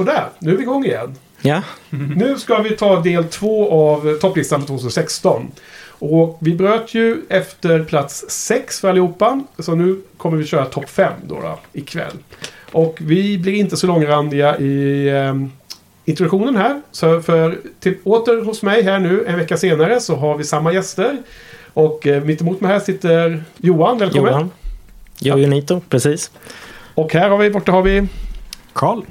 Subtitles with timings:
[0.00, 1.14] Sådär, nu är vi igång igen.
[1.42, 5.50] Ja, Nu ska vi ta del två av topplistan för 2016.
[5.88, 9.44] Och vi bröt ju efter plats 6 för allihopa.
[9.58, 12.16] Så nu kommer vi köra topp 5 då, då ikväll.
[12.72, 15.34] Och vi blir inte så långrandiga i eh,
[16.04, 16.82] introduktionen här.
[16.90, 20.72] Så för till, åter hos mig här nu en vecka senare så har vi samma
[20.72, 21.16] gäster.
[21.72, 24.32] Och eh, mitt emot mig här sitter Johan, välkommen.
[24.32, 24.50] Johan.
[25.18, 26.30] Jojo Nito, precis.
[26.94, 28.06] Och här har vi, borta har vi,
[28.72, 29.02] Karl.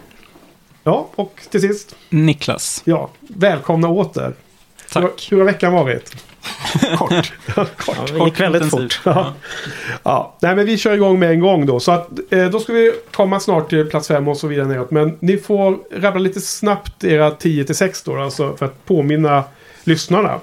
[0.84, 2.82] Ja, och till sist, Niklas.
[2.86, 4.34] ja, välkomna åter.
[4.94, 5.28] Hur, Tack.
[5.32, 6.16] hur har veckan varit?
[6.98, 7.34] Kort.
[7.56, 7.66] Ja,
[8.14, 9.02] det gick väldigt fort.
[9.04, 9.34] Ja.
[10.04, 11.80] ja, nej men vi kör igång med en gång då.
[11.80, 14.92] Så att, eh, då ska vi komma snart till plats fem och så vidare neråt.
[14.92, 18.18] Men ni får rabbla lite snabbt era 10 till 6 då.
[18.18, 19.44] Alltså för att påminna
[19.84, 20.40] lyssnarna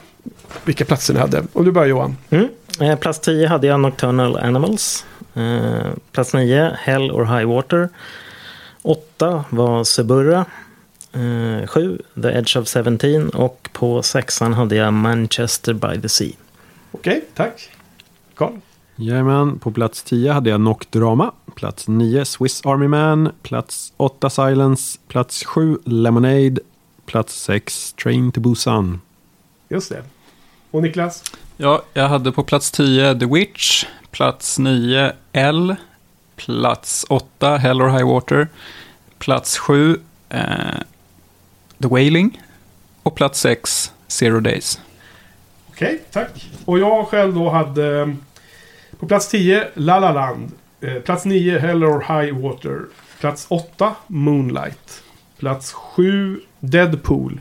[0.64, 1.42] vilka platser ni hade.
[1.52, 2.16] Om du börjar Johan.
[2.30, 2.48] Mm.
[2.80, 5.06] Eh, plats 10 hade jag Nocturnal Animals.
[5.34, 7.88] Eh, plats 9 Hell or High Water.
[8.86, 10.44] 8 var Suburra.
[11.66, 16.32] 7 The Edge of 17 och på sexan hade jag Manchester by the Sea.
[16.92, 17.70] Okej, tack.
[18.34, 18.52] Carl.
[18.96, 21.32] Jajamän, på plats 10 hade jag Nocturama.
[21.54, 23.32] Plats 9 Swiss Army Man.
[23.42, 24.98] Plats 8 Silence.
[25.08, 26.56] Plats 7 Lemonade.
[27.06, 29.00] Plats 6 Train to Busan.
[29.68, 30.02] Just det.
[30.70, 31.24] Och Niklas.
[31.56, 35.76] Ja, jag hade på plats 10 The Witch, plats 9 L,
[36.36, 38.48] plats 8 Hell or High Water,
[39.18, 40.40] plats 7 eh,
[41.82, 42.42] The Wailing
[43.02, 44.80] och plats 6 Zero Days.
[45.70, 46.50] Okej, tack.
[46.64, 48.08] Och jag själv då hade eh,
[48.98, 50.52] på plats 10 La La Land.
[50.80, 52.80] Eh, plats 9 Hell or High Water.
[53.20, 55.02] Plats 8 Moonlight.
[55.38, 57.40] Plats 7 Deadpool.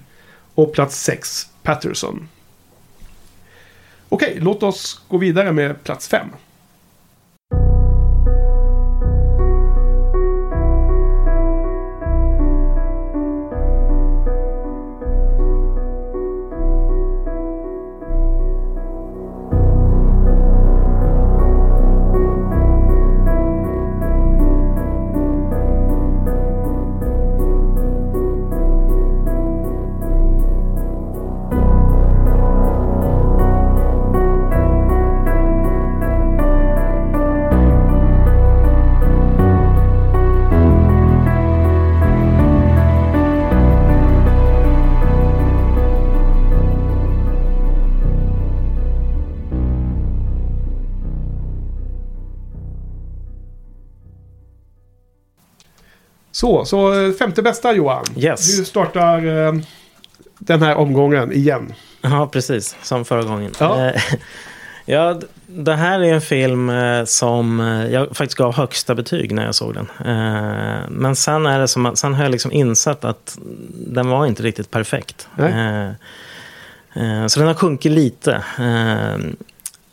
[0.55, 2.27] Och plats 6 Patterson.
[4.09, 6.27] Okej, låt oss gå vidare med plats 5.
[56.35, 58.05] Så, så eh, femte bästa Johan.
[58.17, 58.57] Yes.
[58.57, 59.53] Du startar eh,
[60.39, 61.73] den här omgången igen.
[62.01, 62.75] Ja, precis.
[62.81, 63.51] Som förra gången.
[63.59, 63.85] Ja.
[63.85, 64.01] Eh,
[64.85, 67.59] ja, det här är en film eh, som
[67.91, 69.87] jag faktiskt gav högsta betyg när jag såg den.
[70.89, 73.37] Men sen, är det som att, sen har jag liksom insett att
[73.71, 75.27] den var inte riktigt perfekt.
[75.35, 75.93] Nej.
[77.29, 78.43] Så den har sjunkit lite.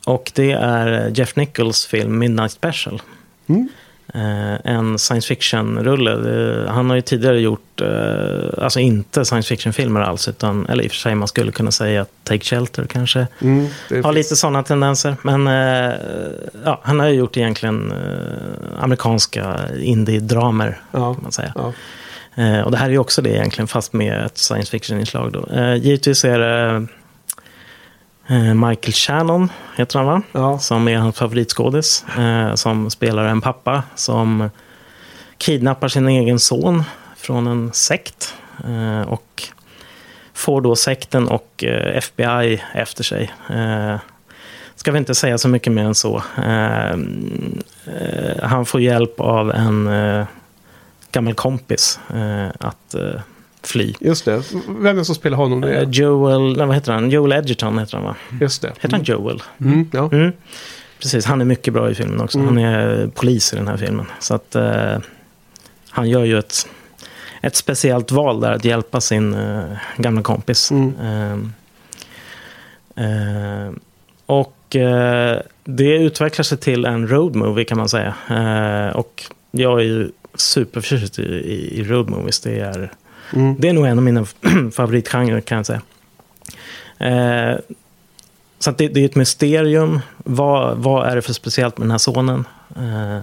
[0.06, 3.03] Och det är Jeff Nichols film Midnight Special.
[3.47, 3.69] Mm.
[4.14, 6.67] Eh, en science fiction-rulle.
[6.69, 10.91] Han har ju tidigare gjort, eh, alltså inte science fiction-filmer alls, utan, eller i och
[10.91, 13.26] för sig man skulle kunna säga Take Shelter kanske.
[13.43, 13.67] Mm,
[14.05, 15.17] Har lite sådana tendenser.
[15.23, 15.94] Men eh,
[16.64, 17.93] ja, han har ju gjort egentligen
[18.81, 21.15] amerikanska indie-dramer, Ja.
[21.15, 21.53] kan man säga.
[21.55, 21.73] Ja.
[22.65, 25.37] Och det här är ju också det egentligen, fast med ett science fiction-inslag.
[25.79, 26.87] Givetvis är det
[28.54, 30.22] Michael Shannon, heter han va?
[30.32, 30.58] Ja.
[30.58, 32.04] Som är hans favoritskådis.
[32.19, 34.50] Eh, som spelar en pappa som
[35.38, 36.82] kidnappar sin egen son
[37.16, 38.34] från en sekt.
[38.64, 39.42] Eh, och
[40.34, 43.32] får då sekten och eh, FBI efter sig.
[43.50, 43.96] Eh,
[44.74, 46.22] ska vi inte säga så mycket mer än så.
[46.36, 46.92] Eh,
[47.86, 50.26] eh, han får hjälp av en eh,
[51.12, 53.20] gammal kompis eh, att eh,
[53.67, 53.94] fly.
[54.00, 54.43] Just det.
[54.69, 55.64] Vem är det som spelar honom?
[55.64, 55.93] Eh, igen?
[55.93, 57.11] Joel, nej, vad heter han?
[57.11, 58.17] Joel Edgerton heter han va?
[58.41, 58.73] Just det.
[58.81, 59.43] Heter han Joel?
[59.61, 60.09] Mm, ja.
[60.12, 60.32] Mm.
[60.99, 62.38] Precis, han är mycket bra i filmen också.
[62.38, 62.49] Mm.
[62.49, 64.06] Han är polis i den här filmen.
[64.20, 64.99] Så att eh,
[65.91, 66.69] han gör ju ett,
[67.41, 69.65] ett speciellt val där att hjälpa sin eh,
[69.97, 70.70] gamla kompis.
[70.70, 70.94] Mm.
[72.97, 73.73] Eh, eh,
[74.26, 78.15] och eh, det utvecklar sig till en road movie kan man säga.
[78.31, 82.41] Eh, och jag är ju superförtjust i, i, i road movies.
[82.41, 82.93] Det är,
[83.32, 83.56] Mm.
[83.58, 84.25] det är nog en av mina
[84.73, 85.82] favoritgenrer kan jag säga.
[86.99, 87.58] Eh,
[88.58, 90.00] så att det, det är ett mysterium.
[90.17, 92.44] Vad, vad är det för speciellt med den här sonen?
[92.76, 93.17] Eh,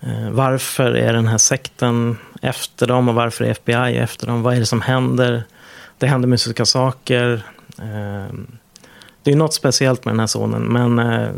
[0.00, 4.42] eh, varför är den här sekten efter dem och varför är FBI efter dem?
[4.42, 5.44] Vad är det som händer?
[5.98, 7.42] Det händer mystiska saker.
[7.78, 8.34] Eh,
[9.22, 11.28] det är något speciellt med den här sonen, men eh,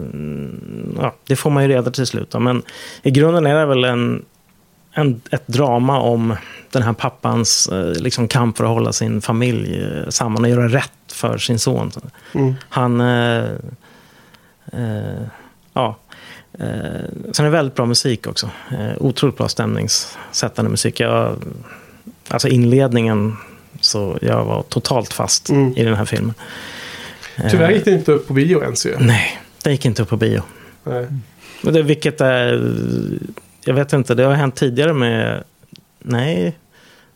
[1.02, 2.30] ja, det får man ju reda till slut.
[2.30, 2.40] Då.
[2.40, 2.62] Men
[3.02, 4.24] i grunden är det väl en,
[4.96, 6.37] en, ett drama om
[6.70, 10.69] den här pappans eh, liksom, kamp för att hålla sin familj eh, samman och göra
[10.69, 11.90] rätt för sin son.
[12.34, 12.54] Mm.
[12.69, 13.00] Han...
[13.00, 13.44] Eh,
[14.72, 15.22] eh,
[15.72, 15.96] ja.
[16.58, 16.66] Eh,
[17.32, 18.50] sen är det väldigt bra musik också.
[18.70, 21.00] Eh, otroligt bra stämningssättande musik.
[21.00, 21.37] Jag,
[22.28, 23.37] alltså inledningen,
[23.81, 25.76] så jag var totalt fast Mm.
[25.76, 26.34] i den här filmen.
[27.50, 28.96] Tyvärr Eh, gick det inte upp på bio ens ju.
[28.99, 30.42] Nej, det gick inte upp på bio.
[30.84, 31.06] Nej.
[31.62, 32.72] Det, vilket är...
[33.66, 35.44] Jag vet inte, det har hänt tidigare med...
[35.98, 36.58] Nej.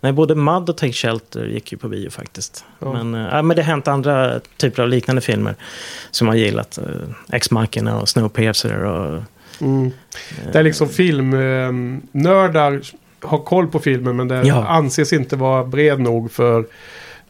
[0.01, 2.65] Nej, både Mud och Take Shelter gick ju på bio faktiskt.
[2.79, 2.93] Ja.
[2.93, 5.55] Men, äh, men det har hänt andra typer av liknande filmer
[6.11, 6.79] som har gillat.
[6.83, 6.87] Uh,
[7.33, 9.23] Ex-Machina och Snowpiercer och...
[9.61, 9.91] Mm.
[10.53, 12.81] Det är liksom filmnördar
[13.23, 14.67] har koll på filmen men det Ja.
[14.67, 16.67] anses inte vara bred nog för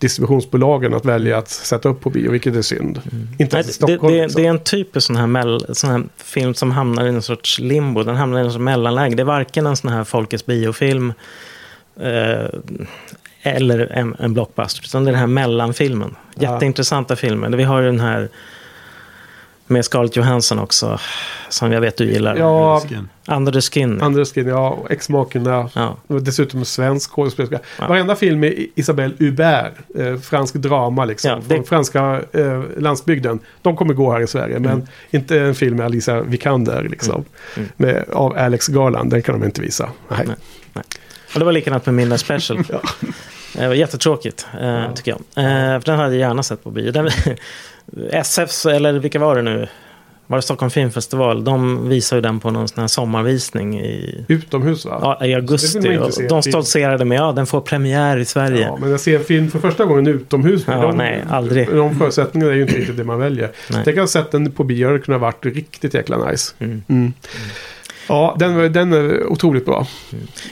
[0.00, 3.00] distributionsbolagen att välja att sätta upp på bio, vilket är synd.
[3.06, 4.14] Inte Nej, ens i det, Stockholm.
[4.14, 4.42] det, liksom.
[4.42, 7.58] det är en typisk sån här, mell, sån här film som hamnar i en sorts
[7.58, 8.02] limbo.
[8.02, 9.14] Den hamnar i en sorts mellanläge.
[9.14, 11.12] Det är varken en sån här folkets biofilm
[12.00, 12.46] eh,
[13.42, 14.82] eller en, en blockbuster.
[14.84, 16.16] Utan det är den här mellanfilmen.
[16.34, 16.52] Ja.
[16.52, 17.48] Jätteintressanta filmer.
[17.48, 18.28] Vi har ju den här
[19.70, 20.98] med Scarlett Johansson också.
[21.48, 22.36] Som jag vet du gillar.
[22.36, 23.08] Ja, Skin.
[23.28, 24.02] Under the Skin.
[24.02, 25.70] Andra Skin, ja, och Ex-Makerna.
[25.74, 25.96] ja.
[26.06, 27.58] Dessutom en svensk skådespelerska.
[27.78, 27.86] Ja.
[27.88, 31.30] Varenda film är Isabelle Hubert, eh, fransk drama liksom.
[31.30, 33.38] Ja, det- Från franska eh, landsbygden.
[33.62, 34.86] De kommer gå här i Sverige, men Mm.
[35.10, 37.24] inte en film med Alicia Vikander liksom.
[37.56, 37.68] Mm.
[37.76, 39.90] Med, av Alex Garland, den kan de inte visa.
[40.08, 40.26] Nej.
[40.72, 40.84] Nej.
[41.34, 42.58] Och det var likadant med Midnight Special.
[42.68, 42.80] Ja.
[43.62, 45.20] Det var jättetråkigt, eh, tycker jag.
[45.44, 46.92] Eh, för den hade jag gärna sett på bio.
[46.92, 47.10] Den,
[48.10, 49.68] SFs, eller vilka var det nu?
[50.30, 51.44] Var det Stockholm Filmfestival?
[51.44, 55.16] De visade ju den på någon sån här sommarvisning i, Utomhus va?
[55.20, 55.82] ja, i augusti.
[56.12, 56.26] se.
[56.28, 58.66] de stoltserade med ja, den får premiär i Sverige.
[58.66, 60.64] Ja, men jag ser en film för första gången utomhus.
[60.66, 61.68] Ja, de, nej, aldrig.
[61.68, 63.50] De förutsättningarna är ju inte riktigt det man väljer.
[63.70, 63.82] Nej.
[63.84, 66.54] Tänk att ha sett den på bio, det kunde ha varit riktigt jäkla nice.
[66.58, 66.82] Mm.
[66.88, 67.12] Mm.
[68.08, 69.86] Ja, den, den är otroligt bra.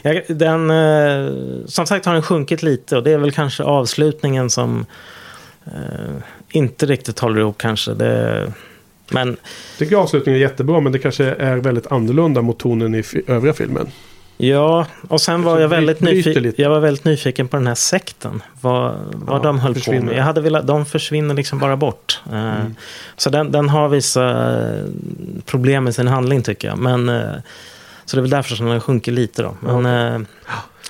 [0.03, 1.33] Jag, den, eh,
[1.67, 4.87] som sagt har den sjunkit lite och det är väl kanske avslutningen som
[5.67, 7.95] eh, inte riktigt håller ihop kanske.
[7.95, 8.53] Det,
[9.11, 9.37] men
[9.79, 13.87] tycker avslutningen är jättebra, men det kanske är väldigt annorlunda mot tonen i övriga filmen.
[14.41, 16.63] Ja, och sen var jag väldigt, bryter nyfi- lite.
[16.63, 18.43] jag var väldigt nyfiken på den här sekten.
[18.61, 20.03] Vad, vad Ja, de höll på försvinner.
[20.07, 20.17] med.
[20.17, 22.21] Jag hade velat, de försvinner liksom bara bort.
[22.33, 22.75] Eh, Mm.
[23.17, 24.85] Så den, den har vissa eh,
[25.47, 26.79] problem med sin handling tycker jag.
[26.79, 27.23] Men, eh,
[28.05, 29.55] så det är väl därför som den sjunker lite då.
[29.61, 30.21] Men eh,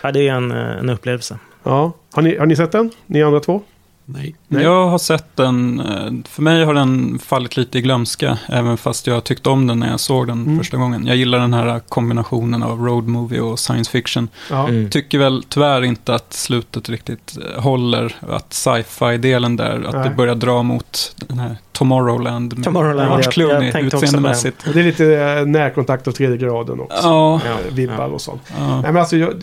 [0.02, 1.38] ja, det är en, en upplevelse.
[1.62, 1.92] Ja.
[2.12, 2.90] Har, ni, har ni sett den?
[3.06, 3.62] Ni andra två?
[4.10, 4.34] Nej.
[4.48, 4.62] Nej.
[4.62, 9.06] Jag har sett den, eh, för mig har den fallit lite i glömska, även fast
[9.06, 10.58] jag tyckte om den när jag såg den Mm.
[10.58, 11.06] första gången.
[11.06, 14.28] Jag gillar den här kombinationen av road movie och science fiction.
[14.50, 14.68] Ja.
[14.68, 14.90] Mm.
[14.90, 20.08] Tycker väl tyvärr inte att slutet riktigt eh, håller, att sci-fi-delen där, att Nej.
[20.08, 24.56] det börjar dra mot den här Tomorrowland med Tomorrowland, George Clooney jag utseendemässigt.
[24.72, 26.98] Det är lite eh, närkontakt av tredje graden också.
[27.02, 27.40] Ja,
[27.72, 28.04] Vibbar ja.
[28.06, 28.42] och sånt.
[28.58, 28.80] ja.
[28.80, 29.34] Nej, men alltså, jag,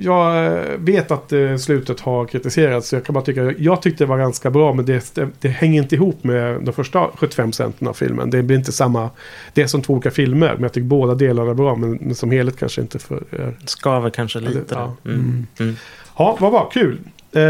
[0.00, 2.88] jag vet att slutet har kritiserats.
[2.88, 5.48] Så jag kan bara tycka, jag tyckte det var ganska bra men det, det, det
[5.48, 8.30] hänger inte ihop med de första 75 centen av filmen.
[8.30, 9.10] Det blir inte samma,
[9.52, 10.54] det är som två olika filmer.
[10.54, 13.56] Men jag tycker båda delarna är bra men, men som helhet kanske inte för er.
[13.64, 14.64] Skaver kanske lite.
[14.68, 14.96] Ja.
[15.02, 15.12] där.
[15.14, 15.46] Mm.
[15.58, 15.76] Mm.
[16.18, 16.98] Ja, vad bra, kul.
[17.32, 17.40] Eh,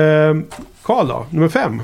[0.82, 1.82] Karl då, nummer fem.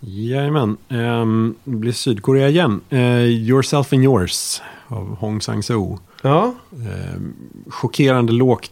[0.00, 0.76] Jajamän.
[0.88, 2.80] Um, det blir Sydkorea igen.
[2.90, 5.98] Eh, Yourself and Yours av Hong Sang-soo.
[6.22, 7.34] Ja, Um,
[7.70, 8.70] chockerande lågt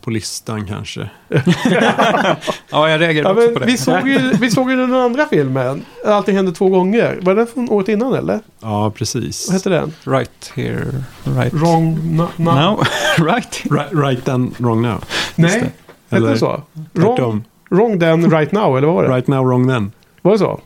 [0.00, 1.10] på listan kanske.
[2.70, 3.66] ja, jag reagerar ja också på det.
[3.66, 5.84] vi, såg ju, vi såg ju den andra filmen.
[6.06, 7.18] Allting hände två gånger.
[7.22, 8.40] Var den från året innan eller?
[8.60, 9.48] Ja, precis.
[9.48, 9.94] Vad hette den?
[10.04, 12.84] Right here, right Wrong na, now.
[13.18, 13.62] right.
[13.70, 15.04] Right, right then, wrong now.
[15.34, 15.58] Nej, det.
[15.58, 15.72] hette
[16.16, 16.62] Eller den så?
[16.92, 19.14] Wrong, wrong then, right now, eller vad var det?
[19.14, 19.92] Right now, wrong then.
[20.22, 20.60] Var det så?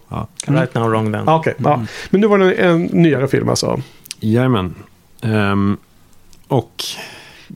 [0.46, 1.28] Right now, wrong then.
[1.28, 1.74] Ah, Okej, ja.
[1.74, 1.86] Mm.
[2.10, 3.80] men nu var det en nyare film alltså.
[4.20, 4.74] Jajamän.
[5.22, 5.76] Ehm,
[6.48, 6.84] och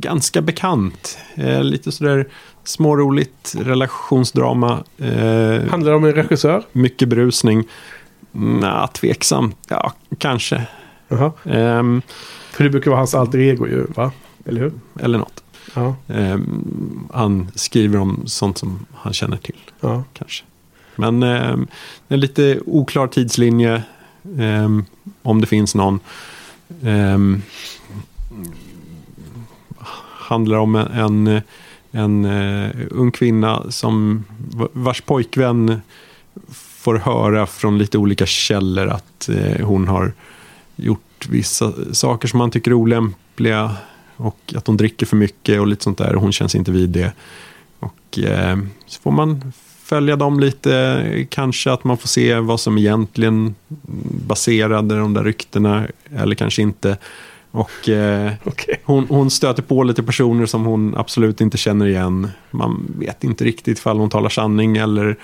[0.01, 1.19] ganska bekant.
[1.35, 2.29] Eh, lite sådär
[2.65, 4.73] småroligt relationsdrama.
[4.99, 6.63] Eh, Handlar det om en regissör?
[6.73, 7.65] mycket brusning.
[8.33, 9.53] Nja, tveksam.
[9.69, 10.63] Ja, kanske.
[11.09, 11.33] Jaha.
[11.45, 12.03] Ehm,
[12.53, 14.13] För det brukar vara hans alter ego ju, va?
[14.45, 14.73] Eller hur?
[15.01, 15.43] eller något.
[15.75, 15.97] Ja.
[16.09, 19.57] Ehm, han skriver om sånt som han känner till.
[19.81, 20.05] ja.
[20.13, 20.45] kanske.
[20.97, 21.67] Men ehm,
[22.09, 23.83] det är lite oklar tidslinje.
[24.39, 24.85] ehm,
[25.23, 26.01] om det finns någon.
[30.29, 31.41] Handlar om en,
[31.91, 34.25] en, en ung kvinna som
[34.73, 35.81] vars pojkvän
[36.55, 40.13] får höra från lite olika källor att eh, hon har
[40.77, 43.77] gjort vissa saker som han tycker är olämpliga
[44.17, 46.89] och att hon dricker för mycket och lite sånt där och hon känns inte vid
[46.89, 47.13] det.
[47.79, 52.79] Och eh, så får man följa dem lite, kanske att man får se vad som
[52.79, 53.55] egentligen
[54.27, 56.97] baserade de där ryktena eller kanske inte.
[57.59, 58.81] Och eh, Okej.
[58.85, 62.29] hon, hon stöter på lite personer som hon absolut inte känner igen.
[62.51, 65.17] Man vet inte riktigt ifall hon talar sanning eller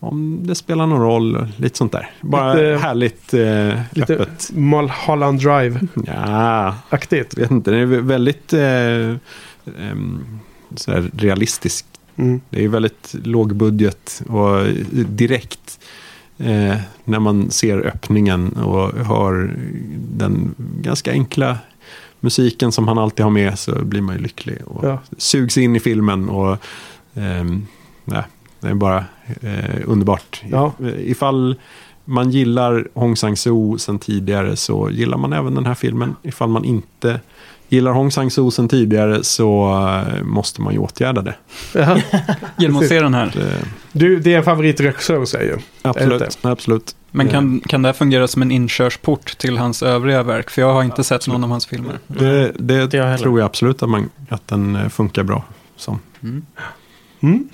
[0.00, 1.48] om det spelar någon roll.
[1.56, 2.10] Lite sånt där.
[2.20, 4.50] Bara Lite- härligt eh, Lite öppet.
[4.54, 7.34] Mulholland Drive-aktigt.
[7.36, 7.70] Ja, vet inte.
[7.70, 10.24] Det är väldigt eh, em,
[10.74, 11.86] så här realistisk.
[12.16, 12.40] Mm.
[12.50, 15.80] Det är väldigt låg budget och direkt
[16.38, 19.54] eh, när man ser öppningen och hör
[20.16, 21.58] den ganska enkla
[22.20, 24.98] musiken som han alltid har med så blir man ju lycklig och Ja.
[25.18, 26.56] sugs in i filmen och
[27.14, 27.66] ehm,
[28.04, 28.22] nej,
[28.60, 29.04] det är bara
[29.42, 30.42] eh, underbart.
[30.50, 30.72] Ja.
[30.98, 31.56] Ifall
[32.04, 36.16] man gillar Hong Sang-soo sen tidigare så gillar man även den här filmen.
[36.22, 37.20] Ifall man inte
[37.68, 39.70] gillar Hong Sang-soo sen tidigare så
[40.16, 41.34] eh, måste man ju åtgärda det.
[42.58, 43.54] Genom att se den här.
[43.92, 46.94] Du, det är en favoritregissör säger absolut, absolut.
[47.10, 50.50] Men kan, kan det här fungera som en inkörsport till hans övriga verk?
[50.50, 51.98] För jag har inte sett någon av hans filmer.
[52.06, 55.44] Det, det inte jag tror jag absolut att, man, att den eh, funkar bra
[55.76, 55.98] som.
[56.22, 56.46] Mm.
[57.20, 57.48] Mm.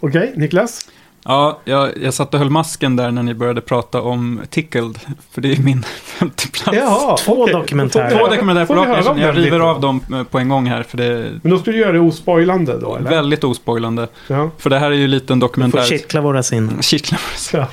[0.00, 0.88] Okej, Niklas?
[1.26, 4.98] Ja, jag, jag satt och höll masken där när ni började prata om Tickled.
[5.30, 6.78] För det är min femte plats.
[6.78, 7.54] Jaha, Två okej.
[7.54, 8.10] dokumentärer.
[8.10, 9.18] Får Två dokumentärer får på raken.
[9.18, 9.62] Jag river lite?
[9.62, 10.82] av dem eh, på en gång här.
[10.82, 13.10] För det Men då ska du göra det ospoilande då, eller?
[13.10, 14.08] väldigt ospoilande.
[14.28, 14.50] Ja.
[14.58, 15.82] För det här är ju lite en Får dokumentär.
[15.84, 16.78] kittla våra sinnen.
[16.82, 17.20] Kittlar.
[17.52, 17.66] ja.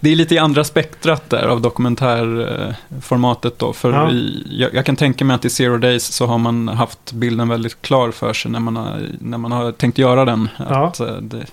[0.00, 3.72] Det är lite i andra spektrat där av dokumentärformatet då.
[3.72, 4.10] För Ja.
[4.10, 7.48] i, jag, jag kan tänka mig att i Zero Days så har man haft bilden
[7.48, 10.48] väldigt klar för sig när man har, när man har tänkt göra den.
[10.68, 10.86] Ja.
[10.86, 11.46] Att, eh, det,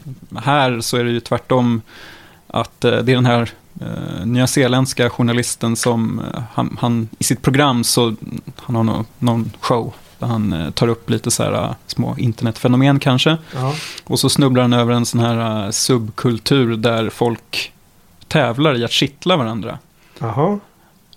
[0.43, 1.81] här så är det ju tvärtom
[2.47, 7.41] att eh, det är den här uh, nyzeeländska journalisten som eh, han, han i sitt
[7.41, 8.15] program så
[8.55, 12.15] han har nå- någon show där han eh, tar upp lite så här eh, små
[12.17, 13.37] internetfenomen kanske.
[13.55, 13.73] ja.
[14.03, 17.73] Och så snubblar han över en sån här subkultur där folk
[18.27, 19.79] tävlar i att kittla varandra.
[20.19, 20.59] Jaha.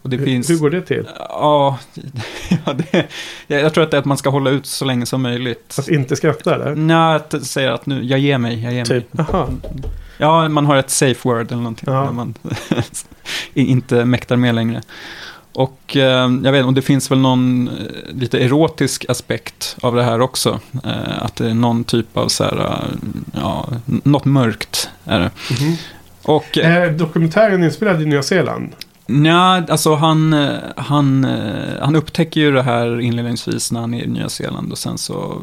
[0.05, 0.51] Och det Hur, finns...
[0.51, 1.09] hur går det till?
[1.19, 1.79] Ja,
[2.65, 3.07] ja det,
[3.47, 5.77] jag tror att det är att man ska hålla ut så länge som möjligt.
[5.79, 6.75] Att inte skratta eller?
[6.75, 9.15] Nej, att säga att nu, jag ger mig, jag ger Typ.
[9.15, 9.27] mig.
[9.33, 9.49] Jaha.
[10.19, 11.89] Ja, man har ett safe word eller någonting.
[11.93, 12.05] Ja.
[12.05, 12.35] När man
[13.55, 14.83] inte mäktar med längre.
[15.53, 17.75] Och eh, jag vet inte, det finns väl någon eh,
[18.15, 20.61] lite erotisk aspekt av det här också.
[20.85, 22.85] Eh, att det är någon typ av så här,
[23.35, 25.31] ja, något mörkt är det.
[25.61, 25.77] Mhm.
[26.23, 28.73] Och eh, Är dokumentären inspelad i Nya Zeeland?
[29.07, 34.03] Nja, alltså han, eh, han, eh, han upptäcker ju det här inledningsvis när han är
[34.03, 35.43] i Nya Zeeland och sen så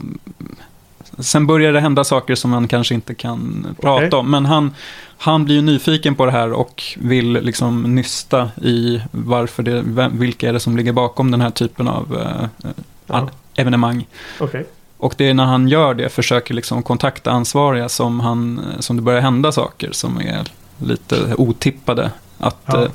[1.20, 4.20] Sen börjar det hända saker som man kanske inte kan prata Okej.
[4.20, 4.32] om.
[4.32, 4.74] Men han,
[5.18, 10.20] han blir ju nyfiken på det här och vill liksom nysta i varför det, vem,
[10.20, 12.70] vilka är det som ligger bakom den här typen av eh,
[13.08, 13.30] Ja.
[13.56, 14.08] evenemang.
[14.40, 14.66] Okej.
[14.98, 19.02] Och det är när han gör det, försöker liksom kontakta ansvariga som, han, som det
[19.02, 22.12] börjar hända saker som är lite otippade.
[22.42, 22.84] Att Ja.
[22.84, 22.90] eh,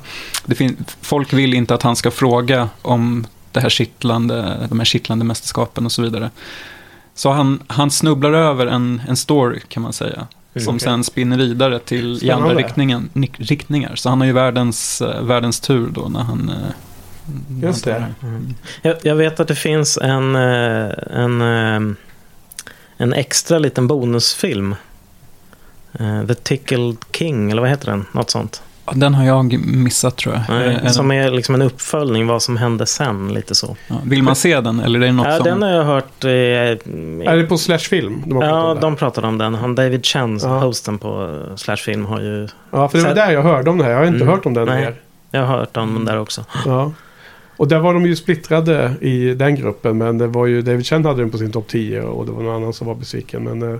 [0.46, 4.84] det fin- folk vill inte att han ska fråga om det här kittlande, de här
[4.84, 6.30] kittlande mästerskapen och så vidare.
[7.14, 10.26] Så han, han snubblar över en, en story kan man säga.
[10.56, 10.80] Som Okej.
[10.80, 13.94] sen spinner vidare till i andra riktningen, riktningar.
[13.96, 16.48] Så han har ju världens, eh, världens tur då när han...
[16.48, 18.04] eh, Just det.
[18.22, 18.54] Mm.
[18.82, 21.96] Jag, jag vet att det finns en, en,
[22.96, 24.74] en extra liten bonusfilm.
[26.28, 28.04] The Tickled King, eller vad heter den?
[28.12, 28.62] Något sånt.
[28.94, 30.42] Den har jag missat tror jag.
[30.48, 33.76] Nej, som är liksom en uppföljning, vad som hände sen, lite så.
[33.88, 35.44] Ja, vill man se den eller är det något Ja, som...
[35.44, 36.24] den har jag hört.
[36.24, 38.22] Eh, Är det på Slash Film?
[38.26, 39.54] De ja, om de pratade om den.
[39.54, 40.48] Han David Chen, Ja.
[40.58, 42.48] hosten på eh, Slash Film, har ju...
[42.70, 43.90] ja, för det var där jag hörde om det här.
[43.90, 44.28] Jag har inte Mm.
[44.28, 44.80] hört om den Nej.
[44.80, 44.94] mer.
[45.30, 46.44] Jag har hört om den där också.
[46.66, 46.92] Ja.
[47.56, 49.98] Och där var de ju splittrade i den gruppen.
[49.98, 52.42] Men det var ju David Chen hade den på sin topp 10 och det var
[52.42, 53.42] någon annan som var besviken.
[53.44, 53.78] Men eh,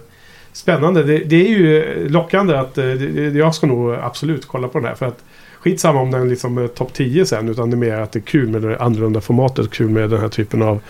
[0.57, 1.03] spännande.
[1.03, 4.89] Det, det är ju lockande att eh, det, jag ska nog absolut kolla på den
[4.89, 4.95] här.
[4.95, 5.19] För att
[5.61, 7.49] skitsamma om den liksom topp 10 sen.
[7.49, 9.71] Utan det är mer att det är kul med det annorlunda formatet.
[9.71, 10.81] Kul med den här typen av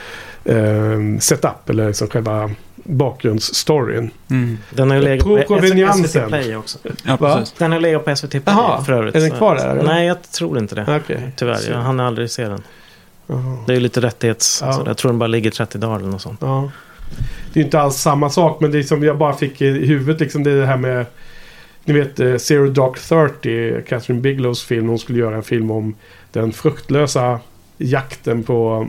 [0.45, 1.71] eh, setup.
[1.71, 4.11] Eller liksom själva bakgrundsstoryn.
[4.31, 4.59] Mm.
[4.71, 5.61] Den har ju legat på.
[5.95, 6.79] SVT Play också.
[7.05, 7.45] Ja, Va?
[7.59, 9.17] Den har legat på SVT Play Jaha, för övrigt.
[9.17, 9.83] är den kvar där, eller?
[9.83, 11.01] Nej, jag tror inte det.
[11.05, 11.33] Okej.
[11.37, 12.63] Tyvärr, Så- jag hann aldrig se den.
[13.27, 13.57] Jaha.
[13.67, 14.63] Det är ju lite rättighets...
[14.65, 14.73] Ja.
[14.73, 16.39] Så jag tror den bara ligger 30 dagar eller något sånt.
[16.43, 16.71] Ja.
[17.53, 20.43] Det är inte alls samma sak men det som jag bara fick i huvudet liksom
[20.43, 21.07] det är det här med
[21.85, 24.89] Ni vet eh, Zero Dark Thirty, Catherine Biglows film.
[24.89, 25.95] Hon skulle göra en film om
[26.33, 27.41] den fruktlösa
[27.79, 28.89] jakten på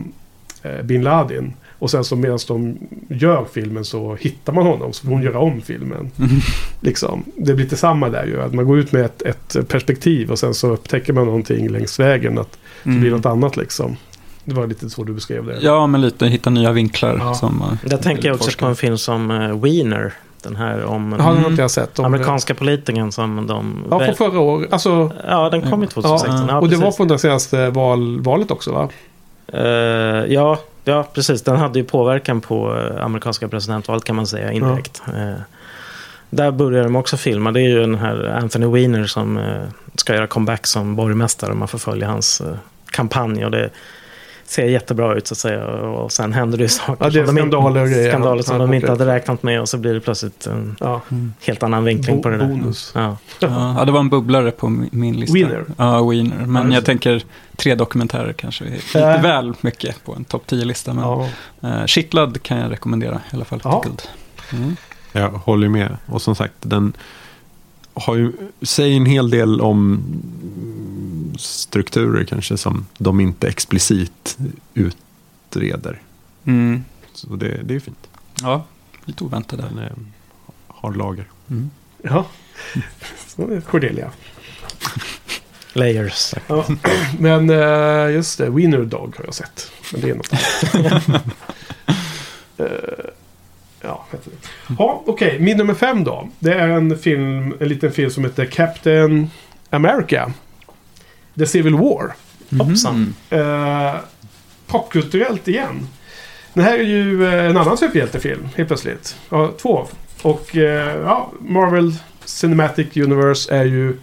[0.62, 1.52] eh, bin Laden.
[1.80, 5.38] Och sen så medan de gör filmen så hittar man honom så får hon göra
[5.38, 6.10] om filmen.
[6.80, 7.24] Liksom.
[7.36, 8.40] Det blir lite samma där ju.
[8.42, 12.00] Att man går ut med ett, ett perspektiv och sen så upptäcker man någonting längs
[12.00, 12.38] vägen.
[12.38, 13.12] Att det blir Mm.
[13.16, 13.96] något annat liksom.
[14.48, 15.58] Det var lite så du beskrev det.
[15.60, 17.16] Ja, men lite hitta nya vinklar.
[17.18, 17.34] Ja.
[17.34, 18.66] Som, eh, Där tänker jag också forskar.
[18.66, 20.12] på en film som uh, Wiener.
[20.42, 21.68] Den här om Ja, den har Mm.
[21.68, 21.98] sett.
[21.98, 23.84] Om amerikanska politikern som de...
[23.90, 24.72] Ja, från förra året.
[24.72, 26.48] Alltså, Ja, den kom ju 2016.
[26.48, 28.88] Ja, och det var på det senaste val, valet också va?
[29.52, 29.62] Eh,
[30.34, 31.42] ja, ja, precis.
[31.42, 35.02] Den hade ju påverkan på amerikanska presidentvalet kan man säga indirekt.
[35.06, 35.40] Eh,
[36.30, 37.52] där börjar de också filma.
[37.52, 39.62] Det är ju den här Anthony Weiner som eh,
[39.94, 41.54] ska göra comeback som borgmästare.
[41.54, 42.42] Man får följa hans
[42.90, 43.44] kampanj.
[43.44, 43.70] Och det
[44.48, 45.66] ser jättebra ut så att säga.
[45.66, 48.10] Och sen händer det ju saker Ja, det är som skandaler och grejer.
[48.10, 49.60] skandaler som Ja, de inte hade räknat med.
[49.60, 51.00] Och så blir det plötsligt en Ja.
[51.46, 52.46] helt annan vinkling Bo- på det där.
[52.46, 52.92] bonus.
[52.94, 53.16] Ja.
[53.40, 55.34] Ja, det var en bubblare på min- lista.
[55.34, 55.64] Wiener.
[55.76, 56.46] Ja, Wiener.
[56.46, 57.22] Men jag tänker
[57.56, 59.22] tre dokumentärer kanske är lite Äh.
[59.22, 60.94] väl mycket på en topp 10-lista.
[60.94, 61.28] Men Ja.
[61.62, 63.60] eh, Shitlad kan jag rekommendera i alla fall.
[63.64, 63.84] Ja.
[64.52, 64.76] Mm.
[65.12, 65.96] Jag håller med.
[66.06, 66.92] Och som sagt, den
[67.94, 70.02] har ju, säger en hel del om
[71.38, 74.38] strukturer kanske som de inte explicit
[74.74, 76.02] utreder.
[76.44, 76.84] Mm.
[77.12, 78.08] Så det, det är fint.
[78.42, 78.64] Ja,
[79.04, 79.62] lite oväntade.
[79.62, 79.92] Den är,
[80.66, 81.24] har lager.
[81.50, 81.70] Mm.
[82.02, 82.26] ja.
[83.26, 84.10] Så är Cordelia.
[85.72, 86.34] Layers.
[86.46, 86.66] Ja.
[87.18, 89.70] Men eh, just det, Winner Dog har jag sett.
[89.92, 90.32] Men det är något.
[92.60, 92.66] Eh,
[93.80, 94.06] Ja.
[94.78, 95.38] Ja, okej.
[95.40, 96.28] Min nummer fem då.
[96.38, 99.30] Det är en film, en liten film som heter Captain
[99.70, 100.32] America.
[101.38, 102.14] The Civil War.
[102.58, 103.14] Hoppsan.
[103.30, 103.94] Eh,
[104.66, 105.88] popkulturellt igen.
[106.54, 109.16] Det här är ju eh, en annan superhjältefilm helt plötsligt.
[109.30, 109.86] Ja, två.
[110.22, 113.96] Och eh, ja, Marvel Cinematic Universe är ju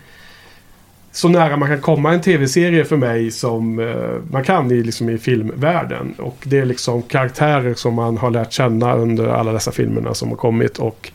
[1.11, 5.09] så nära man kan komma en tv-serie för mig som eh, man kan i, liksom,
[5.09, 6.15] i filmvärlden.
[6.17, 10.29] Och det är liksom karaktärer som man har lärt känna under alla dessa filmerna som
[10.29, 10.77] har kommit.
[10.77, 11.11] Och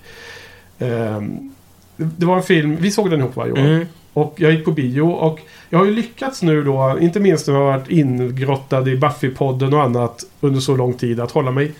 [0.79, 1.53] ehm,
[1.97, 3.67] det var en film, vi såg den ihop va Johan?
[3.67, 3.87] Mm.
[4.13, 7.55] Och jag gick på bio och jag har ju lyckats nu då, inte minst när
[7.55, 11.73] jag har varit ingrottad i Buffy-podden och annat under så lång tid, att hålla mig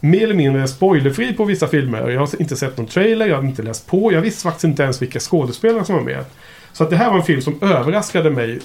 [0.00, 2.08] mer eller mindre spoilerfri på vissa filmer.
[2.08, 4.82] Jag har inte sett någon trailer, jag har inte läst på, jag visste faktiskt inte
[4.82, 6.24] ens vilka skådespelare som var med.
[6.72, 8.58] Så att det här var en film som överraskade mig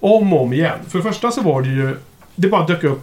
[0.00, 0.78] om och om igen.
[0.88, 1.96] För det första så var det ju,
[2.34, 3.02] det bara dök upp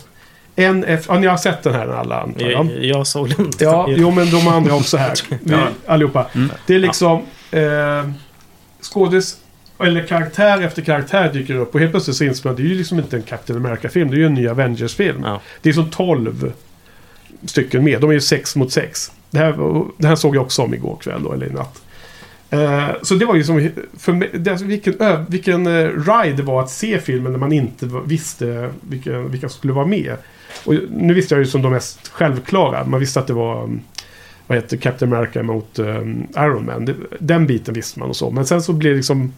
[0.56, 2.66] en efter, ja ni har sett den här alla antar jag?
[2.66, 3.64] Jag, jag såg den inte.
[3.64, 5.14] Ja, jo men de andra också här.
[5.44, 5.56] Vi.
[5.86, 6.26] Allihopa.
[6.36, 6.52] Mm.
[6.68, 7.22] Det är liksom
[7.52, 8.10] eh,
[8.82, 9.38] skådis
[9.80, 12.68] eller karaktär efter karaktär dyker upp och helt plötsligt så inser man att det är
[12.68, 14.10] ju liksom inte en Captain America-film.
[14.10, 15.22] Det är ju en ny Avengers-film.
[15.24, 15.42] Ja.
[15.62, 16.52] Det är som 12
[17.46, 18.02] stycken med.
[18.02, 19.12] De är ju sex mot sex.
[19.30, 21.82] Det här, det här såg jag också om igår kväll då, eller i natt.
[22.50, 26.38] Eh, så det var ju som, för mig, det, alltså, vilken, ö, vilken eh, ride
[26.38, 30.16] det var att se filmen när man inte visste vilka, vilka som skulle vara med.
[30.66, 32.86] Och nu visste jag ju som de mest självklara.
[32.86, 33.82] Man visste att det var um,
[34.48, 36.86] vad heter Captain America mot um, Iron Man.
[36.86, 38.32] Det, den biten visste man och så.
[38.32, 39.34] Men sen så blev det liksom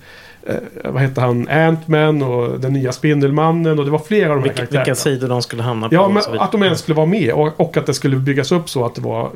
[0.47, 1.47] eh, vad heter han?
[1.49, 5.27] Ant-Man och den nya Spindelmannen och det var flera av de här Vilka, vilka sidor
[5.27, 5.95] de skulle hamna på.
[5.95, 8.69] Ja, men att de ens skulle vara med och, och att det skulle byggas upp
[8.69, 9.29] så att det var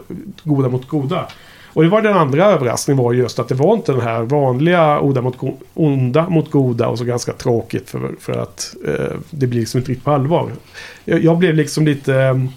[0.44, 1.28] goda mot goda.
[1.76, 5.00] Och det var den andra överraskningen var just att det var inte den här vanliga
[5.00, 9.48] onda mot, go- onda mot goda och så ganska tråkigt för, för att eh, det
[9.48, 10.52] blir liksom inte riktigt på allvar.
[11.06, 12.48] Jag, jag blev liksom lite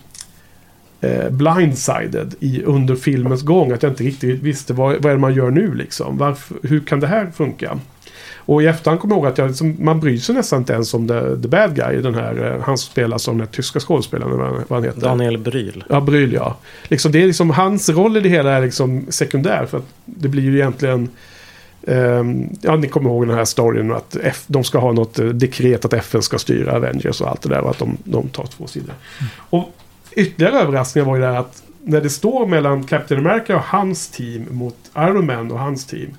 [1.01, 3.73] eh, blindsided i, under filmens gång.
[3.73, 6.19] Att jag inte riktigt visste vad, vad är det man gör nu liksom.
[6.19, 7.79] Varför, hur kan det här funka?
[8.47, 10.95] Och i efterhand kommer jag ihåg att jag, liksom, man bryr sig nästan inte ens
[10.95, 12.01] om the, the bad guy.
[12.01, 14.39] Den här, eh, han som spelar som den tyska skådespelaren.
[14.39, 15.01] Vad, han heter.
[15.01, 15.85] Daniel Bryl.
[15.89, 16.57] Ja, Bryl ja.
[16.89, 19.67] Liksom, det är liksom, hans roll i det hela är liksom sekundär.
[19.67, 21.09] För att det blir ju egentligen...
[21.87, 25.27] ehm, ja, ni kommer ihåg den här storyn att F, de ska ha något eh,
[25.27, 27.61] dekret att FN ska styra Avengers och allt det där.
[27.61, 28.95] Och att de, de tar två sidor.
[29.51, 29.75] Och
[30.13, 34.09] ytterligare överraskningen var ju det här att när det står mellan Captain America och hans
[34.09, 36.11] team mot Iron Man och hans team.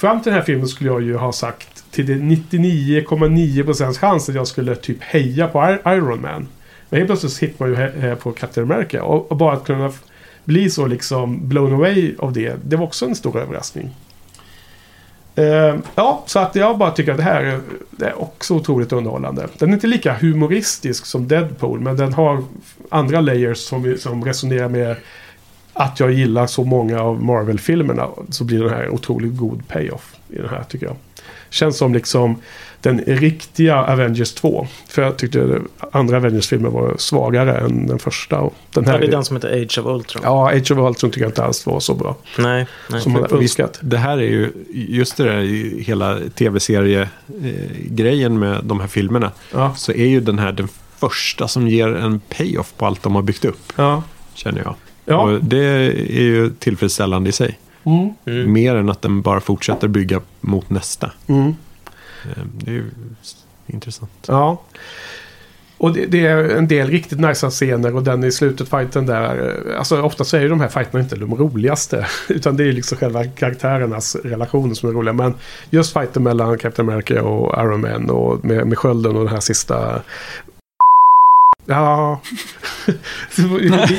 [0.00, 4.34] Fram till den här filmen skulle jag ju ha sagt till det 99,9% chans att
[4.34, 6.48] jag skulle typ heja på Iron Man.
[6.88, 9.02] Men helt plötsligt hittar man ju på Captain America.
[9.02, 9.92] Och, och bara att kunna
[10.44, 12.54] bli så liksom blown away av det.
[12.64, 13.90] Det var också en stor överraskning.
[15.34, 17.60] Ehm, ja, så att jag bara tycker att det här är,
[17.90, 19.48] det är också otroligt underhållande.
[19.58, 21.80] Den är inte lika humoristisk som Deadpool.
[21.80, 22.44] Men den har
[22.88, 24.96] andra layers som, som resonerar med
[25.80, 28.08] att jag gillar så många av Marvel-filmerna.
[28.30, 30.96] Så blir den här otroligt god payoff i den här tycker jag.
[31.50, 32.36] Känns som liksom
[32.80, 34.66] den riktiga Avengers 2.
[34.88, 35.60] För jag tyckte
[35.92, 38.38] andra Avengers-filmer var svagare än den första.
[38.40, 40.22] Och den Ja, här det är den som heter Age of Ultron.
[40.24, 42.16] Ja, Age of Ultron tycker jag inte alls var så bra.
[42.38, 43.00] Nej, nej.
[43.00, 43.78] Som man hade önskat.
[43.82, 45.42] Det här är ju just det där
[45.82, 49.30] hela tv-serie-grejen med de här filmerna.
[49.52, 53.14] Ja, Så är ju den här den första som ger en payoff på allt de
[53.14, 53.72] har byggt upp.
[53.76, 54.02] ja,
[54.34, 54.74] Känner jag.
[55.10, 55.20] Ja.
[55.22, 57.58] Och det är ju tillfredsställande i sig.
[57.84, 58.52] Mm, Mm.
[58.52, 61.10] Mer än att den bara fortsätter bygga mot nästa.
[61.26, 61.54] mm,
[62.24, 62.90] Eh, Det är ju
[63.66, 64.10] intressant.
[64.28, 64.62] ja.
[65.78, 69.56] Och det, det är en del riktigt nice scener och den i slutet fighten där.
[69.72, 72.06] eh, Alltså ofta så är ju de här fighterna inte de roligaste.
[72.28, 75.12] Utan det är liksom själva karaktärernas relationer som är roliga.
[75.12, 75.34] Men
[75.70, 79.40] just fighten mellan Captain America och Iron Man och med, med skölden och den här
[79.40, 80.02] sista
[81.66, 82.20] Ja.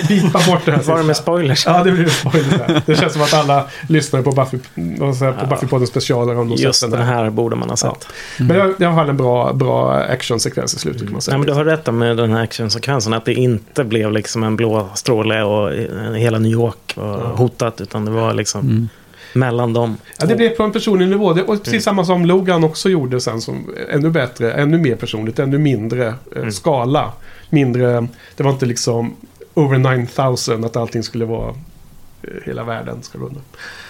[0.08, 1.66] Bipa bort det här Var det med spoilers?
[1.66, 2.58] Ja, det blir en spoiler.
[2.68, 2.82] där.
[2.86, 5.34] Det känns som att alla lyssnar på Buffy, jag, på Ja.
[5.56, 7.24] Buffy-podden specialer om de Just den den här.
[7.24, 8.08] här borde man ha sett.
[8.40, 11.38] Men det det har en bra, bra actionsekvens i slutet kan man säga.
[11.38, 13.14] Nej, men du har rätt med den här actionsekvensen.
[13.14, 17.36] Att det inte blev liksom en blå stråle och eh, hela New York var Ja.
[17.36, 17.82] hotat.
[17.82, 18.90] Utan det var liksom Mm.
[19.34, 19.98] mellan dem.
[20.20, 21.34] Ja, det blev på en personlig nivå.
[21.34, 21.82] Det, och precis Mm.
[21.82, 23.42] samma som Logan också gjorde sen.
[23.42, 26.52] Som, ännu bättre, ännu mer personligt, ännu mindre eh, Mm.
[26.52, 27.12] skala.
[27.54, 29.16] Mindre, det var inte liksom
[29.54, 33.42] over 9000 att allting skulle vara eh, hela världen ska gå under.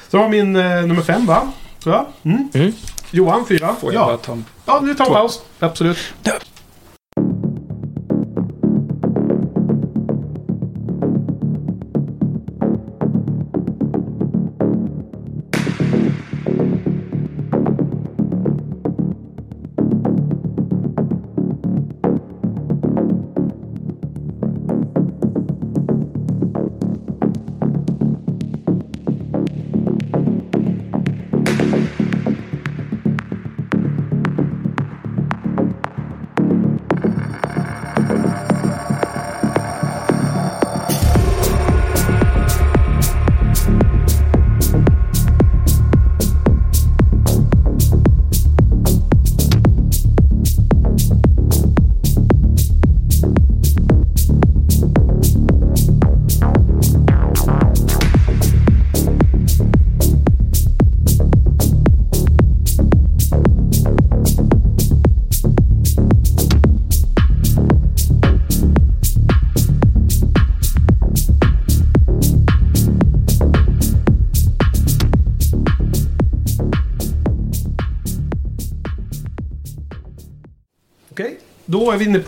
[0.10, 1.52] Så var min eh, nummer fem va?
[1.86, 2.08] Ja.
[2.24, 2.50] Mm.
[2.54, 2.72] Mm.
[3.12, 3.76] Johan, fyra.
[3.82, 5.14] Får jag bara Ja, ta en ja nu tar Två.
[5.14, 5.42] paus.
[5.60, 5.98] Absolut.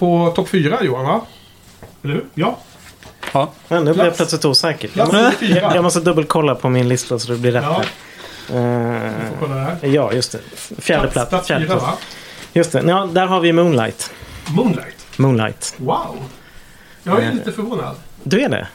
[0.03, 1.21] På topp fyra Johan va?
[2.03, 2.25] Eller hur?
[2.33, 2.57] Ja.
[3.33, 4.17] Ja, Men nu blir jag Plats.
[4.17, 4.89] plötsligt osäker.
[4.93, 5.61] Jag, måste- fyra.
[5.61, 7.63] jag, jag måste dubbelkolla på min lista så det blir rätt.
[7.63, 7.85] Ja, här.
[8.47, 8.55] vi
[9.25, 9.77] Eh, får kolla där.
[9.87, 10.39] ja, just det.
[10.81, 11.29] Fjärde plats.
[11.29, 11.91] plats fjärde fyra plats.
[11.91, 11.97] va?
[12.53, 12.83] Just det.
[12.87, 14.11] Ja, där har vi Moonlight.
[14.55, 15.05] Moonlight.
[15.17, 15.73] Moonlight.
[15.77, 16.17] Wow.
[17.03, 17.95] Jag är Eh, lite förvånad.
[18.23, 18.67] Du är det?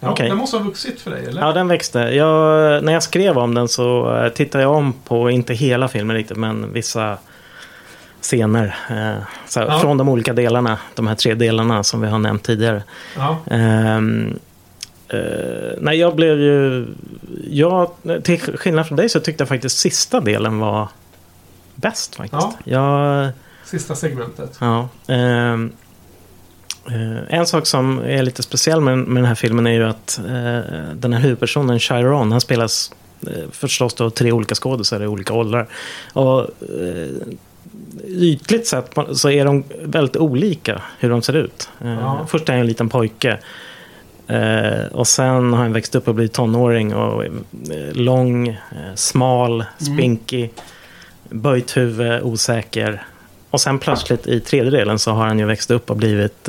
[0.00, 0.28] Ja, okej.
[0.28, 1.40] Den måste ha vuxit för dig eller?
[1.42, 1.98] Ja, den växte.
[1.98, 6.16] Jag, när jag skrev om den så eh, tittade jag om på, inte hela filmen
[6.16, 7.18] riktigt, men vissa
[8.20, 8.76] scener.
[8.90, 9.78] Eh, så, Ja.
[9.78, 12.82] Från de olika delarna, de här tre delarna som vi har nämnt tidigare.
[13.16, 13.38] Ja.
[13.50, 14.38] Ehm,
[15.08, 15.18] eh,
[15.80, 16.86] nej, jag blev ju...
[17.50, 17.90] Jag,
[18.24, 20.88] till skillnad från dig så tyckte jag faktiskt sista delen var
[21.74, 22.46] bäst faktiskt.
[22.64, 22.72] Ja.
[23.24, 23.28] Jag,
[23.64, 24.56] Sista segmentet.
[24.60, 25.72] ja, ehm,
[26.86, 30.18] eh, en sak som är lite speciell med, med den här filmen är ju att
[30.18, 30.60] eh,
[30.94, 32.92] den här huvudpersonen, Chiron, han spelas
[33.26, 35.68] eh, förstås då av tre olika skådespelare i olika åldrar.
[36.12, 37.08] Och, eh,
[38.06, 41.68] ytligt sett så är de väldigt olika hur de ser ut.
[41.80, 42.26] Eh, Ja.
[42.28, 43.38] Först är han en liten pojke.
[44.26, 47.30] Eh, och sen har han växt upp och blivit tonåring och eh,
[47.92, 48.58] lång,
[48.94, 50.50] smal, spinkig,
[51.30, 53.02] böjt huvud, osäker.
[53.50, 56.48] Och sen plötsligt i tredje delen så har han ju växt upp och blivit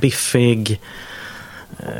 [0.00, 0.80] biffig,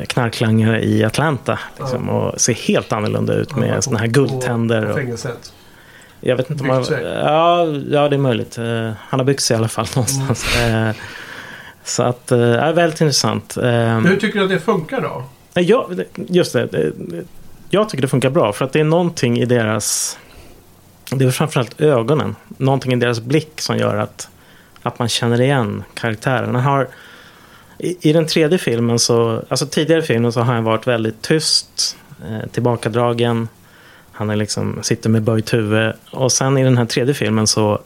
[0.06, 1.58] knarklangare i Atlanta.
[1.78, 4.90] Liksom, Och ser helt annorlunda ut med Ja, såna här guldtänder.
[4.90, 5.52] Och, fängelset.
[6.26, 8.58] Jag vet inte om han, ja, ja, det är möjligt.
[8.58, 10.56] Eh, han har byggt sig i alla fall någonstans.
[10.58, 10.88] Mm.
[10.88, 10.94] Eh,
[11.84, 13.56] så att, eh, är väldigt intressant.
[13.56, 15.24] Men hur tycker du att det funkar då?
[15.60, 16.92] Jag, just det.
[17.70, 20.18] Jag tycker det funkar bra för att det är någonting i deras...
[21.10, 22.36] Det är framförallt ögonen.
[22.48, 24.28] Någonting i deras blick som gör att,
[24.82, 26.54] att man känner igen karaktären.
[26.54, 26.88] Han har,
[27.78, 29.42] i, I den tredje filmen så...
[29.48, 31.96] Alltså tidigare filmen så har han varit väldigt tyst,
[32.52, 33.48] tillbakadragen.
[34.14, 35.92] Han är liksom, sitter med böjt huvud.
[36.10, 37.78] Och sen i den här tredje filmen så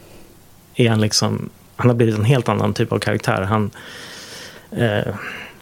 [0.75, 1.49] är han liksom...
[1.77, 3.43] Han har blivit en helt annan typ av karaktär.
[3.43, 3.71] Han...
[4.71, 5.15] Eh,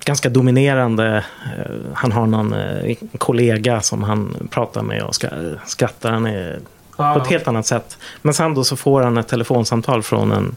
[0.04, 1.24] ganska dominerande.
[1.44, 5.28] Eh, Han har någon eh, kollega som han pratar med och ska,
[5.66, 6.12] skrattar.
[6.12, 6.58] Han är
[6.98, 7.14] Ja.
[7.14, 7.98] på ett helt annat sätt.
[8.22, 10.56] Men sen då så får han ett telefonsamtal från en,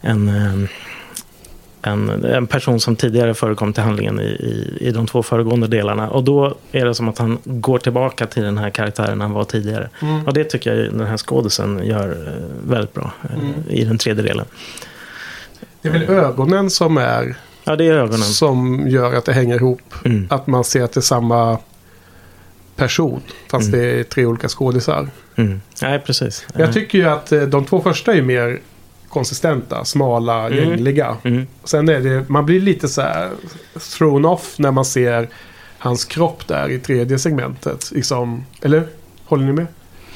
[0.00, 0.68] en, eh,
[1.82, 6.10] en, en person som tidigare förekom till handlingen i, i, i de två föregående delarna.
[6.10, 9.44] Och då är det som att han går tillbaka till den här karaktären han var
[9.44, 9.88] tidigare.
[10.02, 10.26] Mm.
[10.26, 13.52] Och det tycker jag den här skådisen gör eh, väldigt bra eh, Mm.
[13.68, 14.46] i den tredje delen.
[15.82, 18.18] Det är väl ögonen som är Ja, det är ögonen.
[18.22, 19.94] som gör att det hänger ihop.
[20.04, 20.26] Mm.
[20.30, 21.58] Att man ser att det är samma
[22.76, 23.20] person.
[23.50, 23.80] Fast Mm.
[23.80, 25.08] det är tre olika skådisar.
[25.36, 25.60] Mm.
[25.82, 26.46] Nej, precis.
[26.54, 28.58] Jag tycker ju att eh, de två första är mer
[29.10, 30.58] konsistenta, smala, Mm.
[30.58, 31.16] gängliga.
[31.22, 31.46] Mm.
[31.64, 33.28] Sen är det, man blir lite så här
[33.98, 35.28] thrown off när man ser
[35.78, 37.90] hans kropp där i tredje segmentet.
[37.94, 38.82] Liksom, eller?
[39.24, 39.66] Håller ni med?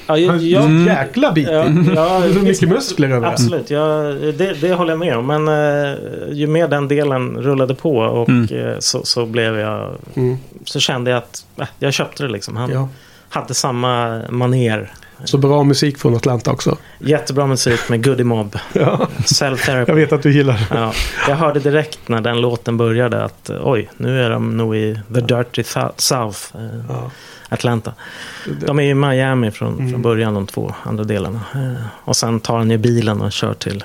[0.06, 0.86] Ja, jag, Han är jag, Mm.
[0.86, 1.52] jäkla bitig.
[1.52, 3.28] ja, ja, Det är så mycket muskler över.
[3.28, 5.26] Absolut, jag, det, det håller jag med om.
[5.26, 5.94] Men eh,
[6.32, 8.48] ju mer den delen rullade på och Mm.
[8.68, 9.94] eh, så, så blev jag...
[10.14, 10.36] Mm.
[10.64, 12.56] Så kände jag att äh, jag köpte det liksom.
[12.56, 12.88] Han Ja.
[13.28, 14.92] hade samma maner.
[15.24, 16.76] Så bra musik från Atlanta också.
[16.98, 18.56] Jättebra musik med Goody Mob.
[18.72, 19.08] Ja.
[19.24, 19.84] Self-therapy.
[19.88, 20.66] Jag vet att du gillar det.
[20.80, 20.92] Ja,
[21.28, 25.00] jag hörde direkt när den låten började att eh, oj, nu är de nog i
[25.14, 25.62] The Dirty
[25.96, 27.10] South, eh, Ja.
[27.48, 27.92] Atlanta.
[28.66, 29.90] De är i Miami från, Mm.
[29.90, 31.40] från början, de två andra delarna.
[31.54, 33.84] Eh, och sen tar han ju bilen och kör till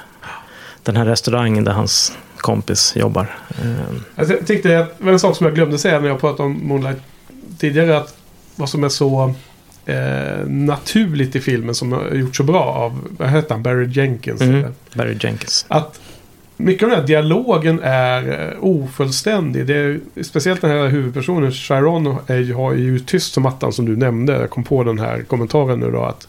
[0.83, 3.27] den här restaurangen där hans kompis jobbar.
[4.15, 6.97] Alltså, jag tyckte att en sak som jag glömde säga när jag pratade om Moonlight
[7.59, 7.97] tidigare.
[7.97, 8.15] Att
[8.55, 9.33] vad som är så
[9.89, 14.41] eh, naturligt i filmen som har gjort så bra av, vad heter han, Barry Jenkins.
[14.41, 14.55] Mm.
[14.55, 14.71] eller?
[14.93, 15.65] Barry Jenkins.
[15.67, 15.99] Att
[16.57, 19.65] mycket av den här dialogen är eh, ofullständig.
[19.65, 23.95] Det är, speciellt den här huvudpersonen, Chiron, är, har ju tyst som attan som du
[23.95, 24.33] nämnde.
[24.33, 26.03] Jag kom på den här kommentaren nu då.
[26.03, 26.27] att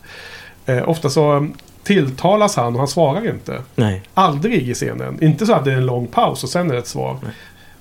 [0.67, 1.49] eh, Ofta så
[1.83, 3.63] tilltalas han och han svarar inte.
[3.75, 5.23] Nej, Aldrig i scenen.
[5.23, 7.17] Inte så att det är en lång paus och sen är det ett svar.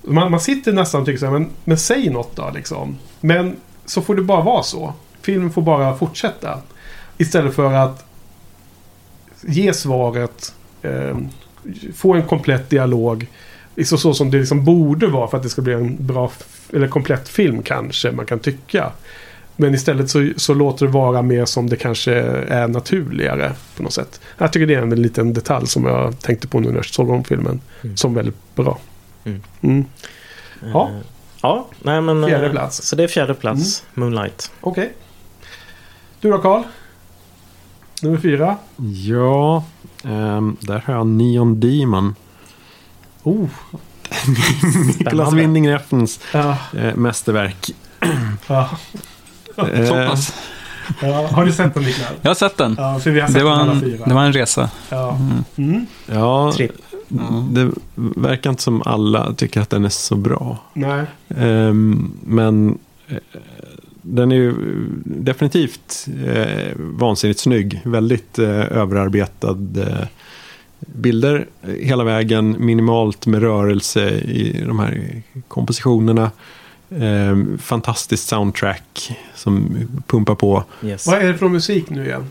[0.02, 2.98] Man, man sitter nästan och tycker så här, men, men säg något då liksom.
[3.20, 4.94] Men så får det bara vara så.
[5.22, 6.58] Filmen får bara fortsätta.
[7.18, 8.04] Istället för att
[9.40, 11.16] ge svaret, eh,
[11.94, 13.26] få en komplett dialog.
[13.84, 16.30] Så, så som det liksom borde vara för att det ska bli en bra
[16.72, 18.92] eller komplett film kanske man kan tycka.
[19.56, 22.14] Men istället så, så låter det vara mer som det kanske
[22.48, 24.20] är naturligare på något sätt.
[24.38, 27.10] Jag tycker det är en liten detalj som jag tänkte på nu när jag såg
[27.10, 27.60] om filmen.
[27.82, 27.96] Mm.
[27.96, 28.78] Som väldigt bra.
[29.24, 29.42] Mm.
[29.60, 29.84] Mm.
[30.72, 30.88] Ja.
[30.88, 30.96] Eh,
[31.42, 32.22] ja nej men...
[32.24, 32.82] eh, Fjärde plats.
[32.82, 34.52] Så det är fjärde plats, Moonlight.
[34.60, 34.92] Okej.
[36.20, 36.62] Du då Karl?
[38.02, 38.56] Nummer fyra.
[39.06, 39.64] Ja,
[40.04, 42.14] ehm, där har jag Neon Demon.
[43.22, 43.48] Oh.
[45.00, 45.36] Spännande.
[45.36, 46.56] Winding Refns Ja.
[46.76, 47.70] eh, mästerverk.
[48.46, 48.70] Ja.
[49.56, 50.34] Så Eh, pass.
[51.02, 51.26] Ja.
[51.32, 52.10] Har du sett den Niklas?
[52.22, 52.74] Jag har sett den.
[52.78, 54.04] Ja, för vi har sett Det var, en, fyra.
[54.06, 54.70] det var en resa.
[54.88, 55.10] Ja.
[55.16, 55.44] Mm.
[55.56, 55.86] Mm.
[56.06, 56.72] ja, Tripp.
[57.50, 60.58] det verkar inte som alla tycker att den är så bra.
[60.74, 61.04] Nej.
[61.36, 62.78] Ehm, men
[63.08, 63.16] eh,
[64.02, 64.54] den är ju
[65.04, 67.80] definitivt eh, vansinnigt snygg.
[67.84, 70.06] Väldigt eh, överarbetad eh,
[70.78, 71.46] bilder
[71.80, 72.56] hela vägen.
[72.58, 76.30] Minimalt med rörelse i de här kompositionerna.
[76.98, 80.64] Ehm, fantastiskt soundtrack som pumpar på.
[80.84, 81.06] Yes.
[81.06, 82.30] Vad är det för musik nu igen?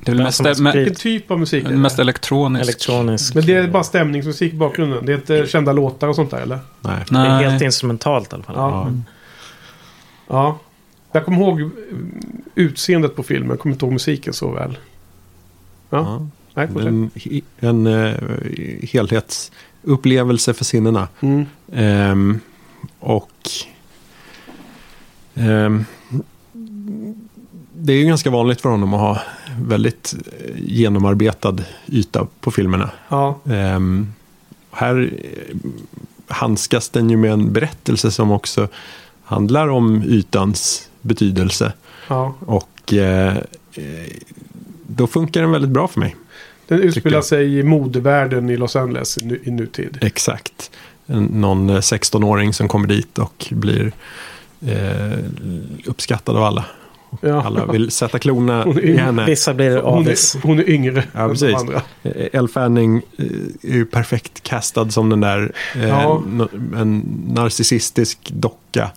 [0.00, 1.76] Det är väl mest, Vilken typ av musik är det?
[1.76, 2.62] mest elektronisk.
[2.62, 3.34] Elektronisk.
[3.34, 5.06] Men det är bara stämningsmusik i bakgrunden?
[5.06, 6.58] Det är inte kända låtar och sånt där eller?
[6.80, 7.04] Nej.
[7.08, 7.44] Det är Nej.
[7.44, 8.54] helt instrumentalt i alla fall.
[8.56, 8.70] Ja.
[8.70, 8.92] Ja.
[10.26, 10.58] Ja.
[11.12, 12.22] Jag kommer ihåg mm,
[12.54, 13.50] utseendet på filmen.
[13.50, 14.78] Jag kommer inte ihåg musiken så väl.
[15.90, 15.98] Ja.
[15.98, 16.26] Ja.
[16.54, 16.86] Nej.
[16.86, 17.10] En,
[17.58, 18.14] en eh,
[18.82, 21.08] helhetsupplevelse för sinnena.
[21.20, 21.46] Mm.
[21.72, 22.40] Ehm,
[22.98, 23.50] och
[25.34, 25.84] ehm,
[27.74, 29.20] det är ju ganska vanligt för honom att ha
[29.60, 32.90] väldigt eh, genomarbetad yta på filmerna.
[33.08, 33.40] Ja.
[33.44, 34.12] Ehm,
[34.70, 35.56] här eh,
[36.26, 38.68] handskas den ju med en berättelse som också
[39.26, 41.72] handlar om ytans betydelse.
[42.08, 42.34] ja.
[42.40, 43.36] Och eh,
[43.74, 43.82] eh,
[44.86, 46.16] då funkar den väldigt bra för mig.
[46.68, 49.98] Den utspelar sig i modevärlden i Los Angeles i, nu, i nutid.
[50.02, 50.70] Exakt.
[51.06, 53.92] Någon eh, 16-åring som kommer dit och blir
[54.66, 55.18] eh,
[55.84, 56.64] uppskattad av alla.
[57.20, 57.42] Ja.
[57.46, 59.24] Alla vill sätta klorna Hon är i henne.
[59.26, 60.34] Vissa blir Hon avis.
[60.34, 61.48] är, hon är yngre Ja, än precis.
[61.48, 61.82] de andra.
[62.02, 63.24] Eh, Elle Fanning eh,
[63.62, 66.22] är ju perfekt castad som den där eh, Ja.
[66.26, 66.98] no- en
[67.28, 68.90] narcissistisk docka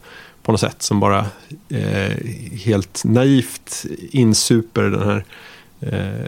[0.43, 1.25] på något sätt som bara
[1.69, 2.17] eh,
[2.65, 5.23] helt naivt insuper den här
[5.79, 6.25] eh,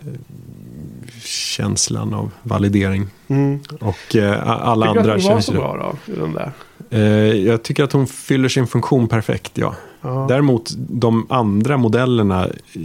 [1.23, 3.07] känslan av validering.
[3.27, 3.59] Mm.
[3.79, 6.13] Och eh, alla Tycker du andra att hon var så bra då?
[6.13, 6.51] I den där?
[6.89, 7.01] Eh,
[7.47, 9.75] jag tycker att hon fyller sin funktion perfekt, ja.
[10.01, 10.25] Ja.
[10.29, 12.81] Däremot de andra modellerna eh,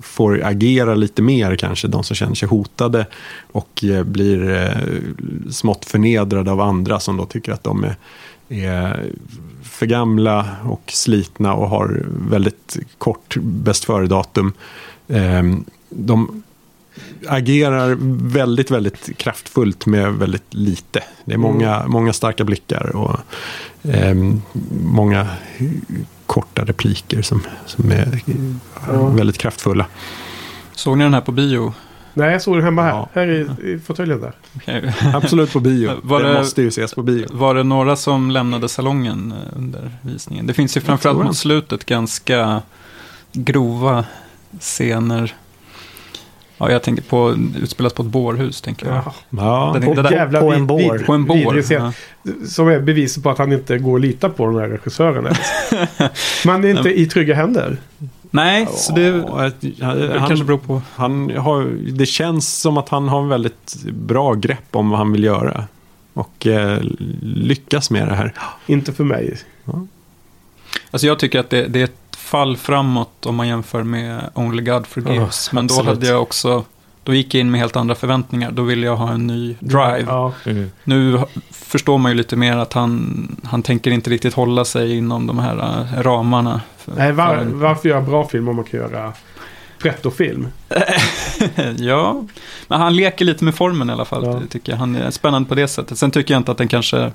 [0.00, 1.88] får agera lite mer kanske.
[1.88, 3.06] De som känner sig hotade
[3.52, 7.96] och eh, blir eh, smått förnedrade av andra som då tycker att de är,
[8.48, 9.04] är
[9.62, 14.52] för gamla och slitna och har väldigt kort bäst före-datum.
[15.08, 15.42] Eh,
[15.90, 16.42] de
[17.28, 17.96] agerar
[18.32, 21.02] väldigt, väldigt kraftfullt med väldigt lite.
[21.24, 23.16] Det är många, många starka blickar och
[23.82, 24.42] ehm,
[24.82, 25.26] många
[26.28, 28.20] korta repliker som, som är
[28.92, 29.06] Ja.
[29.08, 29.86] väldigt kraftfulla.
[30.74, 31.74] Såg ni den här på bio?
[32.14, 32.90] Nej, jag såg den hemma här.
[32.90, 33.08] Ja.
[33.12, 34.32] Här i, i fåtöljen där.
[34.56, 34.94] Okej.
[35.14, 35.90] Absolut på bio.
[36.02, 37.26] Var det det- måste ju ses på bio.
[37.30, 40.46] Var det några som lämnade salongen eh, under visningen?
[40.46, 42.62] Det finns ju framförallt mot slutet ganska
[43.32, 44.04] grova
[44.60, 45.34] scener.
[46.58, 48.96] Ja, jag tänker på utspelas på ett bårhus, tänker jag.
[48.96, 49.14] Ja.
[49.30, 50.92] Ja, det där- jävla på en bår.
[50.98, 51.62] vid- På en bår.
[51.72, 51.92] Ja.
[52.48, 55.24] Som är bevis på att han inte går att lita på den här regissören.
[56.46, 57.76] Man är inte i trygga händer.
[58.30, 59.84] Nej, så det, Ja, det
[60.18, 60.82] han, kanske beror på.
[60.94, 65.12] han har, det känns som att han har en väldigt bra grepp om vad han
[65.12, 65.64] vill göra.
[66.14, 66.78] Och eh,
[67.22, 68.34] lyckas med det här.
[68.66, 69.36] Inte för mig.
[70.90, 74.62] Alltså jag tycker att det, det är ett fall framåt om man jämför med Only
[74.62, 75.48] God Forgives.
[75.52, 75.88] Ja, Men då absolut.
[75.94, 76.64] hade jag också,
[77.02, 78.50] då gick jag in med helt andra förväntningar.
[78.50, 80.04] Då ville jag ha en ny drive.
[80.06, 80.32] Ja.
[80.44, 80.70] Mm.
[80.84, 85.26] Nu förstår man ju lite mer att han, han tänker inte riktigt hålla sig inom
[85.26, 86.60] de här äh, ramarna.
[86.78, 89.12] För, Nej, var, för varför göra bra film om man kan göra
[89.78, 90.48] pretto-film?
[91.76, 92.24] ja,
[92.68, 94.24] men han leker lite med formen i alla fall.
[94.24, 94.40] Ja.
[94.50, 94.78] Tycker jag.
[94.78, 95.98] Han är spännande på det sättet.
[95.98, 97.12] Sen tycker jag inte att den kanske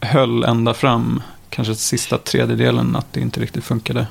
[0.00, 4.06] höll ända fram, kanske sista tredjedelen, att det inte riktigt funkade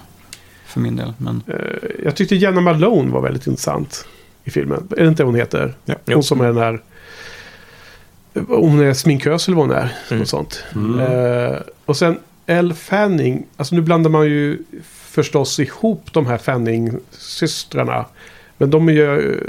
[0.66, 1.14] för min del.
[1.18, 4.06] Men Eh, jag tyckte Jenna Malone var väldigt intressant
[4.44, 4.88] i filmen.
[4.98, 5.74] Är det inte hon heter?
[5.86, 5.96] Ja.
[6.06, 6.82] Hon som är den där...
[8.48, 9.94] Hon är sminkös eller vad hon är.
[10.10, 10.20] Mm.
[10.20, 10.64] Något sånt.
[10.76, 11.00] Mm.
[11.00, 13.46] Eh, och sen Elle Fanning.
[13.58, 18.06] Alltså nu blandar man ju förstås ihop de här Fanning-systrarna.
[18.58, 19.44] Men de är ju...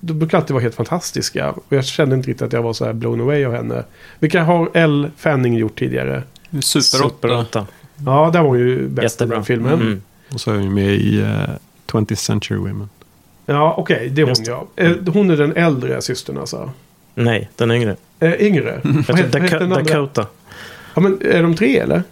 [0.00, 1.50] De brukar alltid vara helt fantastiska.
[1.50, 3.84] Och jag kände inte riktigt att jag var så här blown away av henne.
[4.18, 6.22] Vilka har Elle Fanning gjort tidigare?
[6.50, 7.08] Super 8.
[7.14, 7.66] Super 8.
[8.06, 8.88] Ja, där var hon ju bäst
[9.20, 9.44] i den Jättebra.
[9.44, 9.72] filmen.
[9.74, 10.02] Mm.
[10.32, 11.48] Och så är han med i eh,
[11.86, 12.88] 20th Century Women.
[13.46, 14.08] Ja, okej.
[14.08, 14.66] det är hon ja.
[14.76, 16.70] Eh, Hon är den äldre systern alltså.
[17.14, 17.96] Nej, den yngre.
[18.20, 18.80] Eh, yngre.
[18.84, 19.82] Vad heter- vad heter den Dako- andra?
[19.94, 20.26] Dakota.
[20.94, 22.02] Ja, men är de tre eller?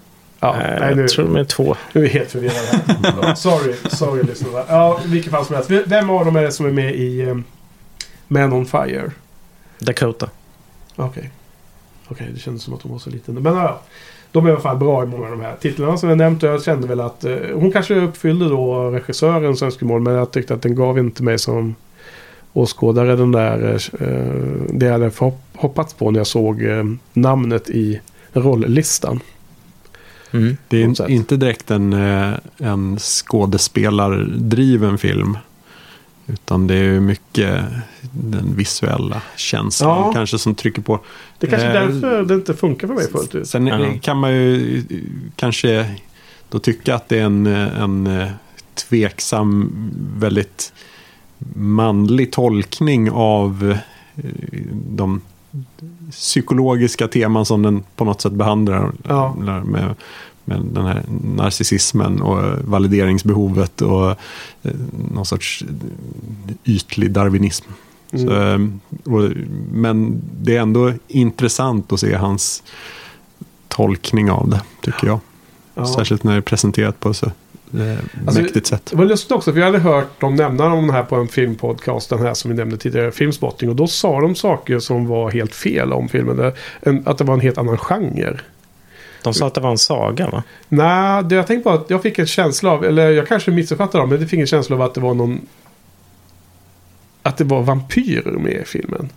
[0.40, 1.77] Ja, Eh, nej, nu, Jag tror de är två.
[1.92, 2.83] nu är vi helt förvirrade.
[3.22, 3.35] här.
[3.35, 4.64] sorry, sorry lyssnare.
[4.68, 5.70] Ja, i vilket fall som helst.
[5.70, 7.44] Vem av dem är det som är med i um,
[8.29, 9.11] Man on Fire?
[9.79, 10.29] Dakota.
[10.96, 11.31] Okej.
[12.09, 13.35] Okej, det kändes som att hon var så liten.
[13.35, 13.81] Men ja,
[14.32, 16.42] de är i alla fall bra i många av de här titlarna som jag nämnt.
[16.42, 20.00] Och jag kände väl att eh, hon kanske uppfyllde då regissörens önskemål.
[20.00, 21.74] Men jag tyckte att den gav inte mig som
[22.52, 25.10] åskådare den där eh, det jag hade
[25.54, 28.00] hoppats på när jag såg eh, namnet i
[28.32, 29.20] rolllistan.
[30.30, 30.56] Mm.
[30.68, 35.38] Det är inte direkt en, eh, en skådespelardriven film.
[36.28, 37.64] Utan det är mycket
[38.12, 40.12] den visuella känslan Ja.
[40.12, 41.00] kanske som trycker på.
[41.38, 43.48] Det är kanske är Eh, därför det inte funkar för mig fullt ut.
[43.48, 44.98] Sen kan man ju eh,
[45.36, 45.94] kanske
[46.48, 48.26] då tycka att det är en, eh, en
[48.74, 49.72] tveksam,
[50.16, 50.72] väldigt
[51.54, 53.78] manlig tolkning av
[54.72, 55.20] de
[56.10, 58.92] psykologiska teman som den på något sätt behandlar.
[59.08, 59.34] Ja.
[59.64, 59.94] Med,
[60.48, 61.02] med den här
[61.37, 64.11] narcissismen och valideringsbehovet och
[64.62, 64.72] eh,
[65.14, 65.64] någon sorts
[66.64, 67.64] ytlig darwinism.
[68.12, 68.26] Mm.
[68.26, 68.58] Så, eh,
[69.14, 69.30] och,
[69.72, 72.62] men det är ändå intressant att se hans
[73.68, 75.20] tolkning av det, tycker jag.
[75.74, 75.87] Ja.
[75.87, 77.32] Särskilt när det är presenterat på så eh,
[78.26, 78.87] Alltså, mäktigt sätt.
[78.90, 81.29] Det var lustigt också, för jag hade hört dem nämna om den här på en
[81.29, 83.68] filmpodcast, den här som vi nämnde tidigare, Filmspotting.
[83.68, 86.52] Och då sa de saker som var helt fel om filmen.
[87.04, 88.40] Att det var en helt annan genre.
[89.23, 90.42] De sa att det var en saga va?
[90.69, 94.02] Nej, det jag tänkte på att jag fick en känsla av, eller jag kanske missuppfattade
[94.02, 95.40] dem, men det fick en känsla av att det var någon...
[97.23, 99.08] Att det var vampyrer med i filmen.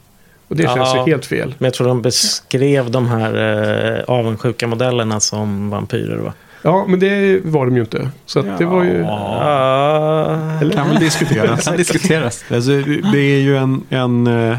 [0.48, 0.76] Och det Ja.
[0.76, 1.56] känns ju helt fel.
[1.58, 6.34] Men jag tror de beskrev de här eh, avundsjuka modellerna som vampyrer va?
[6.64, 8.10] Ja, men det var de ju inte.
[8.26, 8.98] Så att det var ju...
[8.98, 10.60] Ja.
[10.62, 10.74] Eller?
[10.74, 11.66] kan väl diskuteras.
[11.66, 12.44] kan diskuteras.
[12.50, 12.72] alltså,
[13.12, 14.58] det är ju en, en eh,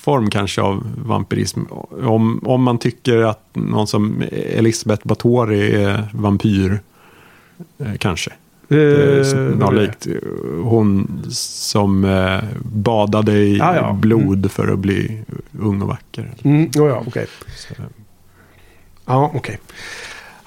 [0.00, 1.60] form kanske av vampyrism.
[2.02, 6.80] Om, om man tycker att någon som Elisabeth Báthory är vampyr,
[7.78, 8.30] eh, kanske.
[8.70, 10.06] Eh, Snarlikt
[10.62, 13.92] hon som eh, badade i Ah, ja.
[13.92, 15.22] blod för att bli
[15.60, 16.30] ung och vacker.
[16.42, 17.26] Mm, ja, ja, okej.
[17.56, 17.74] Så,
[19.06, 19.58] Ja, okej.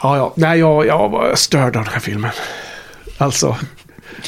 [0.04, 0.34] Ja, ja.
[0.38, 2.32] Nej, jag, jag var störd av den här filmen.
[3.18, 3.56] Alltså.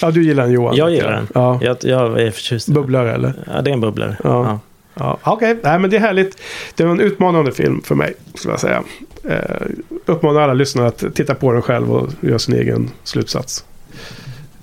[0.02, 0.76] Ja, du gillar den Johan.
[0.76, 1.28] Jag gillar den.
[1.34, 1.60] Ja.
[1.62, 2.70] Jag, jag är förtjust.
[2.70, 2.82] i den.
[2.82, 3.34] Bubblare eller?
[3.54, 4.18] Ja, det är en bubblare.
[4.24, 4.46] Ja.
[4.46, 4.60] Ja.
[4.96, 5.58] Ja, okej.
[5.64, 6.42] Nej, men det är härligt.
[6.76, 8.84] Det var en utmanande film för mig, skulle jag säga.
[9.30, 9.68] Eh,
[10.06, 13.66] uppmanar alla lyssnare att titta på den själv och göra sin egen slutsats.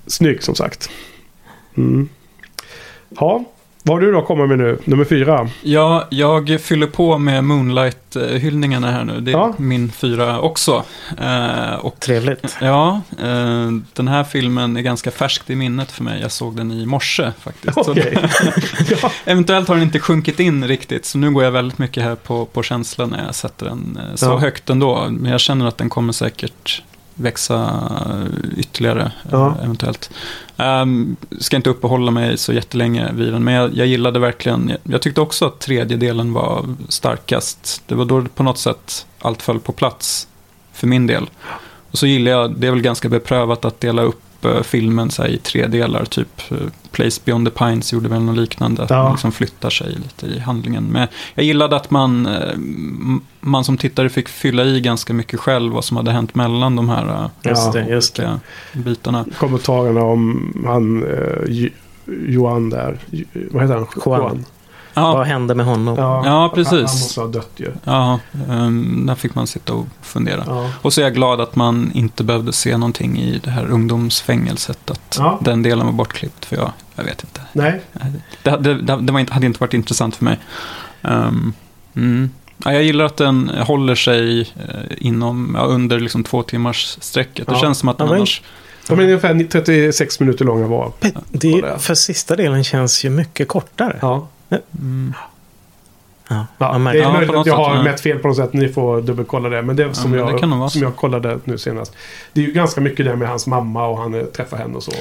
[0.07, 0.89] Snygg, som sagt.
[1.77, 2.09] Mm.
[3.09, 3.43] Ja,
[3.83, 4.77] vad har du då komma med nu?
[4.85, 5.49] Nummer fyra.
[5.61, 9.19] Ja, jag fyller på med Moonlight-hyllningarna här nu.
[9.21, 9.53] Det är Ja.
[9.57, 10.83] min fyra också.
[11.21, 12.57] Eh, och Trevligt.
[12.61, 16.21] ja, eh, den här filmen är ganska färskt i minnet för mig.
[16.21, 17.85] Jag såg den i morse faktiskt.
[17.85, 18.17] Så Okej.
[19.01, 19.11] ja.
[19.25, 22.45] Eventuellt har den inte sjunkit in riktigt, så nu går jag väldigt mycket här på,
[22.45, 24.37] på känslan när jag sätter den eh, så Ja.
[24.37, 25.07] högt ändå.
[25.09, 26.83] Men jag känner att den kommer säkert
[27.21, 27.83] växa
[28.57, 29.55] ytterligare, Ja.
[29.63, 30.09] eventuellt.
[30.57, 34.77] Um, ska inte uppehålla mig så jättelänge vid den, men jag, jag gillade verkligen, jag,
[34.93, 37.83] jag tyckte också att tredje delen var starkast.
[37.87, 40.27] Det var då på något sätt allt föll på plats
[40.73, 41.29] för min del.
[41.91, 45.21] Och så gillar jag, det är väl ganska beprövat att dela upp eh, filmen så
[45.21, 46.05] här, i tre delar.
[46.05, 46.57] Typ eh,
[46.91, 48.83] Place Beyond the Pines gjorde väl något liknande.
[48.83, 49.03] Att Ja.
[49.03, 50.83] man liksom flyttar sig lite i handlingen.
[50.83, 52.57] Men jag gillade att man, eh,
[53.39, 56.89] man som tittare fick fylla i ganska mycket själv vad som hade hänt mellan de
[56.89, 58.39] här Just det, just det.
[58.73, 59.25] bitarna.
[59.37, 61.67] Kommentarerna om han eh,
[62.27, 62.97] Johan där.
[63.51, 63.87] Vad heter han?
[64.05, 64.45] Juan.
[64.93, 65.95] Ja, Vad hände med honom?
[65.97, 66.71] Ja, precis.
[66.71, 67.71] Han, han måste ha dött ju.
[67.83, 68.19] ja
[68.49, 70.43] um, där fick man sitta och fundera.
[70.47, 70.69] Ja.
[70.81, 74.91] Och så är jag glad att man inte behövde se någonting i det här ungdomsfängelset.
[74.91, 75.39] Att Ja.
[75.41, 76.45] den delen var bortklippt.
[76.45, 77.41] För jag, jag vet inte.
[77.53, 77.81] Nej,
[78.43, 80.39] Det, det, det, det var inte, hade inte varit intressant för mig.
[81.01, 81.53] Ehm,
[81.95, 82.29] mm.
[82.65, 84.45] ja, jag gillar att den håller sig eh,
[84.97, 87.47] inom, ja, under liksom två timmars sträcket.
[87.47, 87.59] Det Ja.
[87.61, 88.41] känns som att den Ja, men- annars...
[88.87, 90.91] de är ungefär 36 minuter långa var.
[91.29, 91.79] Det, Var det?
[91.79, 93.97] för sista delen känns ju mycket kortare.
[94.01, 94.27] Ja.
[94.79, 95.13] Mm,
[96.29, 97.83] Ja, Ja, det är Ja, möjligt att jag har ja.
[97.83, 98.53] mätt fel på något sätt.
[98.53, 99.61] Ni får dubbelkolla det.
[99.61, 101.93] Men det är som, men det nog vara jag, som jag kollade nu senast.
[102.33, 104.83] Det är ju ganska mycket det med hans mamma och han eh, träffar henne och
[104.83, 104.91] så.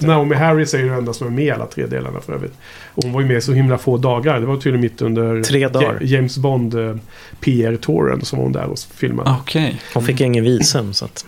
[0.00, 2.52] Naomi Harris är ju den enda som är med i alla tre delarna för övrigt.
[2.94, 4.40] Och hon var ju med så himla få dagar.
[4.40, 5.98] Det var tydligen mitt under Tre dagar.
[6.00, 6.96] Ja- James Bond eh,
[7.40, 9.36] PR-touren som var hon där och filmade.
[9.40, 9.80] Okej.
[9.94, 10.92] Hon fick ingen visum.
[10.94, 11.24] Så att,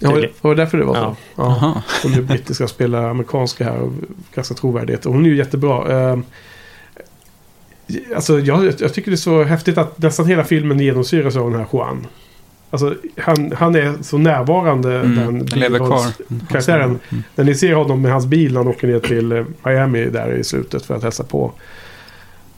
[0.00, 1.00] Ja, det var därför det var så.
[1.00, 1.16] Ja.
[1.36, 1.82] Ja.
[2.02, 3.92] Hon är brittiska spelar amerikanska här och
[4.34, 5.06] ganska trovärdighet.
[5.06, 6.12] Och hon är ju jättebra.
[8.16, 11.60] Alltså jag, jag tycker det är så häftigt att nästan hela filmen genomsyras av den
[11.60, 12.06] här Juan.
[12.70, 16.06] Alltså han, han är så närvarande Mm, den den lever kvar.
[16.50, 16.98] karaktären.
[17.10, 17.24] Mm.
[17.34, 20.32] När ni ser honom med hans bil när han åker ner till eh, Miami där
[20.32, 21.52] i slutet för att hälsa på.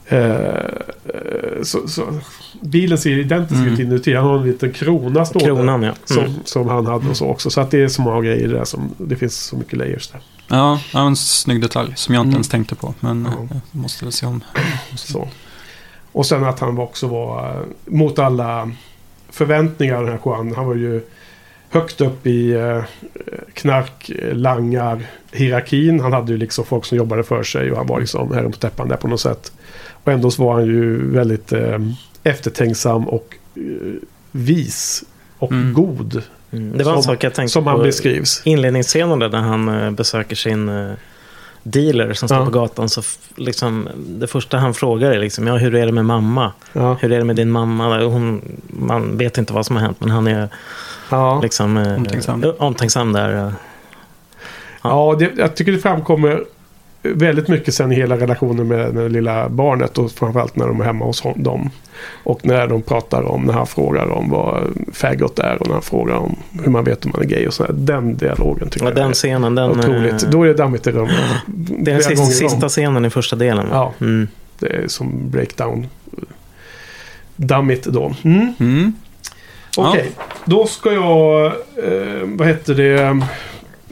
[0.05, 0.31] Eh,
[1.63, 2.01] så, så,
[2.61, 3.73] bilen ser identisk Mm.
[3.73, 4.13] ut inuti.
[4.13, 5.45] Han har en liten krona stående.
[5.49, 5.93] kronan ja.
[6.05, 6.31] Som, Mm.
[6.43, 7.49] som han hade och så också.
[7.49, 10.21] Så att det är så många grejer där som det finns så mycket layers där.
[10.49, 12.33] Ja, en snygg detalj som jag inte Mm.
[12.35, 12.93] ens tänkte på.
[12.99, 13.31] Men Ja.
[13.31, 13.37] eh,
[13.71, 14.43] jag måste väl se om.
[14.95, 15.27] Så.
[16.11, 18.71] Och sen att han var också var eh, mot alla
[19.29, 20.53] förväntningar den här Juan.
[20.55, 21.01] Han var ju
[21.69, 22.83] högt upp i eh,
[23.53, 25.99] knarklangar-hierarkin.
[26.01, 28.57] Han hade ju liksom folk som jobbade för sig och han var liksom herren på
[28.57, 29.51] täppan där på något sätt.
[30.03, 31.79] Och ändå så var han ju väldigt eh,
[32.23, 33.61] eftertänksam och eh,
[34.31, 35.03] vis
[35.39, 35.73] och Mm.
[35.73, 36.23] god.
[36.51, 36.77] Mm.
[36.77, 37.83] Det var en Som- sak jag tänkte Som han på.
[37.83, 38.41] beskrivs.
[38.45, 40.91] Inledningsscenen där han eh, besöker sin eh,
[41.63, 42.45] dealer som står Ja.
[42.45, 42.89] på gatan.
[42.89, 43.01] Så
[43.35, 46.51] liksom, det första han frågar är liksom, ja, hur är det med mamma?
[46.73, 46.93] Ja.
[47.01, 47.99] Hur är det med din mamma?
[48.03, 50.49] Hon, man vet inte vad som har hänt men han är
[51.09, 51.39] Ja.
[51.41, 52.43] liksom eh, Omtänksam.
[52.59, 53.53] omtänksam där.
[54.81, 56.43] Ja, det, jag tycker det framkommer
[57.01, 60.85] väldigt mycket sen i hela relationen med det lilla barnet och framförallt när de är
[60.85, 61.69] hemma hos dem.
[62.23, 65.81] Och när de pratar om, när han frågar om vad faggot är och när han
[65.81, 67.73] frågar om hur man vet om man är gay och sådär.
[67.73, 69.69] Den dialogen tycker Ja, jag den är scenen, den...
[69.71, 70.23] otroligt.
[70.23, 71.15] eh, Då är det dammigt i rummet.
[71.45, 73.67] det är den sista, sista scenen i första delen.
[73.71, 73.93] Ja.
[74.01, 74.27] Mm.
[74.59, 75.87] Det är som breakdown.
[77.35, 78.13] Dammigt då.
[78.23, 78.53] Mm.
[78.59, 78.93] Mm.
[79.77, 80.11] Okej,
[80.45, 83.21] då ska jag, eh, vad heter det,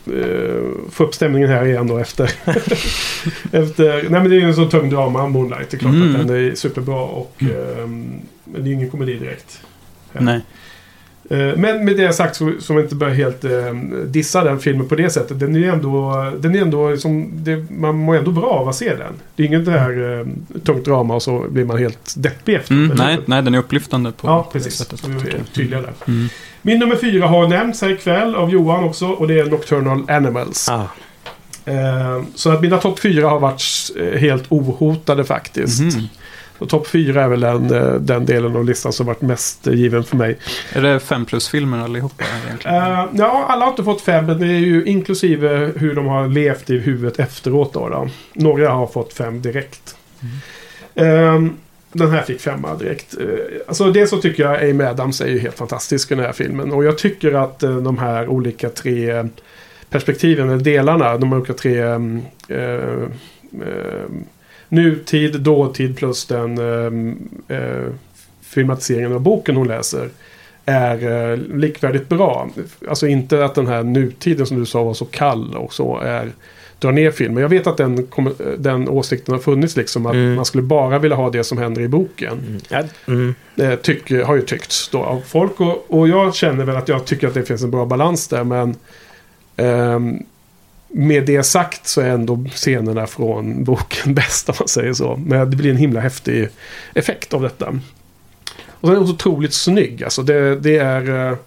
[0.07, 2.31] eh, få upp stämningen här igen då efter.
[3.51, 5.69] efter nej men det är ju en sån tung drama, Moonlight.
[5.71, 6.15] Det är klart Mm.
[6.21, 9.61] att den är superbra och eh, men det är ingen komedi direkt.
[10.13, 10.41] Nej.
[11.29, 13.73] Eh, Men med det sagt så, så man inte börjar helt eh,
[14.05, 15.39] dissa den filmen på det sättet.
[15.39, 18.75] Den är ju ändå, den är ändå liksom, det, man mår ändå bra av att
[18.75, 19.13] se den.
[19.35, 20.25] Det är inget det här eh,
[20.59, 22.73] tungt drama och så blir man helt deppig efter.
[22.73, 24.73] Mm, nej, nej, den är upplyftande på Ja, det precis.
[24.75, 24.99] sättet.
[24.99, 25.53] Så vi är jag.
[25.53, 25.93] tydliga där.
[26.07, 26.27] Mm.
[26.65, 30.69] Min nummer fyra har nämnts här ikväll av Johan också och det är Nocturnal Animals.
[30.69, 30.87] Ah,
[31.65, 33.63] Eh, så att mina topp fyra har varit
[33.99, 35.81] eh, helt ohotade faktiskt.
[36.57, 40.03] Och topp fyra är väl den, eh, den delen av listan som varit mest given
[40.03, 40.37] för mig.
[40.73, 42.77] Är det fem plus-filmer allihopa egentligen?
[42.77, 46.27] Eh, ja, alla har inte fått fem, men det är ju inklusive hur de har
[46.27, 47.73] levt i huvudet efteråt.
[47.73, 48.07] Då, då.
[48.33, 49.95] Några har fått fem direkt.
[50.95, 51.41] Eh,
[51.97, 53.15] den här fick femma direkt.
[53.21, 53.27] Eh,
[53.67, 56.71] alltså det så tycker jag Amy Adams är ju helt fantastisk i den här filmen.
[56.71, 59.25] Och jag tycker att eh, de här olika tre eh,
[59.89, 61.99] perspektiven, eller delarna, de olika tre eh,
[62.47, 64.09] eh,
[64.69, 66.57] nutid, dåtid plus den
[67.47, 67.93] eh,
[68.41, 70.09] filmatiseringen av boken hon läser
[70.65, 72.49] är eh, likvärdigt bra.
[72.89, 76.31] Alltså inte att den här nutiden som du sa var så kall och så är
[76.85, 77.41] drar ner filmen.
[77.41, 78.07] Jag vet att den,
[78.57, 80.35] den åsikten har funnits liksom att Mm.
[80.35, 82.61] man skulle bara vilja ha det som händer i boken.
[82.69, 82.87] mm.
[83.07, 83.35] Mm.
[83.71, 87.05] Eh, tycker, har ju tyckts då av folk och, och jag känner väl att jag
[87.05, 88.75] tycker att det finns en bra balans där men
[89.57, 90.17] ehm,
[90.87, 95.19] med det sagt så är ändå scenerna från boken bäst om man säger så.
[95.25, 96.49] Men det blir en himla häftig
[96.93, 97.79] effekt av detta.
[98.69, 100.03] Och är den så otroligt snygg.
[100.03, 101.37] Alltså det, det är...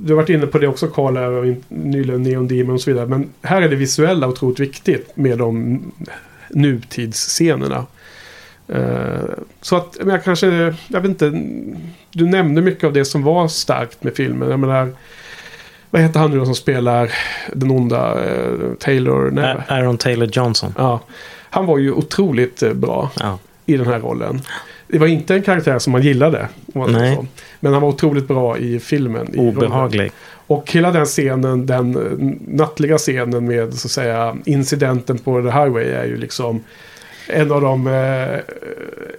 [0.00, 3.06] Du har varit inne på det också Karl, här, nyligen Neon Demon och så vidare.
[3.06, 5.80] Men här är det visuella otroligt viktigt med de
[6.50, 7.86] nutidsscenerna.
[8.68, 9.20] Eh,
[9.60, 11.30] så att, men jag kanske, jag vet inte,
[12.12, 14.50] du nämnde mycket av det som var starkt med filmen.
[14.50, 14.92] Jag menar,
[15.90, 17.12] Vad heter han nu som spelar
[17.52, 19.30] den onda eh, Taylor?
[19.30, 19.56] Nej.
[19.68, 20.74] Aaron Taylor Johnson.
[20.78, 21.00] Ja.
[21.50, 23.38] Han var ju otroligt eh, bra Ja.
[23.66, 24.40] i den här rollen.
[24.92, 26.48] Det var inte en karaktär som man gillade.
[26.66, 27.16] Nej.
[27.16, 27.26] så.
[27.60, 29.34] Men han var otroligt bra i filmen.
[29.34, 29.56] I rollen.
[29.56, 30.12] Obehaglig.
[30.46, 35.48] Och hela den scenen, den eh, nattliga scenen med så att säga incidenten på The
[35.48, 36.64] Highway är ju liksom
[37.28, 38.38] en av de eh,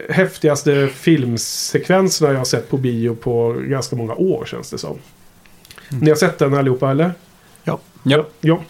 [0.10, 4.98] häftigaste filmsekvenserna jag har sett på bio på ganska många år känns det som.
[5.90, 7.12] Ni har sett den allihopa eller?
[7.64, 7.80] Ja.
[8.04, 8.26] Ja.
[8.42, 8.62] Ja.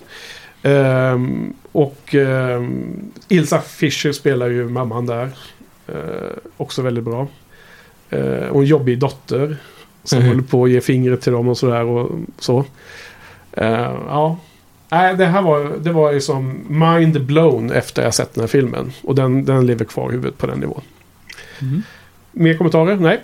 [0.63, 5.29] Ehm, och ehm, Ilsa Fischer spelar ju mamman där.
[5.87, 5.95] Eh,
[6.57, 7.27] också väldigt bra.
[8.13, 9.57] Uh, och en jobbig dotter.
[10.03, 10.27] Som Mhm.
[10.27, 12.65] håller på att ge fingret till dem och sådär och så.
[13.51, 14.37] Eh, ja.
[14.89, 18.47] Nej, det här var, det var ju som mind blown efter jag sett den här
[18.47, 18.91] filmen.
[19.03, 20.81] Och den, den lever kvar i huvudet på den nivån.
[21.61, 21.83] Mm.
[22.31, 22.95] Mer kommentarer?
[22.95, 23.21] Nej?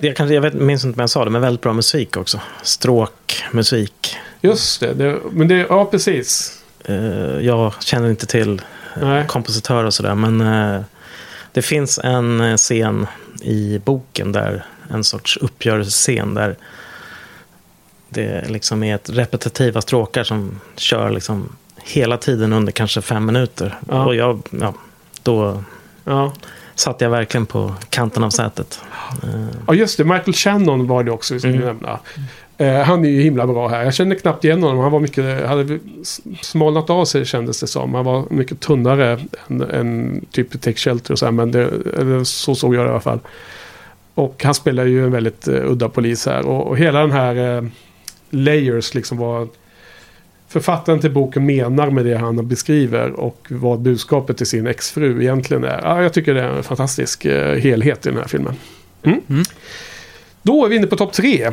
[0.00, 2.40] Jag, kanske, jag vet, minns inte om jag sa det, men väldigt bra musik också.
[2.62, 4.16] Stråkmusik.
[4.40, 4.94] Just det.
[4.94, 6.58] det men det, ja precis.
[6.84, 6.96] Eh,
[7.40, 8.62] jag känner inte till
[8.96, 9.26] Nej.
[9.26, 10.80] kompositör och sådär, men eh,
[11.52, 13.06] det finns en eh, scen
[13.42, 16.56] i boken där, en sorts uppgörelsescen där
[18.08, 23.78] det liksom är ett repetitiva stråkar som kör liksom hela tiden under kanske fem minuter.
[23.88, 24.04] Ja.
[24.06, 24.74] Och jag, ja,
[25.22, 25.62] då
[26.04, 26.32] Ja.
[26.74, 28.80] satt jag verkligen på kanten av sätet.
[29.66, 30.04] Ja, just det.
[30.04, 31.66] Michael Shannon var det också vi skulle Mm.
[31.66, 31.98] nämna.
[32.58, 33.84] Eh, han är ju himla bra här.
[33.84, 34.78] Jag kände knappt igen honom.
[34.78, 35.78] Han var mycket, hade
[36.42, 37.94] smalnat av sig kändes det som.
[37.94, 41.32] Han var mycket tunnare än, än typ Take Shelter och så här.
[41.32, 43.20] Men det, så såg jag det i alla fall.
[44.14, 46.46] Och han spelar ju en väldigt uh, udda polis här.
[46.46, 47.64] Och, och hela den här eh,
[48.30, 49.48] Layers liksom vad
[50.48, 53.10] författaren till boken menar med det han beskriver.
[53.10, 55.80] Och vad budskapet till sin exfru egentligen är.
[55.82, 58.54] Ja, jag tycker det är en fantastisk helhet i den här filmen.
[59.02, 59.20] Mm.
[59.28, 59.44] Mm.
[60.42, 61.50] Då är vi inne på topp tre.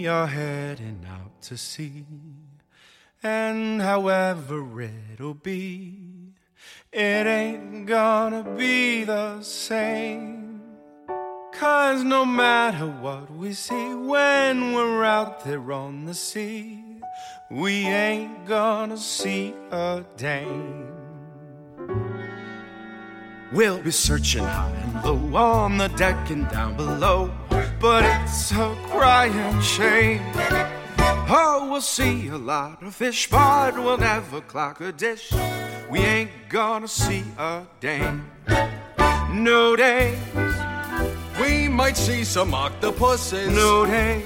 [0.00, 2.06] We are heading out to sea,
[3.22, 5.98] and however it'll be,
[6.90, 10.62] it ain't gonna be the same.
[11.52, 16.82] Cause no matter what we see when we're out there on the sea,
[17.50, 20.88] we ain't gonna see a dame.
[23.52, 27.30] We'll be searching high and low on the deck and down below,
[27.80, 30.20] but it's a crying shame.
[31.32, 35.32] Oh, we'll see a lot of fish, but we'll never clock a dish.
[35.88, 38.30] We ain't gonna see a dame.
[39.32, 40.18] No days.
[41.40, 43.48] We might see some octopuses.
[43.48, 44.24] No days.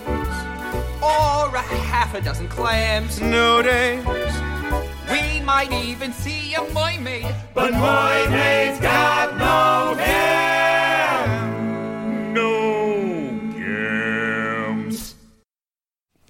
[1.01, 3.21] or a half a dozen clams.
[3.21, 4.05] No days.
[5.11, 7.35] We might even see a mermaid.
[7.53, 10.34] But my mate's got no hair.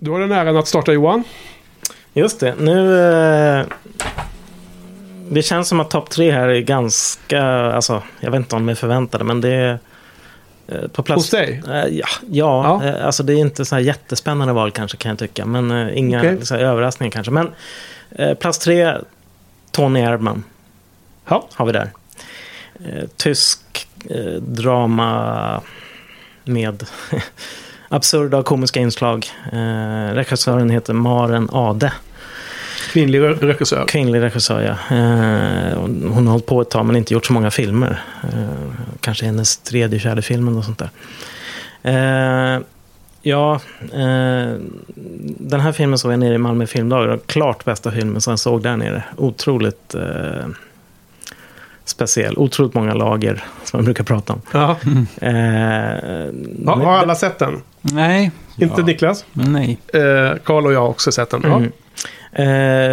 [0.05, 1.25] Du har den äran att starta Johan.
[2.15, 3.01] Just det, nu...
[3.61, 3.67] Eh,
[5.31, 7.43] det känns som att topp tre här är ganska...
[7.47, 9.79] Alltså, jag vet inte om de är förväntade, men det är...
[10.69, 11.63] eh, På plats, Hos dig?
[11.69, 12.89] Eh, ja, ja, Ja.
[12.89, 15.47] eh, alltså det är inte så här jättespännande val kanske kan jag tycka.
[15.47, 17.33] Men eh, inga så här, överraskningar kanske.
[17.33, 17.51] Men
[18.37, 18.95] plats tre,
[19.71, 20.45] Tony Erdman
[21.29, 21.49] Ja.
[21.55, 21.91] har vi där.
[23.17, 23.61] Tysk
[24.41, 25.61] drama
[26.45, 26.87] med
[27.97, 29.27] absurda och komiska inslag.
[29.53, 31.93] Eh, regissören heter Maren Ade.
[32.93, 33.85] Kvinnlig re- regissör.
[33.89, 34.97] Kvinnlig regissör, ja.
[34.97, 35.79] Eh,
[36.13, 38.03] hon har hållit på ett tag men inte gjort så många filmer.
[38.23, 40.91] Eh, kanske hennes tredje, fjärde filmen och sånt där.
[41.83, 42.61] Eh,
[43.23, 43.55] ja,
[43.93, 44.55] eh,
[45.39, 47.09] den här filmen såg jag nere i Malmö filmdagar.
[47.09, 49.03] Den Klart bästa filmen som jag såg där nere.
[49.17, 50.47] Otroligt eh,
[51.85, 52.39] speciell.
[52.39, 54.41] Otroligt många lager som man brukar prata om.
[54.53, 54.77] Ja.
[55.21, 55.33] Eh,
[56.65, 57.63] Ja, har alla sett den?
[57.93, 58.31] Nej.
[58.59, 59.25] Inte Niklas?
[59.33, 59.79] Nej.
[59.95, 61.41] Eh, Karl och jag har också sett den.
[61.45, 61.57] Ja.
[61.57, 61.71] Mm.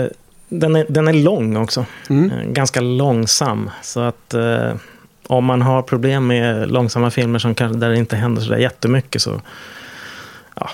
[0.04, 0.10] Eh,
[0.50, 1.86] den, är, den är lång också.
[2.10, 2.32] Mm.
[2.32, 3.70] Eh, Ganska långsam.
[3.82, 4.72] Så att eh,
[5.28, 9.22] om man har problem med långsamma filmer som kanske, där det inte händer sådär jättemycket
[9.22, 9.42] så...
[10.56, 10.70] Ja,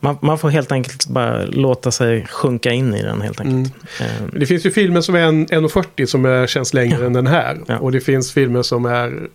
[0.00, 3.74] man, man får helt enkelt bara låta sig sjunka in i den helt enkelt.
[4.00, 7.26] Eh, Det finns ju filmer som är en- 1.40 som är, känns längre än den
[7.26, 7.58] här.
[7.66, 7.78] Ja.
[7.78, 9.28] Och det finns filmer som är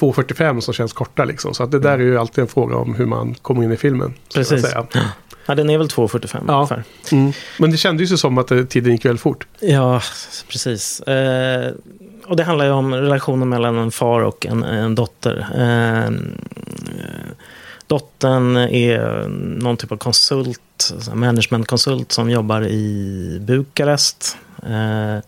[0.00, 1.54] 2.45 som känns korta liksom.
[1.54, 3.76] Så att det där är ju alltid en fråga om hur man kommer in i
[3.76, 4.14] filmen.
[4.34, 4.74] Precis.
[5.46, 6.54] ja, den är väl 2.45 Ja.
[6.54, 6.84] ungefär.
[7.12, 7.32] Mm.
[7.58, 9.46] Men det kändes ju som att eh, tiden gick väldigt fort.
[9.60, 10.00] Ja,
[10.48, 11.00] precis.
[11.00, 11.72] Eh,
[12.26, 15.46] och det handlar ju om relationen mellan en far och en, en dotter.
[15.58, 16.10] Eh,
[17.86, 19.28] dottern är
[19.62, 24.36] någon typ av konsult, managementkonsult som jobbar i Bukarest.
[24.62, 25.18] Eh,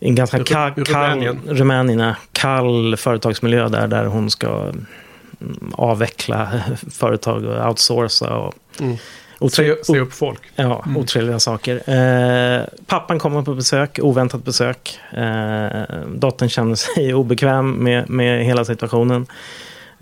[0.00, 1.40] en ganska kall, Rumänien.
[1.48, 6.48] Rumänien, kall företagsmiljö där, där hon ska mm, avveckla
[6.90, 8.34] företag och outsourca.
[8.36, 8.96] Och, Mm.
[9.40, 10.40] otre- Se, upp folk.
[10.56, 11.90] Ja, otrevliga saker.
[11.90, 14.98] Eh, pappan kommer på besök, oväntat besök.
[15.12, 15.82] Eh,
[16.14, 19.26] dottern känner sig obekväm med, med hela situationen.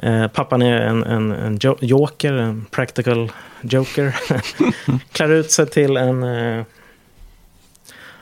[0.03, 3.33] Eh, pappan är en, en, en jo- joker, en practical
[3.63, 4.17] joker.
[5.13, 6.25] Klär ut sig till en...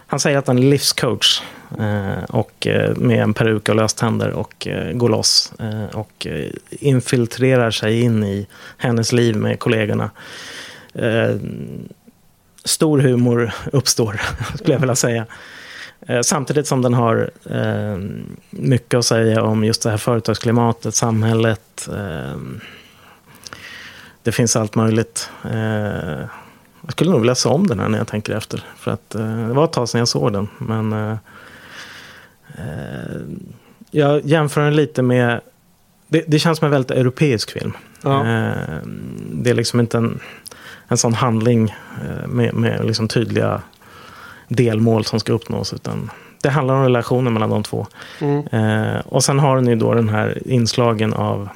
[0.07, 1.43] Han säger att han är livscoach.
[1.79, 5.53] Eh, och eh, med en peruk och löständer och eh, går loss.
[5.93, 6.27] Och
[6.71, 8.47] infiltrerar sig in i
[8.77, 10.11] hennes liv med kollegorna.
[12.65, 14.21] Stor humor uppstår,
[14.55, 15.27] skulle jag vilja säga.
[16.23, 17.31] Samtidigt som den har
[18.51, 21.89] mycket att säga om just det här företagsklimatet, samhället.
[24.23, 25.31] Det finns allt möjligt.
[26.87, 28.65] Jag skulle nog vilja se om den här när jag tänker efter.
[28.77, 30.49] För att eh, det var ett tag sedan jag såg den.
[30.59, 31.17] Men eh,
[32.55, 33.21] eh,
[33.91, 35.41] jag jämför den lite med...
[36.09, 37.73] Det, det känns som en väldigt europeisk film.
[38.03, 38.27] Ja.
[38.27, 38.79] Eh,
[39.33, 40.21] det är liksom inte en,
[40.89, 43.63] en sån handling eh, med, med liksom tydliga
[44.49, 45.73] delmål som ska uppnås.
[45.73, 46.11] Utan
[46.43, 47.87] det handlar om relationen mellan de två.
[48.21, 48.47] Mm.
[48.47, 51.49] Eh, och sen har den ju då den här inslagen av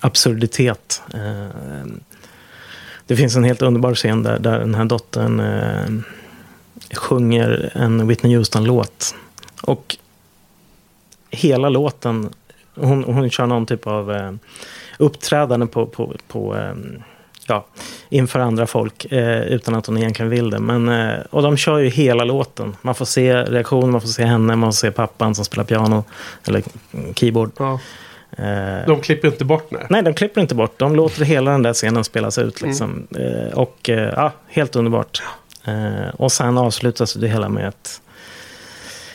[0.00, 1.02] absurditet.
[1.14, 1.86] Eh,
[3.06, 6.04] det finns en helt underbar scen där, där den här dottern eh,
[6.96, 9.14] sjunger en Whitney Houston-låt.
[9.62, 9.96] Och
[11.30, 12.30] hela låten,
[12.74, 14.32] hon, hon kör någon typ av eh,
[14.98, 16.74] uppträdande på, på, på eh,
[17.46, 17.66] ja,
[18.08, 20.58] inför andra folk eh, utan att hon egentligen vill det.
[20.58, 22.76] Men, eh, och de kör ju hela låten.
[22.82, 26.04] Man får se reaktion, man får se henne, man får se pappan som spelar piano
[26.44, 26.62] eller
[27.14, 27.50] keyboard.
[27.58, 27.80] Ja.
[28.38, 29.86] Eh, De klipper inte bort nej.
[29.90, 30.78] Nej, de klipper inte bort.
[30.78, 32.62] De låter hela den där scenen spelas ut.
[32.62, 33.06] Liksom.
[33.18, 35.22] Eh, och eh, ja, helt underbart.
[36.14, 38.00] Och sen avslutas det hela med ett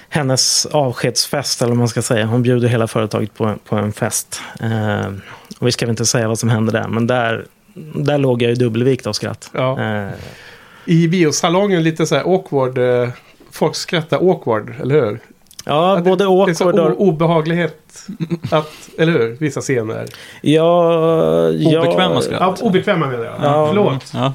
[0.10, 2.26] hennes avskedsfest, eller vad man ska säga.
[2.26, 4.42] Hon bjuder hela företaget på, på en fest.
[4.62, 5.08] Eh,
[5.60, 7.46] och vi ska väl inte säga vad som hände där, men där,
[7.96, 9.50] där låg jag i dubbelvikt av skratt.
[9.54, 9.80] Ja.
[9.82, 10.10] Eh,
[10.86, 12.78] I biosalongen lite så här awkward.
[12.78, 13.10] Eh,
[13.52, 15.20] folk skrattar awkward, eller hur?
[15.66, 17.02] Ja, Att det- både Det är så awkward o- och...
[17.08, 18.08] obehaglighet.
[18.52, 19.38] Att, eller hur?
[19.40, 20.06] Vissa scener.
[20.42, 20.94] Ja,
[21.52, 22.40] ja, Obekväma skratt.
[22.62, 23.36] Ja, obekväma menar jag.
[23.42, 23.68] Ja.
[23.68, 24.12] Förlåt.
[24.14, 24.34] Ja.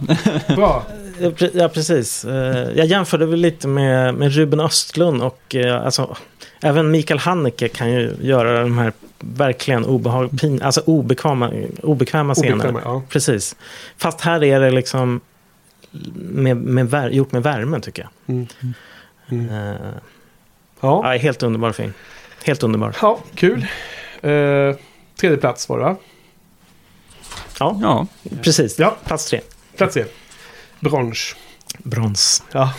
[0.57, 0.83] Bra.
[1.21, 2.25] Ja, pre- Ja, precis.
[2.25, 6.17] Eh, Jag jämförde väl lite med, med Ruben Östlund och eh, alltså,
[6.63, 11.51] även Mikael Haneke kan ju göra de här verkligen obehag, pin, alltså obekväma,
[11.83, 12.53] obekväma scener.
[12.55, 13.03] Obekväma, ja.
[13.09, 13.57] Precis.
[13.99, 15.21] Fast här är det liksom
[16.15, 18.35] med, med gjort med värme tycker jag.
[18.37, 18.47] Mm.
[19.31, 19.49] Mm.
[19.49, 19.75] Eh,
[20.85, 21.13] Ja.
[21.13, 21.93] ja, helt underbar film.
[22.45, 22.97] Helt underbar.
[23.03, 23.67] ja, kul.
[24.23, 24.77] Eh,
[25.21, 25.97] tredje plats var det va?
[27.59, 28.07] Ja, ja.
[28.43, 28.79] precis.
[28.79, 28.97] Ja.
[29.05, 29.41] Plats tre.
[29.77, 30.05] Plats tre.
[30.81, 31.37] Brons.
[31.79, 32.43] Brons.
[32.53, 32.75] Ja.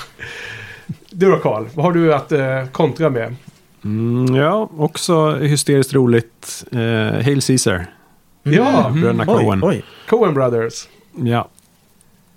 [1.10, 3.36] Du då Karl, vad har du att eh, kontra med?
[3.84, 6.64] Mm, ja, också hysteriskt roligt.
[6.72, 6.80] Eh,
[7.24, 7.86] Hail Caesar.
[8.44, 9.64] Ja, Bröderna Oj, Coen.
[9.64, 9.84] oj.
[10.10, 10.88] Coen Brothers.
[11.16, 11.48] Ja.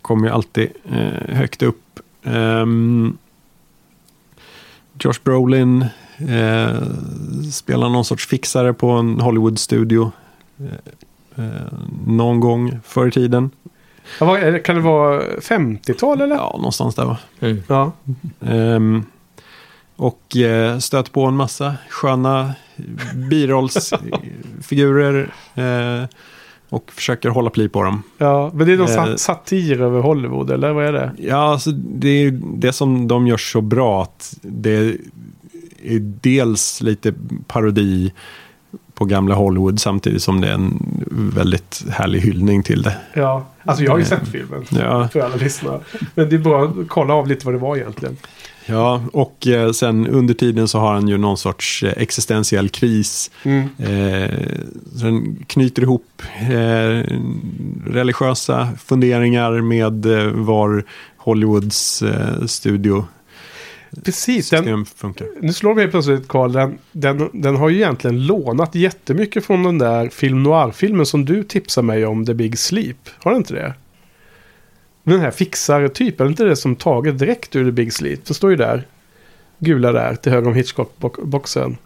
[0.02, 2.00] Kommer ju alltid eh, högt upp.
[2.24, 3.18] Ehm,
[5.00, 5.84] Josh Brolin
[6.18, 6.82] eh,
[7.52, 10.12] spelar någon sorts fixare på en Hollywood-studio.
[10.58, 10.66] Eh,
[11.44, 11.50] eh,
[12.06, 13.50] någon gång förr i tiden.
[14.20, 14.58] Ja?
[14.64, 16.36] Kan det vara 50-tal eller?
[16.36, 17.18] Ja, någonstans där va.
[17.40, 17.62] Mm.
[17.68, 17.92] Ja.
[18.40, 19.04] Ehm,
[19.96, 22.52] och eh, stöter på en massa sköna
[23.30, 25.34] birollsfigurer.
[25.54, 26.04] Eh,
[26.68, 28.02] och försöker hålla pli på dem.
[28.18, 28.50] ja.
[28.54, 28.94] Men det är någon Eh.
[28.94, 31.12] sa- satir över Hollywood, eller vad är det?
[31.18, 34.70] Ja, alltså det är det som de gör så bra att det
[35.84, 37.14] är dels lite
[37.46, 38.12] parodi
[38.94, 40.82] på gamla Hollywood samtidigt som det är en
[41.34, 42.96] väldigt härlig hyllning till det.
[43.14, 43.46] Ja.
[43.64, 44.64] Alltså jag har ju sett filmen.
[44.70, 45.80] Ja, För alla lyssnare.
[46.14, 48.16] Men det är bara att kolla av lite vad det var egentligen.
[48.68, 53.30] Ja och eh, sen under tiden så har han ju någon sorts eh, existentiell kris.
[53.42, 53.68] Mm.
[53.78, 54.38] Eh,
[55.02, 57.16] den knyter ihop eh,
[57.86, 60.84] religiösa funderingar med eh, var
[61.16, 63.04] Hollywoods eh, studio
[64.04, 64.50] Precis.
[64.50, 65.26] Den, funkar.
[65.40, 66.52] nu slår mig plötsligt Karl.
[66.52, 71.42] Den, den, den har ju egentligen lånat jättemycket från den där film noir-filmen som du
[71.42, 72.96] tipsade mig om, The Big Sleep.
[73.18, 73.74] Har den inte det?
[75.08, 78.24] Den här fixare-typen, är inte det som taget direkt ur The Big Sleep?
[78.24, 78.86] Det står ju där.
[79.58, 81.76] Gula där, till höger om Hitchcock-boxen.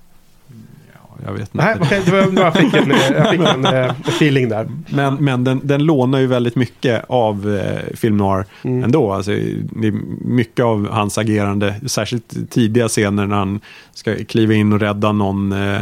[1.27, 1.57] Jag vet inte.
[1.57, 4.69] Nej, det var jag fick en, jag fick en, eh, feeling där.
[4.89, 8.85] Men, men den, den lånar ju väldigt mycket av eh, film noir Mm.
[8.85, 9.13] ändå.
[9.13, 9.93] Alltså, det är
[10.25, 13.61] mycket av hans agerande, särskilt tidiga scener när han
[13.93, 15.81] ska kliva in och rädda någon eh,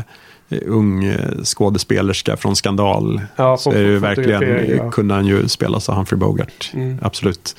[0.67, 3.21] ung eh, skådespelerska från skandal.
[3.37, 4.91] Ja, så är det verkligen, ja.
[4.91, 6.71] kunde han ju spela så Humphrey Bogart.
[6.75, 6.99] Mm.
[7.03, 7.57] Absolut.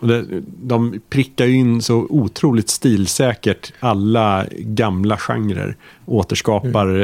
[0.00, 5.76] Och det, de prickar ju in så otroligt stilsäkert alla gamla genrer.
[6.06, 7.00] Återskapar Mm.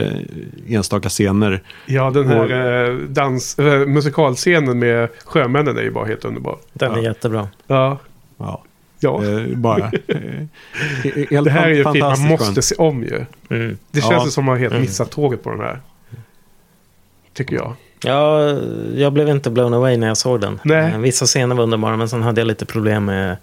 [0.66, 1.62] eh, enstaka scener.
[1.86, 6.58] Ja, den här eh, dans, eh, musikalscenen med sjömännen är ju bara helt underbar.
[6.72, 7.02] Den är Ja.
[7.02, 7.48] jättebra.
[7.66, 7.98] Ja,
[8.38, 8.62] Ja,
[9.00, 9.24] ja.
[9.24, 9.90] eh, bara...
[11.04, 13.24] Eh, helt Det här är ju en film man måste se om ju.
[13.50, 13.78] Mm.
[13.90, 14.30] Det känns Ja.
[14.30, 14.82] som att man helt Mm.
[14.82, 15.80] missat tåget på den här.
[17.34, 17.74] Tycker jag.
[18.04, 18.40] Ja,
[18.94, 20.60] jag blev inte blown away när jag såg den.
[20.62, 20.92] Nej.
[20.92, 23.36] Eh, Vissa scener var underbara, men sen hade jag lite problem med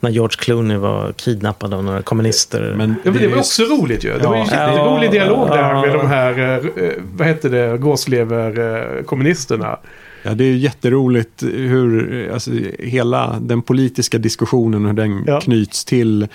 [0.00, 2.74] när George Clooney var kidnappad av några kommunister.
[2.76, 4.18] Men Ja, men det var är- också roligt ju.
[4.18, 4.56] Det var ju Ja.
[4.60, 5.80] en jätterolig dialog där Ja.
[5.80, 6.54] med de här, eh,
[6.84, 9.78] eh, vad heter det, gåslever-kommunisterna.
[10.22, 15.40] Ja, det är ju jätteroligt hur alltså, hela den politiska diskussionen hur den Ja.
[15.40, 16.28] knyts till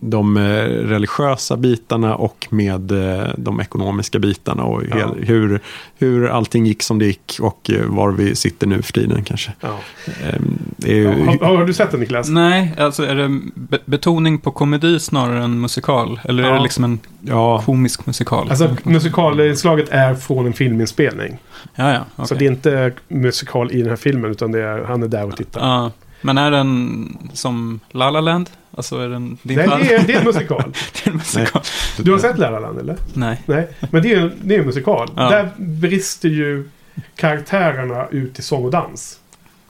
[0.00, 4.96] de eh, religiösa bitarna och med eh, de ekonomiska bitarna och Ja.
[4.96, 5.60] hel, hur,
[5.98, 9.52] hur allting gick som det gick och eh, var vi sitter nu för tiden kanske.
[9.60, 9.78] Ja.
[10.24, 12.28] Ehm, ju, Har, har du sett den Niklas?
[12.28, 16.20] Nej, alltså är det be- betoning på komedi snarare än musikal?
[16.24, 18.50] Eller är det liksom en ja, komisk musikal?
[18.50, 21.38] Alltså musikalinslaget är från en filminspelning.
[21.74, 22.04] Ja, ja.
[22.16, 22.26] okej.
[22.28, 25.24] Så det är inte musikal i den här filmen utan det är, han är där
[25.26, 25.60] och tittar.
[25.60, 25.90] Ja,
[26.20, 28.50] men är den som La La Land?
[28.76, 30.72] Alltså är den din Nej, det är, det är en musikal.
[30.94, 31.62] Det är en musikal.
[31.98, 32.96] Du har sett La La Land eller?
[33.14, 33.42] Nej.
[33.46, 35.08] Nej, men det är, det är en musikal.
[35.16, 35.30] Ja.
[35.30, 36.68] Där brister ju
[37.16, 39.18] karaktärerna ut i sång och dans.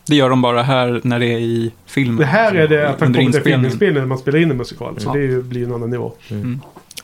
[0.06, 2.16] Det gör de bara här när det är i filmen.
[2.16, 3.60] Det här är det att han Under kommer till inspelningen.
[3.60, 5.00] filminspelningen när man spelar in en musikal.
[5.00, 5.12] Så Ja.
[5.20, 6.12] det blir ju en annan nivå.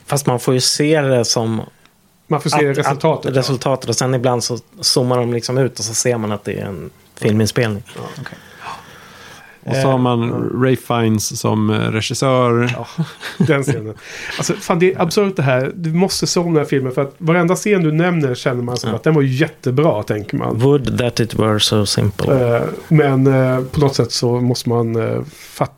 [0.05, 1.61] Fast man får ju se det som
[2.31, 3.31] Man får se att- resultatet.
[3.31, 6.43] Att, resultatet och sen ibland så zoomar de liksom ut och så ser man att
[6.43, 7.83] det är en filminspelning.
[9.63, 12.73] och så har man Ray Fiennes som eh, regissör.
[12.77, 12.87] Ja,
[13.37, 13.95] den scenen.
[14.37, 15.71] Alltså, fan, det är absurt det här.
[15.75, 16.91] Du måste se om den här filmen.
[16.91, 18.95] För att varenda scen du nämner känner man som Ja.
[18.95, 20.57] att den var jättebra, tänker man.
[20.59, 22.55] Would that it were so simple.
[22.57, 25.73] Eh, Men eh, på något sätt så måste man fatta.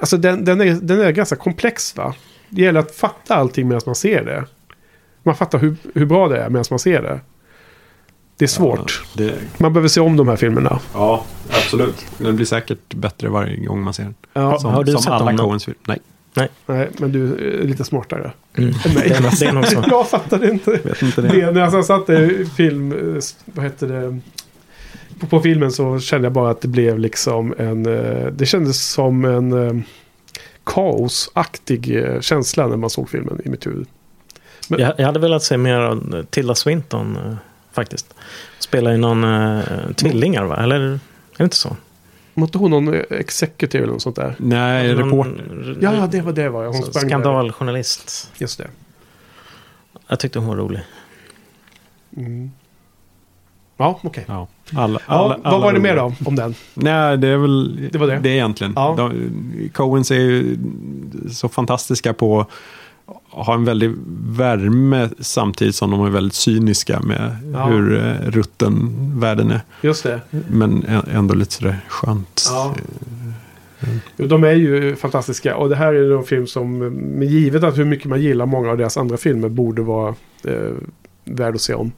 [0.00, 2.14] Alltså den, den, är, den är ganska komplex va?
[2.48, 4.44] Det gäller att fatta allting medan man ser det.
[5.22, 7.20] Man fattar hur, hur bra det är medan man ser det.
[8.36, 9.04] Det är svårt.
[9.14, 10.80] Det, Man behöver se om de här filmerna.
[10.94, 12.06] ja, absolut.
[12.18, 14.14] Den blir säkert bättre varje gång man ser den.
[14.32, 15.36] Ja, Som, har du som sett alla?
[15.36, 15.76] Coens film.
[15.86, 15.98] Nej,
[16.66, 18.74] nej, men du är lite smartare Mm.
[18.84, 19.08] än mig.
[19.08, 19.84] Det, är, nog- det är nog så.
[19.90, 20.70] Jag fattade inte.
[20.70, 21.28] vet inte det.
[21.28, 21.50] det.
[21.50, 24.18] När jag satte film, eh, vad heter det?
[25.20, 27.86] På, på filmen så kände jag bara att det blev liksom en...
[27.86, 29.82] eh, Det kändes som en eh,
[30.64, 33.86] kaosaktig eh, känsla när man såg filmen i mitt huvud.
[34.68, 37.34] Men- Jag, jag hade velat se mer av Tilda Swinton eh,
[37.72, 38.14] faktiskt.
[38.58, 39.60] Spelar ju någon eh,
[39.96, 40.56] tvillingar va?
[40.56, 40.98] Eller är
[41.36, 41.76] det inte så?
[42.34, 44.34] Var inte hon någon executive eller något sånt där?
[44.38, 45.78] Nej, Någon- reporter.
[45.80, 46.72] Ja, det var det var jag.
[46.72, 47.08] Hon så- sprang där.
[47.08, 48.32] Skandaljournalist.
[48.38, 48.66] Just det.
[50.08, 50.80] Jag tyckte hon var rolig.
[52.16, 52.50] Mm.
[53.76, 54.24] Ja, okej.
[54.28, 56.54] Ja, alla, Ja, alla, vad alla var det mer då om den?
[56.74, 58.18] Nej, det är väl Det var det.
[58.18, 58.72] det egentligen.
[58.76, 58.94] Ja.
[58.96, 60.58] De, Coens är ju
[61.32, 62.46] så fantastiska på
[63.30, 63.90] att ha en väldig
[64.28, 67.66] värme samtidigt som de är väldigt cyniska med Ja.
[67.66, 68.90] hur eh, rutten
[69.20, 69.60] världen är.
[69.82, 70.20] Just det.
[70.48, 72.44] Men ändå lite sådär skönt.
[72.50, 72.74] Ja.
[74.16, 75.56] Jo, De är ju fantastiska.
[75.56, 78.78] Och det här är en film som, givet att hur mycket man gillar många av
[78.78, 80.54] deras andra filmer, borde vara eh,
[81.24, 81.92] värd att se om.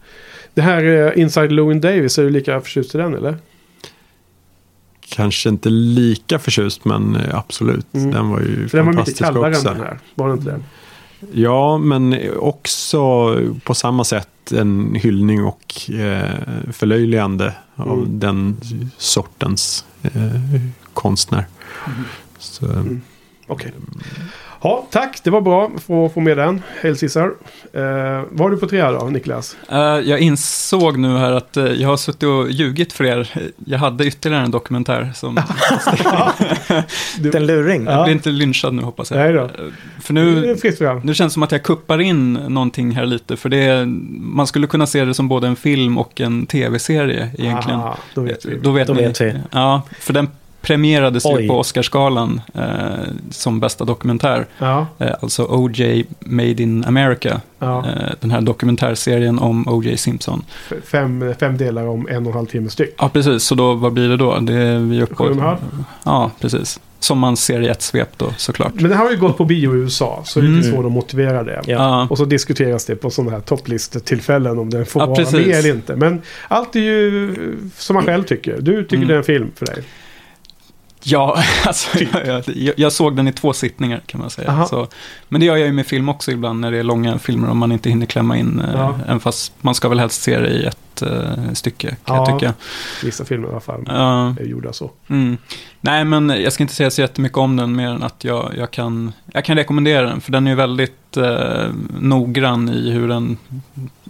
[0.55, 3.39] Det här eh, Inside Llewyn Davis, är du lika förtjust i den eller?
[5.09, 7.95] Kanske inte lika förtjust, men eh, absolut.
[7.95, 8.11] Mm.
[8.11, 9.69] Den var ju För den var mycket fantastisk kallare också.
[9.69, 9.99] än den här.
[10.15, 10.61] Var det inte det?
[11.33, 12.99] Ja, men också
[13.65, 18.19] på samma sätt en hyllning och eh, förlöjligande av Mm.
[18.19, 18.57] den
[18.99, 20.61] sortens eh,
[20.95, 21.47] konstnär.
[22.39, 23.01] Så, Mm.
[23.47, 23.73] Okej.
[24.63, 25.21] Ja, tack.
[25.25, 26.63] Det var bra för att få med den.
[26.83, 27.33] Hail Caesar.
[27.73, 27.83] Eh,
[28.31, 29.57] vad har du på tre då, Niklas?
[29.69, 33.29] Eh, jag insåg nu här att eh, jag har suttit och ljugit för er.
[33.67, 35.41] Jag hade ytterligare en dokumentär som...
[37.35, 37.85] En luring.
[37.85, 37.93] Ja.
[37.93, 39.19] Jag blir inte lynchad nu hoppas jag.
[39.21, 39.41] Nej då.
[39.41, 39.51] Eh,
[40.01, 40.57] För Nu
[41.05, 43.37] nu, känns det som att jag kuppar in någonting här lite.
[43.37, 43.87] För det är,
[44.21, 47.81] man skulle kunna se det som både en film och en tv-serie egentligen.
[47.81, 48.59] Aha, då vet vi.
[48.63, 49.35] Då vet, Då vet vi.
[49.51, 50.29] Ja, för den
[50.63, 51.49] premierades ju Oj.
[51.49, 52.63] på Oscarsgalan eh,
[53.31, 54.47] som bästa dokumentär.
[54.59, 56.05] Ja, Eh, alltså O.J.
[56.21, 57.41] Made in America.
[57.59, 57.79] ja.
[57.87, 59.97] Eh, den här dokumentärserien om O.J.
[59.97, 60.43] Simpson.
[60.71, 62.95] F- Fem, fem delar om en och en halv timme styck.
[62.99, 63.43] Ja, precis.
[63.45, 64.39] Så då, vad blir det då?
[64.39, 65.57] Det är vi uppe halv?
[66.05, 66.81] Ja, precis.
[66.99, 68.75] Som man ser i ett svep då, såklart.
[68.75, 70.61] Men det har ju gått på bio i USA, så det är Mm.
[70.61, 71.63] lite svårt att motivera det.
[71.67, 71.73] Ja.
[71.75, 75.47] Ja, Och så diskuteras det på sådana här topplistetillfällen om den får Ja, vara precis.
[75.47, 75.97] med eller inte.
[75.97, 77.37] Men allt är ju
[77.77, 78.61] som man själv tycker.
[78.61, 79.09] Du tycker Mm.
[79.09, 79.85] det är en film för dig.
[81.03, 81.37] Ja,
[81.67, 84.67] alltså, jag, jag, jag såg den i två sittningar kan man säga.
[84.67, 84.87] Så,
[85.29, 87.59] men det gör jag ju med film också ibland när det är långa filmer om
[87.59, 88.61] man inte hinner klämma in.
[88.61, 88.95] eh, Ja.
[89.07, 92.27] Även fast man ska väl helst se det i ett eh, stycke kan Ja.
[92.31, 92.55] jag tycka.
[93.05, 94.35] Vissa filmer i alla fall Ja.
[94.41, 94.91] är gjorda så.
[95.09, 95.37] Mm.
[95.81, 98.71] Nej, men jag ska inte säga så jättemycket om den mer än att jag, jag,
[98.71, 100.21] kan, jag kan rekommendera den.
[100.21, 101.67] För den är ju väldigt eh,
[102.01, 103.37] noggrann i hur den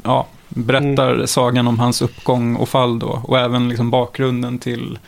[0.05, 1.26] ja, berättar Mm.
[1.26, 3.20] sagan om hans uppgång och fall då.
[3.24, 4.99] Och även liksom bakgrunden till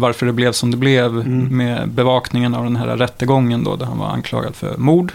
[0.00, 1.56] varför det blev som det blev Mm.
[1.56, 5.12] med bevakningen av den här rättegången då, där han var anklagad för mord.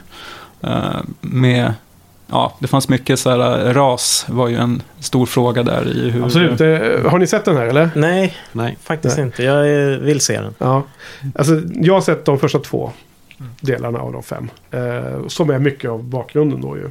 [0.62, 0.80] Eh,
[1.22, 1.74] med,
[2.28, 6.24] ja, det fanns mycket så här, ras var ju en stor fråga där i hur...
[6.26, 6.62] Absolut.
[6.62, 7.90] Eh, Har ni sett den här eller?
[7.96, 8.78] Nej, Nej.
[8.84, 9.26] faktiskt Nej.
[9.26, 9.44] inte.
[9.44, 10.54] Jag eh, vill se den.
[10.58, 10.84] Ja.
[11.36, 12.92] Alltså, jag har sett de första två
[13.62, 14.50] delarna av de fem.
[14.72, 16.90] Eh, som är mycket av bakgrunden då ju.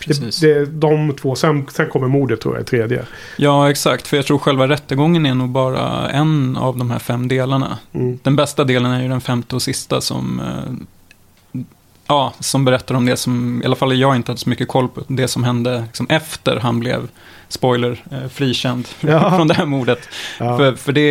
[0.00, 0.40] Precis.
[0.40, 3.04] Det, det, de två, sen, sen kommer mordet tror jag tredje.
[3.36, 4.06] Ja, exakt.
[4.06, 7.78] För jag tror själva rättegången är nog bara en av de här fem delarna.
[7.92, 8.18] Mm.
[8.22, 11.60] Den bästa delen är ju den femte och sista som, eh,
[12.06, 14.88] ja, som berättar om det som, i alla fall jag inte hade så mycket koll
[14.88, 17.08] på, det som hände liksom efter han blev,
[17.48, 19.36] spoiler, eh, frikänd Ja.
[19.36, 20.08] från det här mordet.
[20.38, 20.56] Ja.
[20.56, 21.08] För, för det,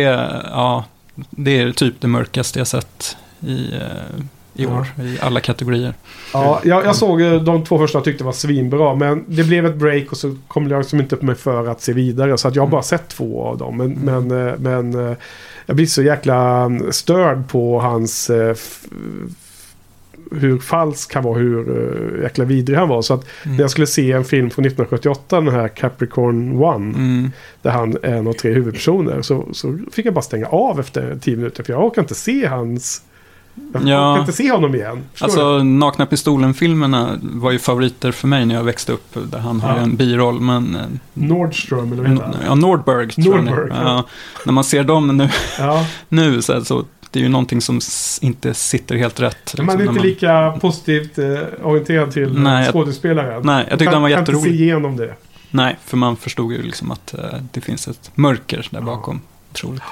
[0.50, 0.84] ja,
[1.30, 3.74] det är typ det mörkaste jag sett i,
[4.60, 4.78] i Ja.
[4.80, 5.94] år, i alla kategorier.
[6.32, 8.94] Ja, jag, jag såg de två första och tyckte var svinbra.
[8.94, 11.80] Men det blev ett break och så kom jag liksom inte upp mig för att
[11.82, 12.38] se vidare.
[12.38, 13.76] Så att jag har bara sett två av dem.
[13.76, 15.16] Men, men, eh, men eh,
[15.66, 18.30] jag blir så jäkla mm, störd på hans...
[18.30, 18.54] eh,
[20.32, 23.02] hur falsk han var, hur uh, jäkla vidrig han var.
[23.02, 23.56] Så att Mm.
[23.56, 26.98] när jag skulle se en film från 1978, den här Capricorn One.
[26.98, 27.30] Mm.
[27.62, 29.22] Där han är en av tre huvudpersoner.
[29.22, 31.62] Så, så fick jag bara stänga av efter tio minuter.
[31.62, 33.02] För jag orkar inte se hans...
[33.72, 34.10] Jag Ja.
[34.12, 35.04] orkar inte se honom igen.
[35.12, 35.32] Förstår du?
[35.32, 39.76] Alltså, Nakna Pistolen-filmerna var ju favoriter för mig när jag växte upp, där han har
[39.76, 39.82] Ja.
[39.82, 40.76] en biroll, men...
[40.76, 40.82] eh,
[41.14, 42.34] Nordström eller vad heter han?
[42.46, 43.76] Ja, Nordberg tror jag Nordberg, ja.
[43.82, 44.04] ja.
[44.46, 45.86] När man ser dem nu, Ja.
[46.08, 47.80] nu så, så det är ju någonting som
[48.20, 49.54] inte sitter helt rätt.
[49.56, 53.42] Men man är liksom, inte när lika positivt eh, orienterad till Nej, skådespelaren.
[53.44, 54.60] Nej, jag tyckte kan, han var kan inte se jätterolig.
[54.60, 55.14] igenom det.
[55.50, 57.20] Nej, för man förstod ju liksom att eh,
[57.52, 59.20] det finns ett mörker där bakom.
[59.52, 59.82] Otroligt.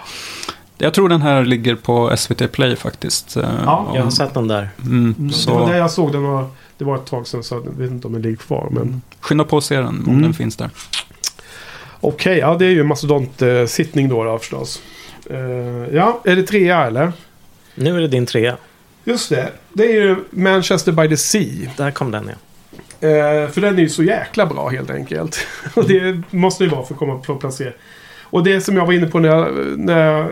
[0.79, 3.37] Jag tror den här ligger på SVT Play faktiskt.
[3.37, 4.69] eh, Ja, Jag har sett den där.
[4.83, 7.55] Mm, Det var så där jag såg den och det var ett tag sedan så
[7.55, 8.69] jag vet inte om den ligger kvar.
[8.71, 10.23] Men skynda på att se den om Mm.
[10.23, 10.71] den finns där.
[12.01, 14.83] okej, ja det är ju en mastodont-sittning då, då förstås.
[15.31, 15.39] Eh,
[15.97, 17.13] ja, är det trea eller?
[17.75, 18.57] Nu är det din trea.
[19.05, 21.71] Just det, det är ju Manchester by the Sea.
[21.77, 22.35] Där kom den ja.
[23.09, 25.39] Eh, för den är ju så jäkla bra helt enkelt.
[25.75, 27.73] Och det måste ju vara för att komma på tre.
[28.31, 29.49] Och det som jag var inne på när jag,
[29.79, 30.27] när jag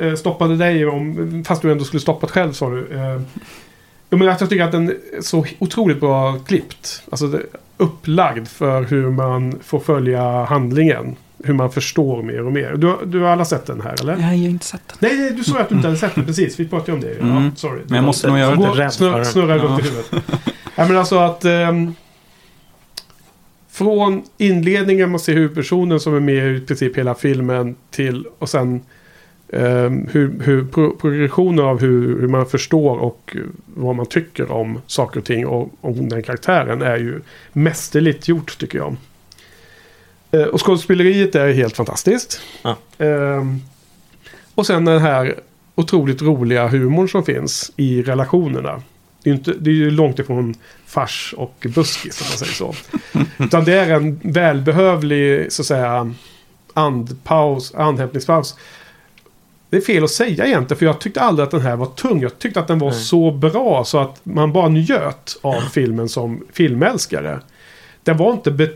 [0.00, 2.78] eh, stoppade dig, om, fast du ändå skulle stoppat själv sa du.
[2.94, 3.20] Eh,
[4.18, 7.02] men att jag tycker att den är så otroligt bra klippt.
[7.10, 7.42] Alltså det,
[7.76, 11.16] upplagd för hur man får följa handlingen.
[11.44, 12.74] Hur man förstår mer och mer.
[12.76, 14.16] Du, du har alla sett den här eller?
[14.16, 14.96] Nej, jag har inte sett den.
[15.00, 16.60] Nej, nej, du sa att du inte hade sett den precis.
[16.60, 17.14] Vi pratade ju om det.
[17.20, 17.56] Ja, Mm.
[17.56, 17.80] sorry.
[17.86, 18.90] Men jag måste nog göra det.
[18.90, 19.62] Snurra, Ja.
[19.62, 20.12] runt i huvudet.
[20.76, 21.44] ja, men alltså att...
[21.44, 21.94] ehm,
[23.72, 28.80] från inledningen man ser huvudpersonen som är med i princip hela filmen till och sen
[29.52, 34.80] ehm, hur, hur pro, progressionen av hur, hur man förstår och vad man tycker om
[34.86, 37.20] saker och ting och om den karaktären är ju
[37.52, 38.96] mästerligt gjort tycker jag.
[40.30, 42.40] Eh, och skådespeleriet är helt fantastiskt.
[42.62, 42.76] Ja.
[42.98, 43.60] Ehm,
[44.54, 45.34] och sen den här
[45.74, 48.82] otroligt roliga humorn som finns i relationerna.
[49.22, 50.54] Det är inte, det är ju långt ifrån
[50.86, 52.74] fars och buskis om man säger så.
[53.44, 56.14] Utan det är en välbehövlig så att säga
[56.74, 58.54] andpaus, andhämtningspaus.
[59.70, 62.22] Det är fel att säga egentligen för jag tyckte aldrig att den här var tung.
[62.22, 63.00] Jag tyckte att den var Nej.
[63.00, 67.40] så bra så att man bara njöt av filmen som filmälskare.
[68.02, 68.68] Den var inte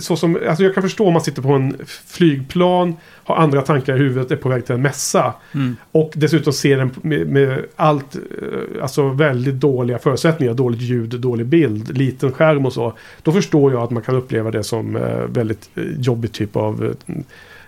[0.00, 3.96] så som, alltså jag kan förstå om man sitter på en flygplan, har andra tankar
[3.96, 5.34] i huvudet, är på väg till en mässa.
[5.54, 5.76] Mm.
[5.92, 11.46] Och dessutom ser den med, med allt, eh, alltså väldigt dåliga förutsättningar, dåligt ljud, dålig
[11.46, 12.92] bild, liten skärm och så.
[13.22, 16.94] Då förstår jag att man kan uppleva det som eh, väldigt eh, jobbig typ av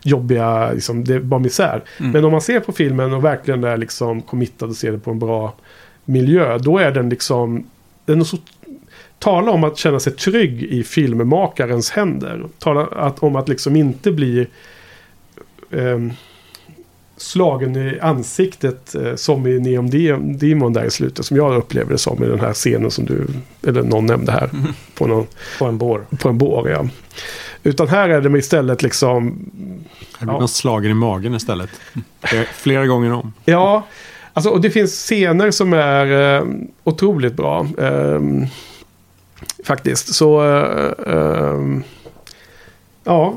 [0.05, 1.83] jobbiga, liksom, det är bara misär.
[2.01, 2.13] Mm.
[2.13, 5.11] Men om man ser på filmen och verkligen är liksom committad och ser det på
[5.11, 5.55] en bra
[6.05, 7.65] miljö, då är den liksom,
[8.05, 8.37] den är så
[9.23, 12.43] Tala om att känna sig trygg i filmmakarens händer.
[12.59, 14.47] Tala att, om att liksom inte bli
[15.71, 16.13] ehm,
[17.17, 21.27] slagen i ansiktet eh, som i Neon Dem- Demon där i slutet.
[21.27, 23.27] Som jag upplever det som i den här scenen som du,
[23.67, 24.51] eller någon nämnde här.
[24.95, 25.27] På, någon,
[25.59, 26.05] På en bår.
[26.19, 26.85] på en bår, ja.
[27.63, 29.25] Utan här är det istället liksom
[30.19, 30.39] Jag blir Ja.
[30.39, 31.71] man slagen i magen istället.
[32.53, 33.33] Flera- gånger om.
[33.45, 33.87] Ja,
[34.33, 36.45] alltså, och det finns scener som är eh,
[36.85, 37.67] otroligt bra.
[37.79, 38.47] ehm,
[39.63, 40.15] faktiskt.
[40.15, 41.83] Så, eh, ehm,
[43.05, 43.35] ja.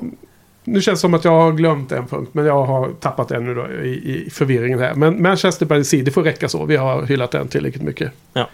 [0.63, 2.29] nu känns det som att jag har glömt en punkt.
[2.33, 4.95] Men jag har tappat en nu då i, i förvirringen här.
[4.95, 6.65] Men Manchester by the Sea, det får räcka så.
[6.65, 8.11] Vi har hyllat den tillräckligt mycket.
[8.33, 8.49] Ja.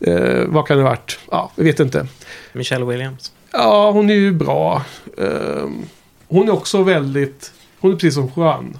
[0.00, 1.18] Eh, vad kan det ha varit?
[1.30, 2.06] Ja, jag vet inte.
[2.52, 3.32] Michelle Williams.
[3.52, 4.82] Ja, hon är ju bra.
[5.18, 5.82] Ehm,
[6.28, 7.52] hon är också väldigt...
[7.80, 8.78] Hon är precis som Juan.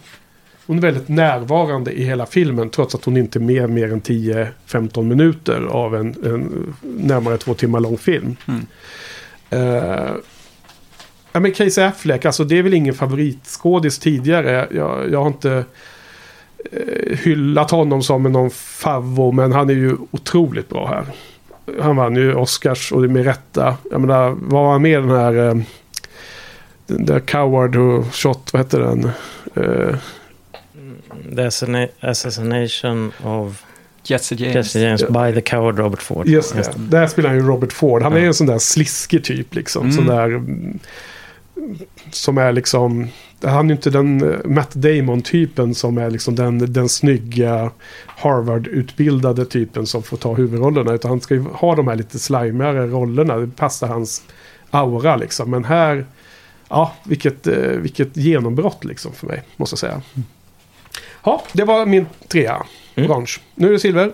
[0.67, 4.03] Hon är väldigt närvarande i hela filmen trots att hon inte är med mer än
[4.03, 8.37] 10-15 minuter av en, en närmare två timmar lång film.
[8.49, 8.67] Mm.
[9.51, 10.13] Eh,
[11.33, 14.69] ja, men Casey Affleck, alltså det är väl ingen favoritskådis tidigare.
[14.71, 15.65] Jag, jag har inte
[16.73, 21.05] eh, hyllat honom som någon favvo, men han är ju otroligt bra här.
[21.83, 23.77] Han vann ju Oscars och det med rätta.
[23.91, 25.49] Jag menar, var han med den här...
[25.49, 25.55] Eh,
[26.87, 29.11] den där Coward och Shot, vad hette den?
[29.55, 29.97] Eh,
[31.37, 33.65] The Assassina- Assassination of
[34.05, 34.55] Jesse James.
[34.55, 36.27] Jesse James by the coward Robert Ford.
[36.29, 36.73] Just det.
[36.77, 38.03] Där spelar han ju Robert Ford.
[38.03, 39.83] Han är ju en sån där sliskig typ liksom.
[39.83, 39.97] Mm.
[39.97, 40.25] Sån där...
[40.25, 40.79] mm,
[42.11, 43.09] Som är liksom...
[43.45, 47.71] Han är ju inte den eh, Matt Damon-typen som är liksom den, den snygga
[48.07, 50.93] Harvard-utbildade typen som får ta huvudrollerna.
[50.93, 53.37] Utan han ska ju ha de här lite slimigare rollerna.
[53.37, 54.23] Det passar hans
[54.71, 55.51] aura liksom.
[55.51, 56.07] Men här...
[56.69, 60.03] Ja, vilket, eh, vilket genombrott liksom för mig, måste jag säga.
[61.25, 62.67] Ja, det var min trea.
[62.95, 63.11] Mm.
[63.11, 63.33] Orange.
[63.55, 64.13] Nu är det silver.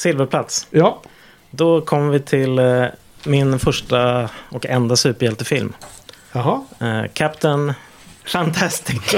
[0.00, 0.66] Silverplats.
[0.70, 1.02] Ja,
[1.50, 2.84] Då kommer vi till eh,
[3.24, 5.72] min första och enda superhjältefilm.
[6.32, 6.64] jaha.
[6.80, 7.72] Eh, Captain
[8.24, 9.10] Fantastic.
[9.10, 9.16] Det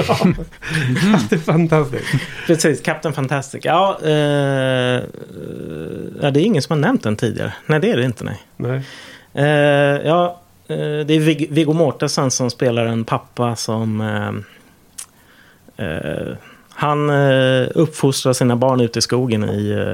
[1.35, 2.05] är fantastiskt.
[2.47, 3.65] Precis, Captain Fantastic.
[3.65, 4.11] Ja, eh,
[6.21, 7.53] ja, det är ingen som har nämnt den tidigare.
[7.65, 8.23] Nej, det är det inte.
[8.23, 8.41] Nej.
[8.57, 8.81] Nej.
[9.33, 14.01] Eh, ja, eh, det är Vig- Viggo Mortensen som spelar en pappa som...
[14.01, 14.31] Eh,
[16.75, 19.85] han eh, uppfostrar sina barn ute i skogen i,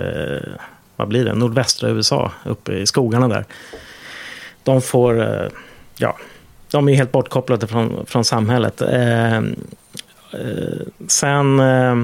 [1.00, 3.46] vad blir det, nordvästra USA, uppe i skogarna där.
[4.64, 5.50] De får, eh,
[5.98, 6.18] ja,
[6.72, 8.82] de är helt bortkopplade från, från samhället.
[8.82, 9.42] Eh, eh,
[11.08, 11.60] sen...
[11.60, 12.04] Eh,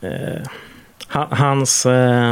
[0.00, 0.42] eh,
[1.10, 1.86] hans...
[1.86, 2.30] Eh,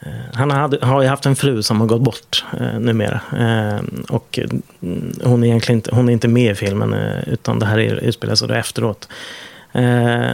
[0.00, 3.20] eh, Han hade, har ju haft en fru som har gått bort eh, numera.
[3.38, 4.38] Eh, och
[4.82, 7.78] mm, hon är egentligen inte, hon är inte med i filmen eh, utan det här
[7.78, 9.08] utspelar sig då efteråt.
[9.72, 10.30] Eh,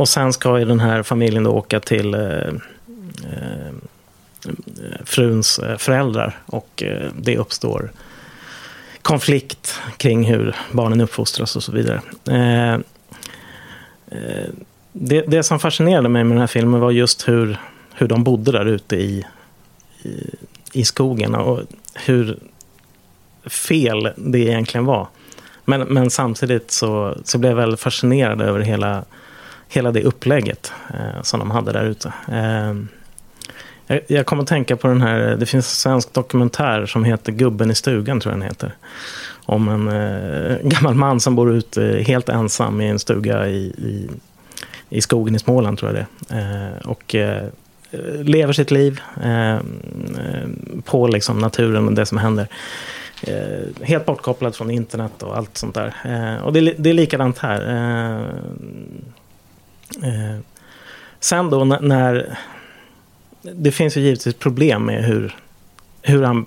[0.00, 3.72] och sen ska ju den här familjen då åka till eh, eh
[5.04, 7.90] fruns eh, föräldrar och eh, det uppstår
[9.02, 12.00] konflikt kring hur barnen uppfostras och så vidare.
[12.28, 12.74] Eh,
[14.18, 14.48] eh,
[14.92, 17.58] det, det som fascinerade mig med den här filmen var just hur
[17.94, 19.26] hur de bodde där ute i,
[20.02, 20.34] i,
[20.72, 21.60] i skogen och
[21.94, 22.38] hur
[23.46, 25.08] fel det egentligen var.
[25.64, 29.04] Men, men samtidigt så, så blev jag väldigt fascinerad över hela,
[29.70, 32.12] hela det upplägget eh, som de hade där ute.
[32.32, 32.74] Eh,
[33.86, 37.32] jag, jag kommer att tänka på den här, det finns en svensk dokumentär som heter
[37.32, 38.72] Gubben i stugan, tror jag den heter.
[39.46, 43.56] Om en eh, gammal man som bor ute eh, helt ensam i en stuga i,
[43.66, 44.08] i,
[44.88, 46.66] i skogen i Småland, tror jag det är.
[46.80, 47.48] eh, Och eh,
[48.22, 49.58] lever sitt liv eh,
[50.84, 52.48] på liksom naturen och det som händer.
[53.22, 55.94] Eh, helt bortkopplad från internet och allt sånt där.
[56.04, 57.60] Eh, och det, är det är likadant här.
[57.76, 58.24] Eh,
[60.02, 60.38] eh,
[61.20, 62.38] sen då när, när...
[63.42, 65.36] Det finns ju givetvis problem med hur,
[66.02, 66.46] hur han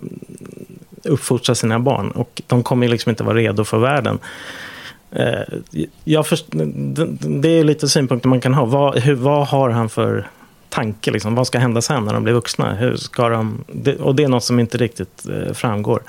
[1.04, 2.12] uppfostrar sina barn.
[2.12, 4.20] Och de kommer ju liksom inte vara redo för världen.
[5.12, 5.42] Eh,
[6.04, 8.66] jag först, det, det är lite synpunkter man kan ha.
[8.66, 10.28] Vad, hur, vad har han för
[10.70, 11.12] tanke?
[11.12, 11.36] Liksom?
[11.36, 12.76] Vad ska hända sen när de blir vuxna?
[12.76, 16.02] Hur ska de, det, och det är något som inte riktigt eh, framgår.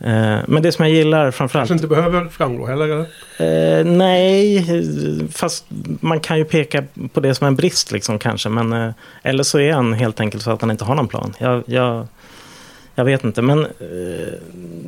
[0.00, 1.68] Eh, men det som jag gillar framförallt...
[1.68, 2.84] Kanske inte behöver framgå heller.
[2.84, 3.78] eller?
[3.78, 4.64] Eh, nej,
[5.32, 5.64] fast
[6.00, 8.48] man kan ju peka på det som en brist liksom kanske.
[8.48, 8.90] Men, eh,
[9.22, 11.34] eller så är han helt enkelt så att han inte har någon plan.
[11.38, 12.06] Jag, jag,
[12.94, 14.32] jag vet inte, men eh,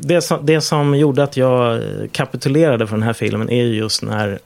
[0.01, 1.83] det, som, det som gjorde att jag
[2.13, 4.39] kapitulerade för den här filmen är ju just när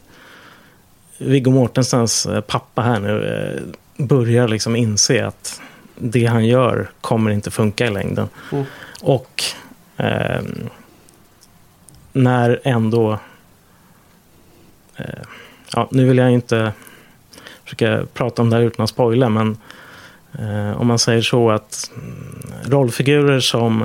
[1.18, 3.62] Viggo Mortensens pappa här nu
[3.96, 5.60] börjar liksom inse att
[5.94, 8.28] det han gör kommer inte funka i längden.
[8.52, 8.64] Mm.
[9.02, 9.42] Och
[9.96, 10.42] Eh,
[12.12, 13.18] när ändå...
[14.96, 15.04] Eh,
[15.72, 16.72] ja, nu vill jag inte
[17.64, 19.58] försöka prata om det här utan att spoila, men
[20.38, 23.82] eh, om man säger så att mm, rollfigurer som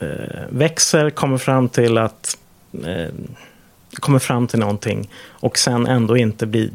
[0.00, 2.38] eh, växer, kommer fram till att
[2.84, 3.08] eh,
[3.92, 6.70] kommer fram till någonting och sen ändå inte blir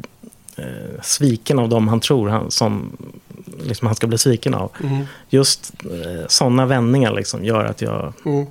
[0.56, 2.96] eh, sviken av dem han tror han, som
[3.62, 4.70] liksom han ska bli sviken av.
[4.82, 5.04] Mm.
[5.30, 8.46] Just eh, sådana vändningar liksom gör att jag Mm.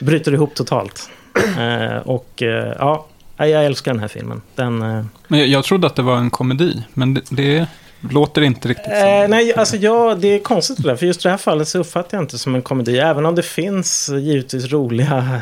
[0.00, 1.08] bryter ihop totalt.
[1.58, 3.06] Eh, och eh, ja,
[3.36, 4.42] jag älskar den här filmen.
[4.54, 7.66] Den, eh, Men jag, jag trodde att det var en komedi, men det, det
[8.10, 9.08] låter inte riktigt som...
[9.08, 10.96] Eh, nej, alltså ja, det är konstigt det där.
[10.96, 12.98] För just i det här fallet så uppfattar jag inte som en komedi.
[12.98, 15.40] Även om det finns eh, givetvis roliga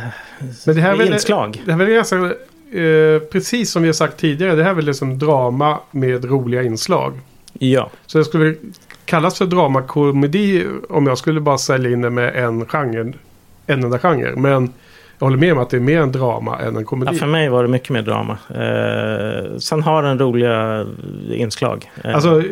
[0.64, 1.62] Men det här är väl, inslag.
[1.64, 4.74] det här är väl ganska, eh, precis som vi har sagt tidigare, det här är
[4.74, 7.20] väl liksom drama med roliga inslag.
[7.64, 8.54] Ja, Så det skulle
[9.04, 13.14] kallas för dramakomedi om jag skulle bara sälja in det med en genre, en
[13.84, 14.36] enda genre.
[14.36, 14.72] Men
[15.22, 17.10] jag håller med om att det är mer en drama än en komedi.
[17.14, 18.38] ja, för mig var det mycket mer drama.
[18.50, 20.86] Eh, sen har den roliga
[21.30, 21.90] inslag.
[22.04, 22.46] Eh, Alltså, eh,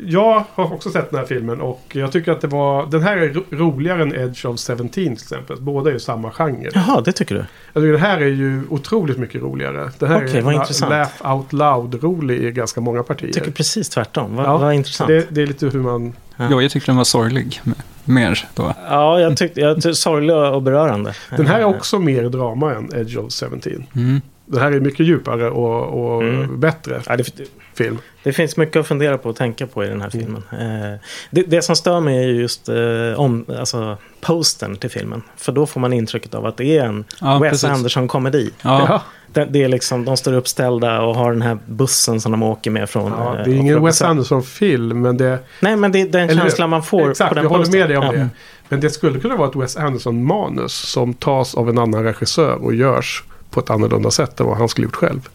[0.00, 2.86] jag har också sett den här filmen och jag tycker att det var...
[2.86, 5.56] Den här är ro- roligare än Edge of 17 till exempel.
[5.60, 6.70] Båda är ju samma genre.
[6.74, 7.44] Jaha, det tycker du?
[7.72, 9.90] Jag tycker den här är ju otroligt mycket roligare.
[9.98, 10.90] Den här Okej, är vad intressant.
[10.90, 13.28] laugh out loud-rolig i ganska många partier.
[13.28, 14.36] Jag tycker precis tvärtom.
[14.36, 15.08] Vad Ja, vad intressant.
[15.08, 16.12] det, det är lite hur man...
[16.36, 17.60] Ja, jag tyckte den var sorglig.
[18.04, 18.74] Mer då.
[18.88, 21.14] Ja, jag tyckte, jag tyckte sorglig och berörande.
[21.36, 23.60] Den här är också mer drama än Edge of 17.
[23.96, 24.20] Mm.
[24.46, 26.60] Den här är mycket djupare och, och Mm.
[26.60, 27.40] bättre Ja, det,
[27.74, 27.98] film.
[28.22, 30.42] det finns mycket att fundera på och tänka på i den här filmen.
[30.52, 31.00] Eh,
[31.30, 32.74] det, det som stör mig är ju just eh,
[33.16, 35.22] om, alltså, postern till filmen.
[35.36, 37.70] För då får man intrycket av att det är en Ja, Wes precis.
[37.70, 38.50] Anderson-komedi.
[38.62, 39.02] Ja,
[39.32, 42.70] Det, det är liksom, de står uppställda och har den här bussen som de åker
[42.70, 43.12] med från...
[43.18, 45.38] Ja, eh, det är ingen Wes Anderson-film, men det...
[45.60, 47.96] Nej, men det är den känslan man får Exakt, på den jag håller med dig
[47.98, 48.12] om Ja.
[48.12, 48.28] det.
[48.68, 52.74] Men det skulle kunna vara ett Wes Anderson-manus som tas av en annan regissör och
[52.74, 55.28] görs på ett annorlunda sätt än vad han skulle gjort själv.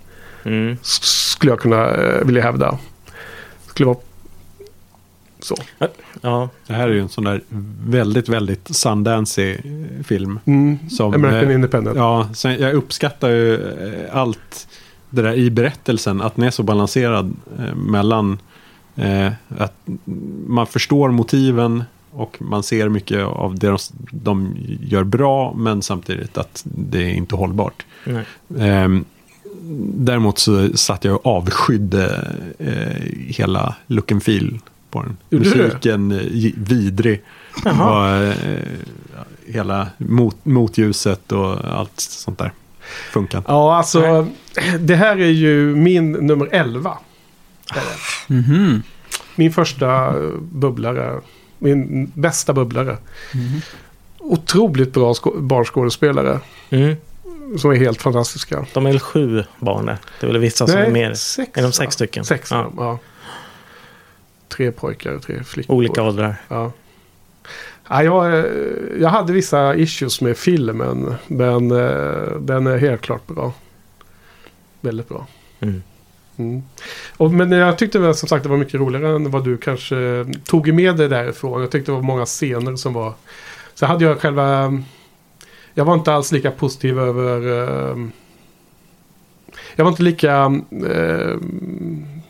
[0.47, 0.77] Mm.
[0.81, 2.77] Skulle jag kunna eh, vilja hävda.
[3.67, 3.97] Skulle vara
[5.39, 5.55] så.
[6.21, 7.41] Ja, Det här är ju en sån där
[7.85, 9.57] väldigt, väldigt Sundance
[10.03, 10.39] film.
[10.45, 10.89] Mm.
[10.89, 11.97] Som, American eh, Independent.
[11.97, 14.67] Ja, sen, jag uppskattar ju eh, allt
[15.09, 16.21] det där i berättelsen.
[16.21, 18.39] Att den är så balanserad eh, mellan
[18.95, 19.73] eh, att
[20.47, 23.77] man förstår motiven och man ser mycket av det de,
[24.11, 25.53] de gör bra.
[25.53, 27.85] Men samtidigt att det är inte hållbart.
[28.47, 29.03] nej.
[29.95, 32.27] Däremot så satt jag och avskydde
[32.59, 34.59] eh, hela look and feel
[34.91, 35.17] på den.
[35.29, 35.63] Gjorde du?
[35.63, 37.21] Musiken eh, gi- vidrig.
[37.63, 38.34] Var, eh,
[39.47, 42.51] hela mot, motljuset och allt sånt där.
[43.11, 43.43] Funkar.
[43.47, 44.27] Ja, alltså.
[44.79, 46.97] Det här är ju min nummer 11.
[47.75, 47.81] Är
[48.27, 48.34] det.
[48.34, 48.84] Mhm.
[49.35, 51.19] Min första eh, bubblare.
[51.59, 52.97] Min bästa bubblare.
[53.34, 53.61] Mhm.
[54.19, 56.39] Otroligt bra barnskådespelare.
[56.69, 56.95] Mm.
[57.57, 58.65] Som är helt fantastiska.
[58.74, 59.98] De är väl sju barn där.
[60.19, 61.14] Det är väl vissa som är mer.
[61.14, 61.52] sex.
[61.56, 62.26] Är de sex stycken?
[62.26, 62.57] Sex, Ja.
[62.78, 62.84] ja.
[62.84, 62.99] ja.
[64.48, 65.76] Tre pojkar och tre flickor.
[65.76, 66.36] Olika åldrar.
[66.48, 66.72] Ja.
[67.90, 68.45] Ja, jag, eh,
[68.99, 71.15] jag hade vissa issues med filmen.
[71.28, 73.53] Men eh, den är helt klart bra.
[74.82, 75.28] Väldigt bra.
[75.60, 75.84] Mm.
[76.38, 76.64] Mm.
[77.18, 80.26] Och, men jag tyckte väl som sagt det var mycket roligare än vad du kanske
[80.45, 81.61] tog med dig därifrån.
[81.61, 83.14] Jag tyckte det var många scener som var...
[83.74, 84.74] Så hade jag själva...
[85.77, 87.41] Jag var inte alls lika positiv över...
[87.47, 87.97] eh,
[89.75, 91.35] jag var inte lika eh,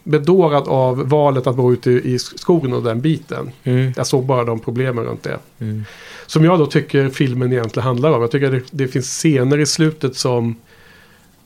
[0.04, 3.52] bedårad av valet att vara ute i skogen och den biten.
[3.64, 3.94] Mm.
[3.96, 5.40] Jag såg bara de problemen runt det.
[5.60, 5.86] Mm.
[6.26, 8.22] Som jag då tycker filmen egentligen handlar om.
[8.22, 10.56] Jag tycker det, det finns scener i slutet som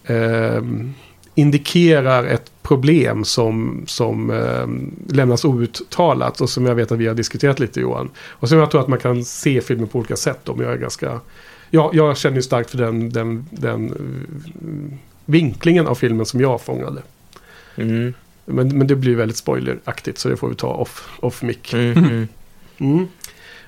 [0.06, 0.94] ehm,
[1.36, 7.16] indikerar ett problem som, som ehm, lämnas outtalat och som jag vet att vi har
[7.16, 8.10] diskuterat lite Johan.
[8.18, 10.62] Och som jag tror att man kan se filmen på olika sätt om.
[10.62, 11.20] Jag är ganska...
[11.74, 16.62] Jag, jag känner ju starkt för den, den, den eh, vinklingen av filmen som jag
[16.62, 17.02] fångade.
[17.76, 18.14] Mm.
[18.46, 21.74] Men, men det blir väldigt spoileraktigt så det får vi ta off, off mic.
[21.74, 21.94] Mm.
[22.78, 22.94] Mm.
[22.94, 23.08] Mm.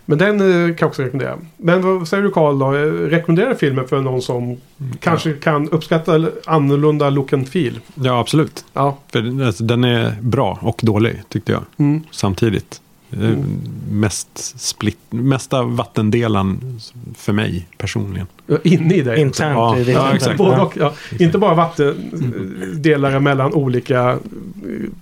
[0.05, 1.37] Men den eh, kan jag också rekommendera.
[1.57, 2.75] Men vad säger du Karl då?
[2.75, 4.57] Eh, Rekommenderar filmen för någon som
[4.99, 7.79] kanske kan uppskatta annorlunda look and feel?
[7.95, 8.65] Ja, absolut.
[8.73, 8.97] Ja.
[9.11, 11.61] För den- alltså, den är bra och dålig, tyckte jag.
[11.77, 12.01] Mm.
[12.11, 12.81] Samtidigt.
[13.13, 13.43] Mm.
[13.91, 16.79] Mest split, mesta vattendelan
[17.17, 18.27] för mig personligen.
[18.47, 19.19] Ja, Inne i dig.
[19.21, 20.15] Internt Ja, ja, huvud.
[20.15, 20.37] exakt.
[20.37, 20.93] Både och, ja.
[21.19, 24.17] Inte bara vattendelare mellan olika eh,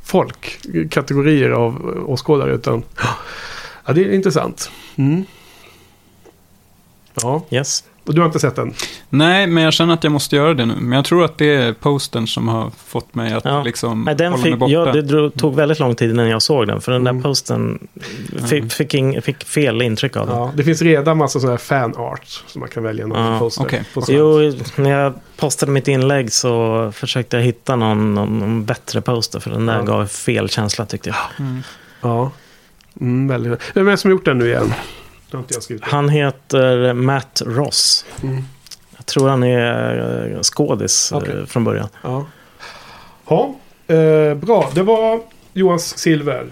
[0.03, 0.59] folk,
[0.89, 2.83] kategorier av åskådare, utan
[3.85, 4.71] ja, det är intressant.
[4.95, 5.23] Mm.
[7.21, 7.43] Ja.
[7.49, 7.83] Yes.
[8.05, 8.73] Och du har inte sett den?
[9.09, 10.73] Nej, men jag känner att jag måste göra det nu.
[10.79, 13.63] Men jag tror att det är postern som har fått mig att Ja.
[13.63, 14.71] liksom Nej, den hålla fick, mig borta.
[14.73, 16.81] ja, det drog, tog väldigt lång tid innan jag såg den.
[16.81, 17.23] För den där Mm.
[17.23, 17.87] posten
[18.49, 20.35] fick, fick, ing, fick fel intryck av den.
[20.37, 20.51] Ja.
[20.55, 23.63] Det finns redan massa sådana här fan-art som man kan välja någon Ja, poster.
[23.63, 23.83] okej.
[23.93, 24.17] på sånt.
[24.17, 29.39] Jo, när jag postade mitt inlägg så försökte jag hitta någon, någon, någon bättre poster.
[29.39, 29.83] För den där Ja.
[29.83, 31.17] gav fel känsla tyckte jag.
[31.47, 31.61] Mm.
[32.01, 32.31] Ja.
[33.01, 33.59] Mm, väldigt.
[33.73, 34.73] Vem är det som gjort den nu igen?
[35.31, 35.83] Det har inte jag skrivit.
[35.83, 38.05] Han heter Matt Ross.
[38.23, 38.43] Mm.
[38.97, 41.45] Jag tror han är eh, skådis eh, Okej.
[41.47, 41.87] från början.
[42.01, 42.25] Ja.
[43.27, 43.55] Ja,
[43.95, 44.69] eh, bra.
[44.75, 45.21] Det var
[45.53, 46.47] Johans Silver.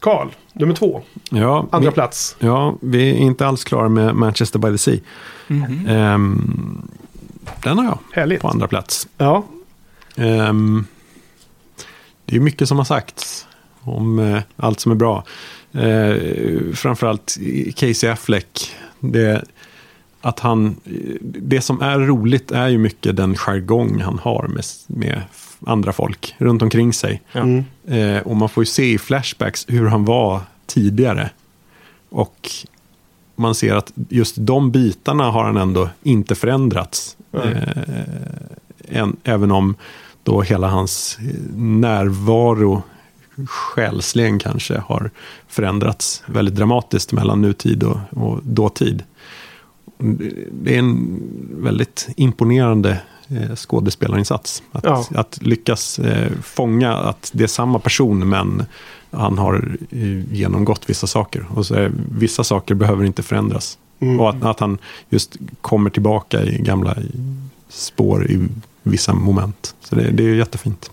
[0.00, 1.02] Karl, nummer två.
[1.30, 2.36] Ja, Andra vi, plats.
[2.38, 4.98] ja, vi är inte alls klara med Manchester by the Sea.
[5.46, 5.86] Mhm.
[5.88, 6.88] Ehm,
[7.62, 8.40] den har jag Härligt.
[8.40, 9.08] på andra plats.
[9.18, 9.44] Ja.
[10.16, 10.86] Ehm,
[12.24, 13.46] det är mycket som har sagts
[13.80, 15.24] om eh, allt som är bra.
[15.74, 17.38] Eh, framförallt
[17.76, 18.74] Casey Affleck.
[19.00, 19.44] Det,
[20.20, 20.76] att han,
[21.22, 25.22] det som är roligt är ju mycket den jargong han har med, med
[25.66, 27.22] andra folk runt omkring sig.
[27.32, 27.64] Mm.
[27.86, 31.30] Eh, och man får ju se i flashbacks hur han var tidigare.
[32.08, 32.50] Och
[33.36, 37.16] man ser att just de bitarna har han ändå inte förändrats.
[37.30, 37.44] Nej.
[37.76, 39.74] Eh, än, även om
[40.22, 41.18] då hela hans
[41.56, 42.82] närvaro
[43.46, 45.10] själsligen kanske har
[45.48, 49.02] förändrats väldigt dramatiskt mellan nutid och, och dåtid.
[50.52, 51.20] Det är en
[51.50, 54.62] väldigt imponerande eh, skådespelarinsats.
[54.72, 55.04] Att, Ja.
[55.14, 58.62] att lyckas eh, fånga att det är samma person men
[59.10, 61.46] han har eh, genomgått vissa saker.
[61.54, 63.78] Och så är, vissa saker behöver inte förändras.
[64.00, 64.20] Mm.
[64.20, 64.78] Och att, att han
[65.10, 66.96] just kommer tillbaka i gamla
[67.68, 68.48] spår i
[68.82, 69.74] vissa moment.
[69.80, 70.90] Så det, det är jättefint.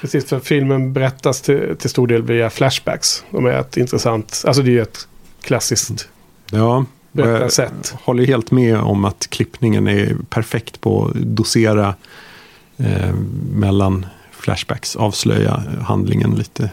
[0.00, 3.24] Precis, för filmen berättas till, till stor del via flashbacks.
[3.30, 5.08] De är ett intressant, alltså det är ett
[5.42, 6.08] klassiskt
[6.50, 7.94] Ja, och jag berättarsätt.
[8.02, 11.94] håller helt med om att klippningen är perfekt på att dosera
[12.76, 13.14] eh,
[13.52, 16.70] mellan flashbacks, avslöja handlingen lite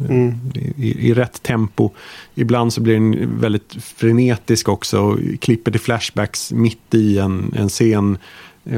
[0.00, 0.34] Mm.
[0.76, 1.90] i, i rätt tempo.
[2.34, 7.68] Ibland så blir den väldigt frenetisk också och klipper till flashbacks mitt i en, en
[7.68, 8.18] scen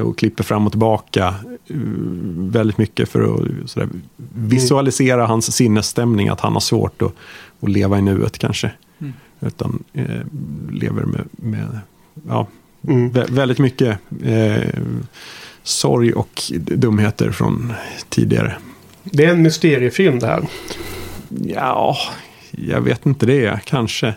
[0.04, 1.34] och klipper fram och tillbaka
[1.66, 1.76] eh,
[2.36, 3.88] väldigt mycket för att sådär,
[4.34, 7.12] visualisera hans sinnesstämning, att han har svårt att,
[7.60, 8.70] att leva i nuet kanske.
[8.98, 9.12] Mm.
[9.40, 10.04] Utan eh,
[10.70, 11.78] lever med, med
[12.28, 12.46] ja,
[12.88, 13.10] Mm.
[13.10, 14.80] vä- väldigt mycket eh,
[15.62, 17.72] sorg och dumheter från
[18.08, 18.56] tidigare.
[19.02, 20.44] Det är en mysteriefilm det här.
[21.28, 21.96] Ja,
[22.50, 23.60] jag vet inte det.
[23.64, 24.14] Kanske.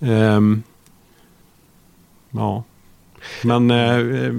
[0.00, 0.62] Ehm,
[2.30, 2.64] ja.
[3.44, 4.34] Men eh, eh,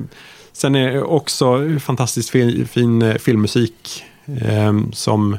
[0.54, 4.04] sen är det också fantastiskt fin, fin eh, filmmusik
[4.42, 5.38] eh, som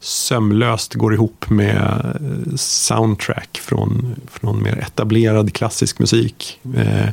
[0.00, 6.60] sömlöst går ihop med eh, soundtrack från, från mer etablerad klassisk musik.
[6.76, 7.08] Eh,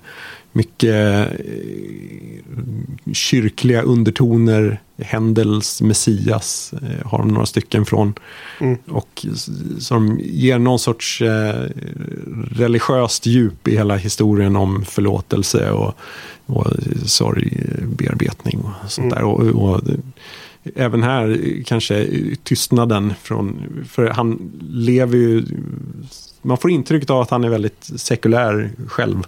[0.57, 4.81] mycket eh, kyrkliga undertoner.
[4.97, 8.13] Händels Messias eh, har de några stycken från.
[8.59, 8.77] Mm.
[8.87, 9.25] Och
[9.79, 11.69] som ger någon sorts eh,
[12.51, 15.93] religiöst djup i hela historien om förlåtelse och,
[16.45, 16.67] och
[17.05, 19.15] sorgbearbetning och sånt Mm.
[19.15, 19.23] där.
[19.23, 19.81] Och, och,
[20.75, 22.07] även här kanske
[22.43, 25.45] tystnaden från, för han lever ju,
[26.41, 29.23] man får intrycket av att han är väldigt sekulär själv.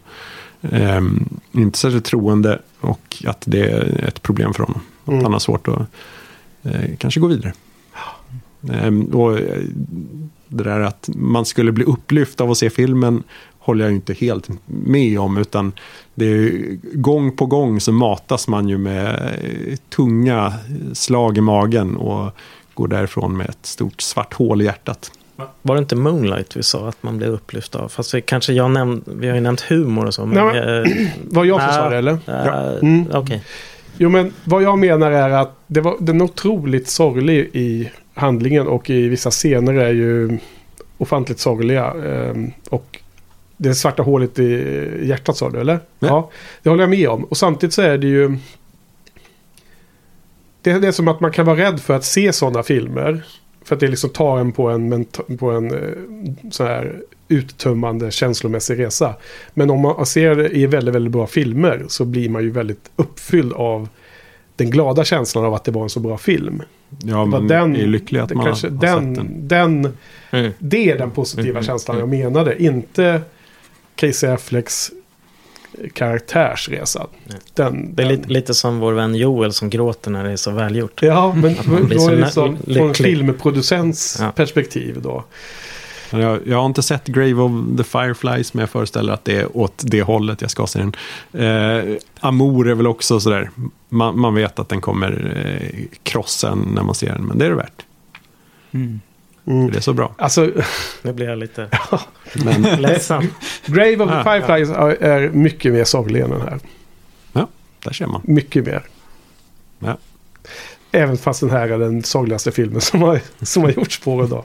[0.61, 4.81] Ehm, inte särskilt troende och att det är ett problem för honom.
[5.03, 5.23] Att Mm.
[5.23, 5.81] han har svårt att
[6.63, 7.53] eh, kanske gå vidare.
[8.73, 9.61] Ehm, och eh,
[10.47, 13.23] det där att man skulle bli upplyft av att se filmen
[13.59, 15.37] håller jag inte helt med om.
[15.37, 15.71] Utan
[16.15, 20.53] det är gång på gång så matas man ju med eh, tunga
[20.93, 22.31] slag i magen och
[22.73, 25.11] går därifrån med ett stort svart hål i hjärtat.
[25.61, 27.89] Var det inte Moonlight vi sa att man blev upplyft av?
[27.89, 30.25] Fast vi, kanske jag nämnd, vi har ju nämnt humor och så.
[30.25, 31.73] Men, Nej, eh, Var jag som Ja.
[31.73, 32.17] sa det eller?
[32.27, 33.05] eh, Mm.
[33.13, 33.43] Okej.
[33.97, 38.89] Jo men vad jag menar är att det var, den otroligt sorglig i handlingen och
[38.89, 40.37] i vissa scener är ju
[40.97, 41.93] ofantligt sorgliga.
[42.05, 42.99] Ehm, och
[43.57, 45.79] det svarta hålet i hjärtat sa du eller?
[45.99, 46.29] Ja.
[46.63, 47.23] det håller jag med om.
[47.23, 48.37] Och samtidigt så är det ju...
[50.61, 53.23] Det är som att man kan vara rädd för att se sådana filmer.
[53.63, 55.05] För att det liksom tar en på en,
[55.39, 59.15] på en eh, så här uttömmande känslomässig resa.
[59.53, 62.91] Men om man ser det i väldigt, väldigt bra filmer så blir man ju väldigt
[62.95, 63.87] uppfylld av
[64.55, 66.61] den glada känslan av att det var en så bra film.
[67.03, 69.47] Ja, man den, är lycklig att man kanske, har den, sett den.
[69.83, 69.97] den,
[70.31, 70.51] Mm.
[70.59, 72.63] det är den positiva Mm, känslan jag menade.
[72.63, 73.21] Inte
[73.95, 74.91] Casey Afflecks
[75.93, 77.07] karaktärsresa.
[77.53, 80.51] Den, Det är den, lite, som vår vän Joel som gråter när det är så
[80.51, 81.01] välgjort.
[81.01, 81.55] Ja, men
[81.89, 84.31] då är det liksom från filmproducents Ja.
[84.31, 85.23] perspektiv då.
[86.11, 89.57] Jag, jag har inte sett Grave of the Fireflies, men jag föreställer att det är
[89.57, 90.93] åt det hållet jag ska se den.
[91.43, 93.49] Eh, Amour är väl också sådär,
[93.89, 97.45] man, man vet att den kommer eh, krossa en när man ser den, men det
[97.45, 97.85] är det värt.
[98.71, 98.99] Mm.
[99.49, 100.11] För Det är så bra.
[100.17, 100.51] Alltså,
[101.01, 101.67] Nu blir jag lite
[102.45, 103.27] Men ledsen.
[103.65, 106.59] Grave of the Ah, Fireflies är, är mycket mer sorglig än den här.
[107.83, 108.21] där ser man.
[108.23, 108.83] Mycket mer.
[109.79, 109.97] Ja.
[110.91, 114.43] Även fast den här är den sorgligaste filmen som har, som har gjorts på idag.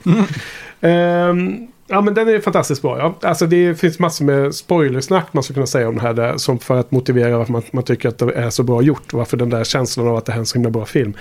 [0.81, 2.97] Ehm, ja men den är fantastiskt bra.
[2.99, 3.29] Ja.
[3.29, 6.13] Alltså det finns massor med spoilersnack man skulle kunna säga om den här.
[6.13, 9.13] Där, som för att motivera varför man, man tycker att det är så bra gjort.
[9.13, 11.13] Varför den där känslan av att det här är en så himla bra film.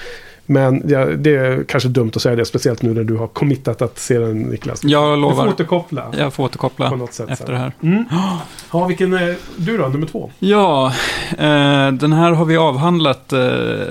[0.46, 2.44] Men ja, det är kanske dumt att säga det.
[2.44, 4.84] Speciellt nu när du har committat att se den Niklas.
[4.84, 5.48] Jag Du får lovar.
[5.48, 6.04] återkoppla.
[6.18, 7.54] Jag får På återkoppla något sätt efter sen.
[7.54, 7.72] det här.
[7.82, 8.04] Mm.
[8.72, 9.88] Ja, vilken är du då?
[9.88, 10.30] Nummer två?
[10.38, 10.86] Ja,
[11.30, 13.40] eh, den här har vi avhandlat eh,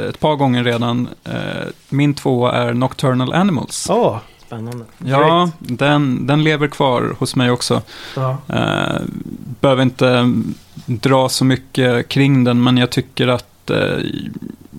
[0.10, 1.08] ett par gånger redan.
[1.24, 1.34] Eh,
[1.90, 3.86] min två är Nocturnal Animals.
[3.90, 4.22] Ja.
[4.48, 4.86] Spännande.
[5.06, 7.82] Ja, den, den lever kvar hos mig också.
[8.16, 8.38] ja.
[8.48, 9.02] Eh,
[9.60, 10.34] behöver inte
[10.86, 13.78] dra så mycket kring den, men jag tycker att eh,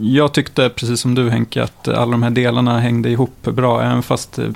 [0.00, 4.02] jag tyckte, precis som du Henke, att alla de här delarna hängde ihop bra, även
[4.02, 4.48] fast eh,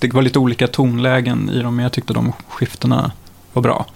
[0.00, 3.12] det var lite olika tonlägen i dem, men jag tyckte de skiftena
[3.52, 3.86] var bra.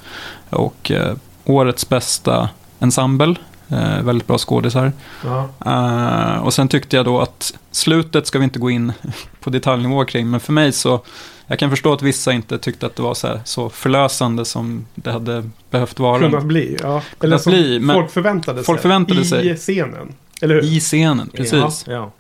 [0.51, 2.49] Och eh, årets bästa
[2.79, 3.35] ensemble,
[3.69, 4.93] eh, väldigt bra skådisar.
[5.25, 5.49] ja.
[5.67, 8.93] Eh, och sen tyckte jag då att slutet ska vi inte gå in
[9.41, 11.01] på detaljnivå kring, men för mig så,
[11.47, 14.87] jag kan förstå att vissa inte tyckte att det var så, här, så förlösande som
[14.95, 16.77] det hade behövt vara Kunnat bli.
[16.83, 17.03] Ja.
[17.21, 18.83] Eller som bli, folk förväntade folk sig.
[18.83, 19.57] förväntade I sig.
[19.57, 20.15] scenen.
[20.43, 20.65] Eller hur?
[20.65, 21.31] i scenen.
[21.35, 21.85] Precis.
[21.89, 22.13] Ja.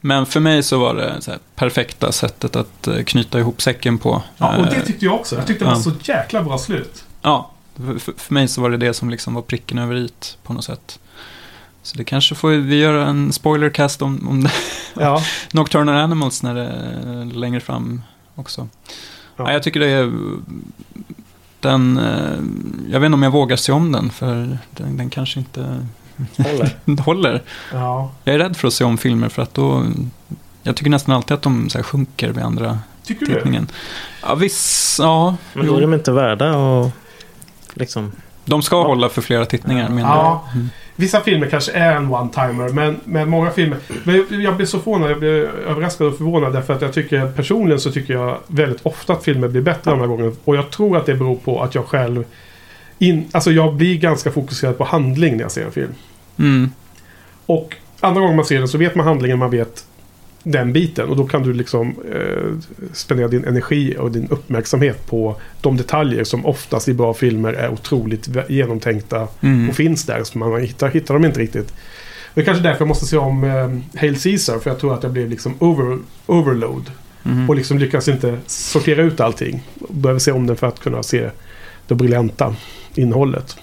[0.00, 3.98] Men för mig så var det så här, perfekta sättet att eh, knyta ihop säcken
[3.98, 4.22] på.
[4.36, 5.36] Ja, och det Eh, tyckte jag också.
[5.36, 5.82] Jag tyckte det var Ja.
[5.82, 7.04] så jäkla bra slut.
[7.22, 10.52] Ja, för, för- mig så var det det som liksom var pricken över it på
[10.52, 10.98] något sätt.
[11.82, 14.48] Så det kanske får vi göra en spoilercast om, om.
[15.00, 15.22] Ja.
[15.52, 18.02] Nocturnal Animals när det är längre fram
[18.34, 18.68] också.
[19.36, 19.44] Ja.
[19.46, 19.52] Ja.
[19.52, 20.12] jag tycker det är
[21.60, 22.38] den, eh,
[22.92, 25.86] jag vet inte om jag vågar se om den för den, den kanske inte
[26.36, 27.02] Håller.
[27.02, 27.42] håller.
[27.72, 28.12] ja.
[28.24, 29.86] Jag är rädd för att se om filmer för att då,
[30.62, 33.68] jag tycker nästan alltid att de så här sjunker vid andra Tycker du tittningen.
[34.22, 35.36] Ja, viss, ja.
[35.52, 35.80] Men då är jo.
[35.80, 36.90] de inte värda och
[37.74, 38.12] liksom...
[38.44, 40.24] De ska hålla för flera tittningar menar jag.
[40.24, 40.48] Ja.
[40.54, 40.68] Mm.
[40.96, 43.78] Vissa filmer kanske är en one-timer, men, men många filmer...
[44.04, 47.26] Men jag, jag blir så förvånad, jag blir överraskad och förvånad därför att jag tycker
[47.26, 50.36] personligen så tycker jag väldigt ofta att filmer blir bättre den här gången.
[50.44, 52.24] Och jag tror att det beror på att jag själv...
[52.98, 55.92] In, alltså jag blir ganska fokuserad på handling när jag ser en film.
[56.38, 56.70] Mm.
[57.46, 59.84] Och andra gången man ser den så vet man handlingen, man vet
[60.42, 61.08] den biten.
[61.08, 66.24] Och då kan du liksom eh, spendera din energi och din uppmärksamhet på de detaljer
[66.24, 69.68] som oftast i bra filmer är otroligt genomtänkta Mm.
[69.68, 70.24] och finns där.
[70.24, 71.74] Så man hittar, hittar dem inte riktigt.
[72.34, 74.58] Det är kanske därför jag måste se om eh, Hail Caesar.
[74.58, 76.90] För jag tror att jag blev liksom over, overload.
[77.22, 77.48] Mhm.
[77.50, 79.62] Och liksom lyckas inte sortera ut allting.
[79.88, 81.30] Behöver se om den för att kunna se
[81.88, 82.54] det briljanta
[82.94, 83.56] innehållet.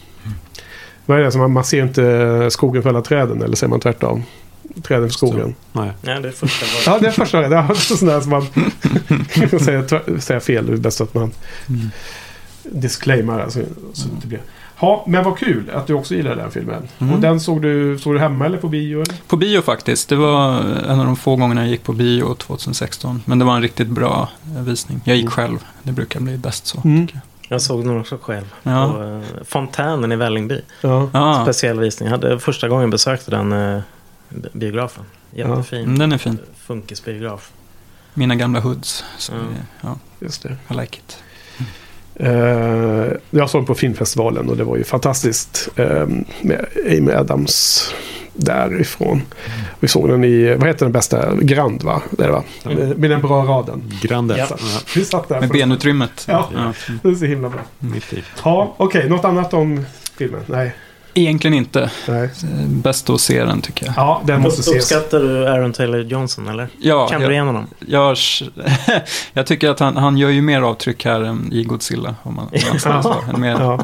[1.06, 3.80] Vad är det som man, man ser inte skogen för alla träden eller säger man
[3.80, 4.24] tvärtom?
[4.84, 5.56] Träden för skogen.
[5.72, 5.92] Nej.
[6.02, 6.82] Nej, det är första gången.
[6.86, 7.52] Ja, det är första gången.
[7.52, 7.58] Det
[8.14, 8.48] är som man
[10.10, 10.66] kan säga, fel.
[10.66, 11.32] Det är bäst att man
[11.70, 11.90] Mm.
[12.64, 13.40] disclaimar.
[13.40, 13.60] Alltså,
[13.94, 14.40] så det blir.
[14.82, 16.88] Ja, men vad kul att du också gillar den filmen.
[17.00, 17.14] Mm.
[17.14, 19.02] Och den såg du, såg du hemma eller på bio?
[19.02, 19.16] Eller?
[19.28, 20.10] På bio faktiskt.
[20.10, 23.22] Det var en av de få gångerna jag gick på bio 2016.
[23.26, 25.02] Men det var en riktigt bra visning.
[25.04, 25.32] Jag gick Mm.
[25.32, 25.58] själv.
[25.84, 26.82] Det brukar bli bäst så.
[26.86, 27.08] Mm.
[27.52, 28.54] Jag såg den också själv.
[28.64, 28.94] Ja.
[28.94, 30.62] På eh, Fontänen i Vällingby.
[30.82, 31.10] Ja.
[31.14, 32.10] Ja, Speciell visning.
[32.10, 33.82] Jag hade första gången besökte den eh,
[34.54, 35.04] biografen.
[35.32, 35.84] Jättefin.
[35.84, 36.38] mm, den är fin.
[36.66, 37.52] Funkisbiograf.
[38.14, 39.04] Mina gamla hoods.
[39.18, 39.46] Så Mm.
[39.82, 40.50] ja, Just det.
[40.70, 41.18] I like it.
[42.16, 46.08] Eh, jag såg på filmfestivalen och det var ju fantastiskt eh,
[46.42, 46.66] med
[46.98, 47.88] Amy Adams
[48.34, 49.22] därifrån.
[49.80, 51.36] Vi såg den i, vad heter den bästa?
[51.36, 52.02] Grand va?
[52.12, 52.44] Det va?
[52.66, 52.90] Mm.
[52.90, 53.94] Med den bra raden.
[54.02, 54.38] Grande.
[54.38, 54.48] Ja.
[54.50, 54.56] Ja.
[54.96, 55.40] Vi satt där.
[55.40, 56.26] Med benutrymmet.
[56.30, 56.50] Ja.
[56.56, 56.74] Ja.
[57.04, 57.60] Det är så himla bra.
[58.44, 59.10] Ja, okej.
[59.10, 59.86] Något annat om
[60.18, 60.42] filmen?
[60.46, 60.76] Nej.
[61.14, 61.92] Egentligen inte.
[62.08, 62.30] Nej.
[62.68, 63.94] Bäst att se den tycker jag.
[63.98, 64.76] Ja, den måste ses.
[64.76, 66.68] Uppskattar du Aaron Taylor Johnson eller?
[66.80, 67.68] Ja, Känner du jag, igen honom?
[67.80, 68.18] jag,
[69.34, 72.16] jag tycker att han, han gör ju mer avtryck här än i Godzilla.
[72.24, 73.16] Om man, om man så.
[73.34, 73.80] En mer Ja.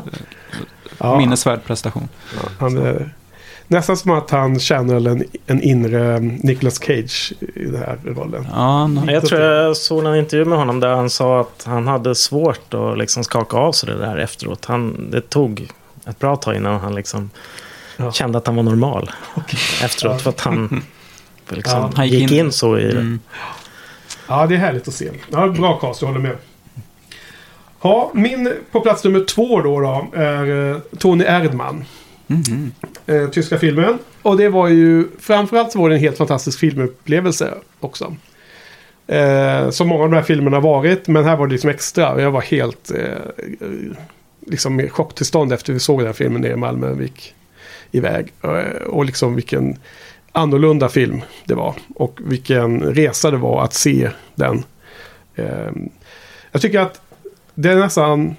[0.97, 2.07] Ja, minnesvärd prestation.
[2.59, 3.13] han är,
[3.67, 8.47] nästan som att han känner en, en inre Nicolas Cage i den här rollen.
[8.51, 11.87] Ja, han, Jag tror jag såg en intervju med honom där han sa att han
[11.87, 14.65] hade svårt att liksom skaka av sig det där efteråt.
[14.65, 15.67] Han, det tog
[16.05, 17.29] ett bra tag innan han liksom
[17.99, 18.11] Ja.
[18.11, 19.11] kände att han var normal
[19.83, 20.21] efteråt.
[20.21, 20.83] För att han
[21.49, 22.91] liksom Ja, han gick gick in- in, så i det.
[22.91, 23.19] mm.
[24.27, 25.09] Ja, det är härligt att se.
[25.31, 26.35] Ja, bra cast, jag håller med.
[27.81, 31.85] Ja, min på plats nummer två då, då är eh, Tony Erdmann.
[32.27, 33.29] Mm -hmm.
[33.29, 33.99] tyska filmen.
[34.21, 38.15] Och det var ju, framförallt så var det en helt fantastisk filmupplevelse också.
[39.07, 41.07] Eh, som många av de här filmerna har varit.
[41.07, 42.13] Men här var det liksom extra.
[42.13, 43.65] Och jag var helt eh,
[44.45, 46.93] liksom i chocktillstånd efter vi såg den här filmen nere i Malmö.
[46.93, 47.35] Vi gick
[47.91, 48.33] iväg.
[48.43, 49.77] Eh, och liksom vilken
[50.31, 51.75] annorlunda film det var.
[51.95, 54.63] Och vilken resa det var att se den.
[55.35, 55.71] Eh,
[56.51, 57.01] jag tycker att
[57.53, 58.35] det är nästan...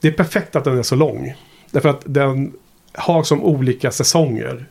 [0.00, 1.34] Det är perfekt att den är så lång.
[1.70, 2.52] Därför att den
[2.94, 4.66] har som olika säsonger.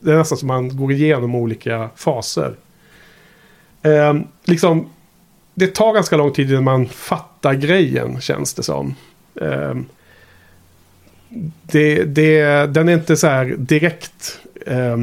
[0.00, 2.54] Det är nästan som man går igenom olika faser.
[3.82, 4.14] Eh,
[4.44, 4.90] liksom,
[5.54, 8.94] det tar ganska lång tid innan man fattar grejen känns det som.
[9.40, 9.74] Eh,
[11.62, 14.96] det, det, den är inte så här direkt eh,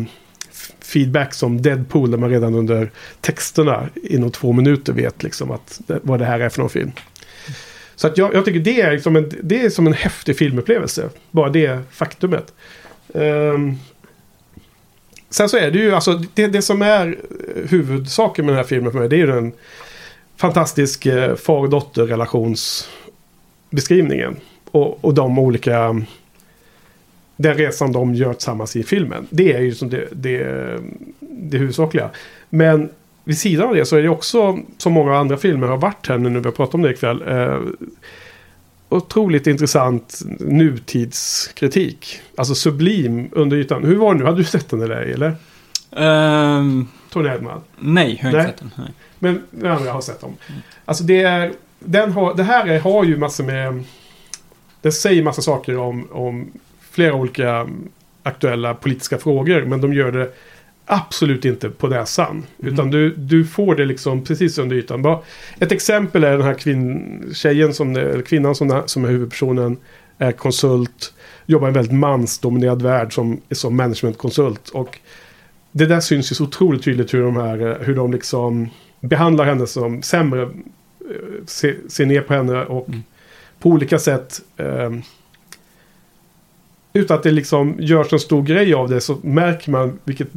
[0.80, 2.91] feedback som Deadpool där man redan under
[3.22, 6.91] texterna inom två minuter vet liksom att, vad det här är för någon film.
[8.04, 11.10] Så att jag, jag tycker det är, liksom en, det är som en häftig filmupplevelse.
[11.32, 12.54] Bara det faktumet.
[13.08, 13.80] Um,
[15.30, 17.14] sen så är det ju, alltså det, det som är eh,
[17.70, 19.52] huvudsaken med den här filmen för mig, det är ju den
[20.36, 24.36] fantastisk eh, far och dotter relationsbeskrivningen.
[24.72, 26.02] Och, och de olika...
[27.36, 29.28] Den resan de gör tillsammans i filmen.
[29.30, 30.44] Det är ju som det, det,
[31.20, 32.10] det huvudsakliga.
[32.50, 32.90] Men
[33.24, 36.18] vid sidan av det så är det också, som många andra filmer har varit här
[36.18, 37.24] nu när vi har pratat om det ikväll.
[37.28, 37.60] Eh,
[38.90, 42.20] otroligt intressant nutidskritik.
[42.38, 43.84] Alltså sublim under ytan.
[43.84, 44.26] Hur var det nu?
[44.26, 45.14] Hade du sett den eller ej?
[45.14, 45.36] Eller?
[45.95, 47.62] Ehm, Tony Edman?
[47.80, 48.45] nej, jag har inte Nej.
[48.45, 48.72] sett den.
[48.76, 48.94] Nej.
[49.20, 50.36] Men de andra har sett dem.
[50.86, 51.52] Alltså det är...
[51.80, 53.84] Den har, det här är, har ju massor med...
[54.82, 56.52] Det säger massa saker om, om
[56.91, 57.68] flera olika
[58.24, 59.66] aktuella politiska frågor.
[59.66, 60.34] Men de gör det
[60.85, 62.43] absolut inte på näsan.
[62.60, 65.18] Utan du, du får det liksom precis under ytan.
[65.60, 69.77] Ett exempel är den här kvinn, tjejen som, eller kvinnan som, som är huvudpersonen.
[70.18, 71.14] Är konsult.
[71.45, 74.69] Jobbar i en väldigt mansdominerad värld som, som managementkonsult.
[74.69, 74.99] Och
[75.72, 78.69] det där syns ju så otroligt tydligt hur de här, hur de liksom
[78.99, 80.41] behandlar henne som sämre.
[80.41, 80.49] eh,
[81.45, 82.88] Ser, ser ner på henne och
[83.60, 84.41] på olika sätt.
[84.57, 84.91] Eh,
[86.94, 90.28] utan att det liksom görs en stor grej av det så märker man vilket,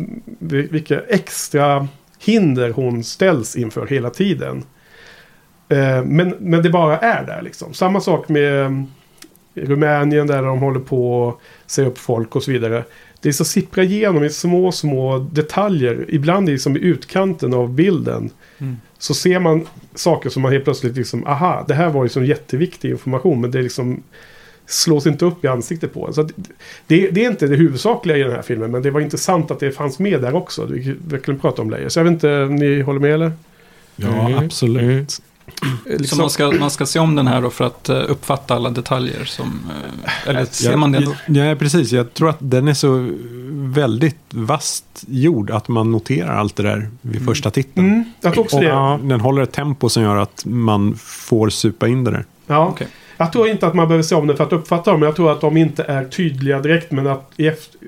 [0.70, 1.88] vilka extra
[2.18, 4.64] hinder hon ställs inför hela tiden.
[5.68, 7.74] Eh, men, men det bara är där liksom.
[7.74, 8.70] Samma sak med eh,
[9.54, 12.84] Rumänien där de håller på att säga upp folk och så vidare.
[13.20, 16.04] Det är så sipprar igenom i små, små detaljer.
[16.08, 18.30] Ibland liksom i utkanten av bilden.
[18.58, 18.76] Mm.
[18.98, 22.24] Så ser man saker som man helt plötsligt liksom, aha, det här var ju som
[22.24, 23.40] jätteviktig information.
[23.40, 24.02] Men det liksom
[24.66, 26.14] slås inte upp i ansiktet på en.
[26.14, 26.30] Så att
[26.86, 28.70] det, det är inte det huvudsakliga i den här filmen.
[28.70, 30.64] Men det var intressant att det fanns med där också.
[30.66, 31.90] Vi verkligen prata om Leia.
[31.90, 33.32] Så jag vet inte, om ni håller med eller?
[33.96, 34.44] Ja, Mm.
[34.46, 34.86] absolut.
[35.62, 35.76] Mm.
[35.86, 38.54] Så Liksom- man ska, man ska se om den här då för att eh, uppfatta
[38.54, 39.60] alla detaljer som...
[40.24, 41.14] eh, eller ser man det då?
[41.40, 41.92] Ja, precis.
[41.92, 43.08] Jag tror att den är så
[43.52, 47.86] väldigt vast gjord att man noterar allt det där vid första titeln.
[47.86, 48.68] Mm, jag tror också Och det.
[48.68, 48.98] Ja.
[49.02, 52.24] den håller ett tempo som gör att man får supa in det där.
[52.46, 52.66] Ja.
[52.66, 52.86] Okej.
[53.16, 55.02] Jag tror inte att man behöver se om det för att uppfatta dem.
[55.02, 56.90] Jag tror att de inte är tydliga direkt.
[56.90, 57.80] Men att i efter,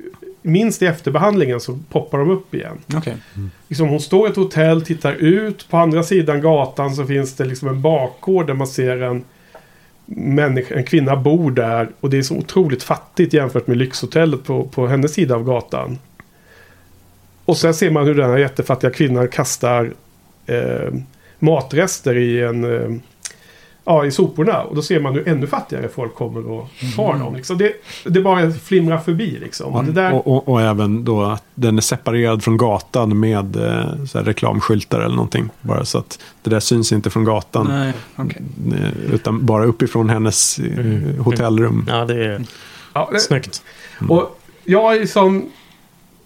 [0.43, 2.79] minst i efterbehandlingen så poppar de upp igen.
[2.97, 3.17] Okej.
[3.69, 5.69] Liksom hon står i ett hotell, tittar ut.
[5.71, 9.25] På andra sidan gatan så finns det liksom en bakgård där man ser en,
[10.07, 11.89] människa, en kvinna bor där.
[12.01, 15.99] Och det är så otroligt fattigt jämfört med lyxhotellet på, på hennes sida av gatan.
[17.45, 19.93] Och sen ser man hur den här jättefattiga kvinnan kastar
[20.47, 20.95] eh,
[21.39, 22.65] matrester i en...
[22.65, 22.99] Eh,
[23.89, 24.63] ja, i soporna.
[24.63, 27.35] Och då ser man hur ännu fattigare folk kommer och tar dem.
[27.37, 27.59] Liksom.
[27.59, 27.73] Det,
[28.05, 29.75] det bara flimrar förbi liksom.
[29.75, 33.57] Och det där, Och, och, och även då att den är separerad från gatan med
[33.57, 35.49] eh, så här reklamskyltar eller någonting.
[35.61, 37.67] Bara så att det där syns inte från gatan.
[37.69, 38.43] Nej, okej.
[38.73, 41.19] eh, Utan bara uppifrån hennes eh, Mm.
[41.19, 41.85] hotellrum.
[41.89, 42.41] Ja, det är
[42.95, 43.63] ja, det, snyggt.
[44.09, 45.49] Och jag är som...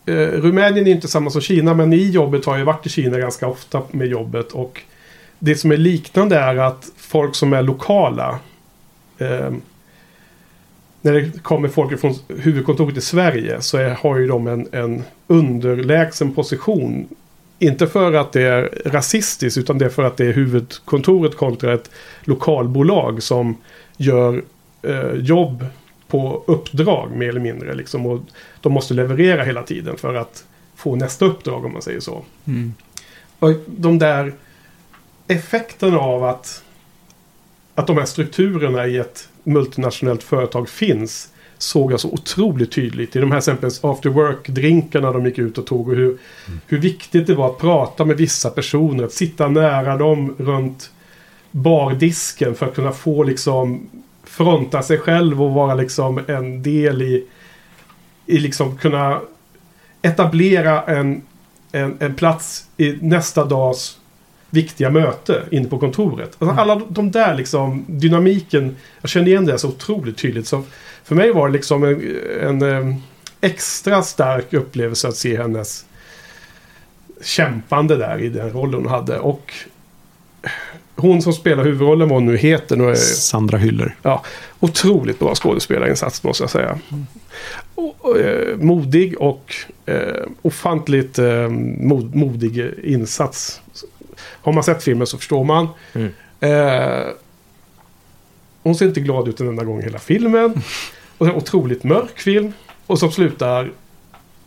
[0.06, 3.18] Eh, Rumänien är inte samma som Kina, men i jobbet har jag varit i Kina
[3.18, 4.52] ganska ofta med jobbet.
[4.52, 4.80] Och
[5.44, 8.38] det som är liknande är att folk som är lokala...
[9.18, 9.50] Eh,
[11.04, 15.02] när det kommer folk från huvudkontoret i Sverige så är, har ju de en, en
[15.26, 17.08] underlägsen position.
[17.58, 21.74] Inte för att det är rasistiskt utan det är för att det är huvudkontoret kontra
[21.74, 21.90] ett
[22.20, 23.56] lokalbolag som
[23.96, 24.42] gör
[24.82, 25.66] eh, jobb
[26.08, 27.74] på uppdrag mer eller mindre.
[27.74, 28.20] Liksom, och
[28.60, 30.44] de måste leverera hela tiden för att
[30.76, 32.24] få nästa uppdrag om man säger så.
[32.46, 32.74] Mm.
[33.38, 34.32] Och de där
[35.28, 36.62] Effekten av att,
[37.74, 41.28] att de här strukturerna i ett multinationellt företag finns
[41.58, 45.66] såg jag så otroligt tydligt i de här exempelvis after work-drinkarna de gick ut och
[45.66, 46.18] tog och hur,
[46.66, 50.90] hur viktigt det var att prata med vissa personer, att sitta nära dem runt
[51.50, 53.90] bardisken för att kunna få liksom
[54.24, 57.26] fronta sig själv och vara liksom en del i,
[58.26, 59.20] i liksom kunna
[60.02, 61.22] etablera en,
[61.72, 63.98] en, en plats i nästa dags
[64.52, 66.36] viktiga möte inne på kontoret.
[66.38, 70.46] Alltså alla de där liksom, dynamiken, jag kände igen det så otroligt tydligt.
[70.46, 70.62] Så
[71.04, 73.02] för mig var det liksom en, en
[73.40, 75.84] extra stark upplevelse att se hennes
[77.22, 79.18] kämpande där i den rollen hon hade.
[79.18, 79.52] Och
[80.96, 83.96] hon som spelar huvudrollen, vad hon nu heter, nu är, Sandra Hyller.
[84.02, 84.24] Ja,
[84.60, 86.78] otroligt bra skådespelarinsats måste jag säga.
[87.74, 89.54] Och, och, eh, modig och
[89.86, 93.60] eh, ofantligt eh, mod, modig insats.
[94.42, 95.68] Har man sett filmen så förstår man.
[95.92, 96.12] Mm.
[96.40, 97.06] Eh,
[98.62, 100.62] hon ser inte glad ut en enda gång i hela filmen.
[101.18, 102.52] Och en otroligt mörk film.
[102.86, 103.70] Och som slutar...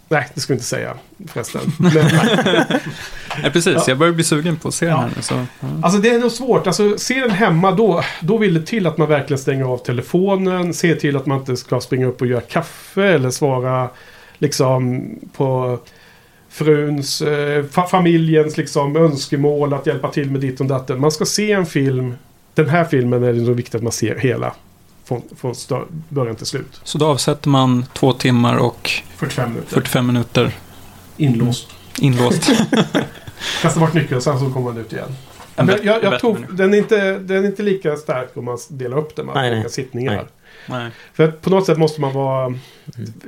[0.09, 0.93] Nej, det ska vi inte säga
[1.27, 1.61] förresten.
[1.79, 1.93] Men,
[3.43, 3.83] Ja, precis, Ja.
[3.87, 5.21] jag börjar bli sugen på att se den här nu.
[5.21, 5.67] Så, ja.
[5.83, 6.67] Alltså det är nog svårt.
[6.67, 10.73] Alltså, se den hemma då, då vill det till att man verkligen stänger av telefonen.
[10.73, 13.89] Se till att man inte ska springa upp och göra kaffe eller svara
[14.37, 15.79] liksom på
[16.55, 21.01] fruns, eh, fa- familjens liksom önskemål att hjälpa till med ditt och datten.
[21.01, 22.13] Man ska se en film.
[22.53, 24.53] Den här filmen är det nog viktigt att man ser hela.
[25.05, 25.55] Från, från
[26.09, 26.81] början till slut.
[26.83, 29.69] så då avsätter man två timmar och 45 minuter.
[29.75, 30.51] 45 minuter
[31.17, 31.67] Inlåst.
[31.99, 32.51] inlåst.
[33.61, 35.15] Kastar bort nyckeln sen så kommer man ut igen.
[35.55, 36.53] Jag, jag tror människa.
[36.53, 39.49] den är, inte, den är inte lika stark om man delar upp den med Nej,
[39.51, 39.71] olika nej.
[39.71, 40.27] sittningar.
[40.69, 40.91] Nej.
[41.13, 42.53] För på något sätt måste man vara...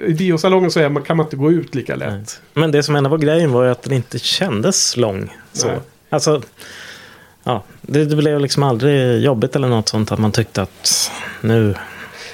[0.07, 2.09] I biosalongen så är man, kan man inte gå ut lika lätt.
[2.13, 2.25] Nej.
[2.53, 5.33] Men det som ändå var grejen var ju att den inte kändes lång.
[5.53, 5.67] Så.
[5.67, 5.77] Nej.
[6.09, 6.41] Alltså,
[7.43, 11.11] ja, det, det blev liksom aldrig jobbigt eller något sånt att man tyckte att
[11.41, 11.75] nu...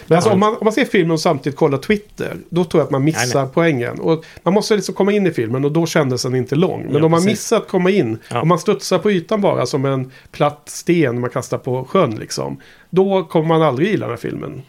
[0.08, 2.86] Men alltså, om, man, om man ser filmen och samtidigt kollar Twitter, då tror jag
[2.86, 3.52] att man missar Nej, nej.
[3.54, 4.00] poängen.
[4.00, 6.84] Och man måste liksom komma in i filmen och då kändes den inte lång.
[6.86, 7.32] Men Ja, om man precis.
[7.32, 8.42] missar att komma in, Ja.
[8.42, 12.58] om man studsar på ytan bara som en platt sten man kastar på sjön liksom.
[12.90, 14.62] Då kommer man aldrig gilla den här filmen.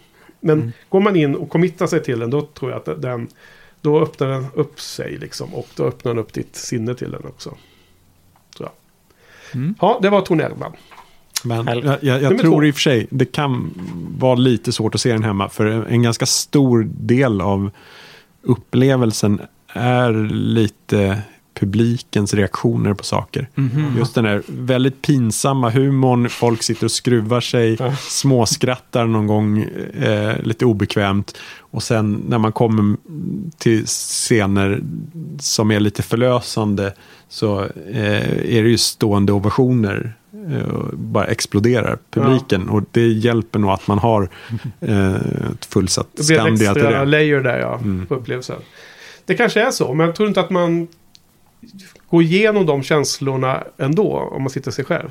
[0.45, 0.73] Men Mm.
[0.89, 3.29] går man in och committar sig till den, då tror jag att den...
[3.81, 5.55] Då öppnar den upp sig liksom.
[5.55, 7.51] Och då öppnar den upp ditt sinne till den också.
[8.57, 9.61] Tror jag.
[9.61, 9.75] Mm.
[9.81, 10.73] Ja, det var Tor Nerman.
[11.45, 12.65] Men jag, jag, jag tror två.
[12.65, 13.71] i och för sig det kan
[14.19, 15.49] vara lite svårt att se den hemma.
[15.49, 17.71] För en ganska stor del av
[18.43, 21.23] upplevelsen är lite
[21.55, 23.49] publikens reaktioner på saker.
[23.55, 23.95] Mhm.
[23.99, 27.97] Just den där väldigt pinsamma humorn, folk sitter och skruvar sig, Ja.
[27.97, 29.59] småskrattar någon gång
[30.03, 31.37] eh, lite obekvämt.
[31.59, 32.97] Och sen när man kommer
[33.59, 34.81] till scener
[35.39, 36.93] som är lite förlösande
[37.29, 37.61] så
[37.93, 40.15] eh, är det ju stående ovationer.
[40.53, 42.69] Eh, bara exploderar publiken.
[42.69, 44.29] Och det hjälper nog att man har
[44.81, 47.11] eh, ett fullsatt Det blir Skandia till extra det.
[47.11, 48.07] layer där ja, Mm.
[48.07, 48.57] på upplevelsen.
[49.27, 50.89] Det kanske är så, men jag tror inte att man
[52.11, 55.11] går igenom de känslorna ändå om man sitter sig själv.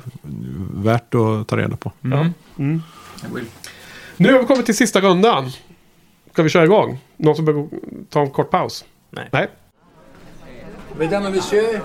[0.74, 1.92] Värt att ta reda på.
[2.04, 2.34] Mm.
[2.58, 2.82] Mm.
[3.22, 3.44] Jag vill.
[4.16, 5.50] Nu har vi kommit till sista rundan.
[6.32, 6.98] Ska vi köra igång?
[7.16, 7.68] Någon som behöver
[8.10, 8.84] ta en kort paus?
[9.10, 9.28] Nej.
[9.32, 9.48] Nej.
[10.98, 11.82] Mesdames et messieurs,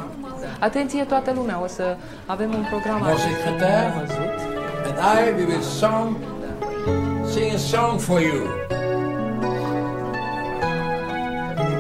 [0.60, 3.94] Atenție toată lumea, o să avem un program mon secrétaire
[4.86, 6.18] and I, we will song,
[7.26, 8.48] sing a song for you.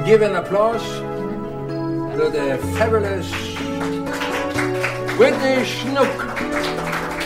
[0.06, 1.09] Give an applause
[2.20, 3.32] to the fabulous
[5.18, 7.19] Whitney Snook.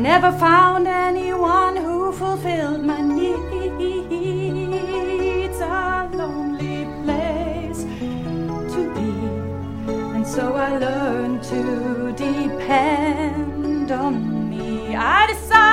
[0.00, 3.30] Never found anyone who fulfilled my needs.
[5.60, 7.82] A lonely place
[8.72, 9.10] to be.
[10.14, 14.96] And so I learned to depend on me.
[14.96, 15.69] I decided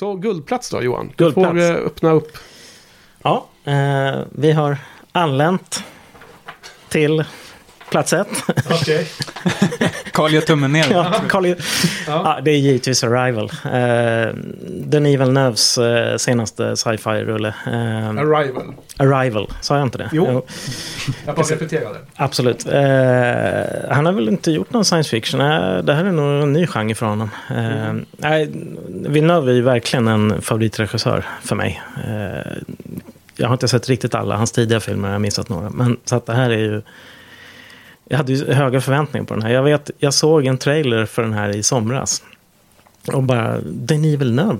[0.00, 1.12] guldplats då Johan?
[1.16, 1.54] Guldplats.
[1.54, 2.38] Du får eh, öppna upp.
[3.22, 4.76] Ja, eh, vi har
[5.12, 5.84] anlänt
[6.88, 7.24] till
[7.90, 8.28] plats ett.
[8.70, 9.06] Okej.
[10.12, 10.86] Carl gör tummen ner.
[10.90, 11.54] ja, Carl,
[12.06, 12.40] ja.
[12.44, 13.52] det är givetvis Arrival.
[13.64, 14.34] Eh,
[14.68, 17.54] Denis Villeneuves eh, senaste sci-fi-rulle.
[17.66, 18.74] Eh, Arrival.
[18.96, 20.08] Arrival, sa jag inte det?
[20.12, 20.46] Jo.
[21.26, 21.98] Jag bara repeterade.
[22.16, 22.66] Absolut.
[22.66, 25.40] Eh, han har väl inte gjort någon science fiction.
[25.40, 27.30] Eh, det här är nog en ny genre för honom.
[27.50, 28.50] Eh, nej,
[28.88, 31.82] Villeneuve är ju verkligen en favoritregissör för mig.
[33.36, 35.70] Jag har inte sett riktigt alla hans tidiga filmer, jag har missat några.
[35.70, 36.82] Men så att det här är ju...
[38.08, 39.50] Jag hade ju höga förväntningar på den här.
[39.50, 42.22] Jag vet, jag såg en trailer för den här i somras.
[43.12, 44.58] Och bara, Denis Villeneuve,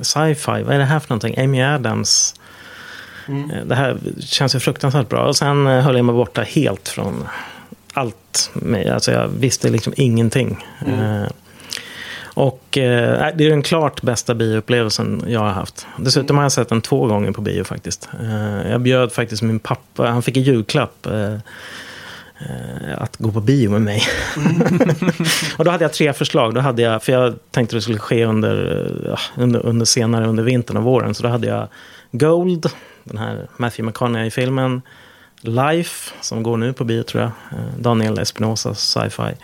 [0.00, 1.38] sci-fi, vad är det här för någonting?
[1.44, 2.34] Amy Adams.
[3.28, 5.26] Eh, Det här känns ju fruktansvärt bra.
[5.26, 7.28] Och sen eh, höll jag mig borta helt från
[7.92, 8.50] allt.
[8.54, 10.66] Med, alltså jag visste liksom ingenting.
[10.86, 11.30] Eh,
[12.34, 15.86] och eh, det är den klart bästa bioupplevelsen jag har haft.
[15.96, 18.08] Dessutom har jag sett den två gånger på bio faktiskt.
[18.22, 21.06] Eh, jag bjöd faktiskt min pappa, han fick en julklapp.
[22.40, 24.02] Eh, att gå på bio med mig.
[25.58, 26.54] och då hade jag tre förslag.
[26.54, 30.42] Då hade jag, för jag tänkte det skulle ske under, eh, under, under senare under
[30.42, 31.14] vintern och våren.
[31.14, 31.68] Så då hade jag
[32.12, 32.66] Gold,
[33.04, 34.82] den här Matthew McConaughey-filmen.
[35.40, 37.30] Life, som går nu på bio tror jag.
[37.58, 39.34] Eh, Daniel Espinosas sci-fi.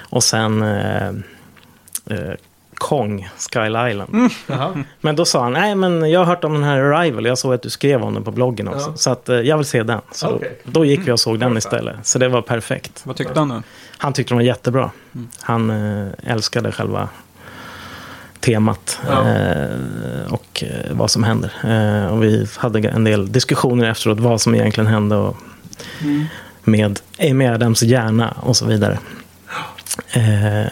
[0.00, 1.12] Och sen eh,
[2.82, 4.30] Kong, Skyl Island.
[4.46, 4.84] Jaha.
[5.00, 7.54] Men då sa han, nej men jag har hört om den här Arrival, jag såg
[7.54, 8.90] att du skrev om den på bloggen också.
[8.90, 8.96] Ja.
[8.96, 10.00] Så att, eh, jag vill se den.
[10.12, 10.58] Så Okej.
[10.64, 11.64] då gick vi och såg den Perfekt.
[11.66, 12.06] istället.
[12.06, 13.00] Så det var perfekt.
[13.04, 13.62] Vad tyckte han nu?
[13.98, 14.90] Han tyckte de var jättebra.
[15.40, 17.08] Han eh, älskade själva
[18.40, 19.28] temat Ja.
[19.28, 21.52] eh, och vad som händer.
[22.12, 25.36] Och vi hade en del diskussioner efteråt vad som egentligen hände och
[26.64, 27.00] med
[27.30, 28.98] Amy Adams hjärna och så vidare.
[30.12, 30.66] Eh,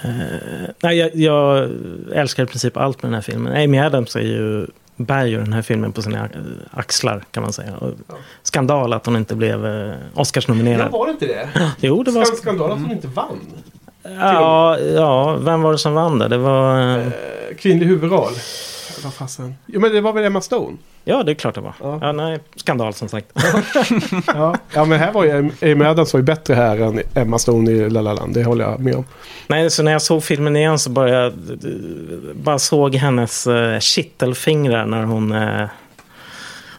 [0.83, 1.71] nej, jag, jag
[2.15, 3.53] älskar i princip allt med den här filmen.
[3.65, 4.67] Amy Adams är ju,
[4.97, 6.29] bär ju den här filmen på sina
[6.71, 7.77] axlar kan man säga.
[7.77, 7.93] Och
[8.43, 10.93] skandal att hon inte blev eh, Ja, Oscarsnominerad.
[10.93, 11.49] var det inte det?
[11.81, 12.23] Jo, det var...
[12.25, 13.41] Skan- Skandal att hon inte vann.
[14.19, 16.29] Ja, ja, vem var det som vann det?
[16.29, 16.81] Det var...
[16.99, 18.33] eh, Eh, Kvinnlig huvudroll.
[19.05, 19.55] Vad fasen?
[19.67, 20.77] Jo men det var väl Emma Stone?
[21.05, 21.75] Ja, det är klart det var.
[21.81, 21.99] Ja.
[22.03, 23.27] Ja, nej, skandal som sagt.
[24.27, 24.57] Ja.
[24.75, 27.91] ja men här var ju Amy Adams var ju bättre här än Emma Stone i
[27.91, 28.35] La La Land.
[28.35, 29.05] Det håller jag med om.
[29.47, 31.33] nej, så när jag såg filmen igen så bara jag
[32.35, 35.69] bara såg hennes uh, kittelfingrar när hon eh,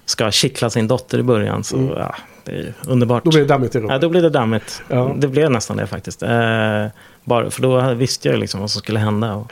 [0.06, 1.64] ska kittla sin dotter i början.
[1.64, 2.16] Så ja,
[2.46, 3.24] det är underbart.
[3.24, 3.92] Då blir det dammigt i rummet.
[3.92, 4.82] Ja, då blev det dammigt.
[4.88, 5.16] Ja.
[5.18, 6.24] Det blev nästan det faktiskt.
[6.24, 6.86] Eh,
[7.24, 9.34] bara, för då visste jag liksom vad som skulle hända.
[9.34, 9.52] Och,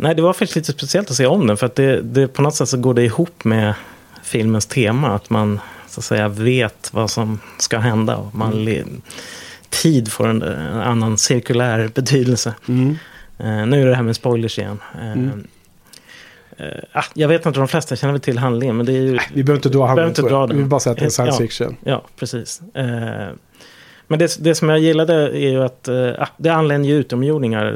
[0.00, 1.56] nej, det var faktiskt lite speciellt att se om den.
[1.56, 3.74] För att det, det, på något sätt så går det ihop med
[4.22, 5.08] filmens tema.
[5.14, 8.16] Att man så att säga vet vad som ska hända.
[8.16, 8.84] Och man le,
[9.70, 12.54] tid får en, en annan cirkulär betydelse.
[12.68, 12.96] Mm.
[13.38, 14.78] Eh, nu är det här med spoilers igen.
[15.00, 15.46] Eh, Mm.
[16.56, 18.76] eh, ah, jag vet inte, de flesta känner väl till handlingen.
[18.76, 20.48] Men det är ju Vi behöver inte dra inte den.
[20.48, 21.46] Vi vill bara säga att det är science Ja.
[21.48, 21.76] fiction.
[21.84, 22.60] Ja, precis.
[24.08, 27.66] Men det, det som jag gillade är ju att eh, ah, det anländer ju utomjordingar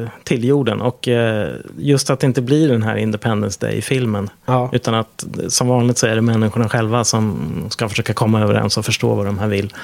[0.00, 0.80] eh, till jorden.
[0.80, 1.48] Och eh,
[1.78, 4.30] just att det inte blir den här Independence Day-filmen.
[4.46, 4.70] Ja.
[4.72, 8.78] Utan att eh, som vanligt så är det människorna själva som ska försöka komma överens
[8.78, 9.74] och förstå vad de här vill.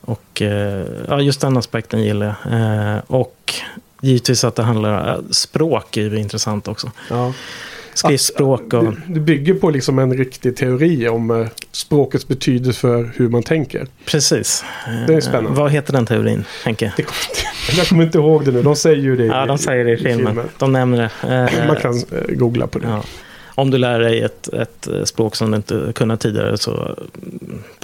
[0.00, 2.60] Och eh, ja, just den aspekten gillar jag.
[2.94, 3.54] Eh, och
[4.00, 5.20] givetvis att det handlar...
[5.30, 6.90] Språk är ju intressant också.
[7.10, 7.32] Ja.
[7.94, 8.84] Skriftspråk och...
[8.84, 13.42] Det, det bygger på liksom en riktig teori om eh, språkets betydelse för hur man
[13.42, 13.86] tänker.
[14.06, 14.64] Precis.
[15.06, 15.60] Det är Eh, spännande.
[15.60, 16.92] Vad heter den teorin, Henke?
[16.96, 17.06] Det
[17.76, 18.62] jag kommer inte ihåg det nu.
[18.62, 20.40] De säger ju det Ja, de säger det i filmen.
[20.58, 21.34] De nämner det.
[21.62, 22.86] Eh, Man kan eh, googla på det.
[22.88, 23.02] ja.
[23.54, 26.96] Om du lär dig ett, ett eh, språk som du inte kunnat tidigare så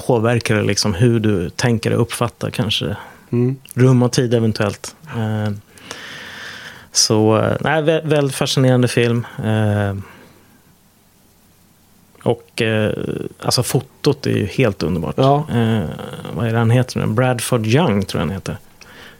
[0.07, 2.97] påverkar det liksom hur du tänker och uppfattar kanske
[3.33, 3.57] Mm.
[3.75, 4.95] rum och tid eventuellt.
[6.99, 9.27] Så, eh, nej, vä- väldigt fascinerande film.
[9.45, 9.95] Eh,
[12.23, 12.93] Och eh,
[13.43, 15.15] alltså fotot är ju helt underbart.
[15.19, 15.47] Ja.
[15.53, 15.85] Eh,
[16.35, 17.01] vad är det han heter?
[17.01, 17.07] nu?
[17.07, 18.57] Bradford Young tror jag han heter.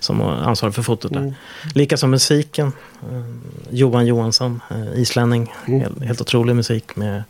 [0.01, 1.21] Som var ansvarig för fotot där.
[1.21, 1.35] Mm.
[1.75, 2.73] Likaså musiken.
[3.13, 3.23] Eh,
[3.71, 5.53] Johan Johansson, eh, islänning.
[5.67, 5.81] Mm.
[5.81, 6.97] Helt, helt otrolig musik.
[6.97, 7.23] Med,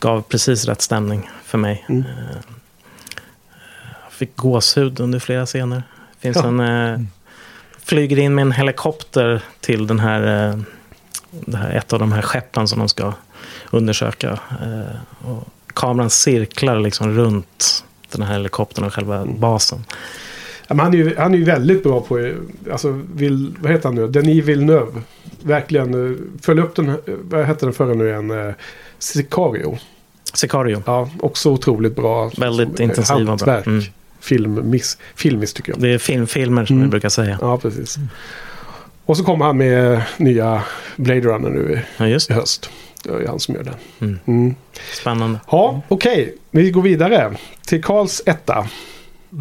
[0.00, 1.84] gav precis rätt stämning för mig.
[1.88, 2.00] Mm.
[2.02, 2.36] Eh,
[4.04, 5.82] jag fick gåshud under flera scener.
[6.20, 6.48] finns Ja.
[6.48, 7.08] en...
[7.84, 10.58] Flyger in med en helikopter till den här, eh,
[11.56, 13.12] här, ett av de här skeppen som de ska
[13.70, 14.30] undersöka.
[14.50, 19.84] Eh, och kameran cirklar liksom runt den här helikoptern och själva basen.
[20.68, 22.32] Ja, han, är ju, han är ju väldigt bra på,
[22.72, 24.08] alltså, vill, vad heter han nu?
[24.08, 25.02] Denis Villeneuve.
[25.42, 28.54] Verkligen, eh, följ upp den, vad hette den förra nu igen?
[28.98, 29.78] Sicario.
[30.34, 30.82] Sicario.
[30.86, 32.30] Ja, också otroligt bra.
[32.36, 33.56] Väldigt intensiv och bra.
[33.56, 33.82] Mm.
[34.20, 35.80] Filmmiss, filmiskt tycker jag.
[35.80, 36.86] Det är filmfilmer som Mm.
[36.88, 37.38] vi brukar säga.
[37.40, 37.96] Ja, precis.
[39.06, 40.62] Och så kommer han med nya
[40.96, 42.70] Blade Runner nu i, Ja, just i höst.
[43.04, 43.74] Det är han som gör den.
[44.00, 44.18] Mm.
[44.26, 44.54] Mm.
[45.00, 45.40] Spännande.
[45.50, 46.36] Ja, okej.
[46.50, 47.36] Vi går vidare
[47.66, 48.68] till Karls etta.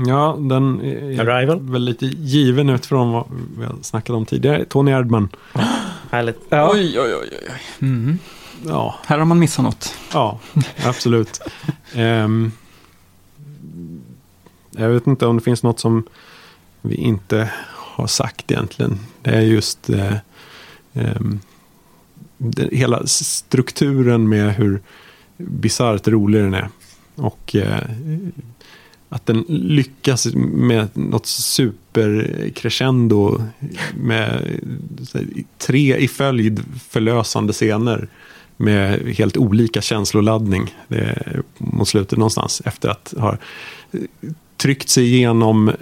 [0.07, 1.71] Ja, den är Arrival.
[1.71, 3.25] väl lite given utifrån vad
[3.57, 4.65] vi har snackat om tidigare.
[4.65, 5.29] Tony Erdman.
[6.11, 6.39] Härligt.
[6.49, 6.71] Ja.
[6.73, 7.49] Oj, oj, oj, oj.
[7.81, 8.19] Mm.
[8.67, 9.95] Ja, Här har man missat något.
[10.13, 10.39] ja
[10.85, 11.41] absolut.
[11.95, 12.51] Ehm,
[14.79, 16.03] jag vet inte om det finns något som
[16.81, 18.99] vi inte har sagt egentligen.
[19.21, 20.13] Det är just eh,
[20.93, 21.21] eh,
[22.37, 24.81] det, hela strukturen med hur
[25.37, 26.69] bisarrt rolig den är.
[27.15, 27.83] Och eh,
[29.09, 33.41] att den lyckas med något supercrescendo
[33.95, 34.59] med
[35.13, 35.27] här,
[35.57, 38.07] tre i följd förlösande scener
[38.57, 43.37] med helt olika känsloladdning det är mot slutet någonstans efter att ha
[44.59, 45.75] tryckt sig igenom eh,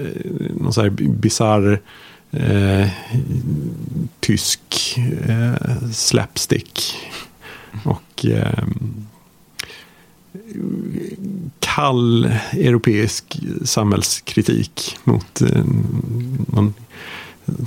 [0.56, 1.82] någon så här bisarr
[2.32, 2.90] eh,
[4.20, 4.98] tysk
[5.28, 6.96] eh, slapstick
[7.84, 8.68] och eh,
[11.60, 15.66] kall europeisk samhällskritik mot eh,
[16.48, 16.74] någon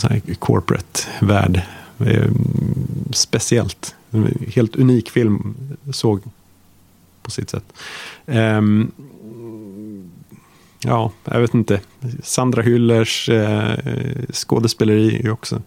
[0.03, 1.62] här corporate värld.
[1.99, 2.31] Eh,
[3.11, 3.95] speciellt.
[4.11, 5.55] En helt unik film
[5.93, 6.20] såg
[7.23, 7.73] på sitt sätt.
[8.27, 8.91] Ehm,
[10.85, 11.81] ja, jag vet inte.
[12.23, 13.74] Sandra Hyllers eh,
[14.32, 15.62] skådespeleri är också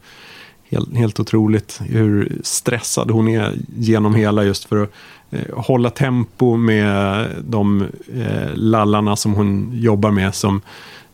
[0.74, 1.82] helt, helt otroligt.
[1.86, 4.90] Hur stressad hon är genom hela just för att
[5.32, 7.82] eh, hålla tempo med de
[8.16, 10.62] eh, lallarna som hon jobbar med som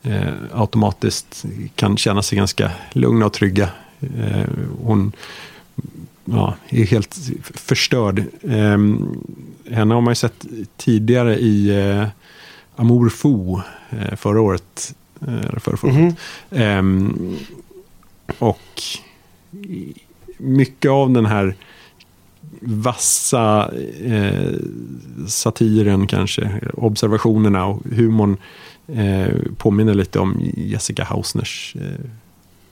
[0.03, 1.45] eh, automatiskt
[1.75, 3.69] kan känna sig ganska lugna och trygga.
[3.99, 4.45] Eh,
[4.81, 5.11] hon
[6.25, 8.19] ja, är helt förstörd.
[8.41, 8.77] Eh,
[9.71, 10.45] henne har man ju sett
[10.77, 12.07] tidigare i eh,
[12.79, 14.95] Amour Fou eh, förra året.
[15.27, 15.91] Eh, eller förra, förra.
[15.91, 16.15] Mhm.
[16.51, 17.37] Ehm,
[18.39, 18.81] och
[20.37, 21.55] mycket av den här
[22.61, 23.71] vassa
[24.03, 24.53] eh,
[25.27, 28.37] satiren kanske, observationerna och humorn
[28.87, 32.05] eh, påminner lite om Jessica Hausners eh,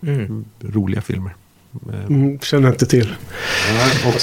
[0.02, 0.46] Mm.
[0.62, 1.36] roliga filmer.
[1.94, 3.16] Eh, Mm, känner inte till.
[4.08, 4.14] och,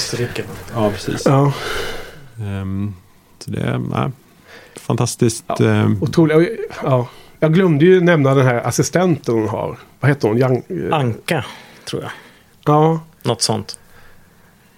[0.73, 1.21] ja, precis.
[1.25, 1.53] Ja,
[2.41, 2.93] Ehm,
[3.39, 4.11] så det är nej,
[4.85, 5.43] fantastiskt.
[5.47, 5.65] Ja.
[5.65, 6.59] ehm, otroligt.
[6.83, 7.07] Ja.
[7.39, 9.77] Jag glömde ju nämna den här assistenten hon har.
[9.99, 10.37] Vad heter hon?
[10.37, 11.45] Young, eh, Anka,
[11.89, 12.11] tror jag.
[12.65, 13.79] ja, Något sånt.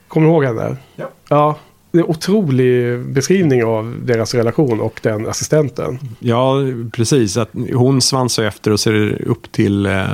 [0.08, 0.78] kommer du ihåg henne?
[0.96, 1.10] Ja.
[1.30, 1.58] Ja,
[1.92, 6.00] det är en otrolig beskrivning av deras relation och den assistenten.
[6.20, 6.56] Ja,
[6.92, 7.38] precis.
[7.38, 10.08] Att hon svansar efter och ser upp till eh,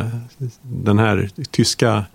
[0.61, 2.05] den här tyska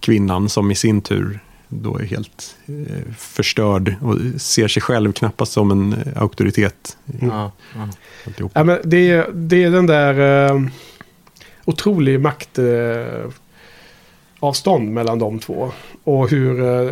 [0.00, 5.52] kvinnan som i sin tur då är helt eh, förstörd och ser sig själv knappast
[5.52, 6.96] som en eh, auktoritet.
[7.20, 7.88] Ja, ja.
[8.54, 10.60] Ja, men det, är- det är den där eh,
[11.64, 13.30] otrolig makt eh,
[14.40, 15.70] avstånd mellan de två.
[16.04, 16.90] Och hur, eh,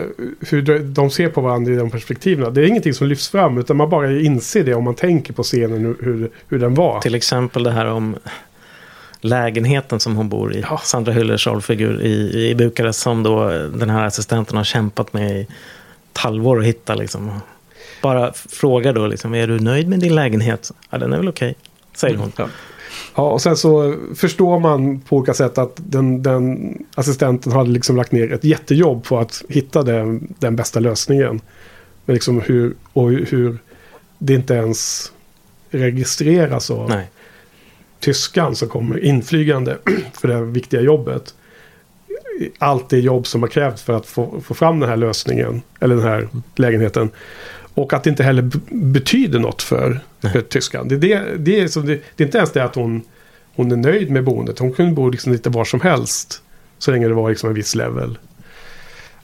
[0.51, 2.55] hur de- de ser på varandra i de perspektiven.
[2.55, 5.43] Det är ingenting som lyfts fram utan man bara inser det om man tänker på
[5.43, 7.01] scenen hur, hur den var.
[7.01, 8.17] Till exempel det här om
[9.25, 10.61] lägenheten som hon bor i.
[10.71, 10.81] Ja.
[10.85, 15.47] Sandra Hyllers rollfigur i, i Bukarest som då den här assistenten har kämpat med i
[16.13, 16.95] ett halvår att hitta.
[16.95, 17.41] Liksom.
[18.03, 20.71] Bara frågar då, liksom, är du nöjd med din lägenhet?
[20.91, 21.55] Ja, den är väl okej,
[21.95, 22.33] säger hon.
[22.37, 22.49] Ja.
[23.15, 27.97] Ja, och sen så förstår man på olika sätt att den, den assistenten hade liksom
[27.97, 31.41] lagt ner ett jättejobb på att hitta den, den bästa lösningen.
[32.05, 33.59] Men liksom hur, och hur
[34.19, 35.13] det inte ens
[35.71, 37.11] registreras av Nej.
[38.05, 39.79] Tyskan som kommer inflygande
[40.13, 41.35] för det här viktiga jobbet.
[42.59, 45.97] Allt det jobb som har krävts för att få, få fram den här lösningen, eller
[45.97, 47.11] den här lägenheten.
[47.75, 50.89] Och att det inte heller betyder något för, för tyskan.
[50.89, 53.03] Det, är det, det, är som det, det är inte ens det att hon,
[53.55, 54.59] hon är nöjd med boendet.
[54.59, 56.43] Hon kunde bo liksom lite var som helst.
[56.79, 58.19] Så länge det var liksom en viss level.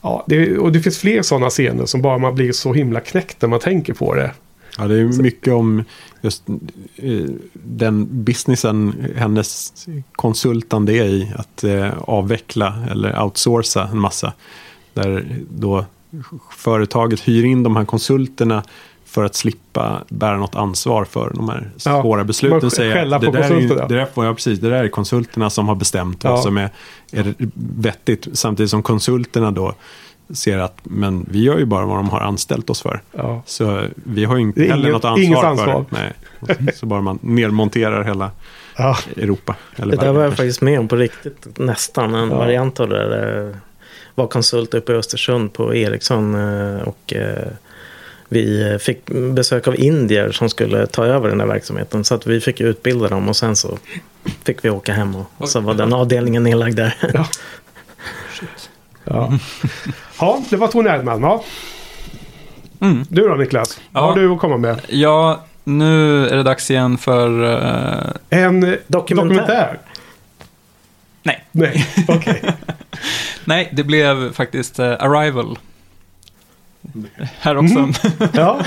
[0.02, 3.42] Ja, det, och det finns fler sådana scener som bara man blir så himla knäckt
[3.42, 4.30] när man tänker på det.
[4.78, 5.84] Ja, det är mycket om
[6.20, 6.48] just
[6.96, 9.72] eh, den businessen hennes
[10.12, 11.32] konsultande är i.
[11.36, 14.32] Att eh, avveckla eller outsourca en massa.
[14.94, 15.84] Där då
[16.50, 18.62] företaget hyr in de här konsulterna
[19.04, 22.70] för att slippa bära något ansvar för de här Ja, svåra besluten.
[22.70, 25.50] Säger skälla att det där är, det där, får jag precis, det där är konsulterna
[25.50, 26.42] som har bestämt vad Ja.
[26.42, 26.70] som är,
[27.12, 27.34] är
[27.76, 28.28] vettigt.
[28.32, 29.74] Samtidigt som konsulterna då
[30.34, 33.00] ser att men vi gör ju bara vad de har anställt oss för.
[33.12, 33.42] Ja.
[33.46, 35.84] Så vi har ju inte heller något ansvar, inget för ansvar.
[35.90, 36.12] det.
[36.58, 36.74] Nej.
[36.74, 38.30] Så bara man nedmonterar hela
[38.76, 38.96] Ja.
[39.16, 39.56] Europa.
[39.76, 41.58] Eller Det där var jag faktiskt med om på riktigt.
[41.58, 42.36] Nästan en Ja.
[42.38, 43.48] variant av det där.
[43.48, 43.56] eh,
[44.14, 46.34] Var konsult uppe i Östersund på Ericsson.
[46.34, 47.48] eh, Och eh,
[48.28, 52.04] vi fick besök av indier som skulle ta över den där verksamheten.
[52.04, 53.78] Så att vi fick utbilda dem och sen så
[54.44, 55.14] fick vi åka hem.
[55.36, 56.94] Och så var den avdelningen nedlagd där.
[57.14, 57.26] Ja.
[59.04, 59.32] Ja.
[60.20, 61.22] ja, det var Tony Erdman.
[61.22, 61.44] Ja.
[62.80, 63.04] Mm.
[63.08, 63.80] Du då Niklas?
[63.90, 64.06] Vad Ja.
[64.08, 64.80] har du att komma med?
[64.88, 67.44] Ja, nu är det dags igen för...
[68.30, 69.24] eh, En Dokumentär.
[69.34, 69.78] dokumentär?
[71.22, 71.44] nej.
[71.52, 72.42] Nej, okej.
[73.44, 75.58] Nej, det blev faktiskt eh, Arrival.
[77.40, 77.88] Här också.
[78.32, 78.60] Ja.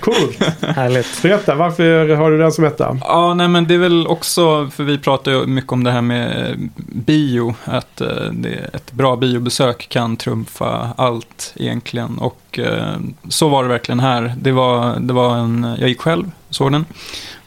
[0.00, 0.38] Coolt.
[0.62, 1.22] Härligt.
[1.22, 2.98] Berätta, varför har du den som etta?
[3.00, 6.02] Ja, nej men det är väl också, för vi pratar ju mycket om det här
[6.02, 6.56] med
[6.92, 12.18] bio, att eh, det, ett bra biobesök kan trumfa allt egentligen.
[12.18, 12.96] Och eh,
[13.28, 14.34] så var det verkligen här.
[14.40, 16.84] Det var, det var en, jag gick själv, såg den.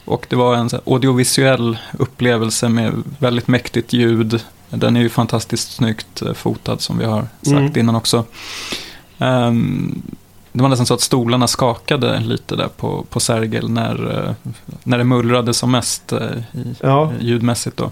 [0.05, 4.43] Och det var en audiovisuell upplevelse med väldigt mäktigt ljud.
[4.69, 7.77] Den är ju fantastiskt snyggt eh, fotad som vi har sagt Mm.
[7.77, 8.23] innan också.
[9.21, 10.01] Ehm,
[10.51, 14.51] det var nästan så att stolarna skakade lite där på, på Sergel när, eh,
[14.83, 16.19] när det mullrade som mest eh,
[16.53, 17.03] i, Ja.
[17.03, 17.77] eh, ljudmässigt.
[17.77, 17.91] Då.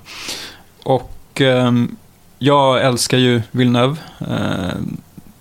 [0.83, 1.95] Och ehm,
[2.39, 3.95] jag älskar ju Villeneuve.
[4.19, 4.97] ehm,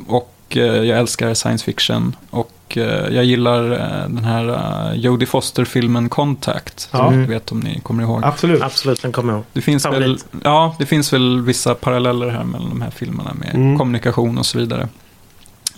[0.07, 2.17] och eh, jag älskar science fiction.
[2.31, 6.89] Och eh, jag gillar eh, den här uh, Jodie Foster-filmen Contact.
[6.93, 6.99] Ja.
[6.99, 8.25] Som jag vet om ni kommer ihåg.
[8.25, 8.63] Absolut.
[8.63, 9.45] Absolut, den kommer jag ihåg.
[9.53, 13.55] Det finns, väl, ja, det finns väl vissa paralleller här mellan de här filmerna med
[13.55, 13.79] Mm.
[13.79, 14.89] kommunikation och så vidare.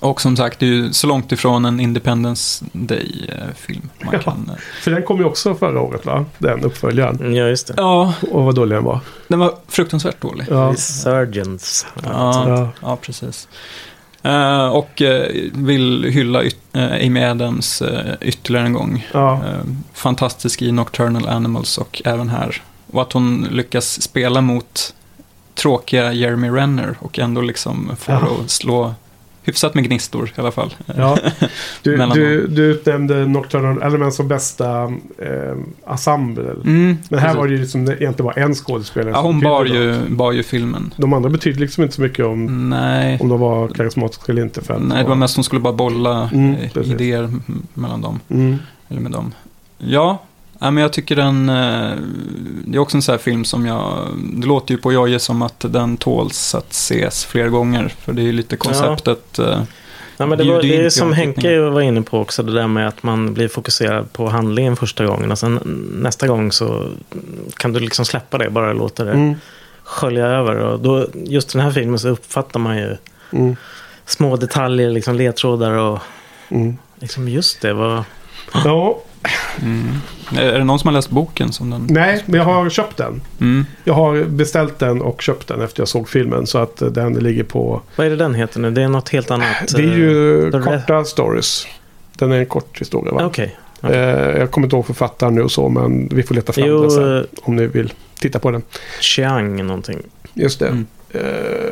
[0.00, 4.18] Och som sagt, det är ju så långt ifrån en Independence Day-film man Ja.
[4.18, 4.50] kan...
[4.50, 6.24] eh, För den kom ju också förra året va?
[6.38, 7.34] Den uppföljaren.
[7.34, 7.74] Ja, just det.
[7.76, 9.00] Ja, Och vad dålig den var.
[9.28, 10.46] den var fruktansvärt dålig.
[10.50, 10.70] Ja.
[10.72, 11.86] Resurgence.
[12.04, 12.68] Ja, Ja.
[12.80, 13.48] ja precis.
[14.22, 17.82] Eh, och eh, vill hylla eh, Amy Adams
[18.20, 19.06] ytterligare en gång.
[19.12, 19.42] Ja.
[19.94, 22.62] Fantastisk i Nocturnal Animals och även här.
[22.92, 24.94] Och att hon lyckas spela mot
[25.54, 28.28] tråkiga Jeremy Renner och ändå liksom får Ja.
[28.44, 28.94] att slå
[29.42, 30.74] hyfsat med gnistor i alla fall.
[30.96, 31.18] Ja.
[31.82, 34.82] Du, du, du utnämnde Nocturnal Element som bästa
[35.18, 35.56] eh,
[35.92, 36.50] ensemble.
[36.64, 39.10] Mm, Men här var det ju liksom det egentligen bara en skådespelare.
[39.14, 39.74] Ja, hon bar något.
[39.74, 40.94] ju, bar ju filmen.
[40.96, 44.62] De andra betydde liksom inte så mycket om, Nej, om de var karismatiska eller inte.
[44.62, 47.30] För nej, det var mest hon skulle bara bolla Mm, eh, idéer
[47.74, 48.20] mellan dem.
[48.28, 48.58] Mm.
[48.88, 49.34] Eller med dem.
[49.78, 50.22] Ja,
[50.60, 51.48] ja, men jag tycker den...
[51.48, 51.90] eh,
[52.64, 54.08] Det är också en sån här film som jag...
[54.34, 57.88] Det låter ju på Jojje som att den tåls att ses flera gånger.
[57.98, 59.38] För det är ju lite konceptet.
[59.38, 59.62] eh,
[60.16, 61.12] Nej, men det, var, det är som.
[61.12, 65.06] Henke var inne på också, det där med att man blir fokuserad på handlingen första
[65.06, 65.30] gången.
[65.32, 65.54] Och sen
[65.94, 66.88] nästa gång så
[67.56, 69.34] kan du liksom släppa det, bara låta det Mm.
[69.84, 70.56] skölja över.
[70.56, 72.96] Och då, just den här filmen så uppfattar man ju
[73.32, 73.56] Mm.
[74.06, 75.98] små detaljer, liksom ledtrådar och
[76.48, 76.76] Mm.
[76.94, 77.72] liksom just det.
[77.72, 78.04] Var,
[78.64, 78.98] Ja,
[79.62, 79.86] Mm.
[80.36, 81.86] Är det någon som har läst boken som den?
[81.90, 83.20] nej, men jag har köpt den.
[83.40, 83.66] Mm.
[83.84, 86.46] Jag har beställt den och köpt den efter jag såg filmen.
[86.46, 87.82] Så att eh, den ligger på...
[87.96, 88.70] vad är det den heter nu?
[88.70, 89.46] Det är något helt annat.
[89.76, 91.66] Det är ju The Re- korta stories.
[92.18, 93.20] Den är en kort historia va?
[93.20, 93.56] eh, Okej.
[93.82, 93.90] Eh,
[94.38, 96.90] jag kommer inte ihåg författaren nu och så, men vi får leta fram Jo, den
[96.90, 97.16] sen.
[97.18, 98.62] eh, Om ni vill titta på den.
[99.00, 99.98] Chiang någonting.
[100.34, 100.66] Just det.
[100.68, 100.86] Mm.
[101.10, 101.20] Eh,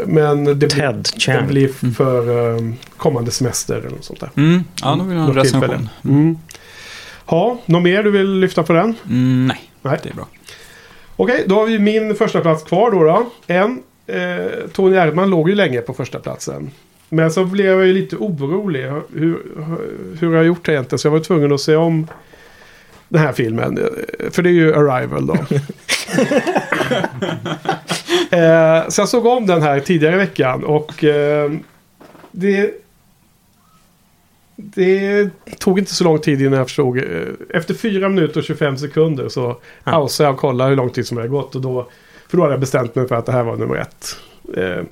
[0.06, 1.46] men det blir, Ted den Chiang.
[1.46, 2.62] blir för eh,
[2.96, 4.30] kommande semester eller något sånt där.
[4.36, 4.64] Mm.
[4.82, 5.88] Ja, då vill jag ha en recension.
[7.30, 8.94] Ja, något mer du vill lyfta på den?
[9.08, 9.98] Mm, nej, Nej.
[10.02, 10.26] det är bra.
[11.16, 13.04] Okej, då har vi min första plats kvar då.
[13.04, 13.30] då.
[13.46, 16.70] En, eh, Tony Erdman låg ju länge på första platsen.
[17.08, 18.84] Men så blev jag ju lite orolig.
[19.14, 19.42] Hur,
[20.20, 20.98] hur har jag gjort det egentligen?
[20.98, 22.06] Så jag var tvungen att se om
[23.08, 23.78] den här filmen.
[24.30, 25.34] För det är ju Arrival då.
[28.36, 31.52] eh, så jag såg om den här tidigare i veckan och eh,
[32.32, 32.70] det,
[34.60, 36.98] det tog inte så lång tid innan jag förstod.
[36.98, 37.04] eh,
[37.50, 39.90] Efter 4 minuter och 25 sekunder så Ja.
[39.92, 41.54] pausade jag och kollade hur lång tid som hade gått.
[41.54, 41.88] Och då,
[42.28, 44.16] för då hade jag bestämt mig för att det här var nummer ett.
[44.56, 44.84] Eh,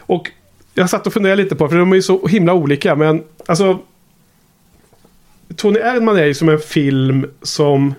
[0.00, 0.30] och
[0.74, 3.78] jag satt och funderade lite på, för de är ju så himla olika, men alltså...
[5.56, 7.94] Tony Erdman är ju som en film som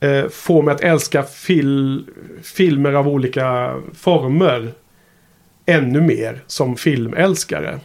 [0.00, 2.04] eh, får mig att älska fil,
[2.42, 4.72] filmer av olika former
[5.66, 7.80] ännu mer som filmälskare.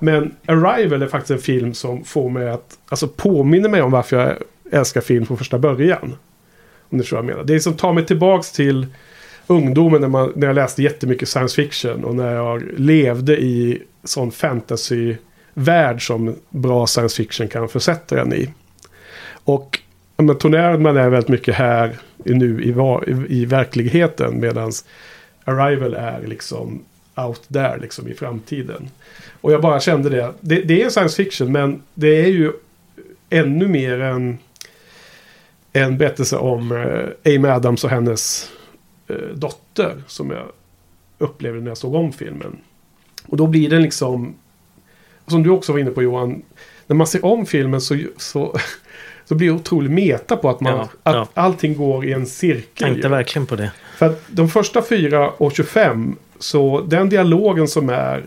[0.00, 4.16] Men Arrival är faktiskt en film som får mig att, alltså påminner mig om varför
[4.16, 4.36] jag
[4.72, 6.16] älskar film från första början.
[6.90, 7.44] Om ni förstår vad jag menar.
[7.44, 8.86] Det är som tar mig tillbaks till
[9.46, 14.30] ungdomen när, man, när jag läste jättemycket science fiction och när jag levde i sån
[14.30, 18.48] fantasyvärld som bra science fiction kan försätta en i.
[19.44, 19.78] Och
[20.16, 22.68] ja, men Tony Erdman är väldigt mycket här nu i,
[23.10, 24.72] i, i verkligheten medan
[25.44, 26.84] Arrival är liksom
[27.26, 28.90] out there liksom i framtiden.
[29.40, 30.32] Och jag bara kände det.
[30.40, 32.52] Det, det är science fiction men det är ju
[33.30, 34.38] ännu mer en,
[35.72, 38.50] en berättelse om eh, Amy Adams och hennes
[39.08, 40.46] eh, dotter som jag
[41.18, 42.56] upplevde när jag såg om filmen.
[43.26, 44.34] Och då blir den liksom,
[45.26, 46.42] som du också var inne på Johan,
[46.86, 48.58] när man ser om filmen så, så,
[49.24, 51.28] så blir det otroligt meta på att, man, Ja, att ja.
[51.34, 52.88] allting går i en cirkel.
[52.88, 53.10] Tänkte ju.
[53.10, 53.72] verkligen på det.
[53.96, 58.24] För att de första 4 och 25 Så den dialogen som är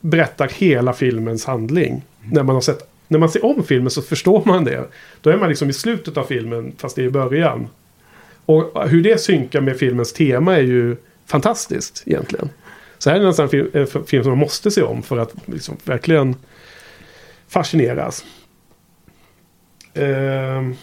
[0.00, 2.02] berättar hela filmens handling.
[2.32, 4.84] När man har sett när man ser om filmen så förstår man det.
[5.20, 7.68] Då är man liksom i slutet av filmen fast det är i början.
[8.46, 10.96] Och hur det synkar med filmens tema är ju
[11.26, 12.48] fantastiskt egentligen.
[12.98, 15.34] Så här är nästan en film, en film som man måste se om för att
[15.46, 16.34] liksom verkligen
[17.48, 18.24] fascineras.
[19.94, 20.74] Ehm,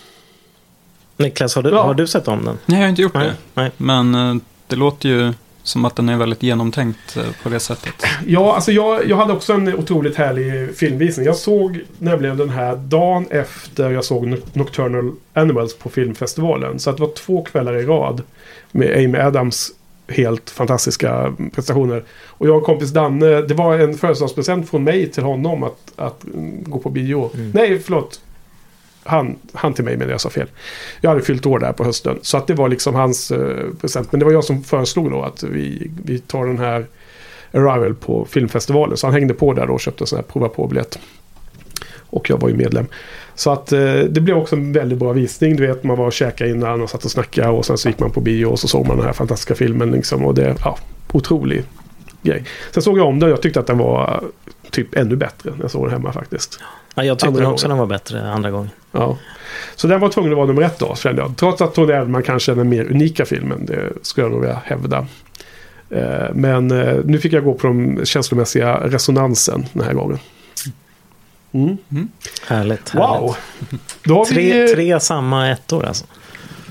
[1.18, 1.84] Niklas, har du, Ja.
[1.84, 2.58] har du sett om den?
[2.66, 3.36] Nej, jag har inte gjort Nej, det.
[3.62, 3.72] nej.
[3.78, 4.36] Men eh,
[4.68, 5.34] det låter ju
[5.64, 7.94] som att den är väldigt genomtänkt eh, på det sättet.
[8.28, 11.26] Ja, alltså jag, jag hade också en otroligt härlig filmvisning.
[11.26, 16.80] Jag såg nämligen den här dagen efter jag såg No- Nocturnal Animals på filmfestivalen.
[16.80, 18.22] Så det var två kvällar i rad
[18.72, 19.72] med Amy Adams
[20.08, 22.04] helt fantastiska prestationer.
[22.28, 26.24] Och jag och kompis Danne, det var en födelsedagspresent från mig till honom att, att
[26.24, 27.30] mm, gå på bio.
[27.54, 28.22] Nej, förlåt.
[29.04, 30.48] Han, han till mig menar jag sa fel.
[31.02, 32.20] Jag hade fyllt år där på hösten.
[32.22, 34.12] Så att det var liksom hans eh, present.
[34.12, 36.86] Men det var jag som föreslog då att vi, vi tar den här
[37.54, 38.98] Arrival på filmfestivalen.
[38.98, 41.00] Så han hängde på där då och köpte en sån här prova på-biljett.
[42.10, 42.86] Och jag var ju medlem.
[43.36, 45.56] Så att eh, det blev också en väldigt bra visning.
[45.56, 47.50] Du vet, man var och käkade innan och satt och snackade.
[47.50, 49.92] Och sen så gick man på bio och så såg man den här fantastiska filmen.
[49.92, 50.78] Liksom, och det, ja,
[51.12, 51.64] otrolig
[52.22, 52.44] grej.
[52.72, 55.52] Sen såg jag om den och jag tyckte att den var eh, typ ännu bättre
[55.52, 56.60] när jag såg den hemma faktiskt.
[56.96, 57.78] Ja, jag tyckte Andra också gången.
[57.78, 58.70] den var bättre andra gången.
[58.92, 59.18] Ja.
[59.76, 61.38] Så den var tvungen att vara nummer ett då, kände jag.
[61.38, 63.66] Trots att Tony Erdman kanske är den mer unika filmen.
[63.66, 65.06] Det skulle jag nog vilja hävda.
[65.90, 70.20] Eh, Men eh, nu fick jag gå på den känslomässiga resonansen den här gången.
[71.54, 71.78] Mm.
[72.48, 72.96] Härligt.
[72.96, 73.02] Wow!
[73.02, 73.98] härligt.
[74.04, 74.74] Då har Tre, vi...
[74.74, 76.06] tre samma ettor alltså.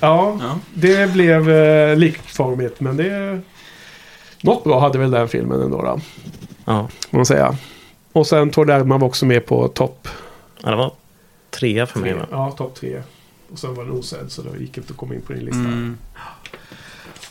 [0.00, 0.58] Ja, Ja.
[0.74, 2.80] det blev eh, likformigt.
[2.80, 3.40] Men det...
[4.42, 6.00] Något bra hade väl den filmen ändå då.
[6.64, 6.88] Ja.
[7.10, 7.56] Får man säga.
[8.12, 10.08] Och sen Tony Erdman var också med på topp
[10.62, 10.92] ja, det var
[11.50, 12.26] trea för mig va?
[12.30, 13.02] Ja, topp tre.
[13.52, 15.58] Och sen var den osedd så det gick inte att komma in på din lista.
[15.60, 15.98] Mm.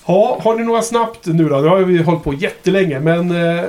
[0.06, 1.58] Ja, har ni några snabbt nu då?
[1.60, 3.00] Nu har vi hållit på jättelänge.
[3.00, 3.66] Men eh,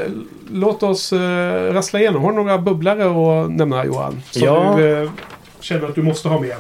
[0.51, 2.23] låt oss eh, rassla igenom.
[2.23, 4.23] Har du några bubblare att nämna Johan?
[4.31, 4.75] Som Ja.
[4.77, 5.11] du eh,
[5.61, 6.57] känner att du måste ha med.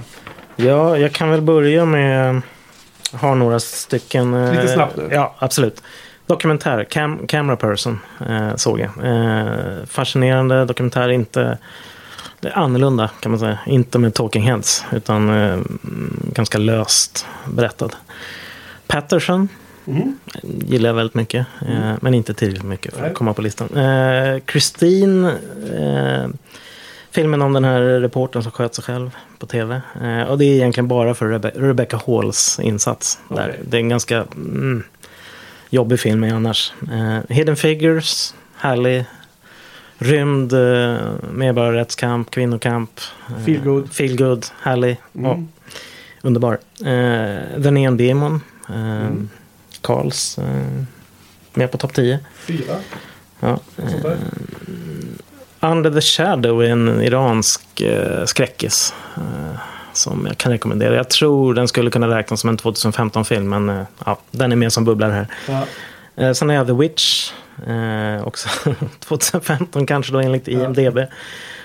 [0.56, 2.40] Ja, jag kan väl börja med...
[3.12, 4.34] Har några stycken...
[4.34, 5.08] eh, Lite snabbt nu.
[5.12, 5.82] Ja, absolut.
[6.32, 8.90] Dokumentär, Cam, Camera Person, eh, såg jag.
[9.04, 11.58] Eh, fascinerande dokumentär, inte...
[12.40, 13.58] Det är annorlunda kan man säga.
[13.66, 17.90] Inte med talking heads, utan eh, mm, ganska löst berättad.
[18.86, 19.48] Patterson
[19.86, 20.18] Mm.
[20.42, 23.76] gillar jag väldigt mycket, eh, men inte tillräckligt mycket för att komma på listan.
[23.76, 25.28] Eh, Christine,
[25.78, 26.28] eh,
[27.10, 29.80] filmen om den här reportern som sköt sig själv på tv.
[30.02, 33.18] Eh, och det är egentligen bara för Rebe- Rebecca Halls insats.
[33.28, 33.58] Där.
[33.68, 34.82] Det är en ganska mm,
[35.72, 36.72] jobbig film annars.
[36.92, 39.04] Eh, Hidden Figures, härlig.
[39.98, 40.96] Rymd, eh,
[41.32, 43.00] medborgarrättskamp, kvinnokamp.
[43.28, 43.92] Eh, Feel good.
[43.92, 44.96] Feel good, härlig.
[45.14, 45.24] Mm.
[45.30, 45.38] Ja,
[46.22, 46.58] underbar.
[46.80, 48.40] Eh, The Neon Demon.
[48.68, 49.10] Eh,
[49.80, 50.38] Karls.
[50.38, 50.84] Eh,
[51.54, 52.18] med på topp 10.
[52.34, 52.76] Fyra.
[53.40, 53.58] Ja.
[53.76, 54.16] Eh,
[55.60, 58.94] Under the Shadow är en iransk eh, skräckis.
[59.16, 59.60] Eh,
[59.92, 60.94] som jag kan rekommendera.
[60.94, 63.48] Jag tror den skulle kunna räknas som en 2015-film.
[63.48, 65.26] Men eh, ja, den är med som bubblar här.
[65.48, 65.64] Ja.
[66.24, 67.32] Eh, sen har jag The Witch.
[67.66, 68.48] Eh, också
[69.00, 70.98] 2015 kanske då enligt IMDB.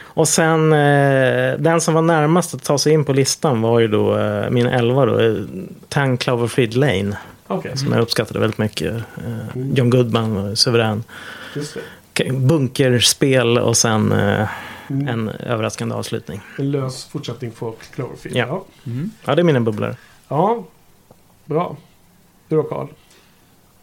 [0.03, 3.87] Och sen eh, den som var närmast att ta sig in på listan var ju
[3.87, 5.19] då eh, min 11 då.
[5.19, 5.33] Eh,
[5.89, 7.17] Tang Cloverfield Lane.
[7.47, 8.93] Okej, Som jag uppskattade väldigt mycket.
[8.93, 11.03] Eh, John Goodman var suverän.
[12.33, 14.13] Bunkerspel och sen
[14.89, 16.41] eh, en överraskande avslutning.
[16.57, 18.37] En lös fortsättning på Cloverfield.
[18.37, 18.65] Ja.
[18.83, 18.91] Ja.
[19.25, 19.95] Ja, det är mina bubblor.
[20.27, 20.63] ja.
[21.45, 21.75] Bra.
[22.49, 22.87] Du då Carl?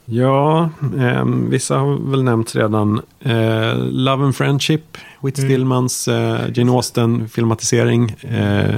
[0.04, 3.00] Ja, ehm, vissa har väl nämnts redan.
[3.20, 5.50] Eh, Love and Friendship, Whit Mm.
[5.50, 8.10] Stillmans eh, Jane Austen-filmatisering.
[8.20, 8.76] Eh,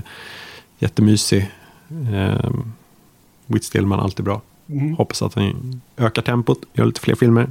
[0.78, 1.50] jättemysig.
[2.12, 2.50] Eh,
[3.46, 4.40] Whit Stillman, alltid bra.
[4.68, 4.94] Mm.
[4.96, 7.48] Hoppas att han ökar tempot, gör lite fler filmer.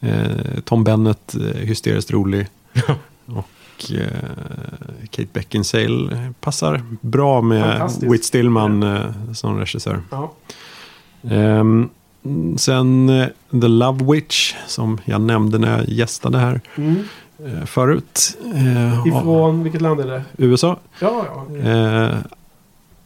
[0.00, 2.46] Eh, Tom Bennett, eh, hysteriskt rolig.
[3.26, 3.46] Och
[3.90, 4.06] eh,
[5.10, 7.90] Kate Beckinsale passar bra med.
[8.00, 9.00] Whit Stillman eh,
[9.32, 10.00] som regissör.
[10.10, 10.32] Ja.
[11.30, 11.88] Ehm,
[12.56, 13.26] sen eh,
[13.60, 16.96] The Love Witch som jag nämnde när jag gästade här Mm.
[17.46, 18.38] eh, förut.
[18.54, 20.22] Eh, Ifrån vilket land är det?
[20.36, 20.76] USA.
[21.00, 21.56] Ja, ja.
[21.70, 22.14] Eh,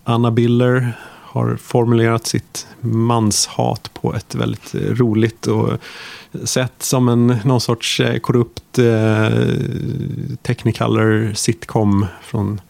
[0.04, 0.92] Anna Biller
[1.34, 5.70] har formulerat sitt manshat på ett väldigt eh, roligt och
[6.44, 9.28] sätt som en någon sorts eh, korrupt eh,
[10.42, 12.60] technicolor sitcom från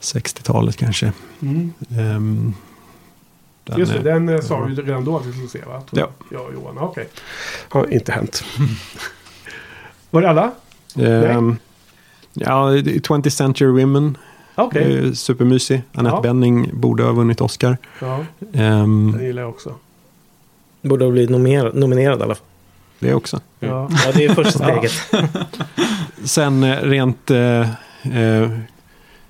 [0.00, 1.12] 60-talet kanske.
[1.40, 1.72] Mm.
[1.98, 2.54] Ehm,
[3.64, 5.82] den Just det, den eh, sa vi ju redan då att vi skulle se va?
[5.90, 6.08] Ja.
[6.30, 6.78] jag och Johan.
[6.78, 7.08] Okej.
[7.68, 8.44] Har inte hänt.
[10.10, 10.52] Var det alla?
[10.96, 11.56] Ehm,
[12.32, 14.16] ja, 20th Century Women.
[14.58, 15.06] Okej.
[15.06, 15.82] eh, supermysig.
[15.92, 16.20] Annette Ja.
[16.22, 17.76] Bening borde ha vunnit Oscar.
[18.00, 19.74] Ja, Ehm, den gillar jag också.
[20.82, 22.44] Borde ha blivit nominerad, nominerad i alla fall.
[22.98, 23.40] det också.
[23.60, 23.90] Ja.
[24.06, 24.92] Ja, det är första steget.
[26.24, 28.50] Sen eh, rent eh, eh,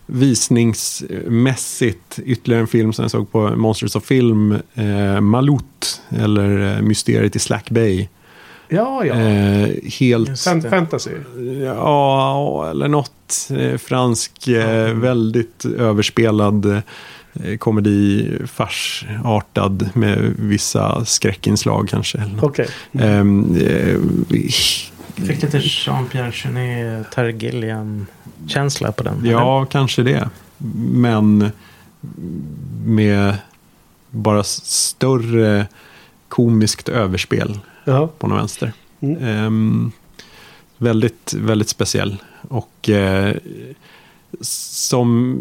[0.07, 7.37] visningsmässigt, ytterligare en film som jag såg på Monsters of Film, eh, Malut, eller Mysteriet
[7.37, 8.09] i Slack Bay.
[8.69, 9.15] Ja, ja.
[9.15, 9.69] Eh,
[10.01, 10.63] helt, Fan-.
[10.63, 11.11] Fantasy.
[11.65, 16.67] ja, eller något eh, fransk, eh, väldigt överspelad
[17.45, 22.19] eh, komedi, farsartad med vissa skräckinslag kanske.
[22.19, 22.45] Eller något.
[22.45, 22.69] Okej.
[22.93, 23.97] Ehm, eh,
[25.27, 29.19] Fick lite Jean-Pierre Jeunet, Terry Gilliam-känsla på den?
[29.19, 29.31] eller?
[29.31, 30.29] Ja, kanske det.
[30.93, 31.51] Men
[32.85, 33.35] med
[34.11, 35.67] bara större
[36.29, 37.59] komiskt överspel
[37.89, 38.09] Ja.
[38.19, 38.73] på någon vänster.
[39.01, 39.23] Mm.
[39.23, 39.93] Ehm,
[40.79, 42.17] väldigt, väldigt speciell.
[42.49, 43.37] Och eh,
[44.41, 45.41] som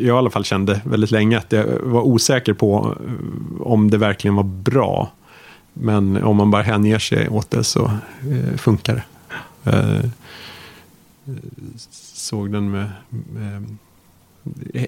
[0.00, 3.98] jag i alla fall kände väldigt länge att jag var osäker på eh, om det
[3.98, 5.12] verkligen var bra.
[5.72, 7.84] Men om man bara hänger sig åt det så
[8.30, 9.70] eh, funkar det.
[9.70, 10.10] Eh,
[12.12, 13.76] såg den med, med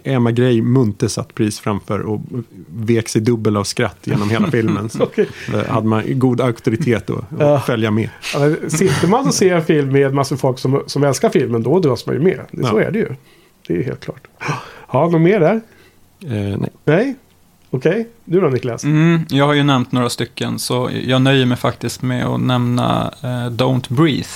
[0.04, 2.20] Emma Grey munter satt precis framför och
[2.68, 4.88] vek sig dubbel av skratt genom hela filmen.
[4.90, 5.28] Så Okej.
[5.54, 7.60] eh, hade man god auktoritet att, att Ja.
[7.60, 8.10] följa med.
[8.34, 11.62] Ja, Sitter man och ser en film med massor av folk som, som älskar filmen,
[11.62, 12.40] då dras man ju med.
[12.50, 12.82] Det, Så Ja.
[12.86, 13.08] är det ju.
[13.66, 14.26] Det är helt klart.
[14.92, 15.60] Ja, något mer där?
[16.24, 16.70] Eh, nej.
[16.84, 17.14] Nej?
[17.70, 18.08] Okej.
[18.24, 18.84] Du då Niklas?
[18.84, 23.12] Mm, jag har ju nämnt några stycken, så jag nöjer mig faktiskt med att nämna
[23.22, 24.28] eh, Don't Breathe.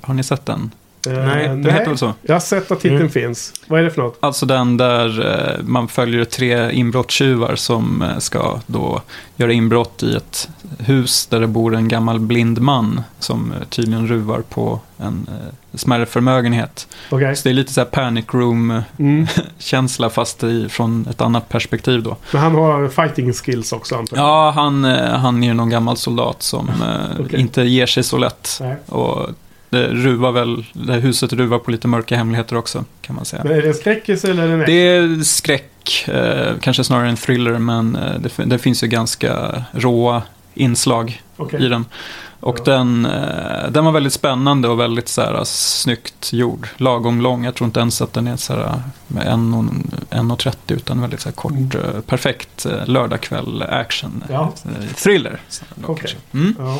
[0.00, 0.70] Har ni sett den?
[1.06, 2.12] Eh, nej, Den heter väl så?
[2.22, 3.10] Jag har sett att titeln Mm.
[3.10, 3.52] finns.
[3.66, 4.18] Vad är det för något?
[4.20, 5.26] Alltså den där
[5.58, 9.02] eh, man följer tre inbrottstjuvar som eh, ska då
[9.36, 10.48] göra inbrott i ett
[10.78, 15.26] hus där det bor en gammal blind man som tydligen ruvar på en
[15.74, 16.88] smärre förmögenhet.
[17.10, 17.36] Okej.
[17.36, 20.10] Så det är lite så här panic room-känsla Mm.
[20.14, 22.16] fast i, från ett annat perspektiv då.
[22.32, 24.26] Men han har fighting skills också antar jag.
[24.26, 26.70] Ja, han, han är ju någon gammal soldat som
[27.20, 27.40] Okej.
[27.40, 28.58] inte ger sig så lätt.
[28.60, 28.76] Nej.
[28.86, 29.28] Och
[29.72, 33.44] det ruvar väl, det huset ruvar på lite mörka hemligheter också, kan man säga.
[33.44, 37.08] Men är det en skräckis eller är det en Det är skräck, eh, kanske snarare
[37.08, 40.22] en thriller, men eh, det, det finns ju ganska råa
[40.54, 41.64] inslag Okej.
[41.64, 41.84] i den.
[42.40, 42.64] Och Ja.
[42.64, 46.68] den, eh, den var väldigt spännande och väldigt så här, snyggt gjord.
[46.76, 51.20] Lagom lång, jag tror inte ens att den är så här, med 1.30 utan väldigt
[51.20, 51.70] så här, kort, Mm.
[51.74, 54.52] eh, perfekt eh, lördagkväll action Ja.
[54.64, 55.40] eh, thriller.
[55.48, 55.64] Så.
[56.34, 56.54] Mm.
[56.58, 56.78] Ja.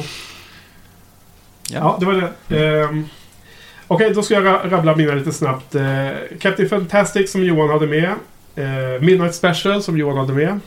[1.73, 1.79] Ja.
[1.79, 2.81] ja, det var det.
[2.81, 3.05] Ehm,
[3.87, 5.75] Okej, då ska jag ra- rabbla mina lite snabbt.
[5.75, 6.09] Uh,
[6.41, 8.11] Captain Fantastic som Johan hade med.
[8.57, 10.61] Eh, Midnight Special som Johan hade med.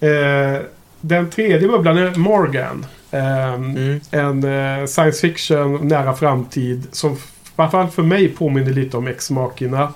[0.00, 0.60] Eh,
[1.00, 2.86] den tredje bubblan är Morgan.
[3.10, 4.00] Ehm, Mm.
[4.10, 7.16] En eh, science fiction nära framtid som i
[7.56, 9.92] alla fall för mig påminner lite om Ex-Machina.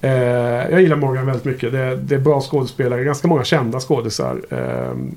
[0.00, 0.10] Eh,
[0.70, 1.72] jag gillar Morgan väldigt mycket.
[1.72, 4.40] Det, det är bra skådespelare, ganska många kända skådisar.
[4.50, 5.14] Mm,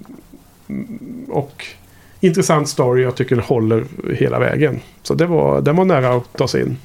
[1.30, 1.66] och
[2.24, 4.80] intressant story, jag tycker håller hela vägen.
[5.04, 6.78] Så det var, den var nära att ta sig in.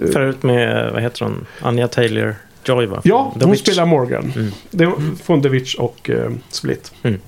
[0.00, 3.00] Eh, Förut med, vad heter hon, Anja Taylor-Joy va?
[3.04, 3.62] Ja, The hon Witch.
[3.62, 4.32] spelar Morgan.
[4.36, 4.50] Mm.
[4.70, 4.92] Det
[5.22, 6.92] från The Witch och eh, Split.
[7.02, 7.20] Mm.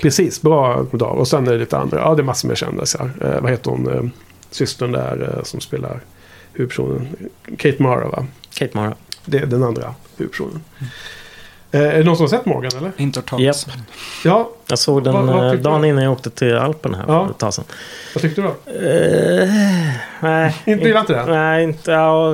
[0.00, 1.18] Precis, bra dag.
[1.18, 1.98] Och sen är det lite andra.
[1.98, 3.10] Ja, det är massor med kändisar.
[3.20, 3.88] Eh, vad heter hon?
[3.88, 4.02] Eh,
[4.50, 6.00] systern där som spelar
[6.52, 7.08] huvudpersonen.
[7.58, 8.26] Kate Mara va?
[8.54, 8.94] Kate Mara.
[9.24, 10.60] Det är den andra huvudpersonen.
[10.80, 10.86] Eh,
[11.78, 12.92] är det någon som har sett Morgan eller?
[12.96, 13.72] Inte hört talas om.
[14.24, 15.88] Ja, Jag såg den Vad- vad eh, dagen du?
[15.88, 17.24] innan jag åkte till Alpen här Ja.
[17.24, 17.64] för ett tag sedan.
[18.14, 18.72] vad tyckte du då?
[18.88, 19.48] Eh,
[20.20, 20.56] nej.
[20.66, 21.28] Inte gillar inte den?
[21.30, 21.90] Nej, inte...
[21.90, 22.32] Ja,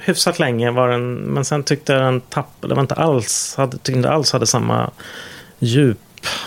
[0.00, 1.14] hyfsat länge var den.
[1.14, 2.68] Men sen tyckte jag den tappade.
[2.70, 3.54] Det var inte alls...
[3.56, 4.90] Hade, tyckte inte alls hade samma
[5.58, 5.98] djup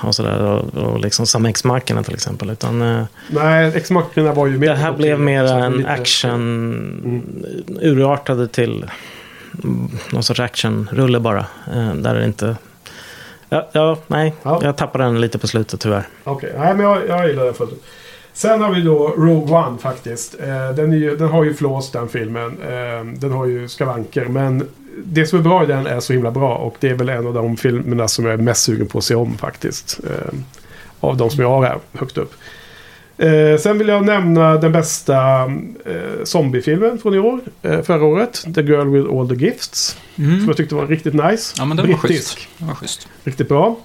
[0.03, 0.41] och sådär.
[0.41, 2.49] Och, och liksom samma X-markerna till exempel.
[2.49, 4.68] Utan eh, Nej, Ex-Machina var ju mer...
[4.69, 7.22] det här blev mer en lite- action...
[7.81, 8.89] Urartade till mm,
[10.11, 11.45] någon sorts actionrulle bara.
[11.73, 12.57] Eh, där det inte...
[13.49, 14.34] Ja, ja nej.
[14.43, 14.59] Ja.
[14.63, 16.07] Jag tappade den lite på slutet tyvärr.
[16.23, 17.84] Okej, nej men jag, jag gillar den fullt.
[18.34, 20.35] Sen har vi då Rogue One faktiskt.
[20.39, 22.57] Eh, den, ju, den har ju flås den filmen.
[22.61, 24.25] Eh, den har ju skavanker.
[24.25, 24.67] Men
[25.03, 26.55] det som är bra i den är så himla bra.
[26.55, 29.03] Och det är väl en av de filmerna som jag är mest sugen på att
[29.03, 29.99] se om faktiskt.
[30.99, 32.34] Av de som jag har här högt upp.
[33.18, 35.44] Eh, sen vill jag nämna den bästa
[35.85, 37.39] eh, zombiefilmen från i år.
[37.61, 38.45] Eh, förra året.
[38.56, 39.98] The Girl with All the Gifts.
[40.15, 40.45] Som Mm.
[40.48, 41.56] jag tyckte var riktigt nice.
[41.57, 42.38] Ja, men den var Brittisk.
[42.38, 42.48] schysst.
[42.57, 43.07] Den var schysst.
[43.23, 43.76] Riktigt bra.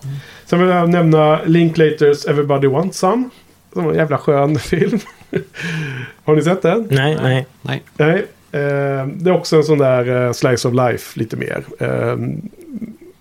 [0.46, 3.28] Sen vill jag nämna Linklaters Everybody Wants Some.
[3.72, 4.98] Som var en jävla skön film.
[6.24, 6.86] Har ni sett den?
[6.90, 7.46] Nej, nej.
[7.62, 7.82] Nej.
[7.96, 8.26] Nej.
[8.52, 11.64] Eh, det är också en sån där eh, slice of life lite mer.
[11.78, 12.16] Eh,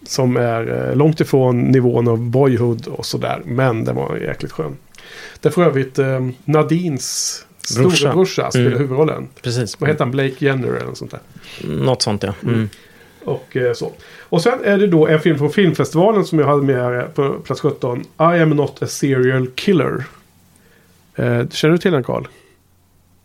[0.07, 3.41] som är eh, långt ifrån nivån av Boyhood och sådär.
[3.45, 4.77] Men den var jäkligt skön.
[5.39, 7.45] Det är för övrigt eh, Nadines
[7.77, 7.95] Brorsa.
[7.97, 8.79] storebrorsa spelar Mm.
[8.79, 9.27] huvudrollen.
[9.41, 9.79] Precis.
[9.79, 10.11] Vad heter han?
[10.11, 11.19] Blake Jenner eller något sånt där.
[11.67, 12.33] Något sånt ja.
[12.43, 12.69] Mm.
[13.25, 13.91] Och eh, så.
[14.19, 17.33] Och sen är det då en film från filmfestivalen som jag hade med här på
[17.33, 18.01] plats 17.
[18.01, 20.03] I am not a serial killer.
[21.15, 22.27] Eh, känner du till den Carl?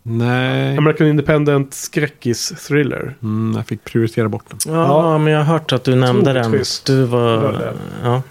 [0.03, 3.15] Nej, American Independent skräckis-thriller.
[3.23, 4.59] mm, jag fick prioritera bort den.
[4.73, 4.73] Ja,
[5.11, 5.17] Ja.
[5.17, 6.63] men jag har hört att du nämnde den.
[6.85, 7.73] Du var...
[8.03, 8.21] Ja.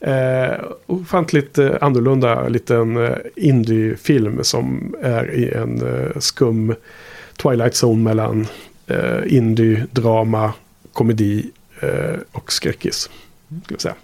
[0.00, 6.74] Eh, ofantligt eh, annorlunda liten eh, indie-film som är i en eh, skum
[7.36, 8.46] Twilight Zone mellan
[8.86, 10.52] eh, indie, drama,
[10.92, 11.50] komedi
[11.80, 13.10] eh, och skräckis.
[13.64, 13.94] Ska jag säga.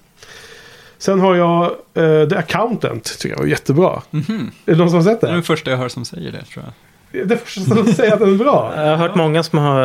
[0.99, 1.65] Sen har jag
[1.95, 4.03] eh, The Accountant, tycker jag var jättebra.
[4.11, 4.51] Mhm.
[4.67, 5.47] Är det någon som har sett Det är den det?
[5.47, 7.29] första jag hör som säger det, tror jag.
[7.29, 8.73] Det är första som säger att den är bra.
[8.77, 9.83] Jag har hört många som har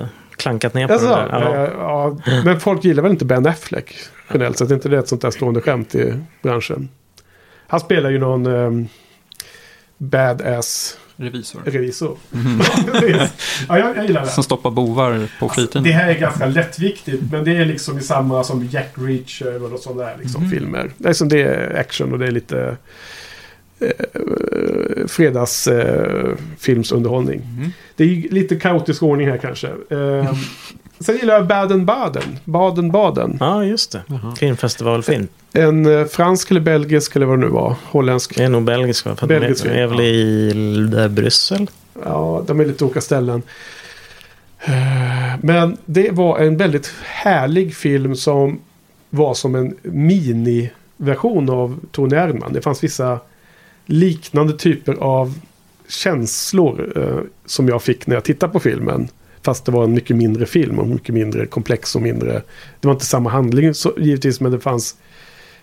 [0.00, 0.06] eh,
[0.38, 1.70] klankat ner på Alltså, den där.
[1.78, 2.16] Ja.
[2.26, 3.94] ja, men folk gillar väl inte Ben Affleck
[4.32, 4.70] generellt sett.
[4.70, 6.88] Inte det är ett sånt där stående skämt i branschen.
[7.66, 8.88] Han spelar ju någon um,
[9.98, 11.60] badass Revisor.
[11.64, 12.16] revisor.
[12.92, 13.32] Precis.
[13.68, 14.26] ja, jag, jag gillar det.
[14.26, 15.82] Som stoppar bovar på fritiden.
[15.82, 19.80] Det här är ganska lättviktigt, men det är liksom i samma som Jack Reacher och
[19.80, 20.50] sådana där liksom, Mhm.
[20.50, 20.90] filmer.
[20.98, 22.76] Det är, som det är action och det är lite
[23.80, 26.36] eh, fredags eh.
[26.66, 27.72] Mhm.
[27.96, 29.66] Det är lite kaotisk ordning här kanske.
[29.66, 30.32] Eh,
[31.00, 32.38] sen gillar jag Baden-Baden.
[32.44, 33.36] Baden-Baden.
[33.40, 34.02] ja, just det.
[34.06, 34.36] Jaha.
[34.36, 35.28] Filmfestivalfilm.
[35.52, 37.74] En eh, fransk eller belgisk eller vad det nu var.
[37.84, 38.36] Holländsk.
[38.36, 39.16] Det är nog belgisk va?
[39.26, 40.52] Belgisk de är, film, är väl i
[40.96, 41.70] där Bryssel?
[42.04, 43.42] Ja, de är lite olika ställen.
[44.64, 44.72] Eh,
[45.42, 48.58] Men det var en väldigt härlig film som
[49.10, 52.52] var som en miniversion av Tony Erdmann.
[52.52, 53.18] Det fanns vissa
[53.88, 55.38] liknande typer av
[55.88, 59.08] känslor eh, som jag fick när jag tittade på filmen.
[59.42, 62.42] Fast det var en mycket mindre film och mycket mindre komplex och mindre...
[62.80, 64.96] Det var inte samma handling så, givetvis men det fanns...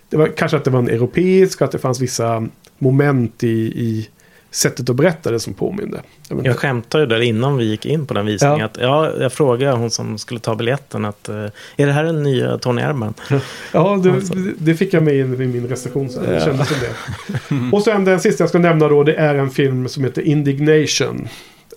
[0.08, 2.48] Det var kanske att det var en europeisk och att det fanns vissa
[2.78, 4.08] moment i, i
[4.56, 6.02] sättet att berätta det som påminde.
[6.28, 8.58] Jag Jag skämtade ju där innan vi gick in på den visningen.
[8.58, 8.64] Ja.
[8.66, 11.34] Att, ja, jag frågade hon som skulle ta biljetten att eh,
[11.76, 13.14] är det här den nya Tony Erdmann?
[13.72, 14.34] Ja, det, Alltså.
[14.58, 16.08] det fick jag med in i min recension.
[16.10, 16.40] Så det Ja.
[16.44, 17.76] kändes som det.
[17.76, 21.28] Och sen den sista jag ska nämna då, det är en film som heter Indignation.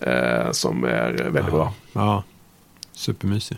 [0.02, 1.72] Eh, som är väldigt bra.
[1.92, 2.22] Ja,
[2.92, 3.56] supermysig.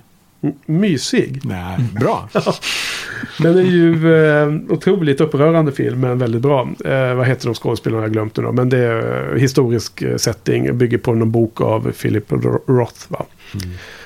[0.66, 1.40] Mysig.
[1.44, 2.28] Nej, bra.
[3.38, 6.68] Den är ju eh, otroligt upprörande film, men väldigt bra.
[6.84, 8.02] Eh, vad heter de skådespelarna?
[8.02, 8.52] Jag glömt det då.
[8.52, 10.78] Men det är historisk eh, setting.
[10.78, 12.32] Bygger på någon bok av Philip
[12.66, 13.00] Roth.
[13.08, 13.26] Va?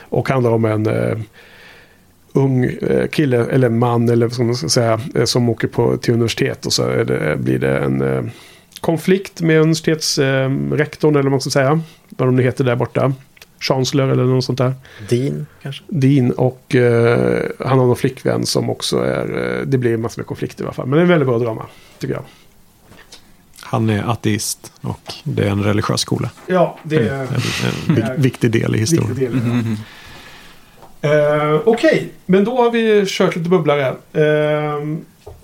[0.01, 1.19] Och handlar om en eh,
[2.33, 6.15] ung eh, kille, eller man, eller vad man ska säga, eh, som åker på, till
[6.15, 6.67] universitet.
[6.67, 8.25] Och så det, blir det en eh,
[8.81, 11.81] konflikt med universitetsrektorn, eh, rektorn, eller vad man ska säga.
[12.09, 13.13] Vad de nu heter där borta.
[13.61, 14.75] Chancellor eller något sånt där.
[15.09, 15.83] Dean kanske?
[15.89, 19.59] Dean och eh, han har någon flickvän som också är...
[19.61, 20.87] Eh, det blir massor med konflikter i alla fall.
[20.87, 21.67] Men det är en väldigt bra drama,
[21.99, 22.23] tycker jag.
[23.63, 26.31] Han är ateist och det är en religiös skola.
[26.47, 29.15] Ja, det En, är en vik- viktig del i en historien.
[29.15, 29.35] del.
[29.35, 29.77] Mhm.
[31.01, 33.87] Eh, Okej, men då har vi kört lite bubblare.
[34.13, 34.85] Eh,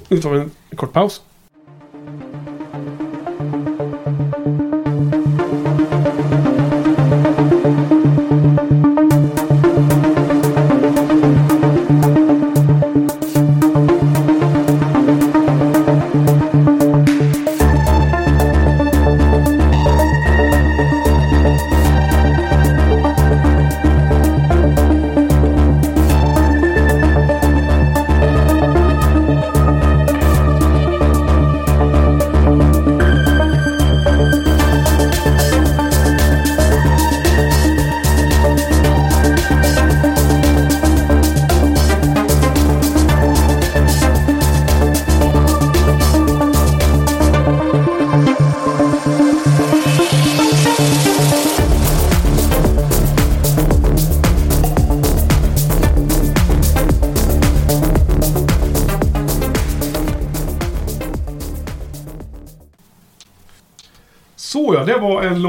[0.09, 1.23] nu tar vi en kort paus.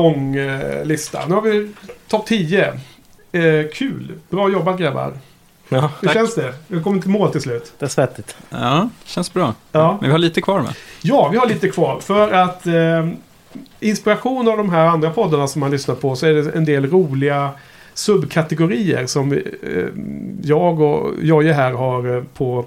[0.04, 1.26] Lång eh, lista.
[1.28, 1.72] Nu har vi
[2.08, 2.74] topp 10.
[3.32, 3.42] Eh,
[3.74, 4.14] kul.
[4.30, 5.14] Bra jobbat grabbar.
[5.70, 6.18] Ja, Hur Tack.
[6.18, 6.54] känns det?
[6.68, 7.74] Vi har kommit till mål till slut.
[7.80, 8.36] det är svettigt.
[8.50, 9.54] Ja, känns bra.
[9.72, 9.98] Ja.
[10.02, 10.74] Men vi har lite kvar med.
[11.02, 12.00] Ja, vi har lite kvar.
[12.00, 13.08] För att eh,
[13.80, 16.90] inspiration av de här andra poddarna som man lyssnar på så är det en del
[16.90, 17.50] roliga
[17.94, 19.40] subkategorier som eh,
[20.44, 22.66] jag och Jojje här har eh, på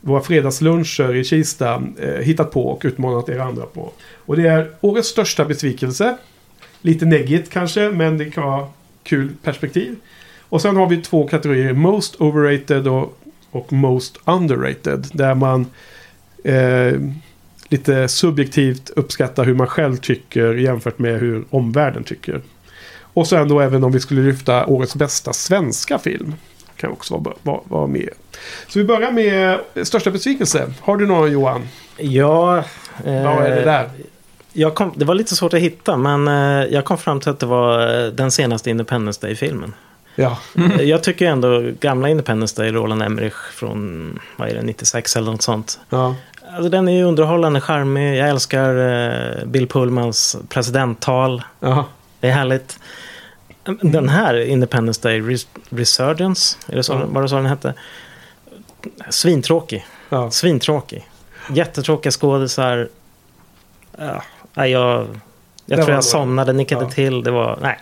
[0.00, 3.90] våra fredagsluncher i Kista eh, hittat på och utmanat er andra på.
[4.26, 6.16] Och det är årets största besvikelse.
[6.86, 8.68] Lite neggigt kanske, men det kan vara
[9.02, 9.96] kul perspektiv.
[10.40, 13.18] Och sen har vi två kategorier, Most Overrated och,
[13.50, 15.06] och Most Underrated.
[15.12, 15.66] Där man
[16.44, 17.00] eh,
[17.68, 22.40] lite subjektivt uppskattar hur man själv tycker jämfört med hur omvärlden tycker.
[22.98, 26.34] Och sen då även om vi skulle lyfta årets bästa svenska film.
[26.76, 28.10] Kan också vara, vara, vara med.
[28.68, 30.72] Så vi börjar med största besvikelse.
[30.80, 31.68] Har du någon Johan?
[31.98, 32.64] Ja,
[33.04, 33.90] Vad är det eh, där?
[34.58, 37.38] Jag kom, det var lite svårt att hitta, men eh, jag kom fram till att
[37.38, 39.74] det var eh, den senaste Independence Day-filmen.
[40.14, 40.38] Ja.
[40.54, 45.30] Eh, Jag tycker ändå gamla Independence Day, Roland Emmerich från, vad är det, 96 eller
[45.32, 45.80] något sånt.
[45.90, 46.14] ja.
[46.54, 48.16] Alltså den är ju underhållande, charmig.
[48.18, 51.42] Jag älskar Bill Pullmans presidenttal.
[51.60, 51.84] ja.
[52.20, 52.78] Det är härligt.
[53.80, 57.06] Den här, Independence Day Res- Resurgence, är det så, Ja.
[57.06, 57.74] var det så den hette?
[59.10, 59.86] Svintråkig.
[60.08, 60.30] ja.
[60.30, 61.08] Svintråkig.
[61.50, 62.88] Jättetråkiga skådisar.
[63.98, 64.22] Ja,
[64.56, 65.06] nej, jag,
[65.66, 66.90] jag Det tror jag somnade, nickade Ja.
[66.90, 67.22] till.
[67.22, 67.78] Det var, nej.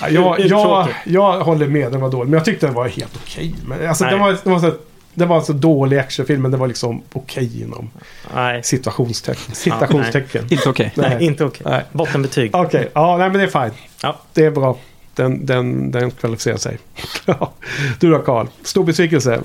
[0.00, 2.30] Ja, jag, jag, jag håller med, den var dålig.
[2.30, 3.54] Men jag tyckte den var helt okej.
[3.66, 4.12] Men alltså, Nej.
[4.12, 4.72] den var, den var så,
[5.14, 7.90] det var en så dålig actionfilm, men det var liksom okej inom
[8.34, 9.54] Nej, situationstecken.
[9.54, 10.46] Citationstecken.
[10.50, 10.92] Inte okej.
[10.94, 11.08] nej.
[11.10, 11.24] Nej.
[11.26, 11.66] inte okej.
[11.70, 11.82] Nej.
[11.92, 12.54] Bottenbetyg.
[12.54, 13.78] Okej, ja, nej men det är fine.
[14.02, 14.16] Ja.
[14.32, 14.76] Det är bra.
[15.14, 16.78] Den, den, den kvalificerar sig.
[17.26, 17.52] Ja.
[18.00, 18.46] du då Karl?
[18.62, 19.40] Stor besvikelse?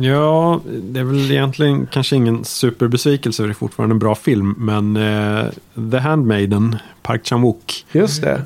[0.00, 4.54] Ja, det är väl egentligen kanske ingen superbesvikelse för det är fortfarande en bra film.
[4.58, 5.44] Men eh,
[5.90, 8.42] The Handmaiden, Park Chan-wook, Just det.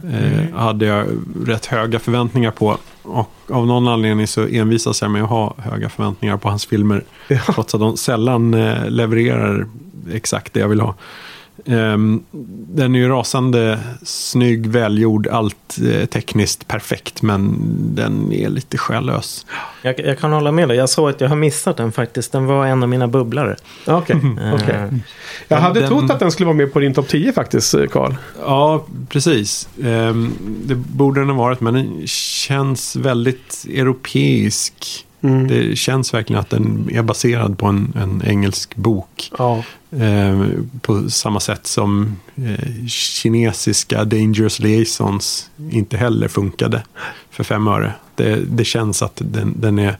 [0.52, 1.06] eh, hade jag
[1.46, 2.78] rätt höga förväntningar på.
[3.02, 7.04] Och av någon anledning så envisas jag med att ha höga förväntningar på hans filmer.
[7.28, 7.38] Ja.
[7.54, 9.66] Trots att de sällan eh, levererar
[10.12, 10.94] exakt det jag vill ha.
[11.68, 12.22] Ehm,
[12.74, 17.22] den är ju rasande snygg, välgjord, allt eh, tekniskt perfekt.
[17.22, 17.58] Men
[17.94, 19.46] den är lite själlös.
[19.82, 20.76] Jag, jag kan hålla med dig.
[20.76, 22.32] Jag såg att jag har missat den faktiskt.
[22.32, 23.56] Den var en av mina bubblare.
[23.86, 24.16] Okej.
[24.54, 24.74] okej.
[24.74, 24.88] Eh,
[25.48, 28.12] Jag hade Den- trott att den skulle vara med på din topp 10 faktiskt, Karl.
[28.40, 29.68] Ja, precis.
[29.84, 30.32] Ehm,
[30.64, 35.05] det borde den ha varit, men den känns väldigt europeisk.
[35.28, 35.48] Mm.
[35.48, 39.30] Det känns verkligen att den är baserad på en, en engelsk bok.
[39.38, 39.64] Ja.
[40.00, 46.82] Ehm, på samma sätt som eh, kinesiska Dangerous Liaisons inte heller funkade
[47.30, 47.92] för fem öre.
[48.14, 49.96] Det, det känns att den, den är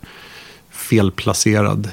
[0.71, 1.89] felplacerad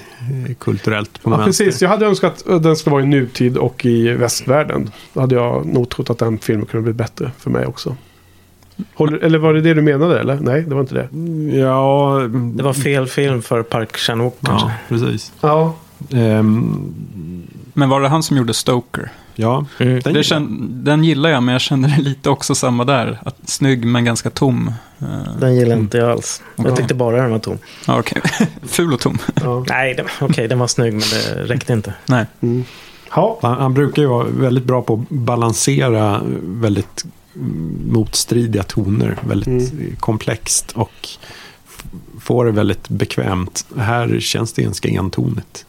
[0.47, 1.65] eh, kulturellt på Ja, vänster.
[1.65, 1.81] precis.
[1.81, 4.91] Jag hade önskat att den skulle vara i nutid och i västvärlden.
[5.13, 7.95] Då hade jag nog trott att den filmen kunde bli bättre för mig också.
[8.95, 10.35] Håller, eller var det det du menade eller?
[10.41, 11.07] Nej, det var inte det.
[11.57, 12.19] Ja,
[12.55, 14.67] det var fel film för Park Chan-wook kanske.
[14.67, 15.31] ja, precis.
[15.41, 15.73] Ja.
[16.11, 16.93] Ehm,
[17.73, 19.11] Men var det han som gjorde Stoker?
[19.35, 19.99] ja, Mm.
[19.99, 23.19] den Det kän, den gillar jag, men jag kände lite också samma där.
[23.25, 24.71] Att, snygg men ganska tom.
[24.99, 25.05] Eh,
[25.39, 26.41] Den gillar inte jag alls.
[26.55, 26.75] Jag Okej.
[26.77, 27.57] tyckte bara den var tom.
[27.87, 28.21] ja, okej.
[28.63, 29.17] Ful och tom.
[29.43, 29.65] ja.
[29.69, 31.93] Nej, den- okej, den var snygg men det räckte inte.
[32.05, 32.25] Nej.
[32.41, 32.63] Mm.
[33.15, 33.39] Ja.
[33.41, 37.13] Han, han brukar ju vara väldigt bra på att balansera väldigt mm,
[37.85, 39.17] motstridiga toner.
[39.27, 39.95] Väldigt Mm.
[39.99, 41.07] komplext och
[42.21, 43.65] får det väldigt bekvämt.
[43.77, 45.65] Här känns det ganska entonigt.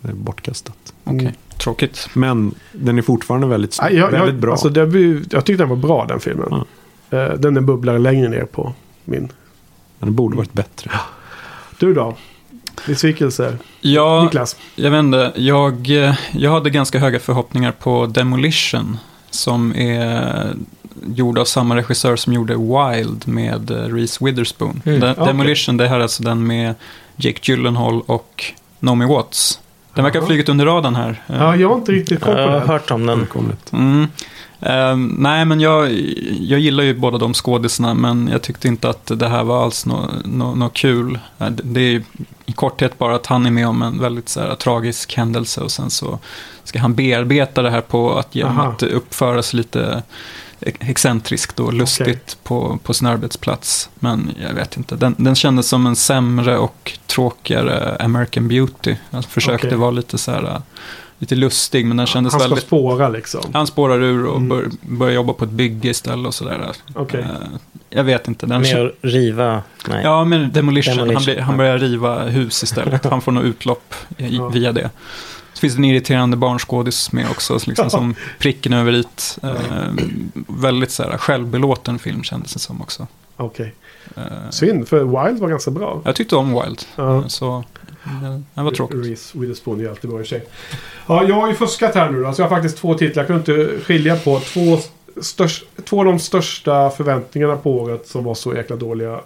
[0.00, 0.92] Det är bortkastat.
[1.04, 1.32] Okej, Mm.
[1.58, 2.08] tråkigt.
[2.14, 4.52] Men den är fortfarande väldigt, Nej, jag, väldigt bra.
[4.52, 4.80] Alltså, det,
[5.30, 6.64] jag tyckte den var bra den filmen.
[7.10, 8.74] Eh, den är bubblare längre ner på
[9.04, 9.28] min.
[9.98, 10.90] Den borde varit bättre.
[11.78, 12.16] Du då?
[12.86, 13.56] Besvikelse?
[13.80, 14.56] Ja, Niklas?
[14.74, 15.32] jag vet inte.
[15.36, 18.98] Jag, eh, jag hade ganska höga förhoppningar på Demolition.
[19.30, 20.52] Som är
[21.06, 24.82] gjord av samma regissör som gjorde Wild med eh, Reese Witherspoon.
[24.86, 25.26] Mm, Den, okej.
[25.26, 26.74] Demolition, det här är alltså den med
[27.16, 28.44] Jake Gyllenhaal och
[28.80, 29.60] Naomi Watts.
[29.94, 31.22] Den verkar ha flugit under radarn här.
[31.26, 32.68] Ja, jag har inte riktigt koll på Jag har den.
[32.68, 33.26] hört om den.
[33.72, 34.06] Mm.
[34.60, 35.92] Ehm, nej, men jag,
[36.40, 39.86] jag gillar ju båda de skådisarna, men jag tyckte inte att det här var alls
[39.86, 41.18] något nå, nå kul.
[41.38, 42.02] Eh, Det, det är
[42.46, 45.70] i korthet bara att han är med om en väldigt så här, tragisk händelse och
[45.70, 46.18] sen så
[46.64, 48.68] ska han bearbeta det här på att genom Aha.
[48.68, 50.02] att uppföra sig lite
[50.62, 53.90] excentriskt och lustigt på, på sin arbetsplats.
[53.94, 58.96] Men jag vet inte, den, den kändes som en sämre och tråkigare American Beauty.
[59.10, 59.78] Jag försökte Okej.
[59.78, 60.62] vara lite så här,
[61.18, 62.66] lite lustig, men den kändes Han ska väldigt...
[62.66, 63.40] spåra liksom.
[63.52, 64.48] Han spårar ur och Mm.
[64.48, 66.72] bör, börjar jobba på ett bygge istället och sådär.
[66.94, 67.20] Okej.
[67.20, 67.26] Eh,
[67.90, 68.46] jag vet inte.
[68.46, 69.62] Den att riva.
[69.88, 70.00] Nej.
[70.04, 70.96] Ja, men demolition.
[70.96, 71.56] Demolition, Han, blir, han ja.
[71.58, 73.04] börjar riva hus istället.
[73.04, 74.48] Han får något utlopp i, Ja.
[74.48, 74.90] via det.
[75.62, 79.38] Finns det en irriterande barnskådis med också, liksom, som pricken över it.
[79.42, 79.50] Eh,
[80.48, 83.06] väldigt så här, självbelåten film kändes det som också.
[83.36, 83.74] Okej.
[84.16, 86.02] Eh, Synd, för Wild var ganska bra.
[86.04, 87.28] jag tyckte om Wild, Ja.
[87.28, 87.64] så
[88.04, 89.06] eh, det var tråkigt.
[89.06, 90.44] Reese Witherspoon är alltid bra i sig.
[91.06, 92.32] Ja, jag har ju fuskat här nu då.
[92.32, 93.22] Så jag har faktiskt två titlar.
[93.22, 94.78] Jag kunde inte skilja på två,
[95.22, 99.20] störst, två av de största förväntningarna på året som var så jäkla dåliga.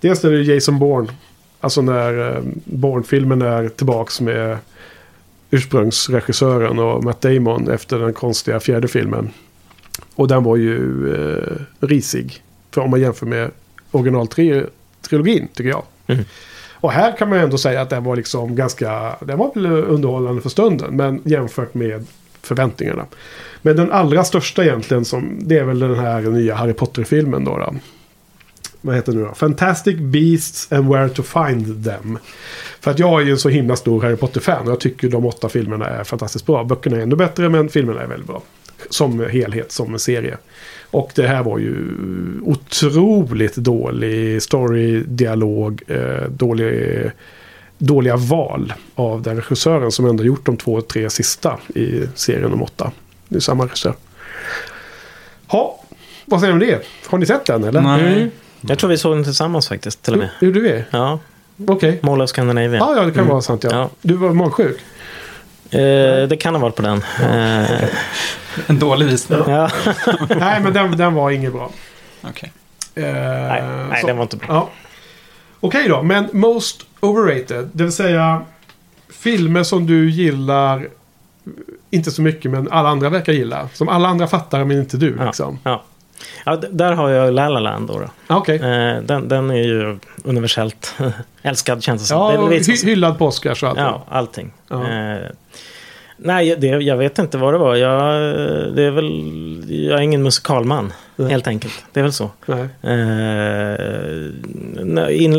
[0.00, 1.08] Dels är det Jason Bourne.
[1.60, 4.58] Alltså när eh, Bourne-filmen är tillbaks med
[5.50, 9.30] ursprungsregissören och Matt Damon efter den konstiga fjärde filmen.
[10.14, 12.42] Och den var ju eh, risig.
[12.70, 13.50] För om man jämför med
[13.90, 15.82] originaltrilogin tycker jag.
[16.06, 16.24] Mm.
[16.80, 19.16] Och här kan man ju ändå säga att den var liksom ganska...
[19.20, 20.96] Den var väl underhållande för stunden.
[20.96, 22.06] Men jämfört med
[22.42, 23.06] förväntningarna.
[23.62, 25.38] Men den allra största egentligen som...
[25.40, 27.58] Det är väl den här nya Harry Potter-filmen då.
[27.58, 27.74] då.
[28.86, 29.34] Vad heter den nu då?
[29.34, 32.18] Fantastic Beasts and Where to Find Them.
[32.80, 34.66] För att jag är ju en så himla stor Harry Potter-fan.
[34.66, 36.64] Och jag tycker de åtta filmerna är fantastiskt bra.
[36.64, 38.42] Böckerna är ännu bättre men filmerna är väldigt bra.
[38.90, 40.36] som helhet, som en serie.
[40.90, 41.74] Och det här var ju
[42.42, 47.10] otroligt dålig story, dialog, eh, dålig,
[47.78, 52.62] dåliga val av den regissören som ändå gjort de två, tre sista i serien om
[52.62, 52.92] åtta.
[53.28, 53.94] Det är samma regissör.
[55.50, 55.80] Ja,
[56.24, 56.86] vad säger ni om det?
[57.06, 57.80] Har ni sett den eller?
[57.80, 58.30] Nej.
[58.68, 60.28] Jag tror vi såg den tillsammans faktiskt, till och med.
[60.40, 60.84] Gjorde vi?
[60.90, 61.18] Ja,
[61.66, 61.98] Okej.
[62.02, 62.76] Mall of Scandinavia.
[62.78, 63.28] Ja, ja, det kan Mm.
[63.28, 63.70] vara sant ja.
[63.72, 63.90] Ja.
[64.02, 64.78] Du var magsjuk?
[65.70, 67.02] Eh, det kan ha varit på den.
[67.22, 67.84] Eh,
[68.66, 69.38] En dålig visning.
[69.46, 69.70] ja.
[70.38, 71.70] Nej, men den, den var inget bra.
[72.22, 72.52] Okej.
[72.94, 74.46] Eh, nej, nej, den var inte bra.
[74.48, 74.70] Ja.
[75.60, 77.68] Okej då, men most overrated.
[77.72, 78.42] Det vill säga
[79.08, 80.88] filmer som du gillar,
[81.90, 83.68] inte så mycket men alla andra verkar gilla.
[83.72, 85.24] Som alla andra fattar men inte du Ja.
[85.26, 85.58] liksom.
[85.62, 85.82] Ja.
[86.44, 87.98] Ja, där har jag La La Land då.
[87.98, 88.34] då.
[88.36, 88.56] Okej.
[88.56, 90.94] Eh, den, den är ju universellt
[91.42, 92.18] älskad känns det som.
[92.18, 93.78] Ja, det hy- som- hyllad på Oscars och allt.
[93.78, 94.52] Ja, allting.
[94.70, 94.76] Eh,
[96.16, 97.76] nej, det, jag vet inte vad det var.
[97.76, 98.12] Jag,
[98.76, 99.10] det är väl,
[99.88, 101.30] jag är ingen musikalman, Nej.
[101.30, 101.84] helt enkelt.
[101.92, 102.30] Det är väl så.
[102.46, 102.56] Eh,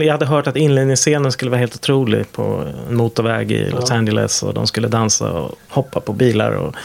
[0.05, 3.91] jag hade hört att inledningsscenen skulle vara helt otrolig på en motorväg i Los.
[3.91, 4.43] Angeles.
[4.43, 6.51] Och de skulle dansa och hoppa på bilar.
[6.51, 6.75] Och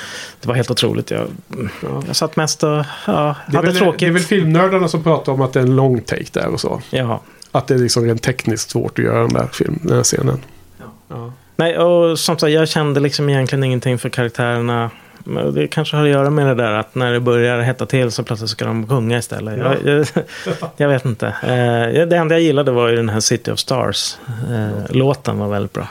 [0.41, 1.11] det var helt otroligt.
[1.11, 1.27] Jag,
[1.83, 2.03] Ja.
[2.07, 3.13] jag satt mest och ja, Det,
[3.53, 4.01] är hade väl, tråkigt.
[4.01, 6.61] det är väl filmnördarna som pratar om att det är en long take där och
[6.61, 6.81] så.
[6.91, 7.21] ja.
[7.55, 10.39] Att det är liksom rent tekniskt svårt att göra den där, film, den här scenen.
[11.09, 11.33] Ja.
[11.57, 14.91] Nej, och som sagt, jag kände liksom egentligen ingenting för karaktärerna.
[15.25, 18.11] Men Det kanske har att göra med det där att när det börjar hetta till
[18.11, 19.59] så plötsligt ska de sjunga istället.
[19.59, 19.75] Ja.
[19.85, 20.07] Jag, jag,
[20.77, 21.27] jag vet inte.
[21.27, 24.17] Eh, det enda jag gillade var ju den här City of Stars.
[24.51, 25.89] Eh, låten var väldigt bra.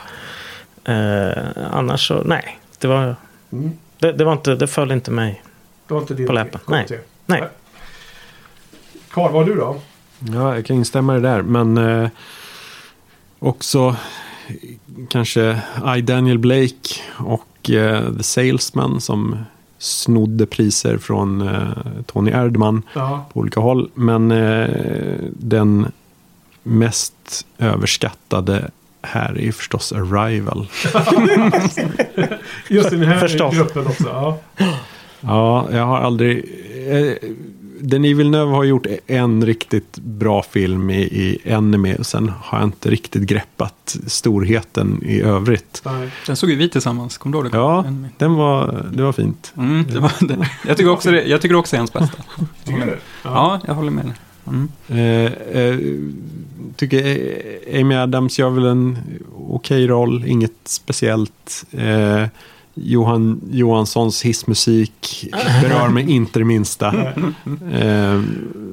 [0.94, 1.32] Eh,
[1.72, 2.58] annars så, nej.
[2.78, 3.16] Det var,
[3.52, 3.70] Mm.
[3.98, 5.42] det, det var inte, det föll inte mig.
[5.88, 6.60] Det var inte din På läppen.
[6.66, 6.86] Nej.
[6.86, 7.06] kommentar.
[7.26, 7.42] Nej.
[9.10, 9.80] Karl, vad du då?
[10.18, 11.42] Ja, jag kan instämma i det där.
[11.42, 12.08] Men eh,
[13.38, 13.96] också
[15.10, 15.58] kanske
[15.96, 16.00] I.
[16.00, 19.36] Daniel Blake och eh, The Salesman som
[19.78, 21.68] snodde priser från eh,
[22.06, 23.26] Tony Erdman Ja.
[23.32, 23.90] på olika håll.
[23.94, 24.68] Men eh,
[25.30, 25.86] den
[26.62, 28.70] mest överskattade
[29.02, 30.66] här är förstås Arrival.
[32.68, 33.54] Just i den här Förstås.
[33.54, 34.04] gruppen också.
[34.08, 34.38] Ja.
[35.20, 36.38] Ja, jag har aldrig...
[36.88, 37.28] Eh,
[37.84, 41.94] Denis Villeneuve har gjort en riktigt bra film i, i Enemy.
[41.98, 45.82] och Sen har jag inte riktigt greppat storheten i övrigt.
[46.26, 47.58] Den såg ju vi tillsammans, kommer du ihåg det?
[47.58, 49.52] Ja, En- den var, det var fint.
[49.56, 50.48] Mm, det var det.
[50.66, 52.22] Jag, tycker också det, jag tycker också det är hans bästa.
[52.64, 52.98] Tycker du?
[53.22, 54.14] Ja, jag håller med dig.
[54.46, 54.68] Mm.
[54.88, 55.32] Eh,
[55.62, 55.78] eh,
[56.76, 58.98] tycker Amy Adams gör väl en
[59.48, 61.64] okej roll, inget speciellt.
[61.70, 62.24] Eh,
[62.74, 65.28] Johan Johanssons hissmusik
[65.62, 66.94] berör mig inte det minsta.
[66.96, 68.20] Eh,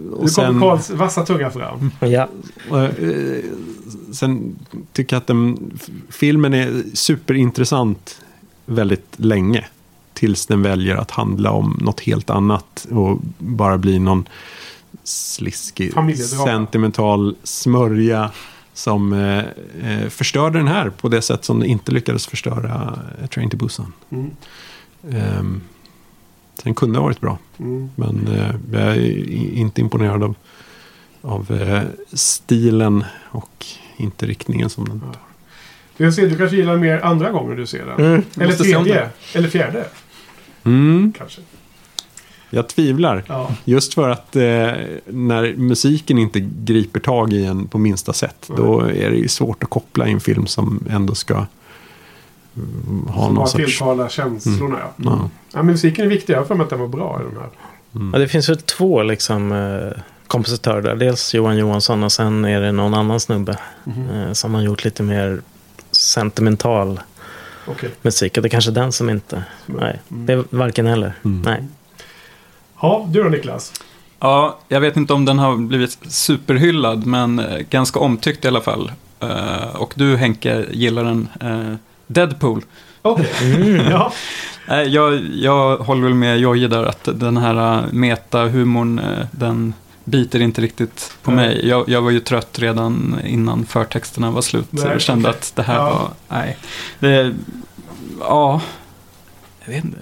[0.09, 1.91] Nu och sen, kommer Karls vassa tunga fram.
[1.99, 2.27] Ja.
[2.71, 3.43] eh,
[4.11, 4.55] sen
[4.93, 5.71] tycker jag att den,
[6.09, 8.21] filmen är superintressant
[8.65, 9.65] väldigt länge.
[10.13, 14.27] Tills den väljer att handla om något helt annat och bara bli någon
[15.03, 15.93] sliskig,
[16.45, 18.31] sentimental smörja
[18.79, 19.43] som eh,
[19.91, 23.57] eh, förstörde den här på det sätt som den inte lyckades förstöra eh, Train to
[23.57, 23.93] Busan.
[24.09, 24.31] Mm.
[25.39, 25.61] Um,
[26.63, 27.89] den kunde ha varit bra, Mm.
[27.95, 30.35] men eh, jag är inte imponerad av,
[31.21, 31.83] av eh,
[32.13, 33.65] stilen och
[33.97, 35.15] inte riktningen som den tar.
[35.97, 38.05] Jag ser, du kanske gillar den mer andra gånger du ser den.
[38.05, 38.23] Mm.
[38.39, 39.09] Eller tredje.
[39.33, 39.85] Eller fjärde.
[40.63, 41.41] Mm, Kanske.
[42.49, 43.23] Jag tvivlar.
[43.27, 43.51] Ja.
[43.65, 44.41] Just för att eh,
[45.05, 48.57] när musiken inte griper tag i en på minsta sätt, Nej.
[48.57, 51.47] då är det ju svårt att koppla i en film som ändå ska mm,
[53.07, 53.65] ha Som någon bara sorts...
[53.65, 54.77] tilltalar känslorna.
[54.79, 54.91] Ja.
[54.97, 55.29] Ja.
[55.53, 56.33] Ja, men musiken är viktig.
[56.33, 57.49] Jag för mig att den var bra i den här.
[58.13, 60.95] Ja, det finns ju två liksom, eh, kompositörer där.
[60.95, 64.09] Dels Johan Johansson och sen är det någon annan snubbe Mhm.
[64.09, 65.41] eh, som har gjort lite mer
[65.91, 66.99] sentimental
[67.67, 67.89] Okej.
[68.01, 68.37] musik.
[68.37, 69.43] Och det är kanske den som inte...
[69.65, 71.13] Nej, det är varken eller.
[71.25, 71.41] Mm.
[71.45, 71.63] Nej.
[72.81, 73.73] Ja, du då Niklas?
[74.19, 78.61] Ja, jag vet inte om den har blivit superhyllad, men eh, ganska omtyckt i alla
[78.61, 78.91] fall.
[79.19, 81.27] Eh, och du Henke gillar den.
[81.41, 81.75] eh,
[82.07, 82.61] Deadpool.
[83.01, 83.29] Okej.
[83.41, 83.85] Mm.
[83.91, 84.13] Ja.
[84.67, 89.01] Nej, jag, jag håller väl med Jojje där att den här metahumorn,
[89.31, 89.73] den
[90.03, 91.47] biter inte riktigt på Nej.
[91.47, 91.67] mig.
[91.67, 94.67] Jag, jag var ju trött redan innan förtexterna var slut.
[94.69, 95.37] Nej, jag kände okej.
[95.39, 95.83] att det här Ja.
[95.83, 96.57] var, nej.
[96.99, 97.33] Det,
[98.19, 98.61] ja,
[99.65, 99.97] jag vet inte,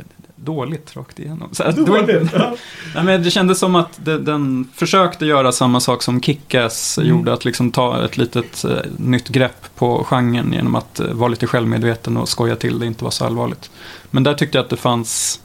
[0.47, 1.49] dåligt rakt igenom.
[1.51, 2.31] Så, att Dåligt.
[2.33, 2.55] Ja.
[2.95, 7.09] nej, men det kändes som att det, den försökte göra samma sak som Kick-Ass Mm.
[7.09, 11.29] gjorde, att liksom ta ett litet eh, nytt grepp på genren genom att eh, vara
[11.29, 13.69] lite självmedveten och skoja till det, inte vara så allvarligt.
[14.11, 15.39] Men där tyckte jag att det fanns,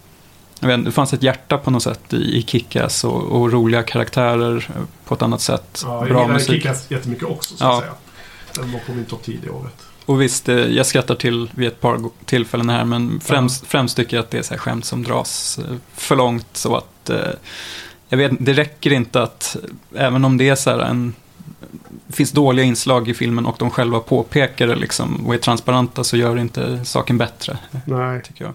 [0.62, 4.56] inte, det fanns ett hjärta på något sätt i, i Kick-Ass och, och roliga karaktärer
[4.76, 5.82] eh, på ett annat sätt.
[5.84, 6.62] Ja, jag Bra gillar musik.
[6.62, 7.56] Kick-Ass jättemycket också.
[7.56, 7.72] Så Ja.
[7.76, 7.92] att säga.
[8.54, 9.76] Den var på min topp 10 det året.
[10.06, 14.16] Och visst, eh, jag skrattar till vid ett par tillfällen här, men främst, främst tycker
[14.16, 16.46] jag att det är så här skämt som dras eh, för långt.
[16.52, 17.18] Så att, eh,
[18.08, 19.56] jag vet, det räcker inte att,
[19.94, 21.14] även om det är så här en,
[22.08, 26.16] finns dåliga inslag i filmen och de själva påpekar det liksom och är transparenta så
[26.16, 28.22] gör det inte saken bättre, Nej.
[28.22, 28.54] tycker jag.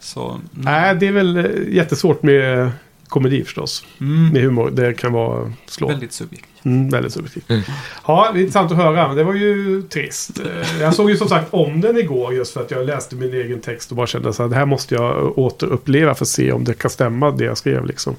[0.00, 0.48] Så, mm.
[0.50, 2.70] Nej, det är väl jättesvårt med
[3.08, 3.84] komedi förstås.
[4.00, 4.70] mm, Med humor.
[4.70, 5.88] Det kan vara slå.
[5.88, 6.48] väldigt subjektivt.
[6.64, 7.50] Mm, väldigt subjektivt.
[7.50, 7.62] Mm.
[8.06, 9.08] Ja, det är intressant att höra.
[9.08, 10.40] Men det var ju trist.
[10.40, 13.34] Eh, Jag såg ju som sagt om den igår just för att jag läste min
[13.34, 16.52] egen text och bara kände så att det här måste jag återuppleva för att se
[16.52, 18.16] om det kan stämma det jag skrev liksom.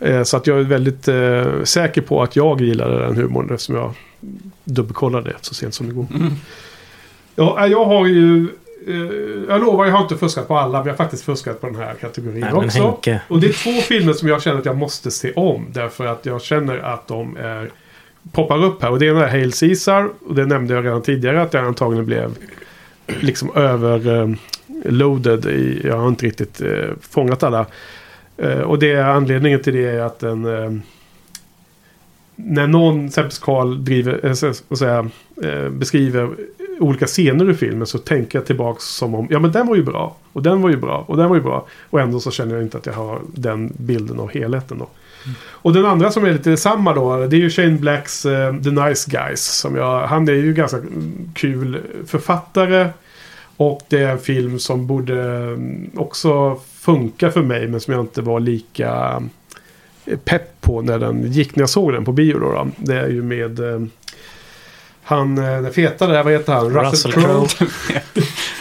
[0.00, 3.74] Eh, Så att jag är väldigt eh, säker på att jag gillade den humorn eftersom
[3.74, 3.94] jag
[4.64, 6.06] dubbelkollade det så sent som igår.
[6.14, 6.32] Mm.
[7.36, 8.48] Ja, jag har ju...
[8.86, 8.94] eh,
[9.48, 10.78] Jag lovar, jag har inte fuskat på alla.
[10.78, 12.98] Jag har faktiskt fuskat på den här kategorin Nej, också.
[13.28, 15.66] Och det är två filmer som jag känner att jag måste se om.
[15.72, 17.70] Därför att jag känner att de är,
[18.32, 18.90] poppar upp här.
[18.90, 20.10] Och det ena är Hail Caesar.
[20.26, 22.38] Och det nämnde jag redan tidigare att jag antagligen blev
[23.06, 25.46] liksom överloaded.
[25.46, 27.66] I, jag har inte riktigt eh, fångat alla.
[28.36, 30.44] Eh, och det är anledningen till det är att den...
[30.44, 30.70] Eh,
[32.36, 35.10] när någon, exempelvis Carl, driver, eh, så att säga,
[35.42, 36.30] eh, beskriver
[36.80, 39.82] olika scener i filmen så tänker jag tillbaks som om, ja men den var ju
[39.82, 40.16] bra.
[40.32, 41.04] Och den var ju bra.
[41.08, 41.66] Och den var ju bra.
[41.90, 44.88] Och ändå så känner jag inte att jag har den bilden av helheten då.
[45.48, 48.70] Och den andra som är lite samma då, det är ju Shane Blacks uh, The
[48.70, 49.44] Nice Guys.
[49.44, 50.78] Som jag, han är ju ganska
[51.34, 52.88] kul författare.
[53.56, 58.02] Och det är en film som borde mm, också funka för mig men som jag
[58.02, 59.22] inte var lika
[60.04, 62.52] eh, pepp på när den gick när jag såg den på bio då.
[62.52, 62.68] då.
[62.76, 63.86] Det är ju med uh,
[65.04, 66.70] han, eh, den feta där, vad heter han?
[66.70, 67.46] Russell Crowe.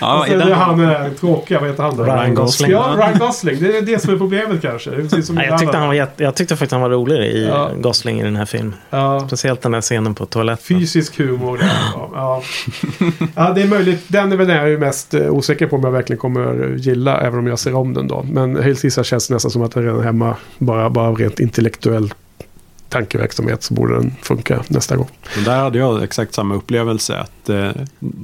[0.02, 2.04] Ja, är den, han eh, tråkiga, vad heter han då?
[2.04, 2.72] Ryan Gosling.
[2.72, 3.58] Ja, Ryan Gosling.
[3.60, 4.90] Det är det som är problemet kanske.
[4.90, 7.72] Det Nej, jag, tyckte han var jätte, jag tyckte faktiskt han var rolig i Ja.
[7.78, 8.76] Gosling i den här filmen.
[8.90, 10.80] Ja, Speciellt den där scenen på toaletten.
[10.80, 11.58] fysisk humor.
[11.58, 12.10] där, Ja.
[12.14, 12.42] Ja.
[13.36, 14.04] ja, det är möjligt.
[14.08, 17.22] Den är väl den jag är mest eh, osäker på om jag verkligen kommer gilla.
[17.22, 18.26] Även om jag ser om den då.
[18.32, 20.36] Men Hail Caesar känns nästan som att den redan är hemma.
[20.58, 22.14] Bara, bara av rent intellektuell
[22.94, 25.10] tankeverksamhet så borde den funka nästa gång.
[25.36, 27.18] Men där hade jag exakt samma upplevelse.
[27.18, 27.72] Att eh,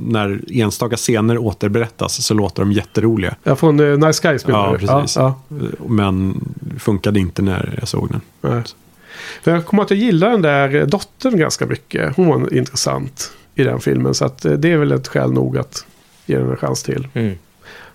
[0.06, 3.36] när enstaka scener återberättas så låter de jätteroliga.
[3.44, 4.88] Ja, från uh, Nice Guys menar Ja, du?
[4.88, 5.16] precis.
[5.18, 5.42] Ja,
[5.88, 6.42] Men
[6.80, 8.22] funkade inte när jag såg den.
[8.42, 8.64] ja, nej.
[9.44, 12.16] För jag kommer att jag gillar den där eh, dottern ganska mycket.
[12.16, 14.14] Hon var intressant i den filmen.
[14.14, 15.86] Så att, eh, det är väl ett skäl nog att
[16.26, 17.08] ge den en chans till.
[17.14, 17.36] Mm.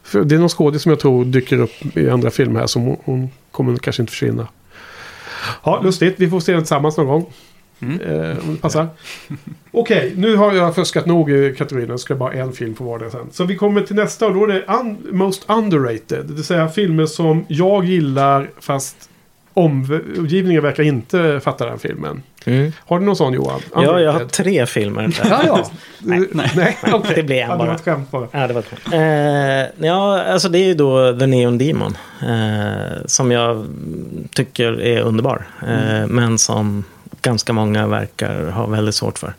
[0.03, 2.67] För det är någon skådis som jag tror dyker upp i andra filmer här.
[2.67, 4.49] Som hon, hon kommer kanske inte försvinna.
[5.65, 6.15] Ja, lustigt.
[6.17, 7.33] Vi får se den tillsammans någon gång.
[7.81, 8.01] Mm.
[8.01, 8.89] Eh, om det passar.
[9.71, 11.89] Okej, nu har jag fuskat nog i kategorin.
[11.89, 13.27] Jag ska bara en film på vardera sen.
[13.33, 16.27] Så vi kommer till nästa och då är det un Most Underrated.
[16.27, 19.11] Det vill säga filmer som jag gillar fast
[19.55, 22.23] omgivningen verkar inte fatta den filmen.
[22.47, 22.73] Mm.
[22.87, 23.61] Har du någon sån Johan?
[23.75, 25.03] Ja, jag har tre filmer.
[25.03, 25.13] där.
[25.31, 25.71] Ja, ja.
[25.99, 26.51] Nej, nej.
[26.57, 26.77] nej
[27.15, 27.69] det blir en Ja, det bara.
[27.69, 28.29] var ett skämt bara.
[28.33, 28.95] Ja, det var ett skämt.
[28.95, 31.97] eh, Ja, alltså det är ju då The Neon Demon.
[32.23, 33.67] Eh, som jag
[34.35, 35.47] tycker är underbar.
[35.69, 36.85] Eh, Men som
[37.23, 39.35] ganska många verkar ha väldigt svårt för.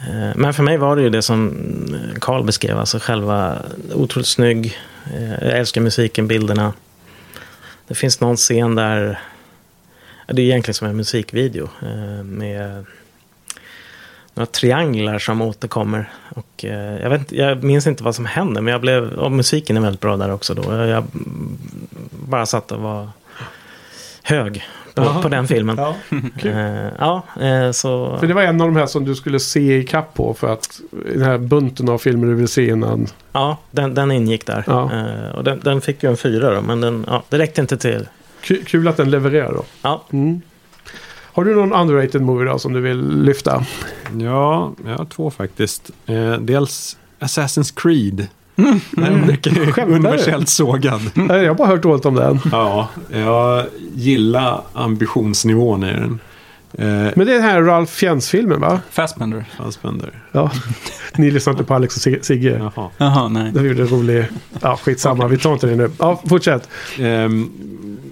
[0.00, 1.54] Eh, men för mig var det ju det som
[2.20, 2.78] Carl beskrev.
[2.78, 3.56] Alltså själva
[3.94, 4.78] otroligt snygg.
[5.14, 6.72] Eh, jag älskar musiken, bilderna.
[7.88, 9.18] Det finns någon scen där...
[10.26, 11.68] Det är egentligen som en musikvideo.
[11.82, 12.84] Eh, med
[14.34, 16.10] några trianglar som återkommer.
[16.28, 19.76] Och, eh, jag, vet, jag minns inte vad som hände, men jag blev, och musiken
[19.76, 20.54] är väldigt bra där också.
[20.54, 20.72] Då.
[20.72, 21.04] Jag,
[22.10, 23.08] bara satt och var
[24.22, 25.76] hög på, på den filmen.
[25.78, 25.94] Ja,
[26.38, 26.52] kul.
[26.52, 27.22] Eh, ja,
[27.72, 28.18] så...
[28.18, 30.52] För det var en av de här som du skulle se i kapp på för
[30.52, 30.80] att
[31.14, 33.06] den här bunten av filmer du vill se innan.
[33.32, 34.64] Ja, den, den ingick där.
[34.66, 34.90] Ja.
[35.34, 38.08] Och den, den fick ju en fyra då, men den, ja, det räckte inte till.
[38.46, 39.64] Ku- Kul att den levererar då.
[39.82, 40.40] Ja, Mm.
[41.32, 43.64] Har du någon underrated movie då som du vill lyfta?
[44.18, 45.90] Ja, jag har två faktiskt.
[46.06, 48.26] Eh, dels Assassin's Creed.
[48.90, 49.94] Den verkar ju Skämtar du?
[49.94, 51.00] universellt sågad.
[51.14, 52.40] Nej, Jag har bara hört dåligt om den.
[52.52, 53.64] Ja, jag
[53.94, 56.18] gillar ambitionsnivån i den.
[56.72, 58.80] Eh, Men det är den här Ralph Fiennes-filmen va?
[58.90, 59.44] Fassbender.
[59.58, 60.10] Fassbender.
[60.32, 60.50] Ja.
[61.16, 62.70] Ni lyssnar inte på Alex och Sig- Sigge.
[62.74, 62.90] Jaha.
[62.98, 63.52] Jaha, nej.
[63.52, 64.24] Det gjorde rolig...
[64.60, 65.26] Ja, skitsamma.
[65.28, 65.90] Vi tar inte det nu.
[65.98, 66.68] Ja, fortsätt.
[66.98, 67.50] Ehm,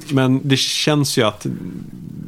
[0.09, 1.47] men det känns ju att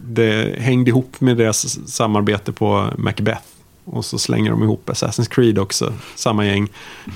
[0.08, 3.40] det hängde ihop med deras samarbete på Macbeth.
[3.88, 6.68] Och så slänger de ihop Assassin's Creed också, samma gäng.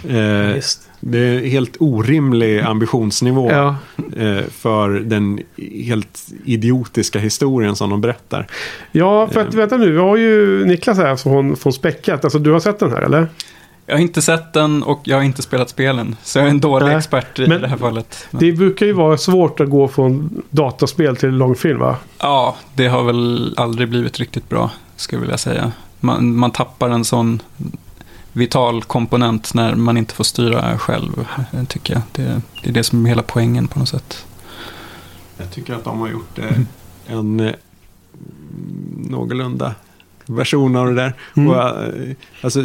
[0.08, 0.90] Eh, visst.
[1.00, 3.76] det är helt orimlig ambitionsnivå Ja.
[4.16, 5.40] eh, för den
[5.84, 8.46] helt idiotiska historien som de berättar.
[8.92, 9.92] ja, för att vänta nu.
[9.92, 12.24] Vi har ju Niklas här från, från Späckat.
[12.24, 13.28] Alltså du har sett den här eller?
[13.86, 16.16] Jag har inte sett den och jag har inte spelat spelen.
[16.22, 18.26] Så jag är en dålig Nej, expert i men- det här fallet.
[18.30, 21.96] Men, Det brukar ju vara svårt att gå från dataspel till långfilm va?
[22.18, 25.72] Ja, det har väl aldrig blivit riktigt bra, skulle jag vilja säga.
[26.00, 27.42] Man, man tappar en sån
[28.32, 31.26] vital komponent när man inte får styra själv,
[31.68, 32.02] tycker jag.
[32.12, 34.26] Det, det är det som är hela poängen på något sätt.
[35.38, 36.58] Jag tycker att de har gjort eh,
[37.06, 37.52] en eh,
[38.96, 39.74] någorlunda
[40.26, 41.14] version av det där.
[41.36, 41.48] Mm.
[41.48, 42.64] Och, eh, alltså,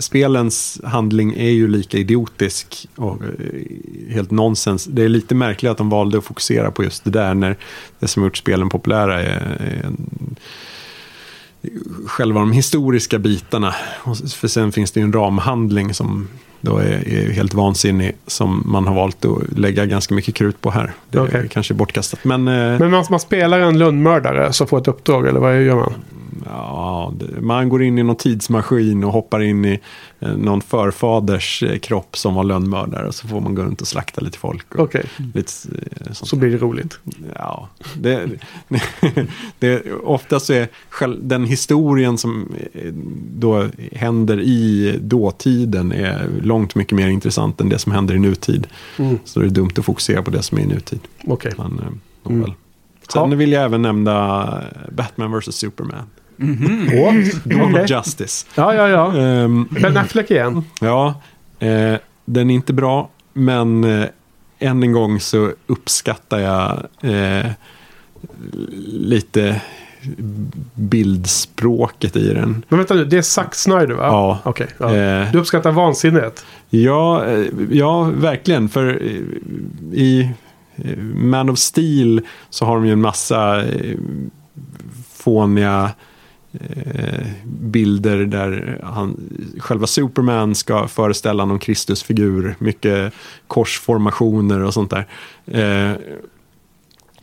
[0.00, 4.84] spelens handling är ju lika idiotisk och eh, helt nonsens.
[4.84, 7.56] Det är lite märkligt att de valde att fokusera på just det där när
[7.98, 10.29] det som gjort spelen populära är, är en,
[12.06, 13.74] själva de historiska bitarna.
[14.34, 16.28] För sen finns det ju en ramhandling som
[16.60, 20.70] då är, är helt vansinnig som man har valt att lägga ganska mycket krut på
[20.70, 20.92] här.
[21.10, 21.48] Det är Okej.
[21.52, 22.24] kanske bortkastat.
[22.24, 25.76] Men, eh, Men man, man spelar en lönnmördare som får ett uppdrag, eller vad gör
[25.76, 25.94] man?
[26.44, 29.80] Ja, man går in i någon tidsmaskin och hoppar in i
[30.20, 33.08] eh, någon förfaders eh, kropp som var lönnmördare.
[33.08, 34.74] Och så får man gå runt och slakta lite folk.
[34.74, 35.04] Och Okej,
[35.34, 35.52] lite,
[36.06, 36.98] eh, så blir det roligt.
[37.34, 38.28] Ja, det,
[39.58, 40.68] det, ofta så är
[41.20, 42.54] den historien som
[43.34, 48.66] då händer i dåtiden är långt mycket mer intressant än det som händer i nutid.
[48.98, 49.18] Mm.
[49.24, 51.00] Så det är dumt att fokusera på det som är i nutid.
[51.24, 51.52] Okej.
[51.58, 52.52] Men, Mm.
[53.12, 54.46] Sen vill jag även nämna
[54.92, 55.54] Batman vs.
[55.54, 56.06] Superman.
[56.40, 57.84] Åh, Dawn okej.
[57.84, 58.46] of Justice.
[58.54, 59.16] Ja, ja, ja.
[59.20, 60.64] Ehm, Ben Affleck igen.
[60.80, 61.14] Ja,
[61.58, 61.94] eh,
[62.24, 64.06] den är inte bra, men eh,
[64.58, 67.50] än en gång så uppskattar jag eh,
[68.86, 69.60] lite
[70.74, 72.62] bildspråket i den.
[72.68, 74.06] Men vänta nu, det är Zack Snyder va?
[74.06, 74.38] Ja.
[74.44, 74.66] Okej.
[74.78, 74.96] ja.
[74.96, 76.44] Eh, Du uppskattar vansinnet?
[76.70, 78.68] ja, eh, ja, verkligen.
[78.68, 79.20] För eh,
[80.00, 80.30] i
[81.14, 82.20] Man of Steel
[82.50, 83.64] så har de ju en massa
[85.14, 85.90] fåniga
[86.52, 89.20] Eh, bilder där han,
[89.58, 92.56] själva Superman ska föreställa någon Kristusfigur.
[92.58, 93.12] Mycket
[93.46, 95.06] korsformationer och sånt där.
[95.46, 95.96] Eh,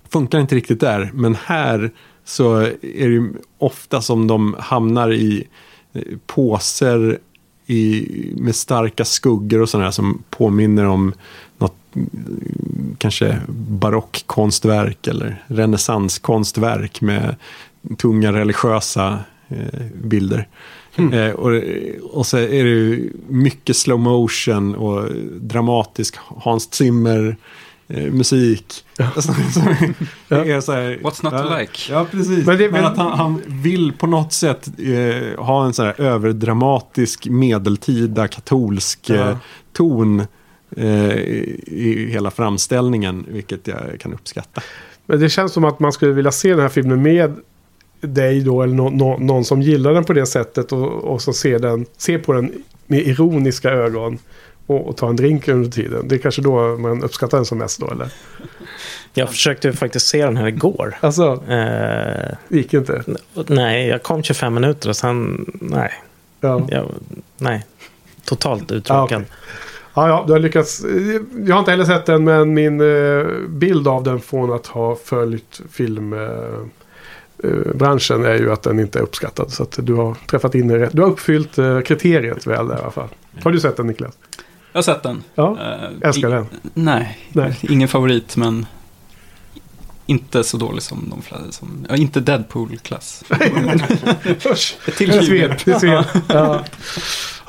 [0.09, 1.91] funkar inte riktigt där, men här
[2.23, 5.47] så är det ofta som de hamnar i
[5.93, 7.19] eh, påser
[7.65, 8.07] i,
[8.37, 11.13] med starka skuggor och sådär som påminner om
[11.57, 17.35] något mm, kanske barockkonstverk eller renässanskonstverk med
[17.97, 20.47] tunga religiösa eh, bilder.
[21.13, 21.51] Eh, och,
[22.11, 25.09] och så är det ju mycket slow motion och
[25.41, 27.37] dramatisk Hans Zimmer
[27.87, 28.83] eh, musik.
[29.15, 29.59] Alltså, så,
[30.27, 31.91] det är så här, What's not to ja, like?
[31.93, 32.29] Ja, precis.
[32.29, 35.85] Men Men, det- men- att han, han vill på något sätt eh, ha en sån
[35.85, 39.15] här överdramatisk medeltida katolsk Ja.
[39.15, 39.37] eh,
[39.73, 40.19] ton
[40.77, 44.61] eh, i, i hela framställningen, vilket jag kan uppskatta.
[45.05, 47.35] Men det känns som att man skulle vilja se den här filmen med
[48.01, 51.33] dig då, eller nå- nå- någon som gillar den på det sättet och, och så
[51.33, 52.51] ser, den, ser på den
[52.87, 54.17] med ironiska ögon
[54.67, 56.07] och, och ta en drink under tiden.
[56.07, 58.09] Det är kanske då man uppskattar den som mest då, eller?
[59.13, 60.95] Jag försökte faktiskt se den här igår.
[60.99, 63.03] Alltså, Eh, gick inte.
[63.47, 65.91] nej, jag kom 25 minuter och sen, nej.
[66.41, 66.67] Ja.
[66.69, 66.91] Jag,
[67.37, 67.65] nej.
[68.25, 69.03] Totalt uttråkad.
[69.21, 69.31] okej.
[69.93, 70.85] Ja, ja, du har lyckats.
[71.45, 74.95] Jag har inte heller sett den, men min eh, bild av den från att ha
[74.95, 76.65] följt eh, eh,
[77.75, 79.51] branschen är ju att den inte är uppskattad.
[79.51, 80.87] Så att du har träffat in i.
[80.91, 83.07] Du har uppfyllt eh, kriteriet väl där i alla fall.
[83.43, 84.17] Har du sett den Niklas?
[84.71, 85.23] Jag har sett den.
[85.35, 86.45] Ja, Eh, älskar i- den.
[86.73, 87.59] Nej, Nej.
[87.61, 88.65] ingen favorit men
[90.07, 91.51] inte så dålig som de flesta.
[91.51, 93.23] Som, ja, inte Deadpool-klass.
[93.29, 94.97] Ett
[95.67, 96.03] till.
[96.27, 96.63] Ja.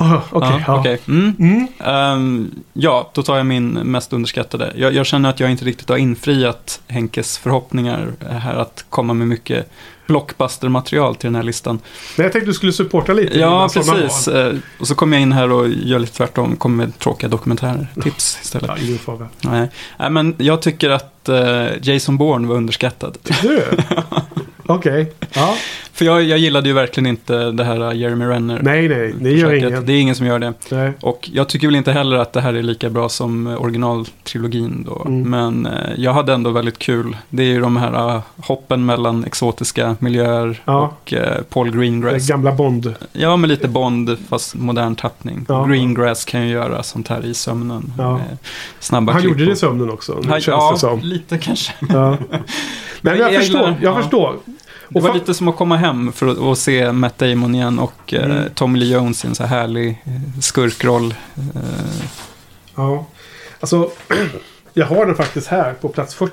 [0.00, 0.80] Ah, Okej, ja.
[0.80, 1.00] okej.
[1.08, 1.36] Mm.
[1.38, 1.66] Mm.
[1.78, 4.72] Ehm, ja, då tar jag min mest underskattade.
[4.76, 9.28] Jag, jag känner att jag inte riktigt har infriat Henkes förhoppningar här att komma med
[9.28, 9.70] mycket
[10.08, 11.80] blockbuster-material till den här listan.
[12.16, 13.38] Men jag tänkte du skulle supporta lite.
[13.38, 14.28] Ja, precis.
[14.28, 17.86] Eh, och så kommer jag in här och gör lite tvärtom, kommer med tråkiga dokumentärer,
[18.02, 18.70] tips istället.
[18.76, 19.28] Ja, ingen fara.
[19.40, 19.70] Nej.
[19.98, 23.18] Nej, men jag tycker att eh, Jason Bourne var underskattad.
[23.42, 23.62] Du?
[24.66, 25.12] Okej.
[25.32, 25.56] Ja.
[25.98, 28.58] För jag, jag gillade ju verkligen inte det här Jeremy Renner.
[28.62, 29.14] Nej, nej.
[29.20, 29.86] Det gör ingen.
[29.86, 30.52] Det är ingen som gör det.
[30.70, 30.92] Nej.
[31.00, 35.02] Och jag tycker väl inte heller att det här är lika bra som originaltrilogin då.
[35.06, 35.30] Mm.
[35.30, 37.16] Men eh, jag hade ändå väldigt kul.
[37.30, 40.80] Det är ju de här eh, hoppen mellan exotiska miljöer Ja.
[41.02, 42.28] och eh, Paul Greengrass.
[42.28, 42.94] Gamla Bond.
[43.12, 45.44] Ja, med lite Bond fast modern tappning.
[45.48, 45.64] Ja.
[45.64, 47.92] Greengrass kan ju göra sånt här i sömnen.
[47.98, 48.20] Ja.
[48.80, 50.22] Snabba Han klipp gjorde det i sömnen också.
[50.28, 51.72] Han- ja, det lite kanske.
[53.00, 53.60] Men jag, jag förstår.
[53.82, 53.96] Jag ja.
[54.02, 54.36] förstår.
[54.88, 57.78] Det Och var lite som att komma hem för att, att se Matt Damon igen
[57.78, 58.44] och eh, Mm.
[58.54, 61.14] Tommy Lee Jones i en så här härlig eh, skurkroll.
[61.54, 61.60] Eh,
[62.74, 63.06] Ja.
[63.60, 63.90] Alltså,
[64.74, 66.32] jag har den faktiskt här på plats 40.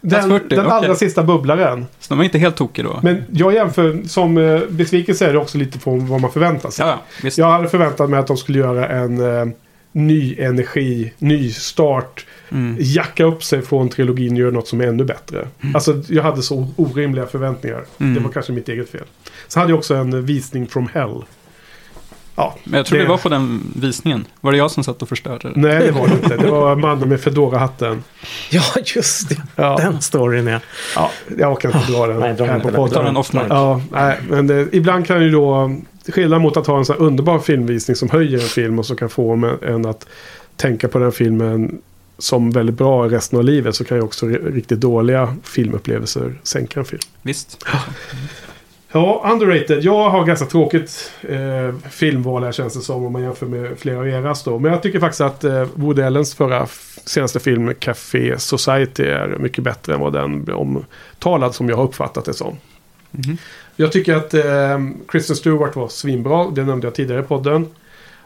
[0.00, 0.96] Den, 40, den allra okej.
[0.96, 1.86] sista bubblaren.
[2.00, 3.00] så de var inte helt tokiga då.
[3.02, 6.86] Men jag jämför, som eh, besvikelse är det också lite på vad man förväntar sig.
[6.86, 7.30] ja.
[7.36, 9.54] Jag hade förväntat mig att de skulle göra en, eh,
[9.94, 12.26] ny energi, ny start.
[12.50, 12.76] Mm.
[12.80, 15.48] Jacka upp sig från trilogin och göra något som är ännu bättre.
[15.74, 17.84] Alltså jag hade så orimliga förväntningar.
[17.98, 18.14] Mm.
[18.14, 19.04] Det var kanske mitt eget fel.
[19.48, 21.24] Så hade jag också en visning from hell.
[22.36, 24.24] Ja, Men jag tror Det- det var på den visningen.
[24.40, 25.60] Var det jag som satt och förstörde det?
[25.60, 26.36] nej det var det inte.
[26.36, 28.02] Det var mannen med Fedora-hatten.
[28.50, 28.62] Ja,
[28.94, 29.42] just det.
[29.56, 29.76] Ja.
[29.76, 30.60] Den storyn ja.
[30.96, 32.56] Ja, jag orkar inte dra den Nej, här på den.
[32.58, 33.04] Vi tar podden.
[33.04, 33.42] den off mic.
[33.48, 35.76] Ja, nej, men det, ibland kan ju då,
[36.12, 39.08] skillnad mot att ha en här underbar filmvisning som höjer en film och så kan
[39.08, 40.06] få en, att
[40.56, 41.78] tänka på den filmen
[42.18, 46.80] som väldigt bra resten av livet så kan ju också ri- riktigt dåliga filmupplevelser sänka
[46.80, 47.02] en film.
[47.22, 47.64] Visst.
[48.92, 49.84] Ja, underrated.
[49.84, 53.98] Jag har ganska tråkigt eh, filmval här känns det som om man jämför med flera
[53.98, 54.58] av eras då.
[54.58, 56.66] Men jag tycker faktiskt att eh, Woody Allens förra
[57.04, 62.24] senaste film Café Society är mycket bättre än vad den omtalad som jag har uppfattat
[62.24, 62.56] det som.
[63.10, 63.36] Mhm.
[63.76, 64.78] Jag tycker att eh,
[65.08, 66.50] Kristen Stewart var svinbra.
[66.50, 67.66] Det nämnde jag tidigare i podden.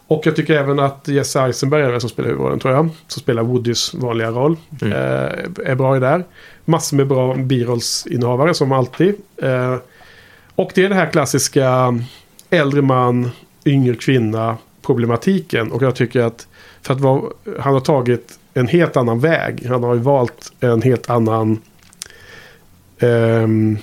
[0.06, 2.88] Och jag tycker även att Jesse Eisenberg är det som spelar huvudrollen tror jag.
[3.08, 4.56] Som spelar Woodys vanliga roll.
[4.82, 4.92] Mm.
[4.92, 6.24] Eh, är bra i där.
[6.64, 9.14] Massor med bra birollsinnehavare som alltid.
[9.42, 9.76] Eh,
[10.54, 11.98] och det är det här klassiska
[12.50, 13.30] äldre man,
[13.64, 15.72] yngre kvinna problematiken.
[15.72, 16.46] Och jag tycker att
[16.82, 17.22] för att vara,
[17.58, 19.66] han har tagit en helt annan väg.
[19.66, 21.60] Han har ju valt en helt annan...
[22.98, 23.78] ehm,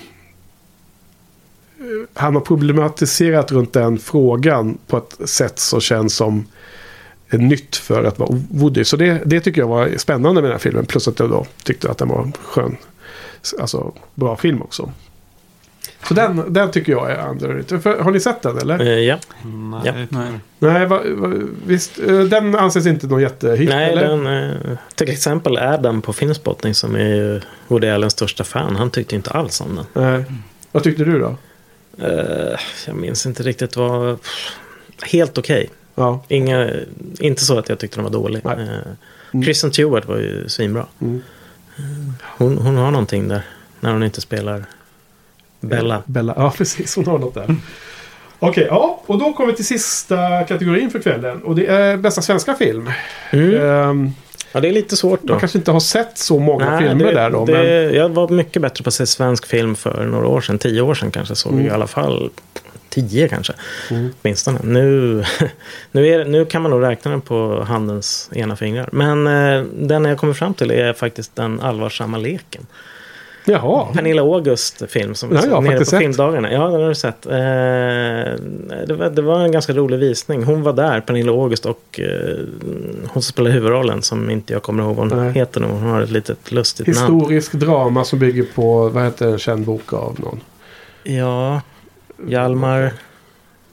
[2.14, 6.46] han har problematiserat runt den frågan på ett sätt som känns som
[7.28, 8.84] är nytt för att vara Woody.
[8.84, 10.86] Så det, det tycker jag var spännande med den här filmen.
[10.86, 12.76] Plus att jag då tyckte att den var skön.
[13.60, 14.92] Alltså bra film också.
[16.08, 17.82] Så den, den tycker jag är underrated.
[17.82, 18.80] För- Har ni sett den eller?
[18.80, 19.18] Eh, ja.
[19.44, 19.80] Nej.
[19.84, 19.92] Ja.
[20.10, 20.28] Nej.
[20.58, 21.32] Nej, va, va,
[21.66, 21.98] visst.
[21.98, 24.08] eh, Den anses inte någon jättehit Nej, eller?
[24.08, 28.76] den, eh, till exempel Adam på Filmspotting som är ju Woody Allens största fan.
[28.76, 30.04] Han tyckte inte alls om den.
[30.04, 30.24] Nej.
[30.72, 31.36] Vad tyckte du då?
[31.98, 34.18] Eh, jag minns inte riktigt vad...
[35.02, 35.70] Helt okej.
[35.94, 36.24] Ja.
[36.28, 36.70] Inga,
[37.20, 38.40] inte så att jag tyckte den var dålig.
[38.44, 38.56] Nej.
[38.60, 38.92] Eh,
[39.32, 39.44] Mm.
[39.44, 40.86] Kristen Stewart var ju svinbra.
[41.00, 41.22] Mm.
[42.22, 43.42] Hon, hon har någonting där.
[43.80, 44.64] När hon inte spelar
[45.60, 46.02] Bella.
[46.06, 46.34] Bella.
[46.36, 46.96] Ja, precis.
[46.96, 47.56] Hon har något där.
[48.38, 49.02] Okej, ja.
[49.06, 51.42] Och då kommer vi till sista kategorin för kvällen.
[51.42, 52.90] Och det är bästa svenska film.
[53.30, 53.60] Mm.
[53.60, 54.12] Ehm,
[54.56, 55.32] Ja, det är lite svårt då.
[55.32, 57.44] man kanske inte har sett så många Nej, filmer det, där då.
[57.44, 57.94] det, men...
[57.94, 60.58] Jag var mycket bättre på att se svensk film för några år sedan.
[60.58, 61.64] Tio år sedan kanske såg Mm.
[61.64, 62.30] vi i alla fall
[62.88, 63.52] tio kanske.
[63.90, 64.08] Mm.
[64.22, 64.58] Åtminstone.
[64.62, 65.24] Nu,
[65.92, 68.88] nu, är, nu kan man nog räkna den på handens ena fingrar.
[68.92, 72.66] Men eh, den jag kommer fram till är faktiskt den allvarsamma leken.
[73.48, 73.86] Jaha.
[73.94, 76.00] Pernilla August film som vi såg nere på sett.
[76.00, 76.52] filmdagarna.
[76.52, 77.26] Ja, den har du sett.
[77.26, 77.32] Eh,
[78.86, 80.44] det, var, det var en ganska rolig visning.
[80.44, 82.36] Hon var där, Pernilla August, och eh,
[83.08, 85.32] hon spelar huvudrollen som inte jag kommer ihåg vad hon Nej.
[85.32, 85.66] heter nu.
[85.66, 87.20] Hon har ett litet lustigt namn.
[87.20, 90.40] Historisk drama som bygger på, vad heter en känd bok av någon?
[91.02, 91.60] Ja,
[92.26, 92.92] Hjalmar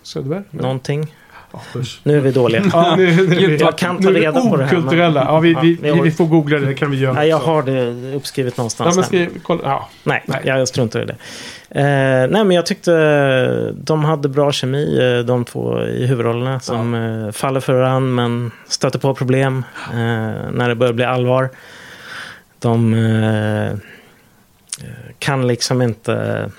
[0.03, 0.42] Söderberg?
[0.52, 1.16] Någonting.
[1.53, 1.99] Ja, usch.
[2.03, 2.64] Nu är vi dåliga.
[2.73, 5.23] Ja, nu, nu, Gud, jag kan ta reda på det här, men- okulturella.
[5.23, 7.14] Ja, vi, vi, Ja, vi, jag- vi får googla det, det kan vi göra.
[7.14, 8.95] Nej, jag har det uppskrivet Ja, någonstans.
[8.95, 9.07] men här.
[9.07, 9.61] skriv, kolla.
[9.64, 9.90] Ja.
[10.03, 10.41] Nej, Nej.
[10.43, 11.15] jag struntar i det.
[11.69, 16.59] Eh, nej, men jag tyckte de hade bra kemi, eh, de två i huvudrollerna.
[16.59, 19.98] Som eh, faller för varandra men stöter på problem eh,
[20.51, 21.49] när det börjar bli allvar.
[22.59, 23.73] De eh, eh,
[25.19, 26.49] kan liksom inte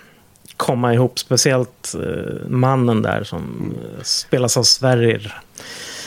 [0.57, 1.19] komma ihop.
[1.19, 5.35] Speciellt eh, mannen där som eh, spelas av Sverrir.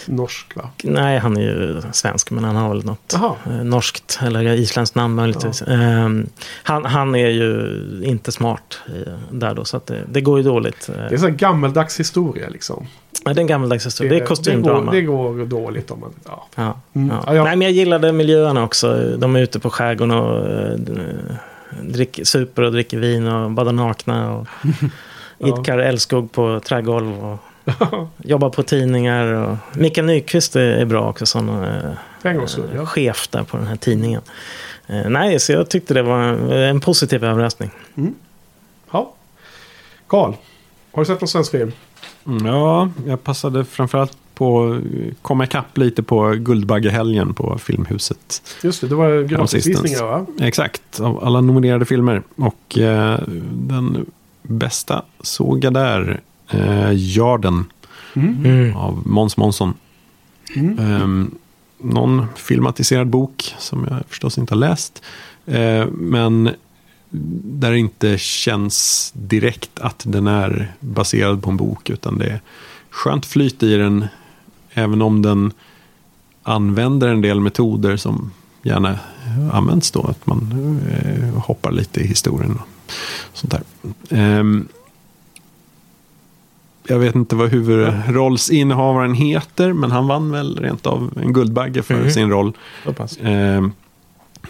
[0.10, 0.70] Norsk va?
[0.84, 3.36] Nej, han är ju svensk, men han har väl något Jaha.
[3.46, 5.62] eh, norskt eller isländskt namn möjligtvis.
[5.62, 6.30] Ehm,
[6.64, 7.72] han, han är ju
[8.04, 8.80] inte smart
[9.32, 10.90] där då, så det, det går ju dåligt.
[11.10, 12.88] Det är en gammeldags historia liksom.
[13.26, 14.10] ja, det är en gammaldags historia.
[14.12, 14.86] Det är det, kostymdrama.
[14.86, 16.14] går, det går dåligt om man...
[16.26, 16.48] Ja.
[16.56, 17.08] Ja, Mm.
[17.10, 17.24] ja.
[17.28, 17.44] Ja, ja.
[17.44, 19.16] Nej, men jag gillade miljöerna också.
[19.18, 20.80] De är ute på skärgården och
[21.82, 24.34] dricker, super och dricker vin och badar nakna.
[24.36, 24.48] Och
[25.40, 25.48] Ja.
[25.48, 27.26] idkar älskog på trägolv.
[27.26, 27.40] Och
[28.18, 29.26] jobbar på tidningar.
[29.34, 31.92] Och Mikael Nyqvist är, är bra också som eh,
[32.76, 32.86] ja.
[32.86, 34.22] chef där på den här tidningen.
[34.88, 37.72] Eh, nej, så jag tyckte det var en, en positiv överraskning.
[38.92, 39.14] ja.
[40.08, 40.34] Karl,
[40.94, 41.72] har du sett någon svensk film?
[42.28, 44.80] Mm, Ja, jag passade framförallt på
[45.22, 48.42] komma ikapp lite på Guldbaggehelgen på Filmhuset.
[48.64, 50.26] Just det, det var gratisvisningar va?
[50.40, 52.22] Exakt, av alla nominerade filmer.
[52.36, 53.20] Och eh,
[53.52, 54.06] den
[54.42, 57.66] bästa såg jag där, eh, Jarden
[58.18, 58.76] Mm.
[58.76, 59.74] Av Måns Månsson.
[60.56, 60.80] Mm.
[60.80, 61.36] Ehm,
[61.78, 65.04] någon filmatiserad bok som jag förstås inte har läst.
[65.46, 66.50] Eh, men
[67.10, 71.90] där det inte känns direkt att den är baserad på en bok.
[71.90, 72.42] Utan det är
[72.90, 74.06] skönt flyt i den.
[74.78, 75.52] Även om den
[76.44, 78.32] använder en del metoder som
[78.64, 79.00] gärna
[79.52, 80.02] används då.
[80.04, 82.60] Att man eh, hoppar lite i historien
[83.32, 83.62] och sånt där.
[84.18, 84.68] Ehm,
[86.88, 91.94] jag vet inte vad huvudrollsinnehavaren heter, men han vann väl rent av en Guldbagge för
[92.02, 92.12] Mhm.
[92.12, 92.54] sin roll.
[93.22, 93.68] Eh,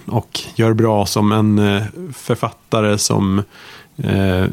[0.06, 1.84] och gör bra som en eh,
[2.14, 3.44] författare som
[3.98, 4.46] eh,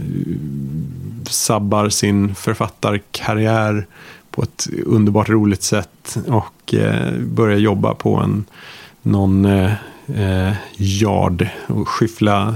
[1.29, 3.87] sabbar sin författarkarriär
[4.35, 8.45] på ett underbart roligt sätt och eh, börjar jobba på en
[9.03, 9.73] någon eh,
[10.07, 12.55] eh, yard och skyffla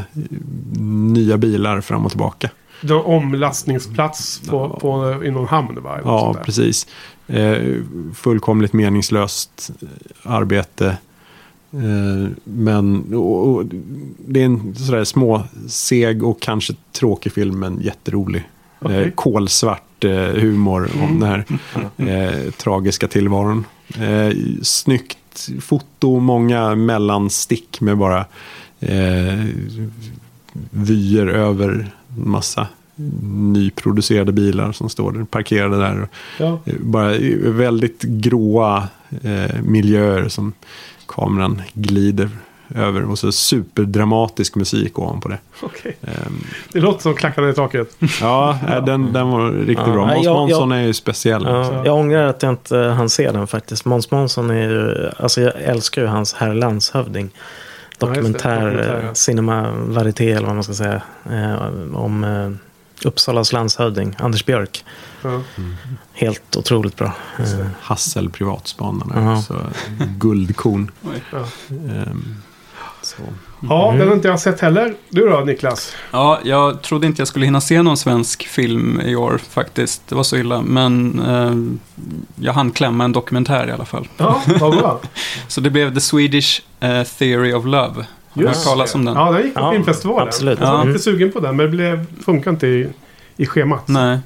[0.81, 2.50] nya bilar fram och tillbaka.
[2.81, 6.00] Det var omlastningsplats på, på, i någon hamn va?
[6.05, 6.86] Ja, precis.
[7.26, 7.74] Eh,
[8.15, 10.97] fullkomligt meningslöst eh, arbete.
[11.73, 13.65] Eh, men och, och,
[14.18, 18.48] det är en sådär små, seg och kanske tråkig film, men jätterolig.
[18.81, 21.20] Eh, kolsvart eh, humor om Mm.
[21.20, 21.44] den här
[21.97, 23.65] eh, tragiska tillvaron.
[24.01, 28.25] Eh, snyggt foto, många mellanstick med bara
[28.81, 29.44] eh,
[30.70, 32.67] vyer över massa
[33.52, 36.09] nyproducerade bilar som står där, parkerade där.
[36.39, 36.60] Ja.
[36.67, 38.89] Eh, Bara väldigt gråa
[39.23, 40.52] eh, miljöer som
[41.07, 42.31] kameran glider
[42.75, 43.11] över.
[43.11, 45.39] Och så superdramatisk musik ovanpå det.
[45.63, 45.97] Okej.
[46.03, 47.97] Ehm, Det låter som klackarna i taket.
[48.21, 50.07] ja, eh, den, den var riktigt Ja, bra.
[50.07, 51.43] Måns Månsson är ju speciell.
[51.45, 53.85] Ja, jag ångrar att jag inte hann se den faktiskt.
[53.85, 57.31] Måns Månsson är ju, alltså jag älskar ju hans Herr landshövding.
[58.01, 58.07] Ja.
[58.07, 59.15] Dokumentär, eh, ja.
[59.15, 61.03] cinema varieté eller vad man ska säga.
[61.31, 61.57] Eh,
[61.97, 62.51] om eh,
[63.05, 64.85] Uppsalas landshövding, Anders Björk.
[65.23, 65.41] Ja.
[66.13, 67.13] Helt otroligt bra.
[67.39, 69.31] Eh, Hassel privatspanarna.
[69.33, 69.43] Ja.
[69.43, 69.55] Så,
[70.19, 70.91] guldkorn.
[71.33, 71.45] Ja.
[73.69, 74.95] Ja, den har inte jag sett heller.
[75.09, 75.95] Du då Niklas?
[76.11, 80.03] Ja, jag trodde inte jag skulle hinna se någon svensk film i år faktiskt.
[80.09, 80.63] Det var så illa.
[80.63, 81.77] Men eh,
[82.45, 84.09] jag hann klämma en dokumentär i alla fall.
[84.17, 85.01] Ja, vad bra.
[85.49, 88.07] Så det blev The Swedish eh, Theory of Love.
[88.31, 89.15] Har du hört talas om den?
[89.15, 90.29] Ja, den gick på Ja, filmfestivalen.
[90.29, 90.61] absolut.
[90.61, 92.89] Jag var lite sugen på den, men det blev, funkar inte i,
[93.37, 93.89] i schemat.
[93.89, 94.19] Nej.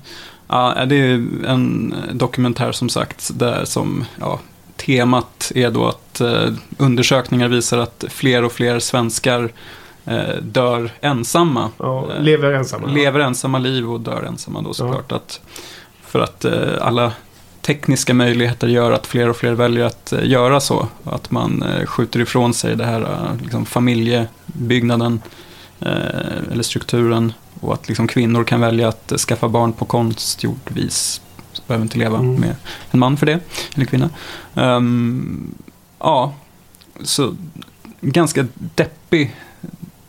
[0.49, 1.15] Ja, det är
[1.47, 4.41] en dokumentär som sagt där som ja,
[4.87, 9.49] temat är då att eh, undersökningar visar att fler och fler svenskar
[10.05, 11.71] eh, dör ensamma.
[11.79, 12.87] Ja, Eh, lever ensamma.
[12.87, 15.13] lever ensamma liv och dör ensamma då såklart.
[15.13, 15.41] Att,
[16.07, 17.13] för att eh, alla
[17.61, 20.89] tekniska möjligheter gör att fler och fler väljer att eh, göra så.
[21.05, 25.23] Att man eh, skjuter ifrån sig det här eh, liksom, familjebyggnaden
[25.81, 27.33] eh, eller strukturen.
[27.61, 31.21] Och att liksom, kvinnor kan välja att eh, skaffa barn på konstgjort vis.
[31.53, 32.35] Så behöver inte leva Mm.
[32.41, 32.55] med
[32.91, 33.39] en man för det,
[33.75, 34.11] eller kvinna.
[34.55, 35.55] Ehm,
[35.99, 36.35] ja,
[37.03, 37.35] så
[38.01, 39.37] ganska deppig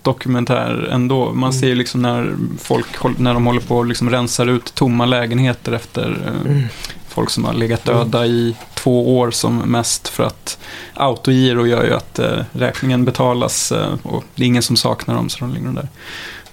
[0.02, 1.26] dokumentär ändå.
[1.26, 1.54] Man Mm.
[1.54, 2.86] ser ju liksom när folk
[3.20, 6.64] när de håller på och liksom rensar ut tomma lägenheter efter eh, Mm.
[7.08, 10.58] folk som har legat döda i två år som mest för att
[10.94, 15.30] autogiro gör ju att eh, räkningen betalas eh, och det är ingen som saknar dem
[15.30, 15.88] så de ligger där.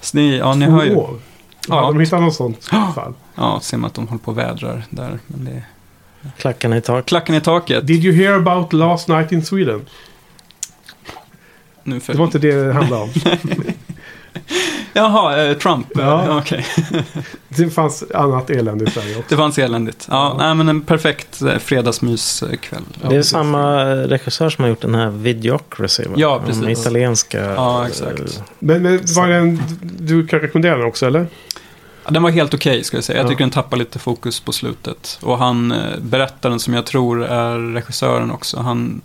[0.01, 0.93] Så ni, ja, ni hör ju.
[0.93, 1.19] Två år?
[1.67, 3.13] Ja, de hittade något sånt fall.
[3.35, 5.19] Ja, ser man att de håller på och vädrar där.
[5.27, 5.63] Men det.
[6.37, 7.05] Klackarna i taket.
[7.05, 7.87] Klacken i taket.
[7.87, 9.85] Did you hear about last night in Sweden?
[11.83, 12.13] Nu för...
[12.13, 13.09] Det var inte det det handlade om.
[14.93, 15.87] Jaha, eh, Trump.
[15.95, 16.37] Ja.
[16.37, 16.65] Okej.
[17.47, 19.25] Det fanns annat elände i Sverige också.
[19.29, 20.07] Det fanns eländigt.
[20.09, 20.45] Ja, Ja.
[20.45, 22.81] Nej, men en perfekt eh, fredagsmyskväll.
[22.93, 23.31] Ja, det är precis.
[23.31, 26.03] samma regissör som har gjort den här Videocracy.
[26.07, 26.13] Va?
[26.17, 26.79] Ja, Den precis.
[26.81, 27.45] italienska.
[27.53, 28.19] Ja, exakt.
[28.19, 28.25] eh,
[28.59, 31.27] Men, men var den, du kan rekommendera den också eller?
[32.05, 33.17] Ja, Den var helt okej, ska jag säga.
[33.17, 33.29] Jag Ja.
[33.29, 35.19] tycker den tappar lite fokus på slutet.
[35.21, 39.01] Och han, eh, berättaren som jag tror är regissören också, han...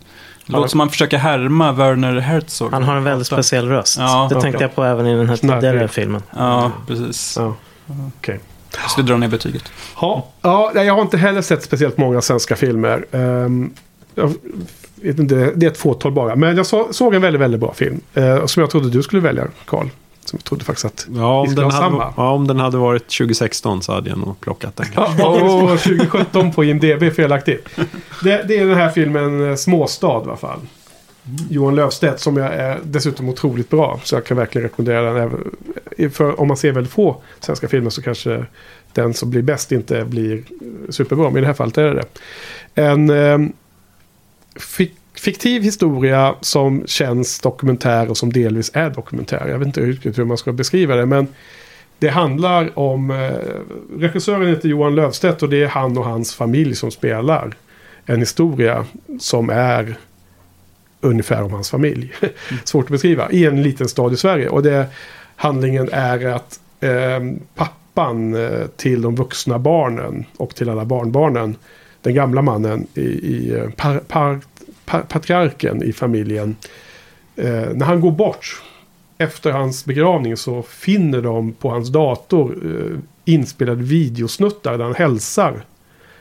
[0.46, 2.72] Låter som han försöker härma Werner Herzog.
[2.72, 3.98] Han har en väldigt speciell röst.
[3.98, 6.22] Ja, det tänkte jag på även i den här tidigare filmen.
[6.36, 7.36] Ja, precis.
[7.38, 7.54] Ja.
[8.18, 8.40] Okej.
[8.88, 9.64] Så det drar ner betyget.
[10.00, 13.04] Ja, ja, jag har inte heller sett speciellt många svenska filmer.
[13.12, 13.70] Ehm,
[14.14, 14.34] jag
[14.94, 16.36] vet inte, det är ett fåtal bara.
[16.36, 18.00] Men jag så, såg en väldigt, väldigt bra film.
[18.14, 19.86] eh, som jag trodde du skulle välja, Karl.
[20.26, 21.06] Som jag trodde faktiskt att...
[21.16, 22.12] Ja, Vi den, ha hade, samma.
[22.16, 24.86] ja, om den hade varit 2016 så hade jag nog plockat den.
[24.94, 25.76] Ja, oh.
[25.76, 27.68] 2017 på IMDB, felaktigt.
[28.22, 30.60] Det, det är den här filmen eh, Småstad i alla fall.
[31.50, 34.00] Johan Löfstedt som jag är dessutom otroligt bra.
[34.04, 35.16] Så jag kan verkligen rekommendera den.
[35.96, 38.44] även- För om man ser väldigt få svenska filmer så kanske
[38.92, 40.42] den som blir bäst inte blir
[40.90, 41.28] superbra.
[41.30, 42.82] Men i det här fallet är det det.
[42.82, 43.38] En eh,
[44.60, 49.48] fik- fiktiv historia som känns dokumentär och som delvis är dokumentär.
[49.48, 51.06] Jag vet inte riktigt hur man ska beskriva det.
[51.06, 51.26] Men
[51.98, 53.10] det handlar om...
[53.10, 53.32] Eh,
[54.00, 57.54] regissören heter Johan Löfstedt och det är han och hans familj som spelar
[58.06, 58.86] en historia
[59.20, 59.96] som är
[61.00, 62.12] ungefär om hans familj.
[62.64, 63.30] Svårt att beskriva.
[63.30, 64.48] I en liten stad i Sverige.
[64.48, 64.86] Och det,
[65.36, 67.20] handlingen är att eh,
[67.54, 71.56] pappan eh, till de vuxna barnen och till alla barnbarnen,
[72.02, 74.40] den gamla mannen i, i eh, par, par,
[74.86, 76.56] patriarken i familjen,
[77.36, 78.62] eh, när han går bort
[79.18, 85.64] efter hans begravning så finner de på hans dator eh, inspelade videosnuttar där han hälsar.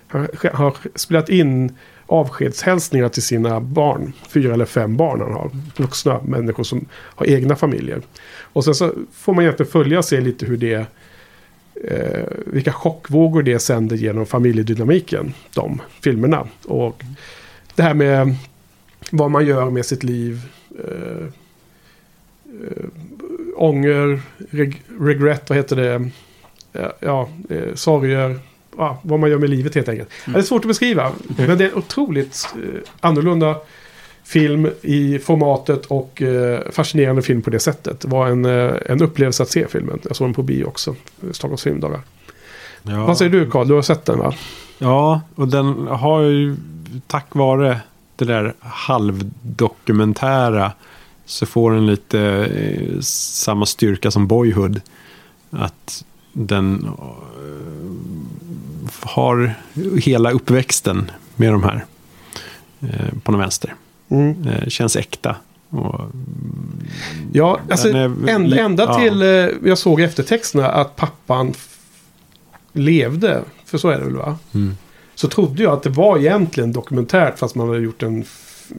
[0.08, 1.78] Han har spelat in
[2.08, 4.14] avskedshälsningar till sina barn.
[4.30, 5.52] Fyra eller fem barn han har.
[5.78, 8.02] Vuxna människor som har egna familjer.
[8.40, 10.86] Och sen så får man egentligen följa och se lite hur det...
[11.84, 15.34] Eh, vilka chockvågor det sänder genom familjedynamiken.
[15.54, 16.48] De filmerna.
[16.66, 17.04] Och
[17.76, 18.36] det här med
[19.18, 20.42] vad man gör med sitt liv.
[20.84, 21.26] Eh,
[22.46, 22.86] eh,
[23.56, 24.22] ånger,
[24.52, 26.10] reg regret, vad heter det?
[27.00, 28.40] Ja, eh, sorger.
[28.78, 30.10] Ja, vad man gör med livet helt enkelt.
[30.26, 31.12] Det är svårt att beskriva.
[31.38, 33.56] Men det är en otroligt eh, annorlunda
[34.24, 38.00] film i formatet och eh, fascinerande film på det sättet.
[38.00, 40.00] Det var en, eh, en upplevelse att se filmen.
[40.04, 40.96] Jag såg den på bio också.
[41.32, 42.02] Stockholms filmdagar.
[42.84, 43.06] Ja.
[43.06, 43.68] Vad säger du Carl?
[43.68, 44.34] Du har sett den va?
[44.78, 46.56] Ja, och den har ju
[47.08, 47.80] tack vare
[48.16, 50.72] det där halvdokumentära
[51.26, 54.82] så får den lite eh, samma styrka som Boyhood.
[55.52, 56.92] Att den eh,
[59.02, 59.54] har
[60.00, 61.86] hela uppväxten med de här
[62.82, 63.74] eh, på den vänster.
[64.10, 64.46] Mm.
[64.70, 65.36] Känns äkta.
[65.70, 66.02] Och,
[67.34, 69.00] Ja, alltså är- ända, ända ja.
[69.00, 69.22] till
[69.70, 71.54] jag såg eftertexterna att pappan
[72.74, 73.42] levde.
[73.66, 74.38] För så är det väl va?
[74.54, 74.78] Mm.
[75.16, 78.26] Så trodde jag att det var egentligen dokumentärt fast man hade gjort en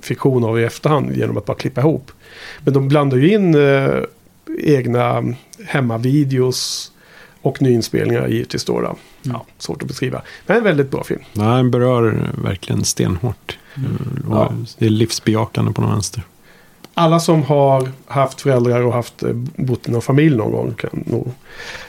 [0.03, 2.13] fiktion av i efterhand genom att bara klippa ihop.
[2.65, 4.03] Men de blandar ju in eh,
[4.59, 5.35] egna
[5.67, 6.93] hemmavideos
[7.43, 8.81] och nyinspelningar givetvis då.
[8.81, 8.97] då.
[9.23, 10.23] Ja, svårt att beskriva.
[10.47, 11.21] Men en väldigt bra film.
[11.33, 13.59] Nej, den berör verkligen stenhårt.
[14.29, 14.53] Och Ja.
[14.79, 16.23] Det är livsbejakande på den vänster.
[16.95, 21.05] Alla som har haft föräldrar och haft eh, bott i någon familj någon gång kan
[21.07, 21.33] nog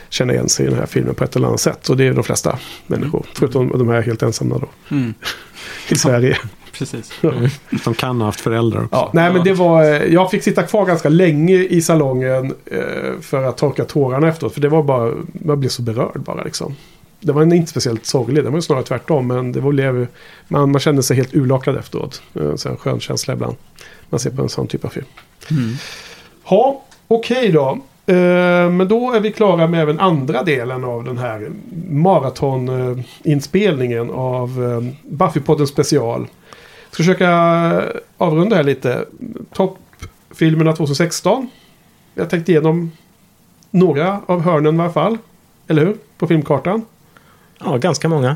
[0.10, 1.90] känna igen sig i den här filmen på ett eller annat sätt.
[1.90, 3.26] Och det är de flesta människor.
[3.34, 4.96] Förutom de här helt ensamma då.
[4.96, 5.14] Mm,
[5.90, 6.38] I Sverige.
[6.74, 7.12] precis.
[7.86, 8.96] De kan ha haft föräldrar också.
[8.96, 9.84] Ja, nej men det var...
[9.84, 14.54] eh, Jag fick sitta kvar ganska länge i salongen eh, för att torka tårarna efteråt.
[14.54, 15.14] För det var bara...
[15.34, 16.76] Man blev så berörd bara liksom.
[17.20, 18.44] Det var inte speciellt sorglig.
[18.44, 19.28] Det var ju snarare tvärtom.
[19.28, 20.08] Men det var, blev,
[20.48, 22.22] man, man kände sig helt urlakad efteråt.
[22.34, 23.56] Eh, Så en skön känsla ibland.
[24.10, 25.06] Man ser på en sån typ av film.
[25.52, 25.74] Mm.
[26.50, 27.80] Ja, okej då.
[28.10, 31.52] Eh, men då är vi klara med även andra delen av den här
[31.90, 36.28] maratoninspelningen av eh, Buffypodden special.
[36.90, 37.30] Ska försöka
[38.18, 39.06] avrunda här lite.
[39.54, 41.50] Toppfilmerna 2016.
[42.14, 42.92] Jag tänkte igenom
[43.72, 45.18] några av hörnen i alla fall.
[45.68, 45.98] Eller hur?
[46.18, 46.86] På filmkartan.
[47.60, 48.36] Ja, ganska många.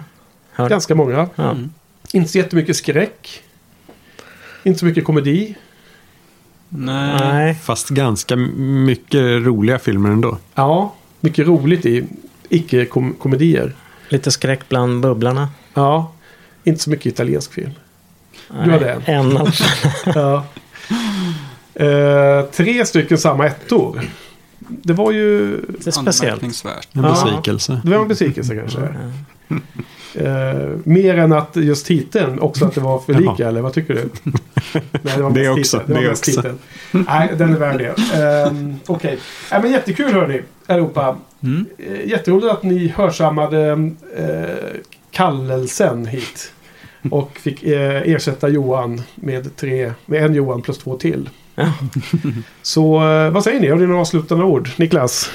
[0.51, 0.69] Hör.
[0.69, 1.29] Ganska många.
[1.35, 1.51] Ja.
[1.51, 1.69] Mm.
[2.13, 3.43] Inte så jättemycket skräck.
[4.63, 5.55] Inte så mycket komedi.
[6.73, 7.19] Nej.
[7.19, 7.55] Nej.
[7.55, 10.37] Fast ganska mycket roliga filmer ändå.
[10.55, 12.05] Ja, mycket roligt i
[12.49, 13.75] icke-komedier.
[14.09, 15.49] Lite skräck bland bubblarna.
[15.73, 16.11] Ja,
[16.63, 17.71] inte så mycket italiensk film.
[18.65, 19.01] Du har det.
[19.05, 19.49] En av
[20.15, 20.45] Ja.
[21.73, 24.01] Eh, tre stycken samma ettor.
[24.59, 25.57] Det var ju...
[25.79, 26.43] Det är speciellt.
[26.43, 26.51] En
[26.93, 27.01] Ja.
[27.01, 27.81] besvikelse.
[27.83, 28.79] Det var en besvikelse kanske.
[30.15, 33.93] Eh, mer än att just titeln, också att det var för lika, eller vad tycker
[33.93, 34.09] du?
[34.91, 35.83] Nej, det var Det också, titeln.
[35.87, 36.31] Det var det också.
[36.31, 36.57] titeln.
[36.91, 38.47] Nej, den är värd det.
[38.49, 39.17] Um, Okej.
[39.51, 41.17] Nej, men jättekul hörni, Europa.
[41.43, 41.65] Mm.
[41.77, 43.71] Eh, Jätteroligt att ni hörsammade
[44.17, 44.81] eh,
[45.11, 46.51] kallelsen hit.
[47.11, 51.29] Och fick eh, ersätta Johan med, tre, med en Johan plus två till.
[51.55, 51.73] Ja.
[52.61, 53.67] Så eh, vad säger ni?
[53.67, 54.69] Har ni några avslutande ord?
[54.77, 55.31] Niklas?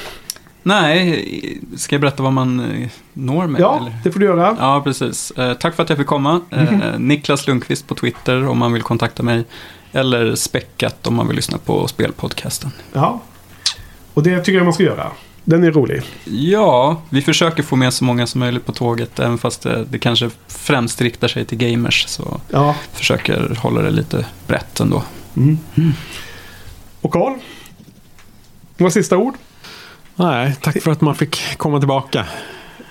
[0.67, 3.61] Nej, ska jag berätta vad man eh, når med?
[3.61, 3.97] Ja, eller?
[4.05, 4.57] det får du göra.
[4.61, 5.31] Ja, precis.
[5.31, 6.41] Eh, tack för att jag fick komma.
[6.51, 9.45] Eh, Niklas Lundqvist på Twitter om man vill kontakta mig.
[9.93, 12.71] Eller Späckat om man vill lyssna på spelpodcasten.
[12.93, 13.21] Ja.
[14.15, 15.11] Och det tycker jag man ska göra.
[15.45, 16.03] Den är rolig.
[16.25, 19.19] Ja, vi försöker få med så många som möjligt på tåget.
[19.19, 22.05] Även fast det, det kanske främst riktar sig till gamers.
[22.09, 22.75] Så Ja.
[22.93, 25.03] försöker hålla det lite brett ändå.
[25.37, 25.59] Mm.
[27.01, 27.39] Och Carl?
[28.77, 29.35] Några sista ord?
[30.17, 32.27] Nej, tack för att man fick komma tillbaka.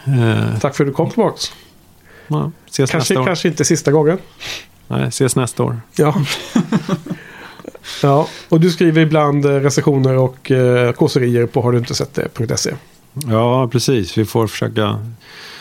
[0.06, 1.54] Eh, Tack för att du kom tillbaks.
[2.28, 3.26] ja, ses Kanske, nästa år.
[3.26, 4.18] kanske inte sista gången.
[4.88, 5.82] Nej, ses nästa år.
[5.95, 6.16] Ja.
[8.02, 12.14] ja, och du skriver ibland eh, recensioner och eh, kåserier på har du inte sett
[12.14, 12.72] det.se.
[13.14, 14.18] Ja, precis.
[14.18, 15.00] Vi får försöka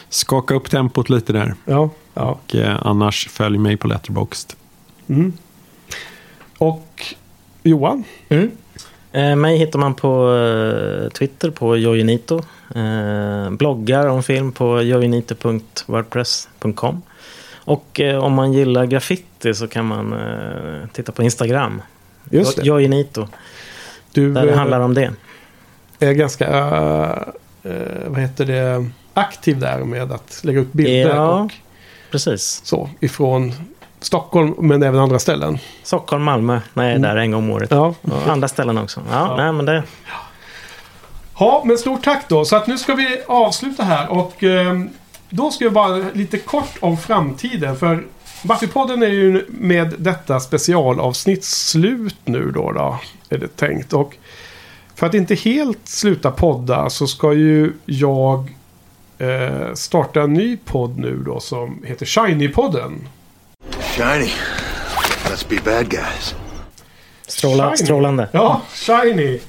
[0.08, 1.54] skaka upp tempot lite där.
[1.64, 2.22] Ja, ja.
[2.22, 4.52] Och eh, annars följ mig på Letterboxd.
[5.08, 5.32] Mm.
[6.58, 7.14] Och
[7.62, 8.04] Johan?
[8.28, 8.50] Mm.
[9.14, 12.42] Eh, mig hittar man på eh, Twitter på Jojinito.
[12.74, 17.02] Eh, bloggar om film på jojinito.wordpress.com.
[17.54, 21.82] Och eh, om man gillar graffiti så kan man eh, titta på Instagram.
[22.30, 22.62] Just det.
[22.62, 23.28] Jojinito.
[24.12, 25.10] Du Där det eh, handlar om det.
[25.98, 27.18] är ganska, eh,
[27.72, 31.40] eh, vad heter det, aktiv där med att lägga upp bilder Ja.
[31.40, 31.52] och
[32.10, 32.60] Precis.
[32.64, 33.52] så ifrån
[34.04, 35.58] Stockholm, men även andra ställen.
[35.82, 37.70] Stockholm, Malmö, när jag är där en gång om året.
[37.70, 37.94] Ja.
[38.26, 39.00] Andra ställen också.
[39.10, 39.82] Ja, Nej, men det,
[41.38, 42.44] Ja, men stort tack då.
[42.44, 44.80] Så att nu ska vi avsluta här och eh,
[45.28, 47.76] då ska jag bara lite kort om framtiden.
[47.76, 48.04] För
[48.42, 52.98] Buffypodden är ju med detta specialavsnitt slut nu då, då.
[53.28, 53.92] Är det tänkt.
[53.92, 54.16] Och
[54.94, 58.54] för att inte helt sluta podda så ska ju jag
[59.18, 62.92] eh, starta en ny podd nu då som heter Shiny-podden.
[63.70, 64.30] Shiny.
[65.30, 66.34] Must be bad guys.
[67.26, 67.76] stråla, Shiny.
[67.76, 68.28] strålande.
[68.32, 69.40] Ja, Shiny.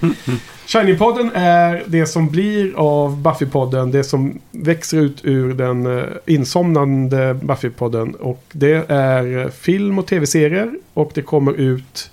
[0.68, 3.92] Shiny-podden är det som blir av Buffy-podden.
[3.92, 8.16] Det som växer ut ur den eh, insomnande Buffy-podden.
[8.16, 10.74] Och det är eh, film och tv-serier.
[10.94, 12.12] Och det kommer ut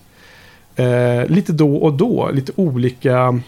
[0.76, 2.30] eh, lite då och då.
[2.32, 3.40] Lite olika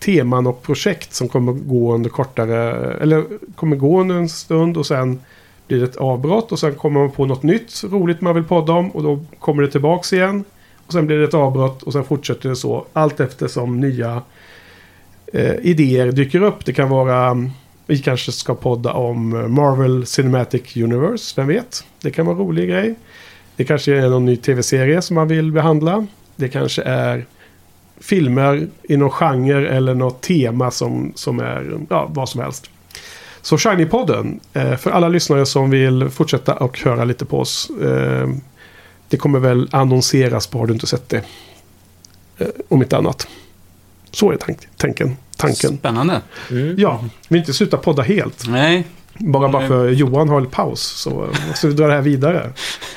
[0.00, 2.92] teman och projekt som kommer gå under kortare...
[3.00, 5.20] Eller kommer gå under en stund och sen
[5.68, 6.52] blir det ett avbrott.
[6.52, 8.90] Och sen kommer man på något nytt roligt man vill podda om.
[8.90, 10.44] Och då kommer det tillbaks igen.
[10.86, 12.86] Och sen blir det ett avbrott och sen fortsätter det så.
[12.92, 14.22] Allt eftersom nya
[15.32, 16.64] eh, idéer dyker upp.
[16.64, 17.26] Det kan vara...
[17.26, 17.50] Mm,
[17.86, 21.40] vi kanske ska podda om eh, Marvel Cinematic Universe.
[21.40, 21.84] Vem vet?
[22.00, 22.94] Det kan vara en rolig grej.
[23.56, 26.06] Det kanske är någon ny tv-serie som man vill behandla.
[26.36, 27.26] Det kanske är
[28.00, 32.70] filmer i någon genre eller något tema som, som är ja, vad som helst.
[33.48, 37.70] Så Shiny-podden, eh, för alla lyssnare som vill fortsätta och höra lite på oss.
[37.82, 38.28] Eh,
[39.08, 41.22] det kommer väl annonseras på Har du inte sett det?
[42.38, 43.28] Eh, om inte annat.
[44.10, 45.16] Så är tank tanken.
[45.36, 45.76] tanken.
[45.76, 46.20] Spännande.
[46.76, 48.48] Ja, vi vill inte sluta podda helt.
[48.48, 48.84] Nej,
[49.18, 52.52] Bara, bara för Johan har en paus så måste vi dra det här vidare.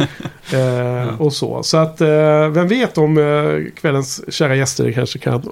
[0.53, 1.63] eh, och så.
[1.63, 5.51] Så att eh, vem vet om eh, kvällens kära gäster kanske kan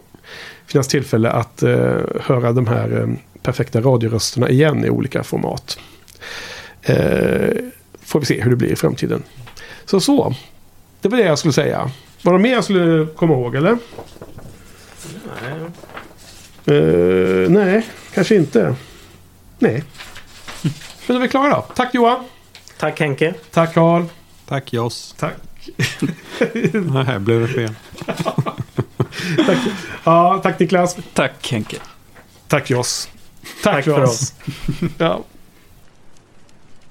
[0.66, 3.08] finnas tillfälle att eh, höra de här eh,
[3.44, 5.80] perfekta radiorösterna igen i olika format.
[6.82, 7.50] Eh,
[8.02, 9.24] får vi se hur det blir i framtiden.
[9.86, 10.36] Så så.
[11.02, 11.92] Det var det jag skulle säga.
[12.22, 13.78] Var det mer jag skulle komma ihåg eller?
[16.66, 18.76] Eh, nej, kanske inte.
[19.60, 19.84] Nej.
[20.62, 20.72] Men
[21.08, 21.62] då är vi klara då.
[21.76, 22.24] Tack Johan.
[22.78, 23.34] Tack Henke.
[23.52, 24.04] Tack Karl.
[24.46, 25.16] Tack Joss.
[25.18, 25.34] Tack.
[26.74, 27.76] Nej, blev det fel.
[29.46, 29.58] tack.
[30.04, 30.98] Ja, tack Niklas.
[31.14, 31.78] tack Henke.
[32.48, 33.10] Tack Joss.
[33.64, 34.34] Tack, Tack för för oss.
[34.98, 35.24] ja.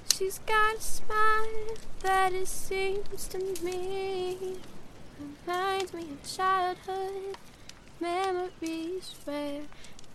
[0.09, 4.37] She's got a smile that it seems to me
[5.47, 7.37] reminds me of childhood
[8.01, 9.63] memories where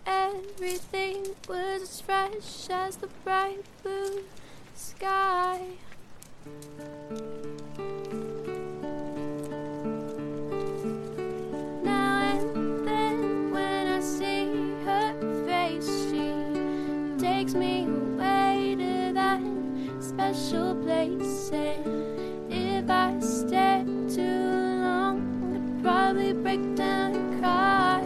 [0.06, 4.24] everything was as fresh as the bright blue
[4.76, 5.60] sky.
[15.80, 16.10] place.
[16.10, 16.34] She
[17.18, 19.42] takes me away to that
[20.00, 21.52] special place.
[21.52, 24.22] And if I stay too
[24.82, 25.22] long,
[25.56, 28.02] I'd probably break down and cry.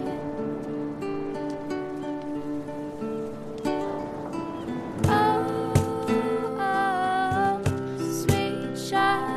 [5.06, 5.74] Oh,
[6.10, 7.62] oh, oh
[8.12, 9.37] sweet child.